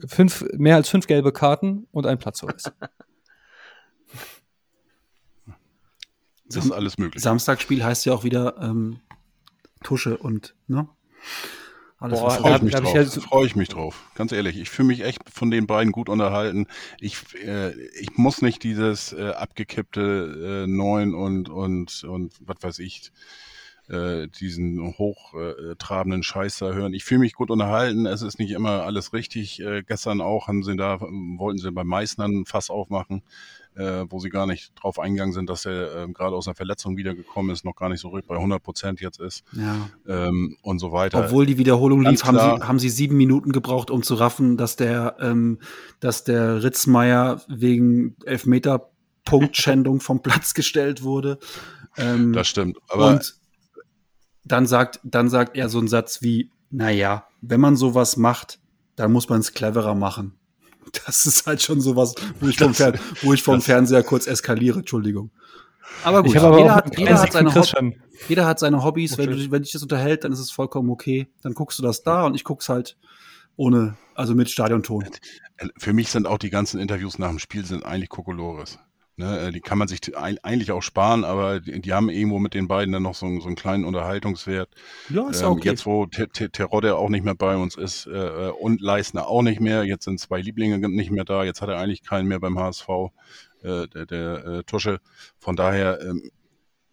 fünf, 0.06 0.44
mehr 0.52 0.76
als 0.76 0.88
fünf 0.88 1.06
gelbe 1.06 1.32
Karten 1.32 1.86
und 1.92 2.06
ein 2.06 2.18
Platzverweis. 2.18 2.72
Das 6.48 6.64
ist 6.64 6.70
alles 6.70 6.96
möglich. 6.98 7.22
Samstagsspiel 7.22 7.84
heißt 7.84 8.06
ja 8.06 8.14
auch 8.14 8.24
wieder 8.24 8.56
ähm, 8.60 9.00
Tusche 9.82 10.16
und, 10.16 10.54
ne? 10.68 10.88
Alles 11.98 12.20
Boah, 12.20 12.30
freue 12.30 12.56
ich, 12.56 12.62
mich 12.62 12.74
drauf. 12.74 12.94
Ich, 12.94 13.22
freu 13.24 13.44
ich 13.44 13.56
mich 13.56 13.68
drauf. 13.68 14.10
Ganz 14.14 14.30
ehrlich, 14.30 14.58
ich 14.58 14.68
fühle 14.68 14.88
mich 14.88 15.00
echt 15.02 15.20
von 15.30 15.50
den 15.50 15.66
beiden 15.66 15.92
gut 15.92 16.08
unterhalten. 16.10 16.66
Ich, 17.00 17.18
äh, 17.42 17.72
ich 17.98 18.16
muss 18.16 18.42
nicht 18.42 18.62
dieses 18.62 19.14
äh, 19.14 19.30
abgekippte 19.30 20.64
äh, 20.64 20.70
Neun 20.70 21.14
und, 21.14 21.48
und, 21.48 22.04
und 22.04 22.34
was 22.40 22.56
weiß 22.60 22.78
ich, 22.80 23.12
äh, 23.88 24.28
diesen 24.28 24.94
hochtrabenden 24.98 26.22
Scheiß 26.22 26.58
da 26.58 26.72
hören. 26.72 26.92
Ich 26.92 27.04
fühle 27.04 27.20
mich 27.20 27.34
gut 27.34 27.50
unterhalten. 27.50 28.06
Es 28.06 28.22
ist 28.22 28.38
nicht 28.38 28.50
immer 28.50 28.82
alles 28.82 29.12
richtig. 29.12 29.60
Äh, 29.60 29.82
gestern 29.82 30.20
auch 30.20 30.48
haben 30.48 30.62
sie 30.62 30.76
da, 30.76 31.00
wollten 31.00 31.58
sie 31.58 31.70
beim 31.70 31.86
Meißnern 31.86 32.46
Fass 32.46 32.68
aufmachen, 32.68 33.22
äh, 33.76 34.04
wo 34.08 34.18
sie 34.18 34.30
gar 34.30 34.46
nicht 34.46 34.72
drauf 34.74 34.98
eingegangen 34.98 35.32
sind, 35.32 35.48
dass 35.48 35.66
er 35.66 36.04
äh, 36.04 36.08
gerade 36.12 36.34
aus 36.34 36.48
einer 36.48 36.56
Verletzung 36.56 36.96
wiedergekommen 36.96 37.52
ist, 37.52 37.64
noch 37.64 37.76
gar 37.76 37.88
nicht 37.88 38.00
so 38.00 38.10
bei 38.10 38.34
100 38.34 38.62
Prozent 38.62 39.00
jetzt 39.00 39.20
ist 39.20 39.44
ja. 39.52 39.88
ähm, 40.08 40.56
und 40.62 40.78
so 40.78 40.92
weiter. 40.92 41.24
Obwohl 41.24 41.46
die 41.46 41.58
Wiederholung 41.58 42.02
lief, 42.02 42.24
haben 42.24 42.38
sie, 42.38 42.66
haben 42.66 42.78
sie 42.78 42.90
sieben 42.90 43.16
Minuten 43.16 43.52
gebraucht, 43.52 43.90
um 43.90 44.02
zu 44.02 44.14
raffen, 44.14 44.56
dass 44.56 44.76
der, 44.76 45.16
ähm, 45.20 45.58
dass 46.00 46.24
der 46.24 46.62
Ritzmeier 46.62 47.42
wegen 47.48 48.16
Elfmeter 48.24 48.90
Punktschändung 49.24 50.00
vom 50.00 50.22
Platz 50.22 50.54
gestellt 50.54 51.02
wurde. 51.02 51.38
Ähm, 51.98 52.32
das 52.32 52.48
stimmt. 52.48 52.78
Aber 52.88 53.08
und 53.08 53.36
dann 54.46 54.66
sagt, 54.66 55.00
dann 55.02 55.28
sagt 55.28 55.56
er 55.56 55.68
so 55.68 55.78
einen 55.78 55.88
Satz 55.88 56.22
wie, 56.22 56.50
naja, 56.70 57.26
wenn 57.40 57.60
man 57.60 57.76
sowas 57.76 58.16
macht, 58.16 58.58
dann 58.94 59.12
muss 59.12 59.28
man 59.28 59.40
es 59.40 59.52
cleverer 59.52 59.94
machen. 59.94 60.34
Das 61.04 61.26
ist 61.26 61.48
halt 61.48 61.60
schon 61.60 61.80
sowas, 61.80 62.14
wo 62.40 62.46
ich 62.46 62.58
vom, 62.58 62.72
Fern 62.72 62.96
wo 63.22 63.32
ich 63.32 63.42
vom 63.42 63.60
Fernseher 63.60 64.04
kurz 64.04 64.28
eskaliere, 64.28 64.78
Entschuldigung. 64.78 65.30
Aber 66.04 66.22
gut, 66.22 66.36
aber 66.36 66.58
jeder, 66.58 66.74
hat, 66.76 66.98
jeder, 66.98 67.20
hat 67.20 67.32
seine 67.32 67.92
jeder, 68.28 68.46
hat 68.46 68.58
seine 68.60 68.84
Hobbys. 68.84 69.14
Okay. 69.14 69.26
Wenn, 69.28 69.36
du, 69.36 69.50
wenn 69.50 69.62
dich 69.62 69.72
das 69.72 69.82
unterhält, 69.82 70.22
dann 70.22 70.32
ist 70.32 70.38
es 70.38 70.52
vollkommen 70.52 70.88
okay. 70.88 71.26
Dann 71.42 71.54
guckst 71.54 71.78
du 71.80 71.82
das 71.82 72.04
da 72.04 72.24
und 72.24 72.36
ich 72.36 72.44
guck's 72.44 72.68
halt 72.68 72.96
ohne, 73.56 73.96
also 74.14 74.34
mit 74.36 74.48
Stadionton. 74.48 75.06
Für 75.76 75.92
mich 75.92 76.10
sind 76.10 76.26
auch 76.26 76.38
die 76.38 76.50
ganzen 76.50 76.80
Interviews 76.80 77.18
nach 77.18 77.30
dem 77.30 77.40
Spiel 77.40 77.64
sind 77.64 77.84
eigentlich 77.84 78.08
Kokolores. 78.08 78.78
Ne, 79.18 79.40
äh, 79.40 79.50
die 79.50 79.62
kann 79.62 79.78
man 79.78 79.88
sich 79.88 80.14
eigentlich 80.14 80.72
auch 80.72 80.82
sparen, 80.82 81.24
aber 81.24 81.60
die, 81.60 81.80
die, 81.80 81.94
haben 81.94 82.10
irgendwo 82.10 82.38
mit 82.38 82.52
den 82.52 82.68
beiden 82.68 82.92
dann 82.92 83.02
noch 83.02 83.14
so, 83.14 83.40
so 83.40 83.46
einen 83.46 83.56
kleinen 83.56 83.86
Unterhaltungswert. 83.86 84.68
Ja, 85.08 85.30
ist 85.30 85.40
ähm, 85.40 85.48
okay. 85.48 85.70
Jetzt, 85.70 85.86
wo 85.86 86.04
Terodde 86.04 86.96
auch 86.96 87.08
nicht 87.08 87.24
mehr 87.24 87.34
bei 87.34 87.56
uns 87.56 87.76
ist 87.76 88.06
äh, 88.06 88.50
und 88.60 88.82
Leisner 88.82 89.26
auch 89.26 89.40
nicht 89.40 89.58
mehr, 89.58 89.84
jetzt 89.84 90.04
sind 90.04 90.20
zwei 90.20 90.42
Lieblinge 90.42 90.86
nicht 90.90 91.10
mehr 91.10 91.24
da, 91.24 91.44
jetzt 91.44 91.62
hat 91.62 91.70
er 91.70 91.78
eigentlich 91.78 92.02
keinen 92.02 92.28
mehr 92.28 92.40
beim 92.40 92.58
HSV, 92.58 92.88
äh, 93.62 93.88
der, 93.88 94.04
der 94.04 94.44
äh, 94.44 94.62
Tusche. 94.64 95.00
Von 95.38 95.56
daher. 95.56 95.98
Ähm, 96.02 96.30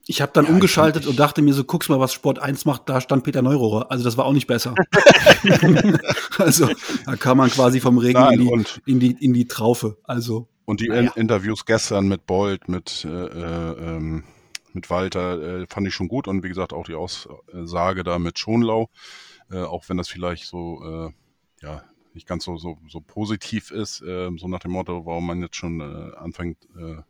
ich 0.07 0.21
habe 0.21 0.31
dann 0.33 0.45
ja, 0.45 0.51
umgeschaltet 0.51 1.05
und 1.05 1.19
dachte 1.19 1.41
mir 1.41 1.53
so, 1.53 1.65
guck's 1.65 1.89
mal, 1.89 1.99
was 1.99 2.13
Sport 2.13 2.39
1 2.39 2.63
macht, 2.63 2.87
da 2.87 3.01
stand 3.01 3.25
Peter 3.25 3.41
Neurohrer. 3.41 3.91
Also 3.91 4.05
das 4.05 4.15
war 4.15 4.23
auch 4.23 4.33
nicht 4.33 4.47
besser. 4.47 4.75
also 6.37 6.69
da 7.05 7.17
kam 7.17 7.37
man 7.37 7.49
quasi 7.49 7.81
vom 7.81 7.97
Regen 7.97 8.19
Nein, 8.19 8.39
in, 8.39 8.63
die, 8.63 8.91
in, 8.91 8.99
die, 9.01 9.25
in 9.25 9.33
die 9.33 9.47
Traufe. 9.47 9.97
Also 10.03 10.47
und 10.65 10.81
die 10.81 10.87
naja. 10.87 11.11
Interviews 11.15 11.65
gestern 11.65 12.07
mit 12.07 12.25
Bolt, 12.25 12.67
mit, 12.67 13.05
äh, 13.05 13.09
äh, 13.09 13.95
ähm, 13.95 14.23
mit 14.73 14.89
Walter, 14.89 15.61
äh, 15.61 15.65
fand 15.67 15.87
ich 15.87 15.93
schon 15.93 16.07
gut. 16.07 16.27
Und 16.27 16.43
wie 16.43 16.49
gesagt, 16.49 16.73
auch 16.73 16.85
die 16.85 16.95
Aussage 16.95 18.03
da 18.03 18.19
mit 18.19 18.39
Schonlau, 18.39 18.89
äh, 19.51 19.61
auch 19.61 19.87
wenn 19.89 19.97
das 19.97 20.09
vielleicht 20.09 20.45
so, 20.45 20.81
äh, 20.83 21.65
ja, 21.65 21.83
nicht 22.13 22.27
ganz 22.27 22.45
so, 22.45 22.57
so, 22.57 22.77
so 22.87 23.01
positiv 23.01 23.71
ist, 23.71 24.01
äh, 24.01 24.29
so 24.37 24.47
nach 24.47 24.59
dem 24.59 24.71
Motto, 24.71 25.05
warum 25.05 25.27
man 25.27 25.41
jetzt 25.41 25.55
schon 25.55 25.79
äh, 25.79 26.15
anfängt, 26.17 26.57
äh, 26.77 27.01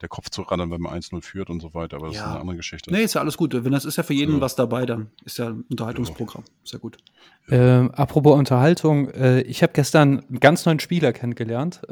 der 0.00 0.08
Kopf 0.08 0.28
zu 0.28 0.42
rattern, 0.42 0.70
wenn 0.70 0.80
man 0.80 0.92
1-0 0.92 1.22
führt 1.22 1.50
und 1.50 1.60
so 1.60 1.72
weiter, 1.72 1.96
aber 1.96 2.08
das 2.08 2.16
ja. 2.16 2.22
ist 2.22 2.30
eine 2.30 2.40
andere 2.40 2.56
Geschichte. 2.56 2.92
Nee, 2.92 3.02
ist 3.04 3.14
ja 3.14 3.20
alles 3.20 3.36
gut. 3.36 3.54
Wenn 3.54 3.72
das 3.72 3.84
ist 3.84 3.96
ja 3.96 4.02
für 4.02 4.12
jeden 4.12 4.36
ja. 4.36 4.40
was 4.40 4.54
dabei, 4.54 4.86
dann 4.86 5.10
ist 5.24 5.38
ja 5.38 5.48
ein 5.48 5.64
Unterhaltungsprogramm. 5.70 6.44
Ist 6.62 6.72
ja 6.72 6.78
gut. 6.78 6.98
Ähm, 7.48 7.90
apropos 7.92 8.36
Unterhaltung, 8.36 9.08
äh, 9.10 9.40
ich 9.42 9.62
habe 9.62 9.72
gestern 9.72 10.20
einen 10.20 10.40
ganz 10.40 10.66
neuen 10.66 10.80
Spieler 10.80 11.12
kennengelernt. 11.12 11.82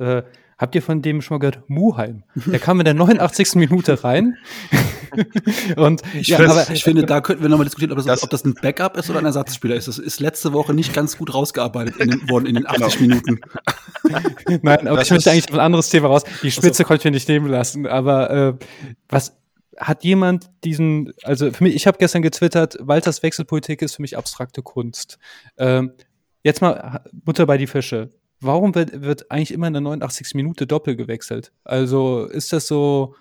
Habt 0.62 0.76
ihr 0.76 0.82
von 0.82 1.02
dem 1.02 1.22
schon 1.22 1.34
mal 1.34 1.38
gehört? 1.40 1.68
Muheim. 1.68 2.22
Der 2.36 2.60
kam 2.60 2.78
in 2.78 2.84
der 2.84 2.94
89. 2.94 3.56
Minute 3.56 4.04
rein. 4.04 4.36
und 5.76 6.02
ich, 6.14 6.28
ja, 6.28 6.38
aber, 6.38 6.70
ich 6.70 6.84
finde, 6.84 7.04
da 7.04 7.20
könnten 7.20 7.42
wir 7.42 7.48
nochmal 7.48 7.64
diskutieren, 7.64 7.90
ob 7.90 7.96
das, 7.96 8.06
das, 8.06 8.22
ob 8.22 8.30
das, 8.30 8.44
ein 8.44 8.54
Backup 8.54 8.96
ist 8.96 9.10
oder 9.10 9.18
ein 9.18 9.24
Ersatzspieler 9.24 9.74
ist. 9.74 9.88
Das 9.88 9.98
ist 9.98 10.20
letzte 10.20 10.52
Woche 10.52 10.72
nicht 10.72 10.94
ganz 10.94 11.18
gut 11.18 11.34
rausgearbeitet 11.34 11.96
in 11.96 12.10
den, 12.10 12.30
worden 12.30 12.46
in 12.46 12.54
den 12.54 12.68
80 12.68 12.96
genau. 12.96 13.16
Minuten. 13.16 13.40
Nein, 14.62 14.86
aber 14.86 14.98
das 14.98 15.08
ich 15.08 15.10
möchte 15.10 15.32
eigentlich 15.32 15.48
auf 15.48 15.54
ein 15.54 15.64
anderes 15.64 15.88
Thema 15.88 16.06
raus. 16.06 16.22
Die 16.44 16.52
Spitze 16.52 16.68
also. 16.68 16.84
konnte 16.84 17.00
ich 17.00 17.04
mir 17.06 17.10
nicht 17.10 17.28
nehmen 17.28 17.48
lassen. 17.48 17.88
Aber 17.88 18.30
äh, 18.30 18.54
was 19.08 19.36
hat 19.78 20.04
jemand 20.04 20.48
diesen, 20.62 21.12
also 21.24 21.50
für 21.50 21.64
mich, 21.64 21.74
ich 21.74 21.88
habe 21.88 21.98
gestern 21.98 22.22
getwittert, 22.22 22.76
Walters 22.78 23.24
Wechselpolitik 23.24 23.82
ist 23.82 23.96
für 23.96 24.02
mich 24.02 24.16
abstrakte 24.16 24.62
Kunst. 24.62 25.18
Ähm, 25.58 25.94
jetzt 26.44 26.62
mal 26.62 27.00
Butter 27.12 27.46
bei 27.46 27.58
die 27.58 27.66
Fische 27.66 28.10
warum 28.42 28.74
wird, 28.74 29.02
wird 29.02 29.30
eigentlich 29.30 29.52
immer 29.52 29.66
in 29.66 29.72
der 29.72 29.82
89. 29.82 30.34
Minute 30.34 30.66
doppelt 30.66 30.98
gewechselt? 30.98 31.52
Also 31.64 32.26
ist 32.26 32.52
das 32.52 32.66
so. 32.66 33.14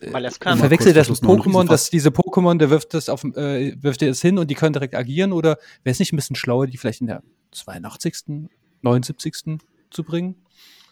Äh, 0.00 0.12
Weil 0.12 0.22
das 0.22 0.40
kann. 0.40 0.58
Verwechselt 0.58 0.96
das 0.96 1.08
mit 1.08 1.20
Pokémon, 1.20 1.66
dass 1.66 1.90
diese 1.90 2.10
Pokémon, 2.10 2.58
der 2.58 2.70
wirft 2.70 2.94
das 2.94 3.08
auf, 3.08 3.24
äh, 3.24 3.74
wirft 3.82 4.02
das 4.02 4.20
hin 4.20 4.38
und 4.38 4.48
die 4.50 4.54
können 4.54 4.72
direkt 4.72 4.94
agieren? 4.94 5.32
Oder 5.32 5.58
wäre 5.82 5.92
es 5.92 5.98
nicht 5.98 6.12
ein 6.12 6.16
bisschen 6.16 6.36
schlauer, 6.36 6.66
die 6.66 6.76
vielleicht 6.76 7.00
in 7.00 7.08
der 7.08 7.22
82., 7.52 8.48
79. 8.82 9.58
zu 9.90 10.04
bringen? 10.04 10.36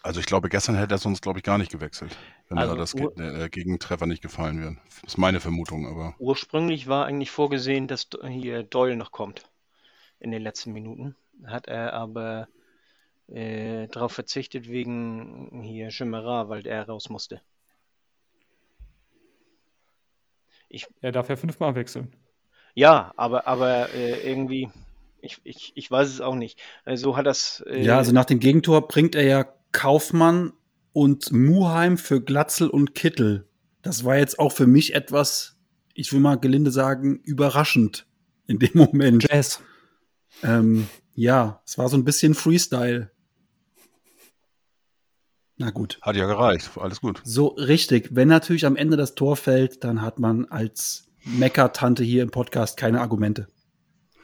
Also 0.03 0.19
ich 0.19 0.25
glaube, 0.25 0.47
gestern 0.47 0.75
hätte 0.75 0.95
er 0.95 0.99
sonst, 0.99 1.21
glaube 1.21 1.39
ich, 1.39 1.43
gar 1.43 1.57
nicht 1.57 1.71
gewechselt, 1.71 2.15
wenn 2.47 2.57
also, 2.57 2.75
das 2.75 2.93
Ge 2.93 3.07
äh, 3.17 3.49
Gegentreffer 3.49 4.05
nicht 4.05 4.21
gefallen 4.21 4.61
wäre. 4.61 4.77
Das 5.01 5.13
ist 5.13 5.17
meine 5.17 5.41
Vermutung, 5.41 5.85
aber. 5.85 6.15
Ursprünglich 6.19 6.87
war 6.87 7.05
eigentlich 7.05 7.31
vorgesehen, 7.31 7.87
dass 7.87 8.07
hier 8.25 8.63
Doyle 8.63 8.95
noch 8.95 9.11
kommt 9.11 9.43
in 10.19 10.31
den 10.31 10.41
letzten 10.41 10.71
Minuten. 10.71 11.15
Hat 11.45 11.67
er 11.67 11.93
aber 11.93 12.47
äh, 13.27 13.87
darauf 13.87 14.13
verzichtet 14.13 14.69
wegen 14.69 15.61
hier 15.63 15.89
Chimera, 15.89 16.49
weil 16.49 16.65
er 16.65 16.87
raus 16.87 17.09
musste. 17.09 17.41
Ich, 20.69 20.87
er 21.01 21.11
darf 21.11 21.29
ja 21.29 21.35
fünfmal 21.35 21.75
wechseln. 21.75 22.13
Ja, 22.73 23.13
aber, 23.15 23.47
aber 23.47 23.93
äh, 23.93 24.29
irgendwie, 24.29 24.69
ich, 25.21 25.39
ich, 25.43 25.71
ich 25.75 25.89
weiß 25.89 26.09
es 26.09 26.21
auch 26.21 26.35
nicht. 26.35 26.59
So 26.93 27.17
hat 27.17 27.25
das. 27.25 27.63
Äh, 27.67 27.81
ja, 27.83 27.97
also 27.97 28.11
nach 28.11 28.25
dem 28.25 28.39
Gegentor 28.39 28.87
bringt 28.87 29.15
er 29.15 29.23
ja 29.23 29.45
Kaufmann 29.71 30.53
und 30.93 31.31
Muheim 31.31 31.97
für 31.97 32.21
Glatzel 32.21 32.69
und 32.69 32.95
Kittel. 32.95 33.47
Das 33.81 34.03
war 34.03 34.17
jetzt 34.17 34.39
auch 34.39 34.51
für 34.51 34.67
mich 34.67 34.93
etwas, 34.93 35.57
ich 35.93 36.11
will 36.11 36.19
mal 36.19 36.35
gelinde 36.37 36.71
sagen, 36.71 37.19
überraschend 37.23 38.05
in 38.47 38.59
dem 38.59 38.71
Moment. 38.73 39.27
Jazz. 39.29 39.61
Ähm, 40.43 40.87
ja, 41.15 41.61
es 41.65 41.77
war 41.77 41.89
so 41.89 41.97
ein 41.97 42.05
bisschen 42.05 42.33
Freestyle. 42.33 43.11
Na 45.57 45.71
gut. 45.71 45.97
Hat 46.01 46.15
ja 46.15 46.27
gereicht, 46.27 46.69
alles 46.77 47.01
gut. 47.01 47.21
So 47.23 47.47
richtig. 47.47 48.09
Wenn 48.11 48.27
natürlich 48.27 48.65
am 48.65 48.75
Ende 48.75 48.95
das 48.95 49.15
Tor 49.15 49.35
fällt, 49.35 49.83
dann 49.83 50.01
hat 50.01 50.19
man 50.19 50.45
als 50.45 51.07
Mecker-Tante 51.25 52.03
hier 52.03 52.21
im 52.21 52.29
Podcast 52.29 52.77
keine 52.77 53.01
Argumente. 53.01 53.47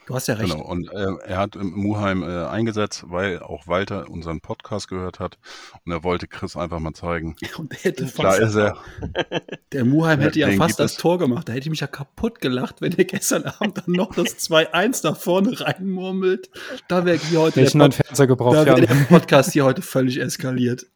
Du 0.05 0.15
hast 0.15 0.27
ja 0.27 0.35
recht. 0.35 0.51
Genau, 0.51 0.65
und 0.65 0.91
äh, 0.91 1.15
er 1.25 1.37
hat 1.37 1.55
im 1.55 1.71
Muheim 1.71 2.23
äh, 2.23 2.45
eingesetzt, 2.45 3.05
weil 3.07 3.39
auch 3.39 3.67
Walter 3.67 4.09
unseren 4.09 4.41
Podcast 4.41 4.89
gehört 4.89 5.19
hat 5.19 5.37
und 5.85 5.93
er 5.93 6.03
wollte 6.03 6.27
Chris 6.27 6.57
einfach 6.57 6.79
mal 6.79 6.93
zeigen. 6.93 7.35
Und 7.57 7.71
der 7.71 7.79
hätte 7.79 8.07
fast, 8.07 8.39
ist 8.39 8.55
er. 8.55 8.77
der 9.71 9.85
Muheim 9.85 10.19
hätte 10.19 10.39
ja 10.39 10.51
fast 10.51 10.79
das 10.79 10.93
es. 10.93 10.97
Tor 10.97 11.19
gemacht. 11.19 11.47
Da 11.47 11.53
hätte 11.53 11.63
ich 11.63 11.69
mich 11.69 11.79
ja 11.79 11.87
kaputt 11.87 12.41
gelacht, 12.41 12.81
wenn 12.81 12.91
er 12.97 13.05
gestern 13.05 13.43
Abend 13.43 13.77
dann 13.77 13.93
noch 13.93 14.13
das 14.13 14.37
2-1 14.49 15.03
da 15.03 15.13
vorne 15.13 15.59
reinmurmelt. 15.59 16.49
Da 16.87 17.05
wäre 17.05 17.17
hier 17.17 17.39
heute 17.39 17.61
ich 17.61 17.71
der, 17.71 17.79
Pod 17.79 17.93
Fernseher 17.93 18.27
gebraucht, 18.27 18.55
da 18.55 18.65
ja. 18.65 18.77
wär 18.77 18.87
der 18.87 18.95
Podcast 19.05 19.53
hier 19.53 19.63
heute 19.63 19.81
völlig 19.81 20.19
eskaliert. 20.19 20.85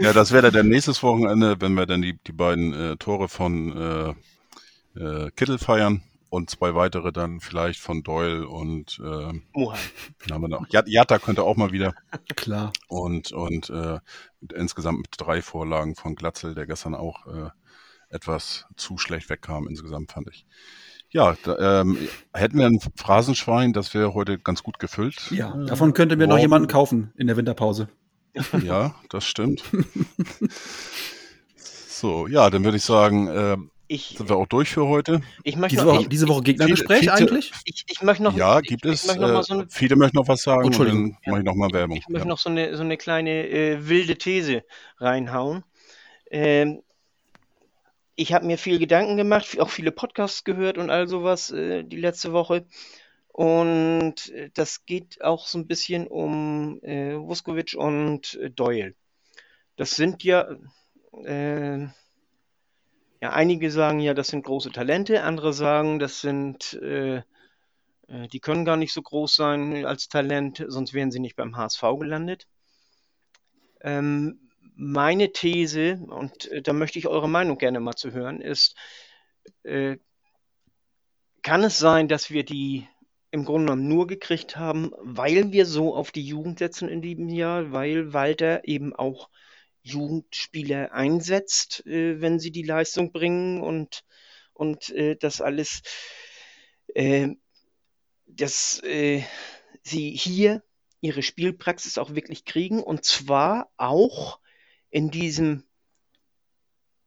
Ja, 0.00 0.12
das 0.12 0.32
wäre 0.32 0.52
dann 0.52 0.68
nächstes 0.68 1.02
Wochenende, 1.02 1.60
wenn 1.60 1.74
wir 1.74 1.86
dann 1.86 2.02
die, 2.02 2.18
die 2.26 2.32
beiden 2.32 2.72
äh, 2.72 2.96
Tore 2.96 3.28
von 3.28 4.16
äh, 4.96 5.00
äh, 5.00 5.30
Kittel 5.34 5.58
feiern 5.58 6.02
und 6.32 6.48
zwei 6.48 6.74
weitere 6.74 7.12
dann 7.12 7.40
vielleicht 7.40 7.78
von 7.78 8.02
Doyle 8.02 8.48
und 8.48 8.98
äh, 9.04 9.04
haben 9.04 9.42
wir 10.40 10.48
noch? 10.48 10.66
Jat- 10.70 10.88
Jatta 10.88 11.18
könnte 11.18 11.42
auch 11.42 11.56
mal 11.56 11.72
wieder 11.72 11.92
Klar. 12.36 12.72
und 12.88 13.32
und 13.32 13.68
äh, 13.68 13.98
insgesamt 14.54 15.00
mit 15.00 15.10
drei 15.18 15.42
Vorlagen 15.42 15.94
von 15.94 16.14
Glatzel, 16.14 16.54
der 16.54 16.66
gestern 16.66 16.94
auch 16.94 17.26
äh, 17.26 17.50
etwas 18.08 18.64
zu 18.76 18.96
schlecht 18.96 19.28
wegkam 19.28 19.68
insgesamt 19.68 20.10
fand 20.10 20.30
ich. 20.30 20.46
Ja, 21.10 21.36
da, 21.42 21.82
ähm, 21.82 21.98
hätten 22.32 22.56
wir 22.56 22.64
ein 22.64 22.80
Phrasenschwein, 22.96 23.74
das 23.74 23.92
wäre 23.92 24.14
heute 24.14 24.38
ganz 24.38 24.62
gut 24.62 24.78
gefüllt. 24.78 25.30
Ja, 25.32 25.54
davon 25.66 25.92
könnte 25.92 26.16
mir 26.16 26.28
noch 26.28 26.38
jemanden 26.38 26.66
kaufen 26.66 27.12
in 27.18 27.26
der 27.26 27.36
Winterpause. 27.36 27.90
Ja, 28.62 28.94
das 29.10 29.26
stimmt. 29.26 29.62
so, 31.56 32.26
ja, 32.26 32.48
dann 32.48 32.64
würde 32.64 32.78
ich 32.78 32.84
sagen, 32.84 33.28
äh, 33.28 33.58
Ich, 33.92 34.16
sind 34.16 34.30
wir 34.30 34.36
auch 34.36 34.46
durch 34.46 34.70
für 34.70 34.86
heute. 34.86 35.20
ich 35.44 35.56
möchte 35.56 35.76
Diese 35.76 35.84
noch, 35.84 35.92
Woche, 35.92 36.02
ich, 36.04 36.08
diese 36.08 36.26
Woche 36.28 36.42
Gegnergespräch 36.44 37.00
viele- 37.00 37.12
eigentlich? 37.12 37.52
ich, 37.66 37.84
ich 37.86 38.00
möchte 38.00 38.22
noch, 38.22 38.34
Ja, 38.34 38.60
gibt 38.62 38.86
ich 38.86 38.92
es. 38.92 39.06
möchte 39.06 39.22
Äh, 39.22 39.42
so 39.42 39.52
eine, 39.52 39.66
viele 39.68 39.96
möchten 39.96 40.16
noch 40.16 40.28
was 40.28 40.42
sagen 40.42 40.60
und 40.60 40.66
Entschuldigung. 40.68 41.18
dann 41.24 41.30
mache 41.32 41.40
ich 41.40 41.44
noch 41.44 41.54
mal 41.54 41.70
Werbung. 41.74 41.98
ich 41.98 42.08
möchte 42.08 42.26
Ja. 42.26 42.30
noch 42.30 42.38
so 42.38 42.48
eine, 42.48 42.74
so 42.74 42.82
eine 42.82 42.96
kleine 42.96 43.46
äh, 43.50 43.86
wilde 43.86 44.16
These 44.16 44.64
reinhauen. 44.96 45.62
Ähm, 46.30 46.82
ich 48.14 48.32
habe 48.32 48.46
mir 48.46 48.56
viel 48.56 48.78
Gedanken 48.78 49.18
gemacht, 49.18 49.60
auch 49.60 49.68
viele 49.68 49.92
Podcasts 49.92 50.42
gehört 50.44 50.78
und 50.78 50.88
all 50.88 51.06
sowas 51.06 51.50
äh, 51.50 51.82
die 51.84 51.96
letzte 52.00 52.32
Woche. 52.32 52.64
Und 53.28 54.30
äh, 54.30 54.48
das 54.54 54.86
geht 54.86 55.22
auch 55.22 55.46
so 55.46 55.58
ein 55.58 55.66
bisschen 55.66 56.06
um 56.06 56.80
äh, 56.82 57.14
Vuskovic 57.14 57.74
und 57.76 58.36
äh, 58.40 58.48
Doyle. 58.50 58.94
Das 59.76 59.90
sind 59.90 60.24
ja, 60.24 60.48
äh, 61.24 61.88
ja, 63.22 63.30
einige 63.30 63.70
sagen 63.70 64.00
ja, 64.00 64.14
das 64.14 64.28
sind 64.28 64.44
große 64.44 64.72
Talente, 64.72 65.22
andere 65.22 65.52
sagen, 65.52 66.00
das 66.00 66.20
sind, 66.20 66.74
äh, 66.82 67.18
äh, 68.08 68.26
die 68.32 68.40
können 68.40 68.64
gar 68.64 68.76
nicht 68.76 68.92
so 68.92 69.00
groß 69.00 69.36
sein 69.36 69.86
als 69.86 70.08
Talent, 70.08 70.64
sonst 70.66 70.92
wären 70.92 71.12
sie 71.12 71.20
nicht 71.20 71.36
beim 71.36 71.56
HSV 71.56 71.82
gelandet. 72.00 72.48
Ähm, 73.80 74.50
meine 74.74 75.30
These, 75.30 76.00
und 76.08 76.50
äh, 76.50 76.62
da 76.62 76.72
möchte 76.72 76.98
ich 76.98 77.06
eure 77.06 77.28
Meinung 77.28 77.58
gerne 77.58 77.78
mal 77.78 77.94
zu 77.94 78.10
hören, 78.10 78.40
ist, 78.40 78.74
äh, 79.62 79.98
kann 81.42 81.62
es 81.62 81.78
sein, 81.78 82.08
dass 82.08 82.32
wir 82.32 82.44
die 82.44 82.88
im 83.30 83.44
Grunde 83.44 83.66
genommen 83.66 83.86
nur 83.86 84.08
gekriegt 84.08 84.56
haben, 84.56 84.90
weil 84.98 85.52
wir 85.52 85.66
so 85.66 85.94
auf 85.94 86.10
die 86.10 86.26
Jugend 86.26 86.58
setzen 86.58 86.88
in 86.88 87.02
diesem 87.02 87.28
Jahr, 87.28 87.70
weil 87.70 88.12
Walter 88.12 88.66
eben 88.66 88.92
auch 88.92 89.28
Jugendspieler 89.82 90.92
einsetzt, 90.92 91.84
äh, 91.86 92.20
wenn 92.20 92.38
sie 92.38 92.50
die 92.50 92.62
Leistung 92.62 93.12
bringen 93.12 93.60
und, 93.60 94.04
und 94.52 94.90
äh, 94.90 95.16
das 95.16 95.40
alles, 95.40 95.82
äh, 96.94 97.28
dass 98.26 98.82
äh, 98.84 99.22
sie 99.82 100.10
hier 100.10 100.62
ihre 101.00 101.22
Spielpraxis 101.22 101.98
auch 101.98 102.14
wirklich 102.14 102.44
kriegen 102.44 102.82
und 102.82 103.04
zwar 103.04 103.70
auch 103.76 104.38
in 104.90 105.10
diesem 105.10 105.64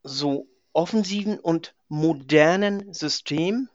so 0.03 0.47
offensiven 0.73 1.39
und 1.39 1.76
modernen 1.88 2.93
System. 2.93 3.69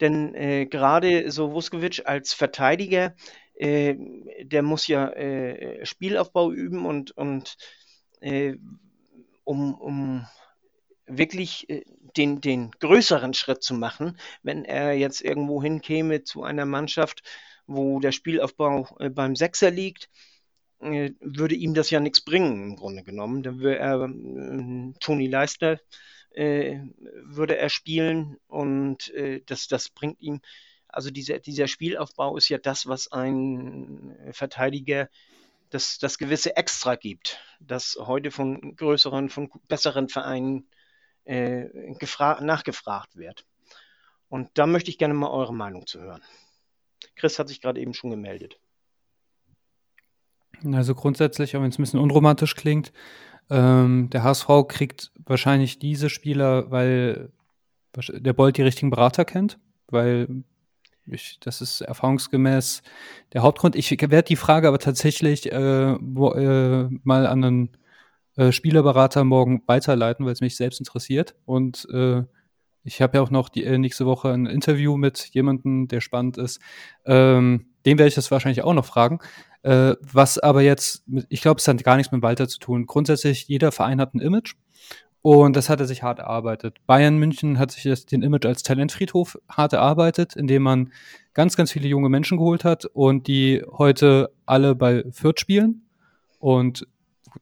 Denn 0.00 0.34
äh, 0.34 0.66
gerade 0.66 1.30
so 1.30 1.52
Vuskovic 1.52 2.02
als 2.04 2.34
Verteidiger, 2.34 3.14
äh, 3.54 3.94
der 4.42 4.62
muss 4.62 4.86
ja 4.86 5.08
äh, 5.10 5.84
Spielaufbau 5.86 6.52
üben 6.52 6.84
und, 6.84 7.12
und 7.12 7.56
um, 9.44 9.74
um 9.74 10.26
wirklich 11.06 11.68
äh, 11.70 11.84
den, 12.16 12.40
den 12.40 12.70
größeren 12.72 13.34
Schritt 13.34 13.62
zu 13.62 13.74
machen, 13.74 14.18
wenn 14.42 14.64
er 14.64 14.94
jetzt 14.94 15.20
irgendwo 15.20 15.62
hinkäme 15.62 16.24
zu 16.24 16.42
einer 16.42 16.66
Mannschaft, 16.66 17.22
wo 17.66 18.00
der 18.00 18.12
Spielaufbau 18.12 18.96
äh, 18.98 19.10
beim 19.10 19.36
Sechser 19.36 19.70
liegt, 19.70 20.08
äh, 20.80 21.12
würde 21.20 21.54
ihm 21.54 21.74
das 21.74 21.90
ja 21.90 22.00
nichts 22.00 22.20
bringen 22.20 22.70
im 22.70 22.76
Grunde 22.76 23.02
genommen. 23.02 23.42
Dann 23.42 23.60
würde 23.60 23.78
er 23.78 24.02
äh, 24.04 24.92
Toni 25.00 25.26
Leister 25.28 25.78
äh, 26.30 26.80
würde 27.22 27.56
er 27.56 27.70
spielen 27.70 28.36
und 28.46 29.12
äh, 29.14 29.42
das, 29.46 29.68
das 29.68 29.88
bringt 29.88 30.20
ihm, 30.20 30.40
also 30.88 31.10
dieser, 31.10 31.38
dieser 31.38 31.66
Spielaufbau 31.66 32.36
ist 32.36 32.48
ja 32.48 32.58
das, 32.58 32.86
was 32.86 33.10
ein 33.12 34.16
Verteidiger 34.32 35.08
das, 35.70 35.98
das 35.98 36.18
gewisse 36.18 36.56
Extra 36.56 36.94
gibt, 36.94 37.38
das 37.60 37.96
heute 38.00 38.30
von 38.30 38.76
größeren, 38.76 39.28
von 39.28 39.50
besseren 39.68 40.08
Vereinen 40.08 40.68
äh, 41.24 41.66
gefra- 41.98 42.40
nachgefragt 42.42 43.16
wird. 43.16 43.46
Und 44.28 44.50
da 44.54 44.66
möchte 44.66 44.90
ich 44.90 44.98
gerne 44.98 45.14
mal 45.14 45.30
eure 45.30 45.54
Meinung 45.54 45.86
zu 45.86 46.00
hören. 46.00 46.22
Chris 47.14 47.38
hat 47.38 47.48
sich 47.48 47.60
gerade 47.60 47.80
eben 47.80 47.94
schon 47.94 48.10
gemeldet. 48.10 48.58
Also 50.64 50.94
grundsätzlich, 50.94 51.56
auch 51.56 51.62
wenn 51.62 51.70
es 51.70 51.78
ein 51.78 51.82
bisschen 51.82 52.00
unromantisch 52.00 52.56
klingt, 52.56 52.92
ähm, 53.50 54.10
der 54.10 54.22
HSV 54.22 54.48
kriegt 54.68 55.12
wahrscheinlich 55.24 55.78
diese 55.78 56.10
Spieler, 56.10 56.70
weil 56.70 57.32
der 57.94 58.32
Bolt 58.32 58.56
die 58.56 58.62
richtigen 58.62 58.90
Berater 58.90 59.24
kennt, 59.24 59.58
weil 59.88 60.44
ich, 61.08 61.38
das 61.40 61.60
ist 61.60 61.80
erfahrungsgemäß 61.80 62.82
der 63.32 63.42
Hauptgrund. 63.42 63.76
Ich 63.76 63.90
werde 63.90 64.22
die 64.22 64.36
Frage 64.36 64.68
aber 64.68 64.78
tatsächlich 64.78 65.50
äh, 65.52 65.96
wo, 66.00 66.32
äh, 66.32 66.88
mal 67.02 67.26
an 67.26 67.44
einen 67.44 67.76
äh, 68.36 68.52
Spielerberater 68.52 69.24
morgen 69.24 69.62
weiterleiten, 69.66 70.26
weil 70.26 70.32
es 70.32 70.40
mich 70.40 70.56
selbst 70.56 70.80
interessiert. 70.80 71.34
Und 71.44 71.86
äh, 71.92 72.22
ich 72.84 73.02
habe 73.02 73.18
ja 73.18 73.22
auch 73.22 73.30
noch 73.30 73.48
die 73.48 73.64
äh, 73.64 73.78
nächste 73.78 74.06
Woche 74.06 74.30
ein 74.30 74.46
Interview 74.46 74.96
mit 74.96 75.30
jemandem, 75.32 75.88
der 75.88 76.00
spannend 76.00 76.38
ist. 76.38 76.60
Ähm, 77.04 77.66
dem 77.84 77.98
werde 77.98 78.08
ich 78.08 78.14
das 78.14 78.30
wahrscheinlich 78.30 78.62
auch 78.62 78.74
noch 78.74 78.84
fragen. 78.84 79.18
Äh, 79.62 79.94
was 80.00 80.38
aber 80.38 80.62
jetzt, 80.62 81.06
mit, 81.08 81.26
ich 81.28 81.40
glaube, 81.40 81.58
es 81.58 81.66
hat 81.66 81.82
gar 81.82 81.96
nichts 81.96 82.12
mit 82.12 82.22
Walter 82.22 82.46
zu 82.46 82.58
tun. 82.58 82.86
Grundsätzlich, 82.86 83.48
jeder 83.48 83.72
Verein 83.72 84.00
hat 84.00 84.14
ein 84.14 84.20
Image 84.20 84.54
und 85.22 85.56
das 85.56 85.68
hat 85.68 85.80
er 85.80 85.86
sich 85.86 86.02
hart 86.02 86.20
erarbeitet. 86.20 86.78
Bayern 86.86 87.18
München 87.18 87.58
hat 87.58 87.72
sich 87.72 87.82
das, 87.82 88.06
den 88.06 88.22
Image 88.22 88.46
als 88.46 88.62
Talentfriedhof 88.62 89.38
hart 89.48 89.72
erarbeitet, 89.72 90.36
indem 90.36 90.62
man 90.62 90.92
ganz, 91.34 91.56
ganz 91.56 91.72
viele 91.72 91.88
junge 91.88 92.08
Menschen 92.08 92.38
geholt 92.38 92.64
hat 92.64 92.84
und 92.86 93.26
die 93.26 93.62
heute 93.76 94.30
alle 94.46 94.74
bei 94.74 95.04
Fürth 95.10 95.40
spielen. 95.40 95.82
Und 96.38 96.86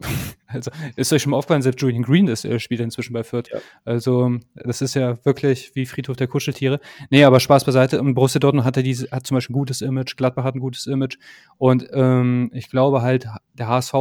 also 0.46 0.70
ist 0.96 1.12
euch 1.12 1.22
schon 1.22 1.30
mal 1.30 1.36
aufgefallen, 1.36 1.62
selbst 1.62 1.80
Julian 1.80 2.02
Green 2.02 2.28
ist, 2.28 2.44
äh, 2.44 2.58
spielt 2.58 2.80
inzwischen 2.80 3.12
bei 3.12 3.22
Fürth. 3.22 3.50
Ja. 3.52 3.60
Also 3.84 4.38
das 4.54 4.82
ist 4.82 4.94
ja 4.94 5.24
wirklich 5.24 5.74
wie 5.74 5.86
Friedhof 5.86 6.16
der 6.16 6.26
Kuscheltiere. 6.26 6.80
Nee, 7.10 7.24
aber 7.24 7.40
Spaß 7.40 7.64
beiseite. 7.64 8.00
Und 8.00 8.14
Borussia 8.14 8.38
Dortmund 8.38 8.66
hat, 8.66 8.76
ja 8.76 8.82
diese, 8.82 9.10
hat 9.10 9.26
zum 9.26 9.36
Beispiel 9.36 9.54
ein 9.54 9.58
gutes 9.58 9.80
Image, 9.80 10.16
Gladbach 10.16 10.44
hat 10.44 10.54
ein 10.54 10.60
gutes 10.60 10.86
Image. 10.86 11.18
Und 11.58 11.88
ähm, 11.92 12.50
ich 12.52 12.70
glaube 12.70 13.02
halt, 13.02 13.28
der 13.54 13.68
HSV, 13.68 13.94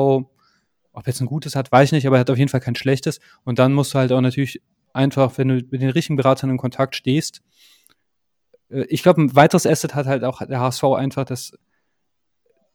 ob 0.93 1.07
jetzt 1.07 1.21
ein 1.21 1.27
gutes 1.27 1.55
hat, 1.55 1.71
weiß 1.71 1.89
ich 1.89 1.93
nicht, 1.93 2.07
aber 2.07 2.17
er 2.17 2.21
hat 2.21 2.29
auf 2.29 2.37
jeden 2.37 2.49
Fall 2.49 2.59
kein 2.59 2.75
schlechtes. 2.75 3.19
Und 3.43 3.59
dann 3.59 3.73
musst 3.73 3.93
du 3.93 3.99
halt 3.99 4.11
auch 4.11 4.21
natürlich 4.21 4.61
einfach, 4.93 5.37
wenn 5.37 5.49
du 5.49 5.55
mit 5.55 5.81
den 5.81 5.89
richtigen 5.89 6.15
Beratern 6.15 6.49
in 6.49 6.57
Kontakt 6.57 6.95
stehst, 6.95 7.41
äh, 8.69 8.85
ich 8.89 9.03
glaube, 9.03 9.21
ein 9.21 9.35
weiteres 9.35 9.65
Asset 9.65 9.95
hat 9.95 10.05
halt 10.05 10.23
auch 10.23 10.45
der 10.45 10.59
HSV 10.59 10.83
einfach, 10.83 11.25
dass 11.25 11.53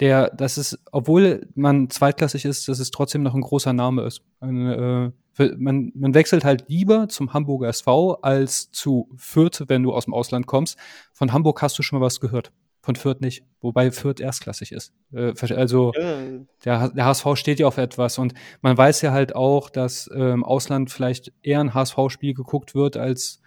der, 0.00 0.30
dass 0.30 0.56
es, 0.56 0.78
obwohl 0.92 1.48
man 1.54 1.90
zweitklassig 1.90 2.44
ist, 2.44 2.68
dass 2.68 2.78
es 2.78 2.90
trotzdem 2.90 3.22
noch 3.22 3.34
ein 3.34 3.40
großer 3.40 3.72
Name 3.72 4.02
ist. 4.02 4.22
Ein, 4.40 4.66
äh, 4.66 5.12
man, 5.56 5.92
man 5.94 6.14
wechselt 6.14 6.44
halt 6.44 6.68
lieber 6.68 7.08
zum 7.08 7.32
Hamburger 7.32 7.68
SV 7.68 8.18
als 8.22 8.70
zu 8.70 9.08
Fürth, 9.16 9.64
wenn 9.68 9.82
du 9.82 9.92
aus 9.92 10.04
dem 10.04 10.14
Ausland 10.14 10.46
kommst. 10.46 10.78
Von 11.12 11.32
Hamburg 11.32 11.62
hast 11.62 11.78
du 11.78 11.82
schon 11.82 11.98
mal 11.98 12.06
was 12.06 12.20
gehört. 12.20 12.52
Von 12.88 12.96
Fürth 12.96 13.20
nicht. 13.20 13.44
Wobei 13.60 13.90
Fürth 13.90 14.18
erstklassig 14.18 14.72
ist. 14.72 14.94
Äh, 15.12 15.34
also 15.52 15.92
Äh, 15.92 16.38
der, 16.64 16.88
der 16.88 17.04
HSV 17.04 17.26
steht 17.34 17.60
ja 17.60 17.66
auf 17.66 17.76
etwas 17.76 18.16
und 18.16 18.32
man 18.62 18.78
weiß 18.78 19.02
ja 19.02 19.12
halt 19.12 19.36
auch, 19.36 19.68
dass 19.68 20.06
äh, 20.06 20.18
im 20.30 20.42
Ausland 20.42 20.90
vielleicht 20.90 21.30
eher 21.42 21.60
ein 21.60 21.74
HSV-Spiel 21.74 22.32
geguckt 22.32 22.74
wird 22.74 22.96
als 22.96 23.42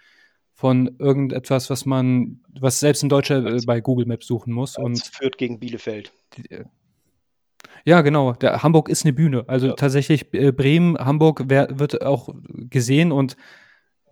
von 0.54 0.94
irgendetwas, 1.00 1.70
was 1.70 1.86
man, 1.86 2.40
was 2.60 2.78
selbst 2.78 3.02
ein 3.02 3.08
Deutscher 3.08 3.44
äh, 3.44 3.58
bei 3.66 3.80
Google 3.80 4.06
Maps 4.06 4.28
suchen 4.28 4.52
muss. 4.52 4.76
als 4.76 4.84
Und 4.84 5.02
Fürth 5.12 5.36
gegen 5.36 5.58
Bielefeld. 5.58 6.12
ja, 7.84 8.02
genau. 8.02 8.34
Der 8.34 8.62
Hamburg 8.62 8.88
ist 8.90 9.04
eine 9.04 9.12
Bühne. 9.12 9.42
Also 9.48 9.66
Ja. 9.66 9.72
tatsächlich 9.72 10.32
äh, 10.34 10.52
Bremen, 10.52 10.96
Hamburg 10.98 11.42
wer, 11.48 11.80
wird 11.80 12.00
auch 12.02 12.32
gesehen 12.70 13.10
und 13.10 13.36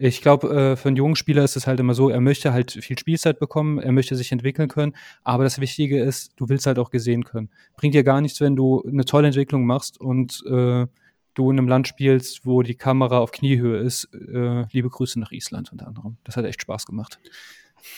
Ich 0.02 0.22
glaube, 0.22 0.48
äh, 0.48 0.76
für 0.76 0.88
einen 0.88 0.96
jungen 0.96 1.14
Spieler 1.14 1.44
ist 1.44 1.56
es 1.56 1.66
halt 1.66 1.78
immer 1.78 1.92
so, 1.92 2.08
er 2.08 2.22
möchte 2.22 2.54
halt 2.54 2.72
viel 2.72 2.98
Spielzeit 2.98 3.38
bekommen, 3.38 3.78
er 3.78 3.92
möchte 3.92 4.16
sich 4.16 4.32
entwickeln 4.32 4.70
können, 4.70 4.96
aber 5.24 5.44
das 5.44 5.60
Wichtige 5.60 6.02
ist, 6.02 6.32
du 6.36 6.48
willst 6.48 6.66
halt 6.66 6.78
auch 6.78 6.90
gesehen 6.90 7.24
können. 7.24 7.50
Bringt 7.76 7.94
dir 7.94 8.02
gar 8.02 8.22
nichts, 8.22 8.40
wenn 8.40 8.56
du 8.56 8.82
eine 8.82 9.04
tolle 9.04 9.26
Entwicklung 9.26 9.66
machst 9.66 10.00
und 10.00 10.42
äh, 10.46 10.86
du 11.34 11.50
in 11.50 11.58
einem 11.58 11.68
Land 11.68 11.86
spielst, 11.86 12.46
wo 12.46 12.62
die 12.62 12.76
Kamera 12.76 13.18
auf 13.18 13.30
Kniehöhe 13.30 13.78
ist. 13.78 14.08
Äh, 14.14 14.64
liebe 14.72 14.88
Grüße 14.88 15.20
nach 15.20 15.32
Island 15.32 15.70
unter 15.70 15.86
anderem. 15.86 16.16
Das 16.24 16.34
hat 16.38 16.46
echt 16.46 16.62
Spaß 16.62 16.86
gemacht. 16.86 17.18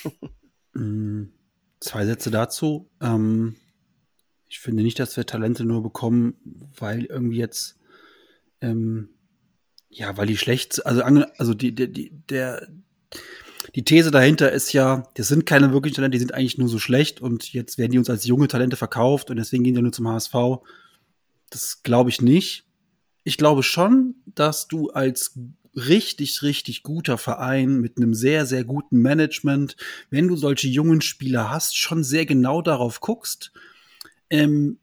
Mm, 0.74 1.24
zwei 1.80 2.06
Sätze 2.06 2.30
dazu. 2.30 2.88
Ähm, 3.02 3.56
ich 4.48 4.58
finde 4.58 4.82
nicht, 4.82 4.98
dass 4.98 5.18
wir 5.18 5.26
Talente 5.26 5.66
nur 5.66 5.82
bekommen, 5.82 6.34
weil 6.78 7.04
irgendwie 7.04 7.36
jetzt 7.36 7.78
ähm, 8.62 9.10
ja, 9.92 10.16
weil 10.16 10.26
die 10.26 10.38
schlecht, 10.38 10.84
also, 10.86 11.02
also 11.02 11.54
die, 11.54 11.74
die, 11.74 11.92
die, 11.92 12.10
der, 12.30 12.66
die 13.74 13.84
These 13.84 14.10
dahinter 14.10 14.50
ist 14.50 14.72
ja, 14.72 15.06
das 15.14 15.28
sind 15.28 15.44
keine 15.44 15.72
wirklichen 15.72 15.96
Talente, 15.96 16.16
die 16.16 16.18
sind 16.18 16.34
eigentlich 16.34 16.58
nur 16.58 16.68
so 16.68 16.78
schlecht 16.78 17.20
und 17.20 17.52
jetzt 17.52 17.76
werden 17.76 17.92
die 17.92 17.98
uns 17.98 18.08
als 18.08 18.24
junge 18.24 18.48
Talente 18.48 18.76
verkauft 18.76 19.30
und 19.30 19.36
deswegen 19.36 19.64
gehen 19.64 19.74
die 19.74 19.82
nur 19.82 19.92
zum 19.92 20.08
HSV. 20.08 20.34
Das 21.50 21.82
glaube 21.82 22.08
ich 22.08 22.22
nicht. 22.22 22.64
Ich 23.22 23.36
glaube 23.36 23.62
schon, 23.62 24.14
dass 24.26 24.66
du 24.66 24.90
als 24.90 25.38
richtig, 25.74 26.42
richtig 26.42 26.82
guter 26.82 27.18
Verein 27.18 27.80
mit 27.80 27.98
einem 27.98 28.14
sehr, 28.14 28.46
sehr 28.46 28.64
guten 28.64 28.98
Management, 28.98 29.76
wenn 30.10 30.26
du 30.26 30.36
solche 30.36 30.68
jungen 30.68 31.02
Spieler 31.02 31.50
hast, 31.50 31.76
schon 31.76 32.02
sehr 32.02 32.24
genau 32.24 32.62
darauf 32.62 33.00
guckst, 33.00 33.52
ähm, 34.30 34.78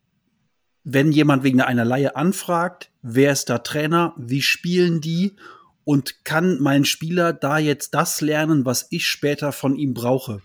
wenn 0.94 1.11
jemand 1.11 1.44
wegen 1.44 1.61
einer 1.61 1.86
Laie 1.86 2.16
anfragt, 2.16 2.90
wer 3.02 3.32
ist 3.32 3.49
da 3.49 3.60
Trainer, 3.60 4.14
wie 4.18 4.41
spielen 4.41 5.02
die 5.02 5.36
und 5.84 6.26
kann 6.26 6.57
mein 6.60 6.84
Spieler 6.84 7.32
da 7.32 7.60
jetzt 7.60 7.94
das 7.94 8.22
lernen, 8.22 8.66
was 8.66 8.88
ich 8.90 9.07
später 9.07 9.52
von 9.52 9.76
ihm 9.76 9.94
brauche. 9.94 10.41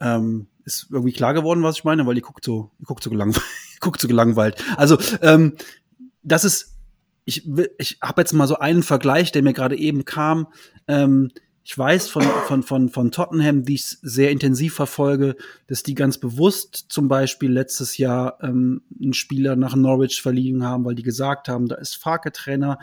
Ähm, 0.00 0.48
ist 0.64 0.88
irgendwie 0.90 1.12
klar 1.12 1.34
geworden, 1.34 1.62
was 1.62 1.78
ich 1.78 1.84
meine, 1.84 2.04
weil 2.06 2.16
die 2.16 2.20
guckt 2.20 2.44
so, 2.44 2.72
die 2.80 2.84
guckt 2.84 3.02
so, 3.02 3.10
gelang, 3.10 3.34
guckt 3.80 4.00
so 4.00 4.08
gelangweilt. 4.08 4.62
Also, 4.76 4.98
ähm, 5.22 5.54
das 6.22 6.44
ist, 6.44 6.76
ich, 7.24 7.48
ich 7.78 7.98
habe 8.02 8.22
jetzt 8.22 8.32
mal 8.32 8.48
so 8.48 8.58
einen 8.58 8.82
Vergleich, 8.82 9.30
der 9.30 9.42
mir 9.42 9.52
gerade 9.52 9.76
eben 9.76 10.04
kam. 10.04 10.48
Ähm, 10.88 11.30
ich 11.66 11.78
weiß 11.78 12.10
von, 12.10 12.22
von, 12.22 12.62
von, 12.62 12.88
von 12.90 13.10
Tottenham, 13.10 13.64
die 13.64 13.76
ich 13.76 13.86
sehr 14.02 14.30
intensiv 14.30 14.74
verfolge, 14.74 15.34
dass 15.66 15.82
die 15.82 15.94
ganz 15.94 16.18
bewusst 16.18 16.86
zum 16.90 17.08
Beispiel 17.08 17.50
letztes 17.50 17.96
Jahr 17.96 18.38
ähm, 18.42 18.82
einen 19.00 19.14
Spieler 19.14 19.56
nach 19.56 19.74
Norwich 19.74 20.20
verliehen 20.20 20.62
haben, 20.62 20.84
weil 20.84 20.94
die 20.94 21.02
gesagt 21.02 21.48
haben, 21.48 21.66
da 21.66 21.76
ist 21.76 21.96
Farke 21.96 22.32
Trainer, 22.32 22.78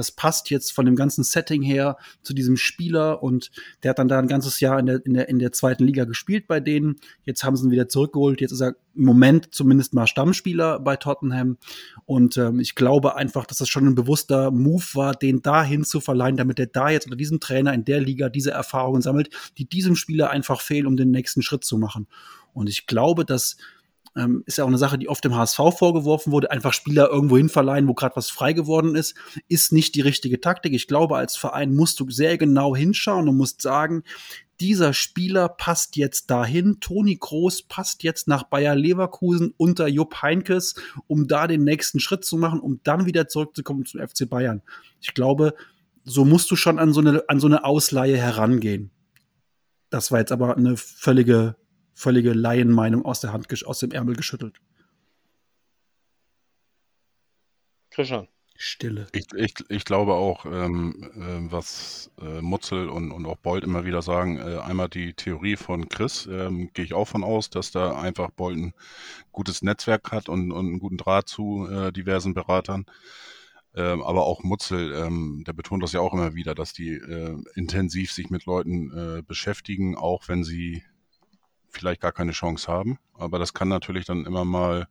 das 0.00 0.10
passt 0.10 0.48
jetzt 0.48 0.72
von 0.72 0.86
dem 0.86 0.96
ganzen 0.96 1.22
Setting 1.24 1.62
her 1.62 1.98
zu 2.22 2.32
diesem 2.32 2.56
Spieler 2.56 3.22
und 3.22 3.50
der 3.82 3.90
hat 3.90 3.98
dann 3.98 4.08
da 4.08 4.18
ein 4.18 4.28
ganzes 4.28 4.58
Jahr 4.60 4.78
in 4.78 4.86
der, 4.86 5.04
in 5.04 5.12
der, 5.14 5.28
in 5.28 5.38
der 5.38 5.52
zweiten 5.52 5.84
Liga 5.84 6.04
gespielt 6.04 6.48
bei 6.48 6.58
denen. 6.58 6.96
Jetzt 7.24 7.44
haben 7.44 7.54
sie 7.54 7.66
ihn 7.66 7.70
wieder 7.70 7.88
zurückgeholt. 7.88 8.40
Jetzt 8.40 8.52
ist 8.52 8.62
er 8.62 8.76
im 8.94 9.04
Moment 9.04 9.54
zumindest 9.54 9.92
mal 9.92 10.06
Stammspieler 10.06 10.80
bei 10.80 10.96
Tottenham. 10.96 11.58
Und 12.06 12.38
ähm, 12.38 12.60
ich 12.60 12.74
glaube 12.74 13.14
einfach, 13.16 13.44
dass 13.44 13.58
das 13.58 13.68
schon 13.68 13.86
ein 13.86 13.94
bewusster 13.94 14.50
Move 14.50 14.84
war, 14.94 15.14
den 15.14 15.42
dahin 15.42 15.84
zu 15.84 16.00
verleihen, 16.00 16.36
damit 16.36 16.58
er 16.58 16.66
da 16.66 16.88
jetzt 16.88 17.04
unter 17.04 17.16
diesem 17.16 17.38
Trainer 17.38 17.74
in 17.74 17.84
der 17.84 18.00
Liga 18.00 18.30
diese 18.30 18.52
Erfahrungen 18.52 19.02
sammelt, 19.02 19.28
die 19.58 19.66
diesem 19.66 19.96
Spieler 19.96 20.30
einfach 20.30 20.62
fehlen, 20.62 20.86
um 20.86 20.96
den 20.96 21.10
nächsten 21.10 21.42
Schritt 21.42 21.64
zu 21.64 21.76
machen. 21.76 22.06
Und 22.52 22.68
ich 22.68 22.86
glaube, 22.86 23.24
dass 23.24 23.58
ähm, 24.16 24.42
ist 24.46 24.58
ja 24.58 24.64
auch 24.64 24.68
eine 24.68 24.78
Sache, 24.78 24.98
die 24.98 25.08
oft 25.08 25.24
dem 25.24 25.36
HSV 25.36 25.56
vorgeworfen 25.76 26.32
wurde, 26.32 26.50
einfach 26.50 26.72
Spieler 26.72 27.08
irgendwo 27.10 27.36
hin 27.36 27.48
verleihen, 27.48 27.88
wo 27.88 27.94
gerade 27.94 28.16
was 28.16 28.30
frei 28.30 28.52
geworden 28.52 28.94
ist, 28.94 29.14
ist 29.48 29.72
nicht 29.72 29.94
die 29.94 30.00
richtige 30.00 30.40
Taktik. 30.40 30.74
Ich 30.74 30.88
glaube, 30.88 31.16
als 31.16 31.36
Verein 31.36 31.74
musst 31.74 32.00
du 32.00 32.10
sehr 32.10 32.36
genau 32.38 32.74
hinschauen 32.74 33.28
und 33.28 33.36
musst 33.36 33.62
sagen, 33.62 34.02
dieser 34.60 34.92
Spieler 34.92 35.48
passt 35.48 35.96
jetzt 35.96 36.30
dahin. 36.30 36.80
Toni 36.80 37.16
Groß 37.16 37.62
passt 37.62 38.02
jetzt 38.02 38.28
nach 38.28 38.42
Bayer 38.42 38.76
Leverkusen 38.76 39.54
unter 39.56 39.88
Jupp 39.88 40.20
Heinkes, 40.20 40.74
um 41.06 41.26
da 41.26 41.46
den 41.46 41.64
nächsten 41.64 41.98
Schritt 41.98 42.24
zu 42.24 42.36
machen, 42.36 42.60
um 42.60 42.80
dann 42.82 43.06
wieder 43.06 43.26
zurückzukommen 43.26 43.86
zum 43.86 44.06
FC 44.06 44.28
Bayern. 44.28 44.60
Ich 45.00 45.14
glaube, 45.14 45.54
so 46.04 46.24
musst 46.26 46.50
du 46.50 46.56
schon 46.56 46.78
an 46.78 46.92
so 46.92 47.00
eine, 47.00 47.24
an 47.28 47.40
so 47.40 47.46
eine 47.46 47.64
Ausleihe 47.64 48.18
herangehen. 48.18 48.90
Das 49.88 50.12
war 50.12 50.18
jetzt 50.20 50.32
aber 50.32 50.56
eine 50.56 50.76
völlige, 50.76 51.56
völlige 52.00 52.32
Laienmeinung 52.32 53.04
aus 53.04 53.20
der 53.20 53.32
Hand, 53.32 53.46
aus 53.66 53.78
dem 53.78 53.92
Ärmel 53.92 54.16
geschüttelt. 54.16 54.60
Christian. 57.90 58.28
Stille. 58.62 59.06
Ich, 59.12 59.24
ich, 59.34 59.54
ich 59.70 59.84
glaube 59.86 60.12
auch, 60.12 60.44
ähm, 60.44 61.10
äh, 61.14 61.50
was 61.50 62.10
äh, 62.20 62.42
Mutzel 62.42 62.90
und, 62.90 63.10
und 63.10 63.24
auch 63.24 63.36
Bolt 63.36 63.64
immer 63.64 63.86
wieder 63.86 64.02
sagen, 64.02 64.36
äh, 64.36 64.58
einmal 64.58 64.90
die 64.90 65.14
Theorie 65.14 65.56
von 65.56 65.88
Chris, 65.88 66.28
ähm, 66.30 66.70
gehe 66.74 66.84
ich 66.84 66.92
auch 66.92 67.06
von 67.06 67.24
aus, 67.24 67.48
dass 67.48 67.70
da 67.70 67.98
einfach 67.98 68.30
Bolt 68.30 68.58
ein 68.58 68.74
gutes 69.32 69.62
Netzwerk 69.62 70.12
hat 70.12 70.28
und, 70.28 70.52
und 70.52 70.66
einen 70.66 70.78
guten 70.78 70.98
Draht 70.98 71.26
zu 71.26 71.66
äh, 71.70 71.90
diversen 71.90 72.34
Beratern. 72.34 72.84
Ähm, 73.74 74.02
aber 74.02 74.26
auch 74.26 74.42
Mutzel, 74.42 74.92
ähm, 74.92 75.42
der 75.46 75.54
betont 75.54 75.82
das 75.82 75.92
ja 75.92 76.00
auch 76.00 76.12
immer 76.12 76.34
wieder, 76.34 76.54
dass 76.54 76.74
die 76.74 76.90
äh, 76.90 77.42
intensiv 77.54 78.12
sich 78.12 78.28
mit 78.28 78.44
Leuten 78.44 78.90
äh, 78.90 79.22
beschäftigen, 79.22 79.96
auch 79.96 80.28
wenn 80.28 80.44
sie 80.44 80.82
vielleicht 81.70 82.00
gar 82.00 82.12
keine 82.12 82.32
Chance 82.32 82.70
haben. 82.70 82.98
Aber 83.14 83.38
das 83.38 83.54
kann 83.54 83.68
natürlich 83.68 84.04
dann 84.04 84.26
immer 84.26 84.44
mal 84.44 84.86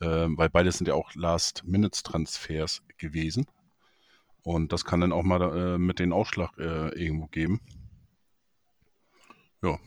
äh, 0.00 0.26
weil 0.28 0.48
beides 0.48 0.78
sind 0.78 0.86
ja 0.86 0.94
auch 0.94 1.14
Last-Minutes-Transfers 1.14 2.82
gewesen. 2.98 3.46
Und 4.42 4.72
das 4.72 4.84
kann 4.84 5.00
dann 5.00 5.12
auch 5.12 5.24
mal 5.24 5.42
äh, 5.74 5.78
mit 5.78 5.98
den 5.98 6.12
Ausschlag 6.12 6.56
äh, 6.58 6.88
irgendwo 6.90 7.26
geben. 7.26 7.60
Ja, 9.62 9.78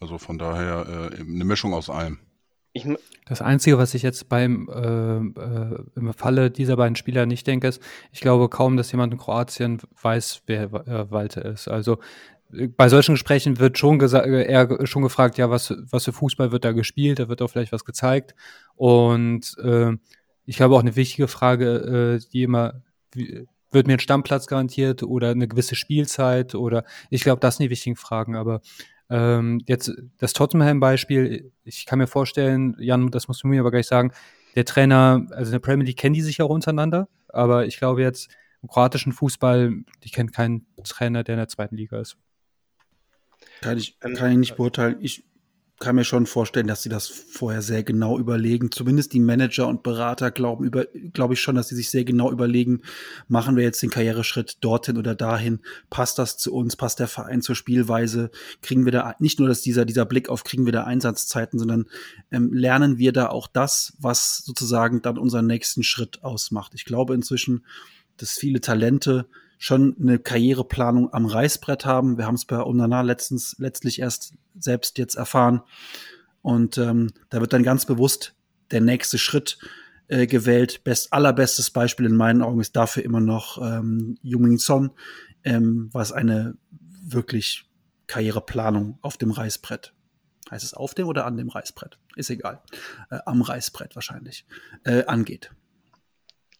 also 0.00 0.18
von 0.18 0.38
daher 0.38 1.12
äh, 1.12 1.20
eine 1.20 1.44
Mischung 1.44 1.74
aus 1.74 1.90
allem. 1.90 2.18
das 3.26 3.42
Einzige, 3.42 3.78
was 3.78 3.94
ich 3.94 4.02
jetzt 4.02 4.28
beim 4.28 4.68
äh, 4.68 5.40
äh, 5.40 5.84
im 5.94 6.12
Falle 6.14 6.50
dieser 6.50 6.76
beiden 6.76 6.96
Spieler 6.96 7.26
nicht 7.26 7.46
denke, 7.46 7.68
ist, 7.68 7.82
ich 8.10 8.20
glaube 8.20 8.48
kaum, 8.48 8.76
dass 8.76 8.90
jemand 8.90 9.12
in 9.12 9.18
Kroatien 9.18 9.80
weiß, 10.00 10.42
wer 10.46 10.64
äh, 10.72 11.10
Walter 11.10 11.44
ist. 11.44 11.68
Also 11.68 11.98
bei 12.76 12.88
solchen 12.88 13.14
Gesprächen 13.14 13.58
wird 13.58 13.78
schon 13.78 14.00
eher 14.00 14.86
schon 14.86 15.02
gefragt, 15.02 15.38
ja, 15.38 15.50
was, 15.50 15.74
was 15.90 16.04
für 16.04 16.12
Fußball 16.12 16.52
wird 16.52 16.64
da 16.64 16.72
gespielt, 16.72 17.18
da 17.18 17.28
wird 17.28 17.42
auch 17.42 17.48
vielleicht 17.48 17.72
was 17.72 17.84
gezeigt. 17.84 18.34
Und 18.76 19.56
äh, 19.62 19.92
ich 20.46 20.56
glaube 20.56 20.74
auch 20.74 20.80
eine 20.80 20.96
wichtige 20.96 21.28
Frage, 21.28 22.20
äh, 22.20 22.28
die 22.32 22.42
immer, 22.42 22.82
wird 23.70 23.86
mir 23.86 23.94
ein 23.94 24.00
Stammplatz 24.00 24.46
garantiert 24.46 25.02
oder 25.02 25.30
eine 25.30 25.48
gewisse 25.48 25.74
Spielzeit 25.74 26.54
oder 26.54 26.84
ich 27.10 27.22
glaube, 27.22 27.40
das 27.40 27.56
sind 27.56 27.64
die 27.64 27.70
wichtigen 27.70 27.96
Fragen. 27.96 28.36
Aber 28.36 28.60
ähm, 29.10 29.60
jetzt 29.66 29.92
das 30.18 30.32
Tottenham-Beispiel, 30.32 31.52
ich 31.64 31.86
kann 31.86 31.98
mir 31.98 32.06
vorstellen, 32.06 32.76
Jan, 32.78 33.10
das 33.10 33.28
musst 33.28 33.42
du 33.42 33.48
mir 33.48 33.60
aber 33.60 33.70
gleich 33.70 33.86
sagen, 33.86 34.12
der 34.54 34.64
Trainer, 34.64 35.26
also 35.30 35.48
in 35.48 35.52
der 35.52 35.58
Premier 35.58 35.86
League 35.86 35.98
kennen 35.98 36.14
die 36.14 36.22
sich 36.22 36.40
auch 36.40 36.50
untereinander, 36.50 37.08
aber 37.28 37.66
ich 37.66 37.78
glaube 37.78 38.02
jetzt 38.02 38.30
im 38.62 38.68
kroatischen 38.68 39.12
Fußball, 39.12 39.72
die 40.04 40.10
kennt 40.10 40.32
keinen 40.32 40.66
Trainer, 40.84 41.22
der 41.22 41.34
in 41.34 41.38
der 41.38 41.48
zweiten 41.48 41.76
Liga 41.76 42.00
ist. 42.00 42.16
Kann 43.64 43.78
ich, 43.78 43.96
ähm, 44.02 44.14
kann 44.14 44.30
ich 44.30 44.36
nicht 44.36 44.56
beurteilen. 44.56 44.96
Ich 45.00 45.24
kann 45.80 45.96
mir 45.96 46.04
schon 46.04 46.26
vorstellen, 46.26 46.66
dass 46.66 46.82
sie 46.82 46.88
das 46.90 47.08
vorher 47.08 47.62
sehr 47.62 47.82
genau 47.82 48.18
überlegen. 48.18 48.70
Zumindest 48.70 49.12
die 49.14 49.20
Manager 49.20 49.66
und 49.66 49.82
Berater 49.82 50.30
glauben 50.30 50.64
über, 50.64 50.84
glaube 51.12 51.34
ich 51.34 51.40
schon, 51.40 51.56
dass 51.56 51.68
sie 51.68 51.74
sich 51.74 51.90
sehr 51.90 52.04
genau 52.04 52.30
überlegen, 52.30 52.82
machen 53.26 53.56
wir 53.56 53.64
jetzt 53.64 53.82
den 53.82 53.90
Karriereschritt 53.90 54.58
dorthin 54.60 54.98
oder 54.98 55.14
dahin? 55.14 55.60
Passt 55.90 56.18
das 56.18 56.36
zu 56.36 56.54
uns? 56.54 56.76
Passt 56.76 57.00
der 57.00 57.08
Verein 57.08 57.40
zur 57.40 57.56
Spielweise? 57.56 58.30
Kriegen 58.62 58.84
wir 58.84 58.92
da 58.92 59.14
nicht 59.18 59.38
nur 59.38 59.48
dass 59.48 59.62
dieser, 59.62 59.84
dieser 59.86 60.04
Blick 60.04 60.28
auf, 60.28 60.44
kriegen 60.44 60.66
wir 60.66 60.72
da 60.72 60.84
Einsatzzeiten, 60.84 61.58
sondern 61.58 61.86
ähm, 62.30 62.52
lernen 62.52 62.98
wir 62.98 63.12
da 63.12 63.28
auch 63.28 63.48
das, 63.48 63.94
was 63.98 64.44
sozusagen 64.44 65.00
dann 65.00 65.18
unseren 65.18 65.46
nächsten 65.46 65.82
Schritt 65.82 66.22
ausmacht. 66.22 66.72
Ich 66.74 66.84
glaube 66.84 67.14
inzwischen, 67.14 67.64
dass 68.18 68.32
viele 68.32 68.60
Talente 68.60 69.26
schon 69.58 69.96
eine 70.00 70.18
Karriereplanung 70.18 71.12
am 71.12 71.26
Reißbrett 71.26 71.84
haben. 71.84 72.18
Wir 72.18 72.26
haben 72.26 72.34
es 72.34 72.44
bei 72.44 72.62
Onana 72.62 73.02
letztens 73.02 73.56
letztlich 73.58 74.00
erst 74.00 74.34
selbst 74.58 74.98
jetzt 74.98 75.14
erfahren. 75.14 75.62
Und 76.42 76.78
ähm, 76.78 77.10
da 77.30 77.40
wird 77.40 77.52
dann 77.52 77.62
ganz 77.62 77.86
bewusst 77.86 78.34
der 78.70 78.80
nächste 78.80 79.18
Schritt 79.18 79.58
äh, 80.08 80.26
gewählt. 80.26 80.84
Best, 80.84 81.12
allerbestes 81.12 81.70
Beispiel 81.70 82.06
in 82.06 82.16
meinen 82.16 82.42
Augen 82.42 82.60
ist 82.60 82.76
dafür 82.76 83.04
immer 83.04 83.20
noch 83.20 83.58
ähm, 83.62 84.18
Jungmin 84.22 84.58
Son, 84.58 84.90
ähm, 85.44 85.88
was 85.92 86.12
eine 86.12 86.56
wirklich 87.02 87.64
Karriereplanung 88.06 88.98
auf 89.00 89.16
dem 89.16 89.30
Reißbrett. 89.30 89.94
Heißt 90.50 90.64
es 90.64 90.74
auf 90.74 90.94
dem 90.94 91.06
oder 91.08 91.24
an 91.24 91.36
dem 91.36 91.48
Reißbrett? 91.48 91.98
Ist 92.16 92.30
egal. 92.30 92.60
Äh, 93.10 93.20
am 93.24 93.40
Reißbrett 93.40 93.94
wahrscheinlich. 93.94 94.44
Äh, 94.84 95.04
angeht. 95.06 95.50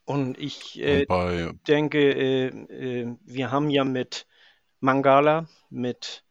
Und 0.04 0.38
ich 0.38 0.78
äh, 0.80 1.06
Und 1.06 1.66
denke, 1.66 1.98
äh, 1.98 2.46
äh, 2.48 3.16
wir 3.24 3.50
haben 3.50 3.70
ja 3.70 3.84
mit 3.84 4.26
Mangala, 4.80 5.48
mit 5.70 6.24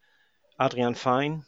Adrian 0.57 0.95
Fein, 0.95 1.45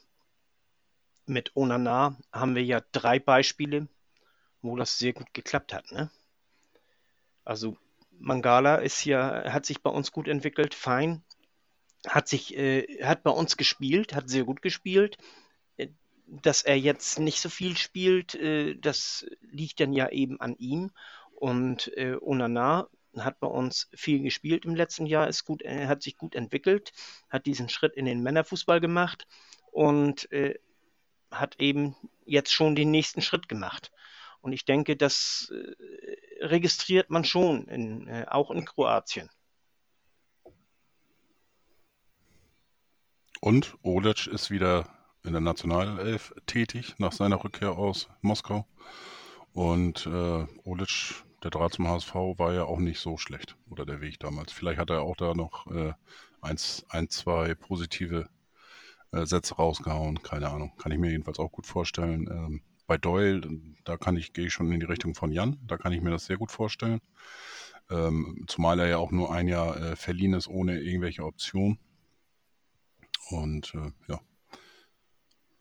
mit 1.27 1.55
Onana 1.55 2.17
haben 2.31 2.55
wir 2.55 2.63
ja 2.63 2.81
drei 2.91 3.19
Beispiele, 3.19 3.87
wo 4.61 4.75
das 4.75 4.97
sehr 4.97 5.13
gut 5.13 5.33
geklappt 5.33 5.73
hat. 5.73 5.91
Ne? 5.91 6.09
Also 7.43 7.77
Mangala 8.17 8.77
ist 8.77 9.05
ja, 9.05 9.51
hat 9.51 9.65
sich 9.65 9.81
bei 9.83 9.91
uns 9.91 10.11
gut 10.11 10.27
entwickelt, 10.27 10.73
Fein 10.73 11.23
hat 12.07 12.27
sich, 12.27 12.55
äh, 12.57 13.03
hat 13.03 13.23
bei 13.23 13.31
uns 13.31 13.57
gespielt, 13.57 14.13
hat 14.13 14.29
sehr 14.29 14.43
gut 14.43 14.61
gespielt. 14.61 15.17
Äh, 15.77 15.89
dass 16.27 16.63
er 16.63 16.77
jetzt 16.77 17.19
nicht 17.19 17.39
so 17.39 17.49
viel 17.49 17.77
spielt, 17.77 18.35
äh, 18.35 18.75
das 18.75 19.25
liegt 19.41 19.79
dann 19.79 19.93
ja 19.93 20.09
eben 20.09 20.39
an 20.41 20.55
ihm. 20.57 20.91
Und 21.35 21.95
äh, 21.97 22.15
Onana 22.19 22.87
hat 23.17 23.39
bei 23.39 23.47
uns 23.47 23.89
viel 23.93 24.21
gespielt 24.21 24.65
im 24.65 24.75
letzten 24.75 25.05
Jahr, 25.05 25.27
ist 25.27 25.45
gut, 25.45 25.61
er 25.61 25.87
hat 25.87 26.01
sich 26.01 26.17
gut 26.17 26.35
entwickelt, 26.35 26.91
hat 27.29 27.45
diesen 27.45 27.69
Schritt 27.69 27.95
in 27.95 28.05
den 28.05 28.21
Männerfußball 28.21 28.79
gemacht 28.79 29.27
und 29.71 30.31
äh, 30.31 30.55
hat 31.31 31.59
eben 31.59 31.95
jetzt 32.25 32.51
schon 32.51 32.75
den 32.75 32.91
nächsten 32.91 33.21
Schritt 33.21 33.47
gemacht. 33.47 33.91
Und 34.41 34.53
ich 34.53 34.65
denke, 34.65 34.95
das 34.95 35.51
äh, 35.51 36.45
registriert 36.45 37.09
man 37.09 37.25
schon, 37.25 37.67
in, 37.67 38.07
äh, 38.07 38.25
auch 38.29 38.51
in 38.51 38.65
Kroatien. 38.65 39.29
Und 43.41 43.77
Olic 43.83 44.27
ist 44.27 44.49
wieder 44.49 44.87
in 45.23 45.33
der 45.33 45.41
Nationalelf 45.41 46.33
tätig 46.45 46.95
nach 46.99 47.11
seiner 47.11 47.43
Rückkehr 47.43 47.71
aus 47.71 48.07
Moskau. 48.21 48.65
Und 49.53 50.05
äh, 50.05 50.45
Olic, 50.63 51.24
der 51.45 51.51
Draht 51.51 51.73
zum 51.73 51.87
HSV, 51.87 52.15
war 52.15 52.53
ja 52.53 52.63
auch 52.65 52.79
nicht 52.79 52.99
so 52.99 53.17
schlecht. 53.17 53.55
Oder 53.69 53.85
der 53.85 54.01
Weg 54.01 54.19
damals. 54.19 54.51
Vielleicht 54.51 54.79
hat 54.79 54.89
er 54.89 55.03
auch 55.03 55.15
da 55.15 55.35
noch 55.35 55.67
äh, 55.67 55.93
eins, 56.41 56.85
ein, 56.89 57.07
zwei 57.09 57.53
positive 57.53 58.27
äh, 59.11 59.25
Sätze 59.27 59.55
rausgehauen. 59.55 60.23
Keine 60.23 60.49
Ahnung. 60.49 60.73
Kann 60.77 60.91
ich 60.91 60.97
mir 60.97 61.11
jedenfalls 61.11 61.37
auch 61.37 61.51
gut 61.51 61.67
vorstellen. 61.67 62.27
Ähm, 62.29 62.61
bei 62.87 62.97
Doyle, 62.97 63.41
da 63.83 63.95
kann 63.95 64.17
ich, 64.17 64.33
gehe 64.33 64.47
ich 64.47 64.53
schon 64.53 64.71
in 64.71 64.79
die 64.79 64.87
Richtung 64.87 65.13
von 65.13 65.31
Jan. 65.31 65.59
Da 65.67 65.77
kann 65.77 65.93
ich 65.93 66.01
mir 66.01 66.09
das 66.09 66.25
sehr 66.25 66.37
gut 66.37 66.51
vorstellen. 66.51 66.99
Ähm, 67.91 68.45
zumal 68.47 68.79
er 68.79 68.87
ja 68.87 68.97
auch 68.97 69.11
nur 69.11 69.31
ein 69.31 69.47
Jahr 69.47 69.77
äh, 69.77 69.95
verliehen 69.95 70.33
ist, 70.33 70.47
ohne 70.47 70.79
irgendwelche 70.81 71.23
Option. 71.23 71.77
Und 73.29 73.71
äh, 73.75 73.91
ja, 74.07 74.19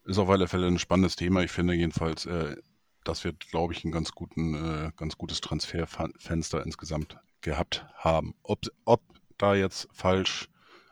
ist 0.05 0.19
auf 0.19 0.31
alle 0.31 0.49
Fälle 0.49 0.67
ein 0.67 0.79
spannendes 0.79 1.17
Thema. 1.17 1.43
Ich 1.43 1.51
finde 1.51 1.75
jedenfalls, 1.75 2.25
äh, 2.25 2.57
dass 3.05 3.25
wir, 3.25 3.33
glaube 3.33 3.73
ich, 3.73 3.85
ein 3.85 3.93
ganz, 3.93 4.13
guten, 4.13 4.55
äh, 4.55 4.91
ganz 4.97 5.17
gutes 5.19 5.41
Transferfenster 5.41 6.65
insgesamt 6.65 7.19
gehabt 7.41 7.87
haben. 7.95 8.35
Ob, 8.43 8.61
ob 8.85 9.03
da 9.39 9.55
jetzt 9.55 9.89
falsch 9.93 10.49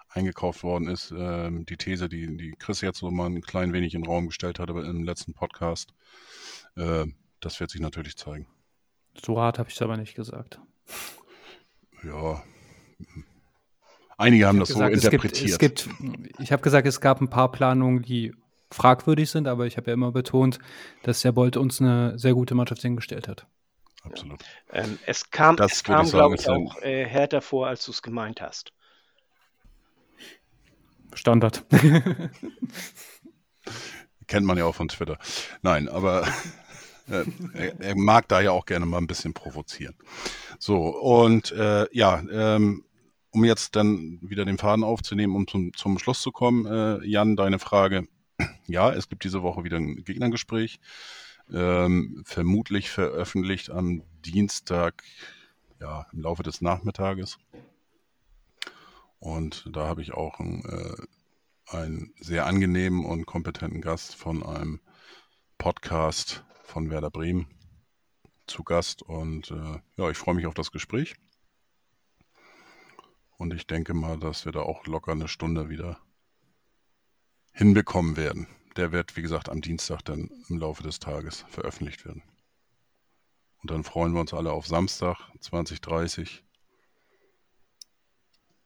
eingekauft 0.08 0.62
worden 0.62 0.88
ist, 0.88 1.10
äh, 1.10 1.50
die 1.50 1.76
These, 1.76 2.08
die, 2.08 2.36
die 2.36 2.54
Chris 2.58 2.82
jetzt 2.82 2.98
so 2.98 3.10
mal 3.10 3.26
ein 3.26 3.40
klein 3.40 3.72
wenig 3.72 3.94
in 3.94 4.02
den 4.02 4.10
Raum 4.10 4.26
gestellt 4.26 4.58
hatte 4.58 4.72
im 4.72 5.04
letzten 5.04 5.32
Podcast, 5.32 5.94
äh, 6.76 7.06
das 7.40 7.60
wird 7.60 7.70
sich 7.70 7.80
natürlich 7.80 8.16
zeigen. 8.16 8.46
So 9.20 9.40
hart 9.40 9.58
habe 9.58 9.68
ich 9.68 9.74
es 9.74 9.82
aber 9.82 9.96
nicht 9.96 10.14
gesagt. 10.14 10.60
Ja, 12.04 12.42
Einige 14.22 14.46
haben 14.46 14.60
das 14.60 14.68
gesagt, 14.68 14.94
so 14.94 15.06
interpretiert. 15.06 15.50
Es 15.50 15.58
gibt, 15.58 15.80
es 15.80 15.98
gibt 15.98 16.40
ich 16.40 16.52
habe 16.52 16.62
gesagt, 16.62 16.86
es 16.86 17.00
gab 17.00 17.20
ein 17.20 17.28
paar 17.28 17.50
Planungen, 17.50 18.02
die 18.02 18.32
fragwürdig 18.72 19.30
sind, 19.30 19.48
aber 19.48 19.66
ich 19.66 19.76
habe 19.76 19.90
ja 19.90 19.94
immer 19.94 20.12
betont, 20.12 20.58
dass 21.02 21.20
der 21.20 21.32
Bolt 21.32 21.56
uns 21.56 21.80
eine 21.80 22.18
sehr 22.18 22.34
gute 22.34 22.54
Mannschaft 22.54 22.82
hingestellt 22.82 23.28
hat. 23.28 23.46
Absolut. 24.02 24.42
Ähm, 24.72 24.98
es 25.06 25.30
kam, 25.30 25.56
es 25.58 25.84
kam 25.84 26.08
glaube 26.08 26.34
ich, 26.34 26.48
auch 26.48 26.80
äh, 26.82 27.04
härter 27.04 27.40
vor, 27.40 27.68
als 27.68 27.84
du 27.84 27.92
es 27.92 28.02
gemeint 28.02 28.40
hast. 28.40 28.72
Standard. 31.14 31.64
Kennt 34.26 34.46
man 34.46 34.58
ja 34.58 34.64
auch 34.64 34.74
von 34.74 34.88
Twitter. 34.88 35.18
Nein, 35.62 35.88
aber 35.88 36.26
äh, 37.08 37.24
er, 37.54 37.80
er, 37.80 37.96
mag 37.96 38.26
da 38.28 38.40
ja 38.40 38.50
auch 38.50 38.66
gerne 38.66 38.86
mal 38.86 38.98
ein 38.98 39.06
bisschen 39.06 39.34
provozieren. 39.34 39.94
So, 40.58 40.76
und 40.98 41.52
äh, 41.52 41.86
ja, 41.92 42.22
ähm, 42.30 42.84
um 43.30 43.44
jetzt 43.44 43.76
dann 43.76 44.18
wieder 44.22 44.44
den 44.44 44.58
Faden 44.58 44.84
aufzunehmen, 44.84 45.34
um 45.34 45.46
zum, 45.46 45.72
zum 45.74 45.98
Schluss 45.98 46.20
zu 46.20 46.32
kommen, 46.32 46.66
äh, 46.66 47.04
Jan, 47.06 47.36
deine 47.36 47.58
Frage. 47.58 48.06
Ja, 48.66 48.92
es 48.92 49.08
gibt 49.08 49.24
diese 49.24 49.42
Woche 49.42 49.64
wieder 49.64 49.76
ein 49.76 50.04
Gegnergespräch. 50.04 50.80
Ähm, 51.52 52.22
vermutlich 52.24 52.90
veröffentlicht 52.90 53.70
am 53.70 54.02
Dienstag, 54.24 55.02
ja, 55.80 56.06
im 56.12 56.22
Laufe 56.22 56.42
des 56.42 56.60
Nachmittages. 56.60 57.38
Und 59.18 59.68
da 59.70 59.86
habe 59.86 60.02
ich 60.02 60.14
auch 60.14 60.40
einen, 60.40 60.64
äh, 60.64 61.76
einen 61.76 62.14
sehr 62.20 62.46
angenehmen 62.46 63.04
und 63.04 63.26
kompetenten 63.26 63.80
Gast 63.80 64.14
von 64.14 64.42
einem 64.42 64.80
Podcast 65.58 66.44
von 66.64 66.90
Werder 66.90 67.10
Bremen 67.10 67.46
zu 68.46 68.64
Gast. 68.64 69.02
Und 69.02 69.50
äh, 69.50 69.80
ja, 69.96 70.10
ich 70.10 70.16
freue 70.16 70.34
mich 70.34 70.46
auf 70.46 70.54
das 70.54 70.72
Gespräch. 70.72 71.14
Und 73.36 73.52
ich 73.54 73.66
denke 73.66 73.94
mal, 73.94 74.18
dass 74.18 74.44
wir 74.44 74.52
da 74.52 74.60
auch 74.60 74.86
locker 74.86 75.12
eine 75.12 75.28
Stunde 75.28 75.68
wieder 75.68 76.00
hinbekommen 77.52 78.16
werden. 78.16 78.46
Der 78.76 78.92
wird, 78.92 79.16
wie 79.16 79.22
gesagt, 79.22 79.48
am 79.48 79.60
Dienstag 79.60 80.02
dann 80.02 80.30
im 80.48 80.58
Laufe 80.58 80.82
des 80.82 80.98
Tages 80.98 81.44
veröffentlicht 81.48 82.04
werden. 82.04 82.22
Und 83.60 83.70
dann 83.70 83.84
freuen 83.84 84.12
wir 84.12 84.20
uns 84.20 84.34
alle 84.34 84.52
auf 84.52 84.66
Samstag 84.66 85.16
2030. 85.40 86.42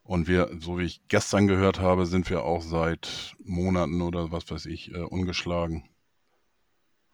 Und 0.03 0.27
wir, 0.27 0.49
so 0.59 0.79
wie 0.79 0.85
ich 0.85 1.07
gestern 1.09 1.47
gehört 1.47 1.79
habe, 1.79 2.05
sind 2.05 2.29
wir 2.29 2.43
auch 2.43 2.61
seit 2.61 3.35
Monaten 3.43 4.01
oder 4.01 4.31
was 4.31 4.49
weiß 4.49 4.65
ich, 4.67 4.93
äh, 4.93 5.01
ungeschlagen 5.01 5.89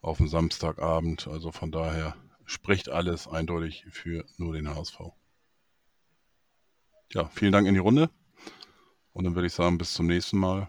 auf 0.02 0.18
dem 0.18 0.28
Samstagabend. 0.28 1.28
Also 1.28 1.52
von 1.52 1.72
daher 1.72 2.16
spricht 2.46 2.90
alles 2.90 3.28
eindeutig 3.28 3.86
für 3.90 4.26
nur 4.38 4.54
den 4.54 4.70
HSV 4.70 5.00
ja, 7.14 7.26
vielen 7.28 7.52
Dank 7.52 7.68
in 7.68 7.74
die 7.74 7.80
Runde. 7.80 8.10
Und 9.14 9.26
dann 9.26 9.36
würde 9.36 9.48
ich 9.48 9.54
sagen, 9.54 9.78
bis 9.78 9.94
zum 9.94 10.08
nächsten 10.08 10.38
Mal 10.38 10.68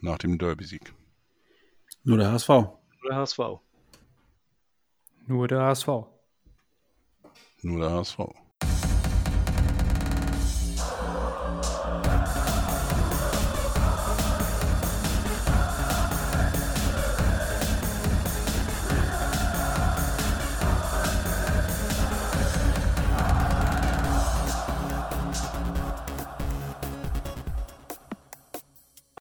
nach 0.00 0.18
dem 0.18 0.38
Derby-Sieg. 0.38 0.92
Nur 2.04 2.18
der 2.18 2.32
HSV. 2.32 2.48
Nur 2.48 2.78
der 3.08 3.16
HSV. 3.16 3.38
Nur 5.26 5.48
der 5.48 5.62
HSV. 5.62 5.88
Nur 7.62 7.80
der 7.80 7.90
HSV. 7.90 8.18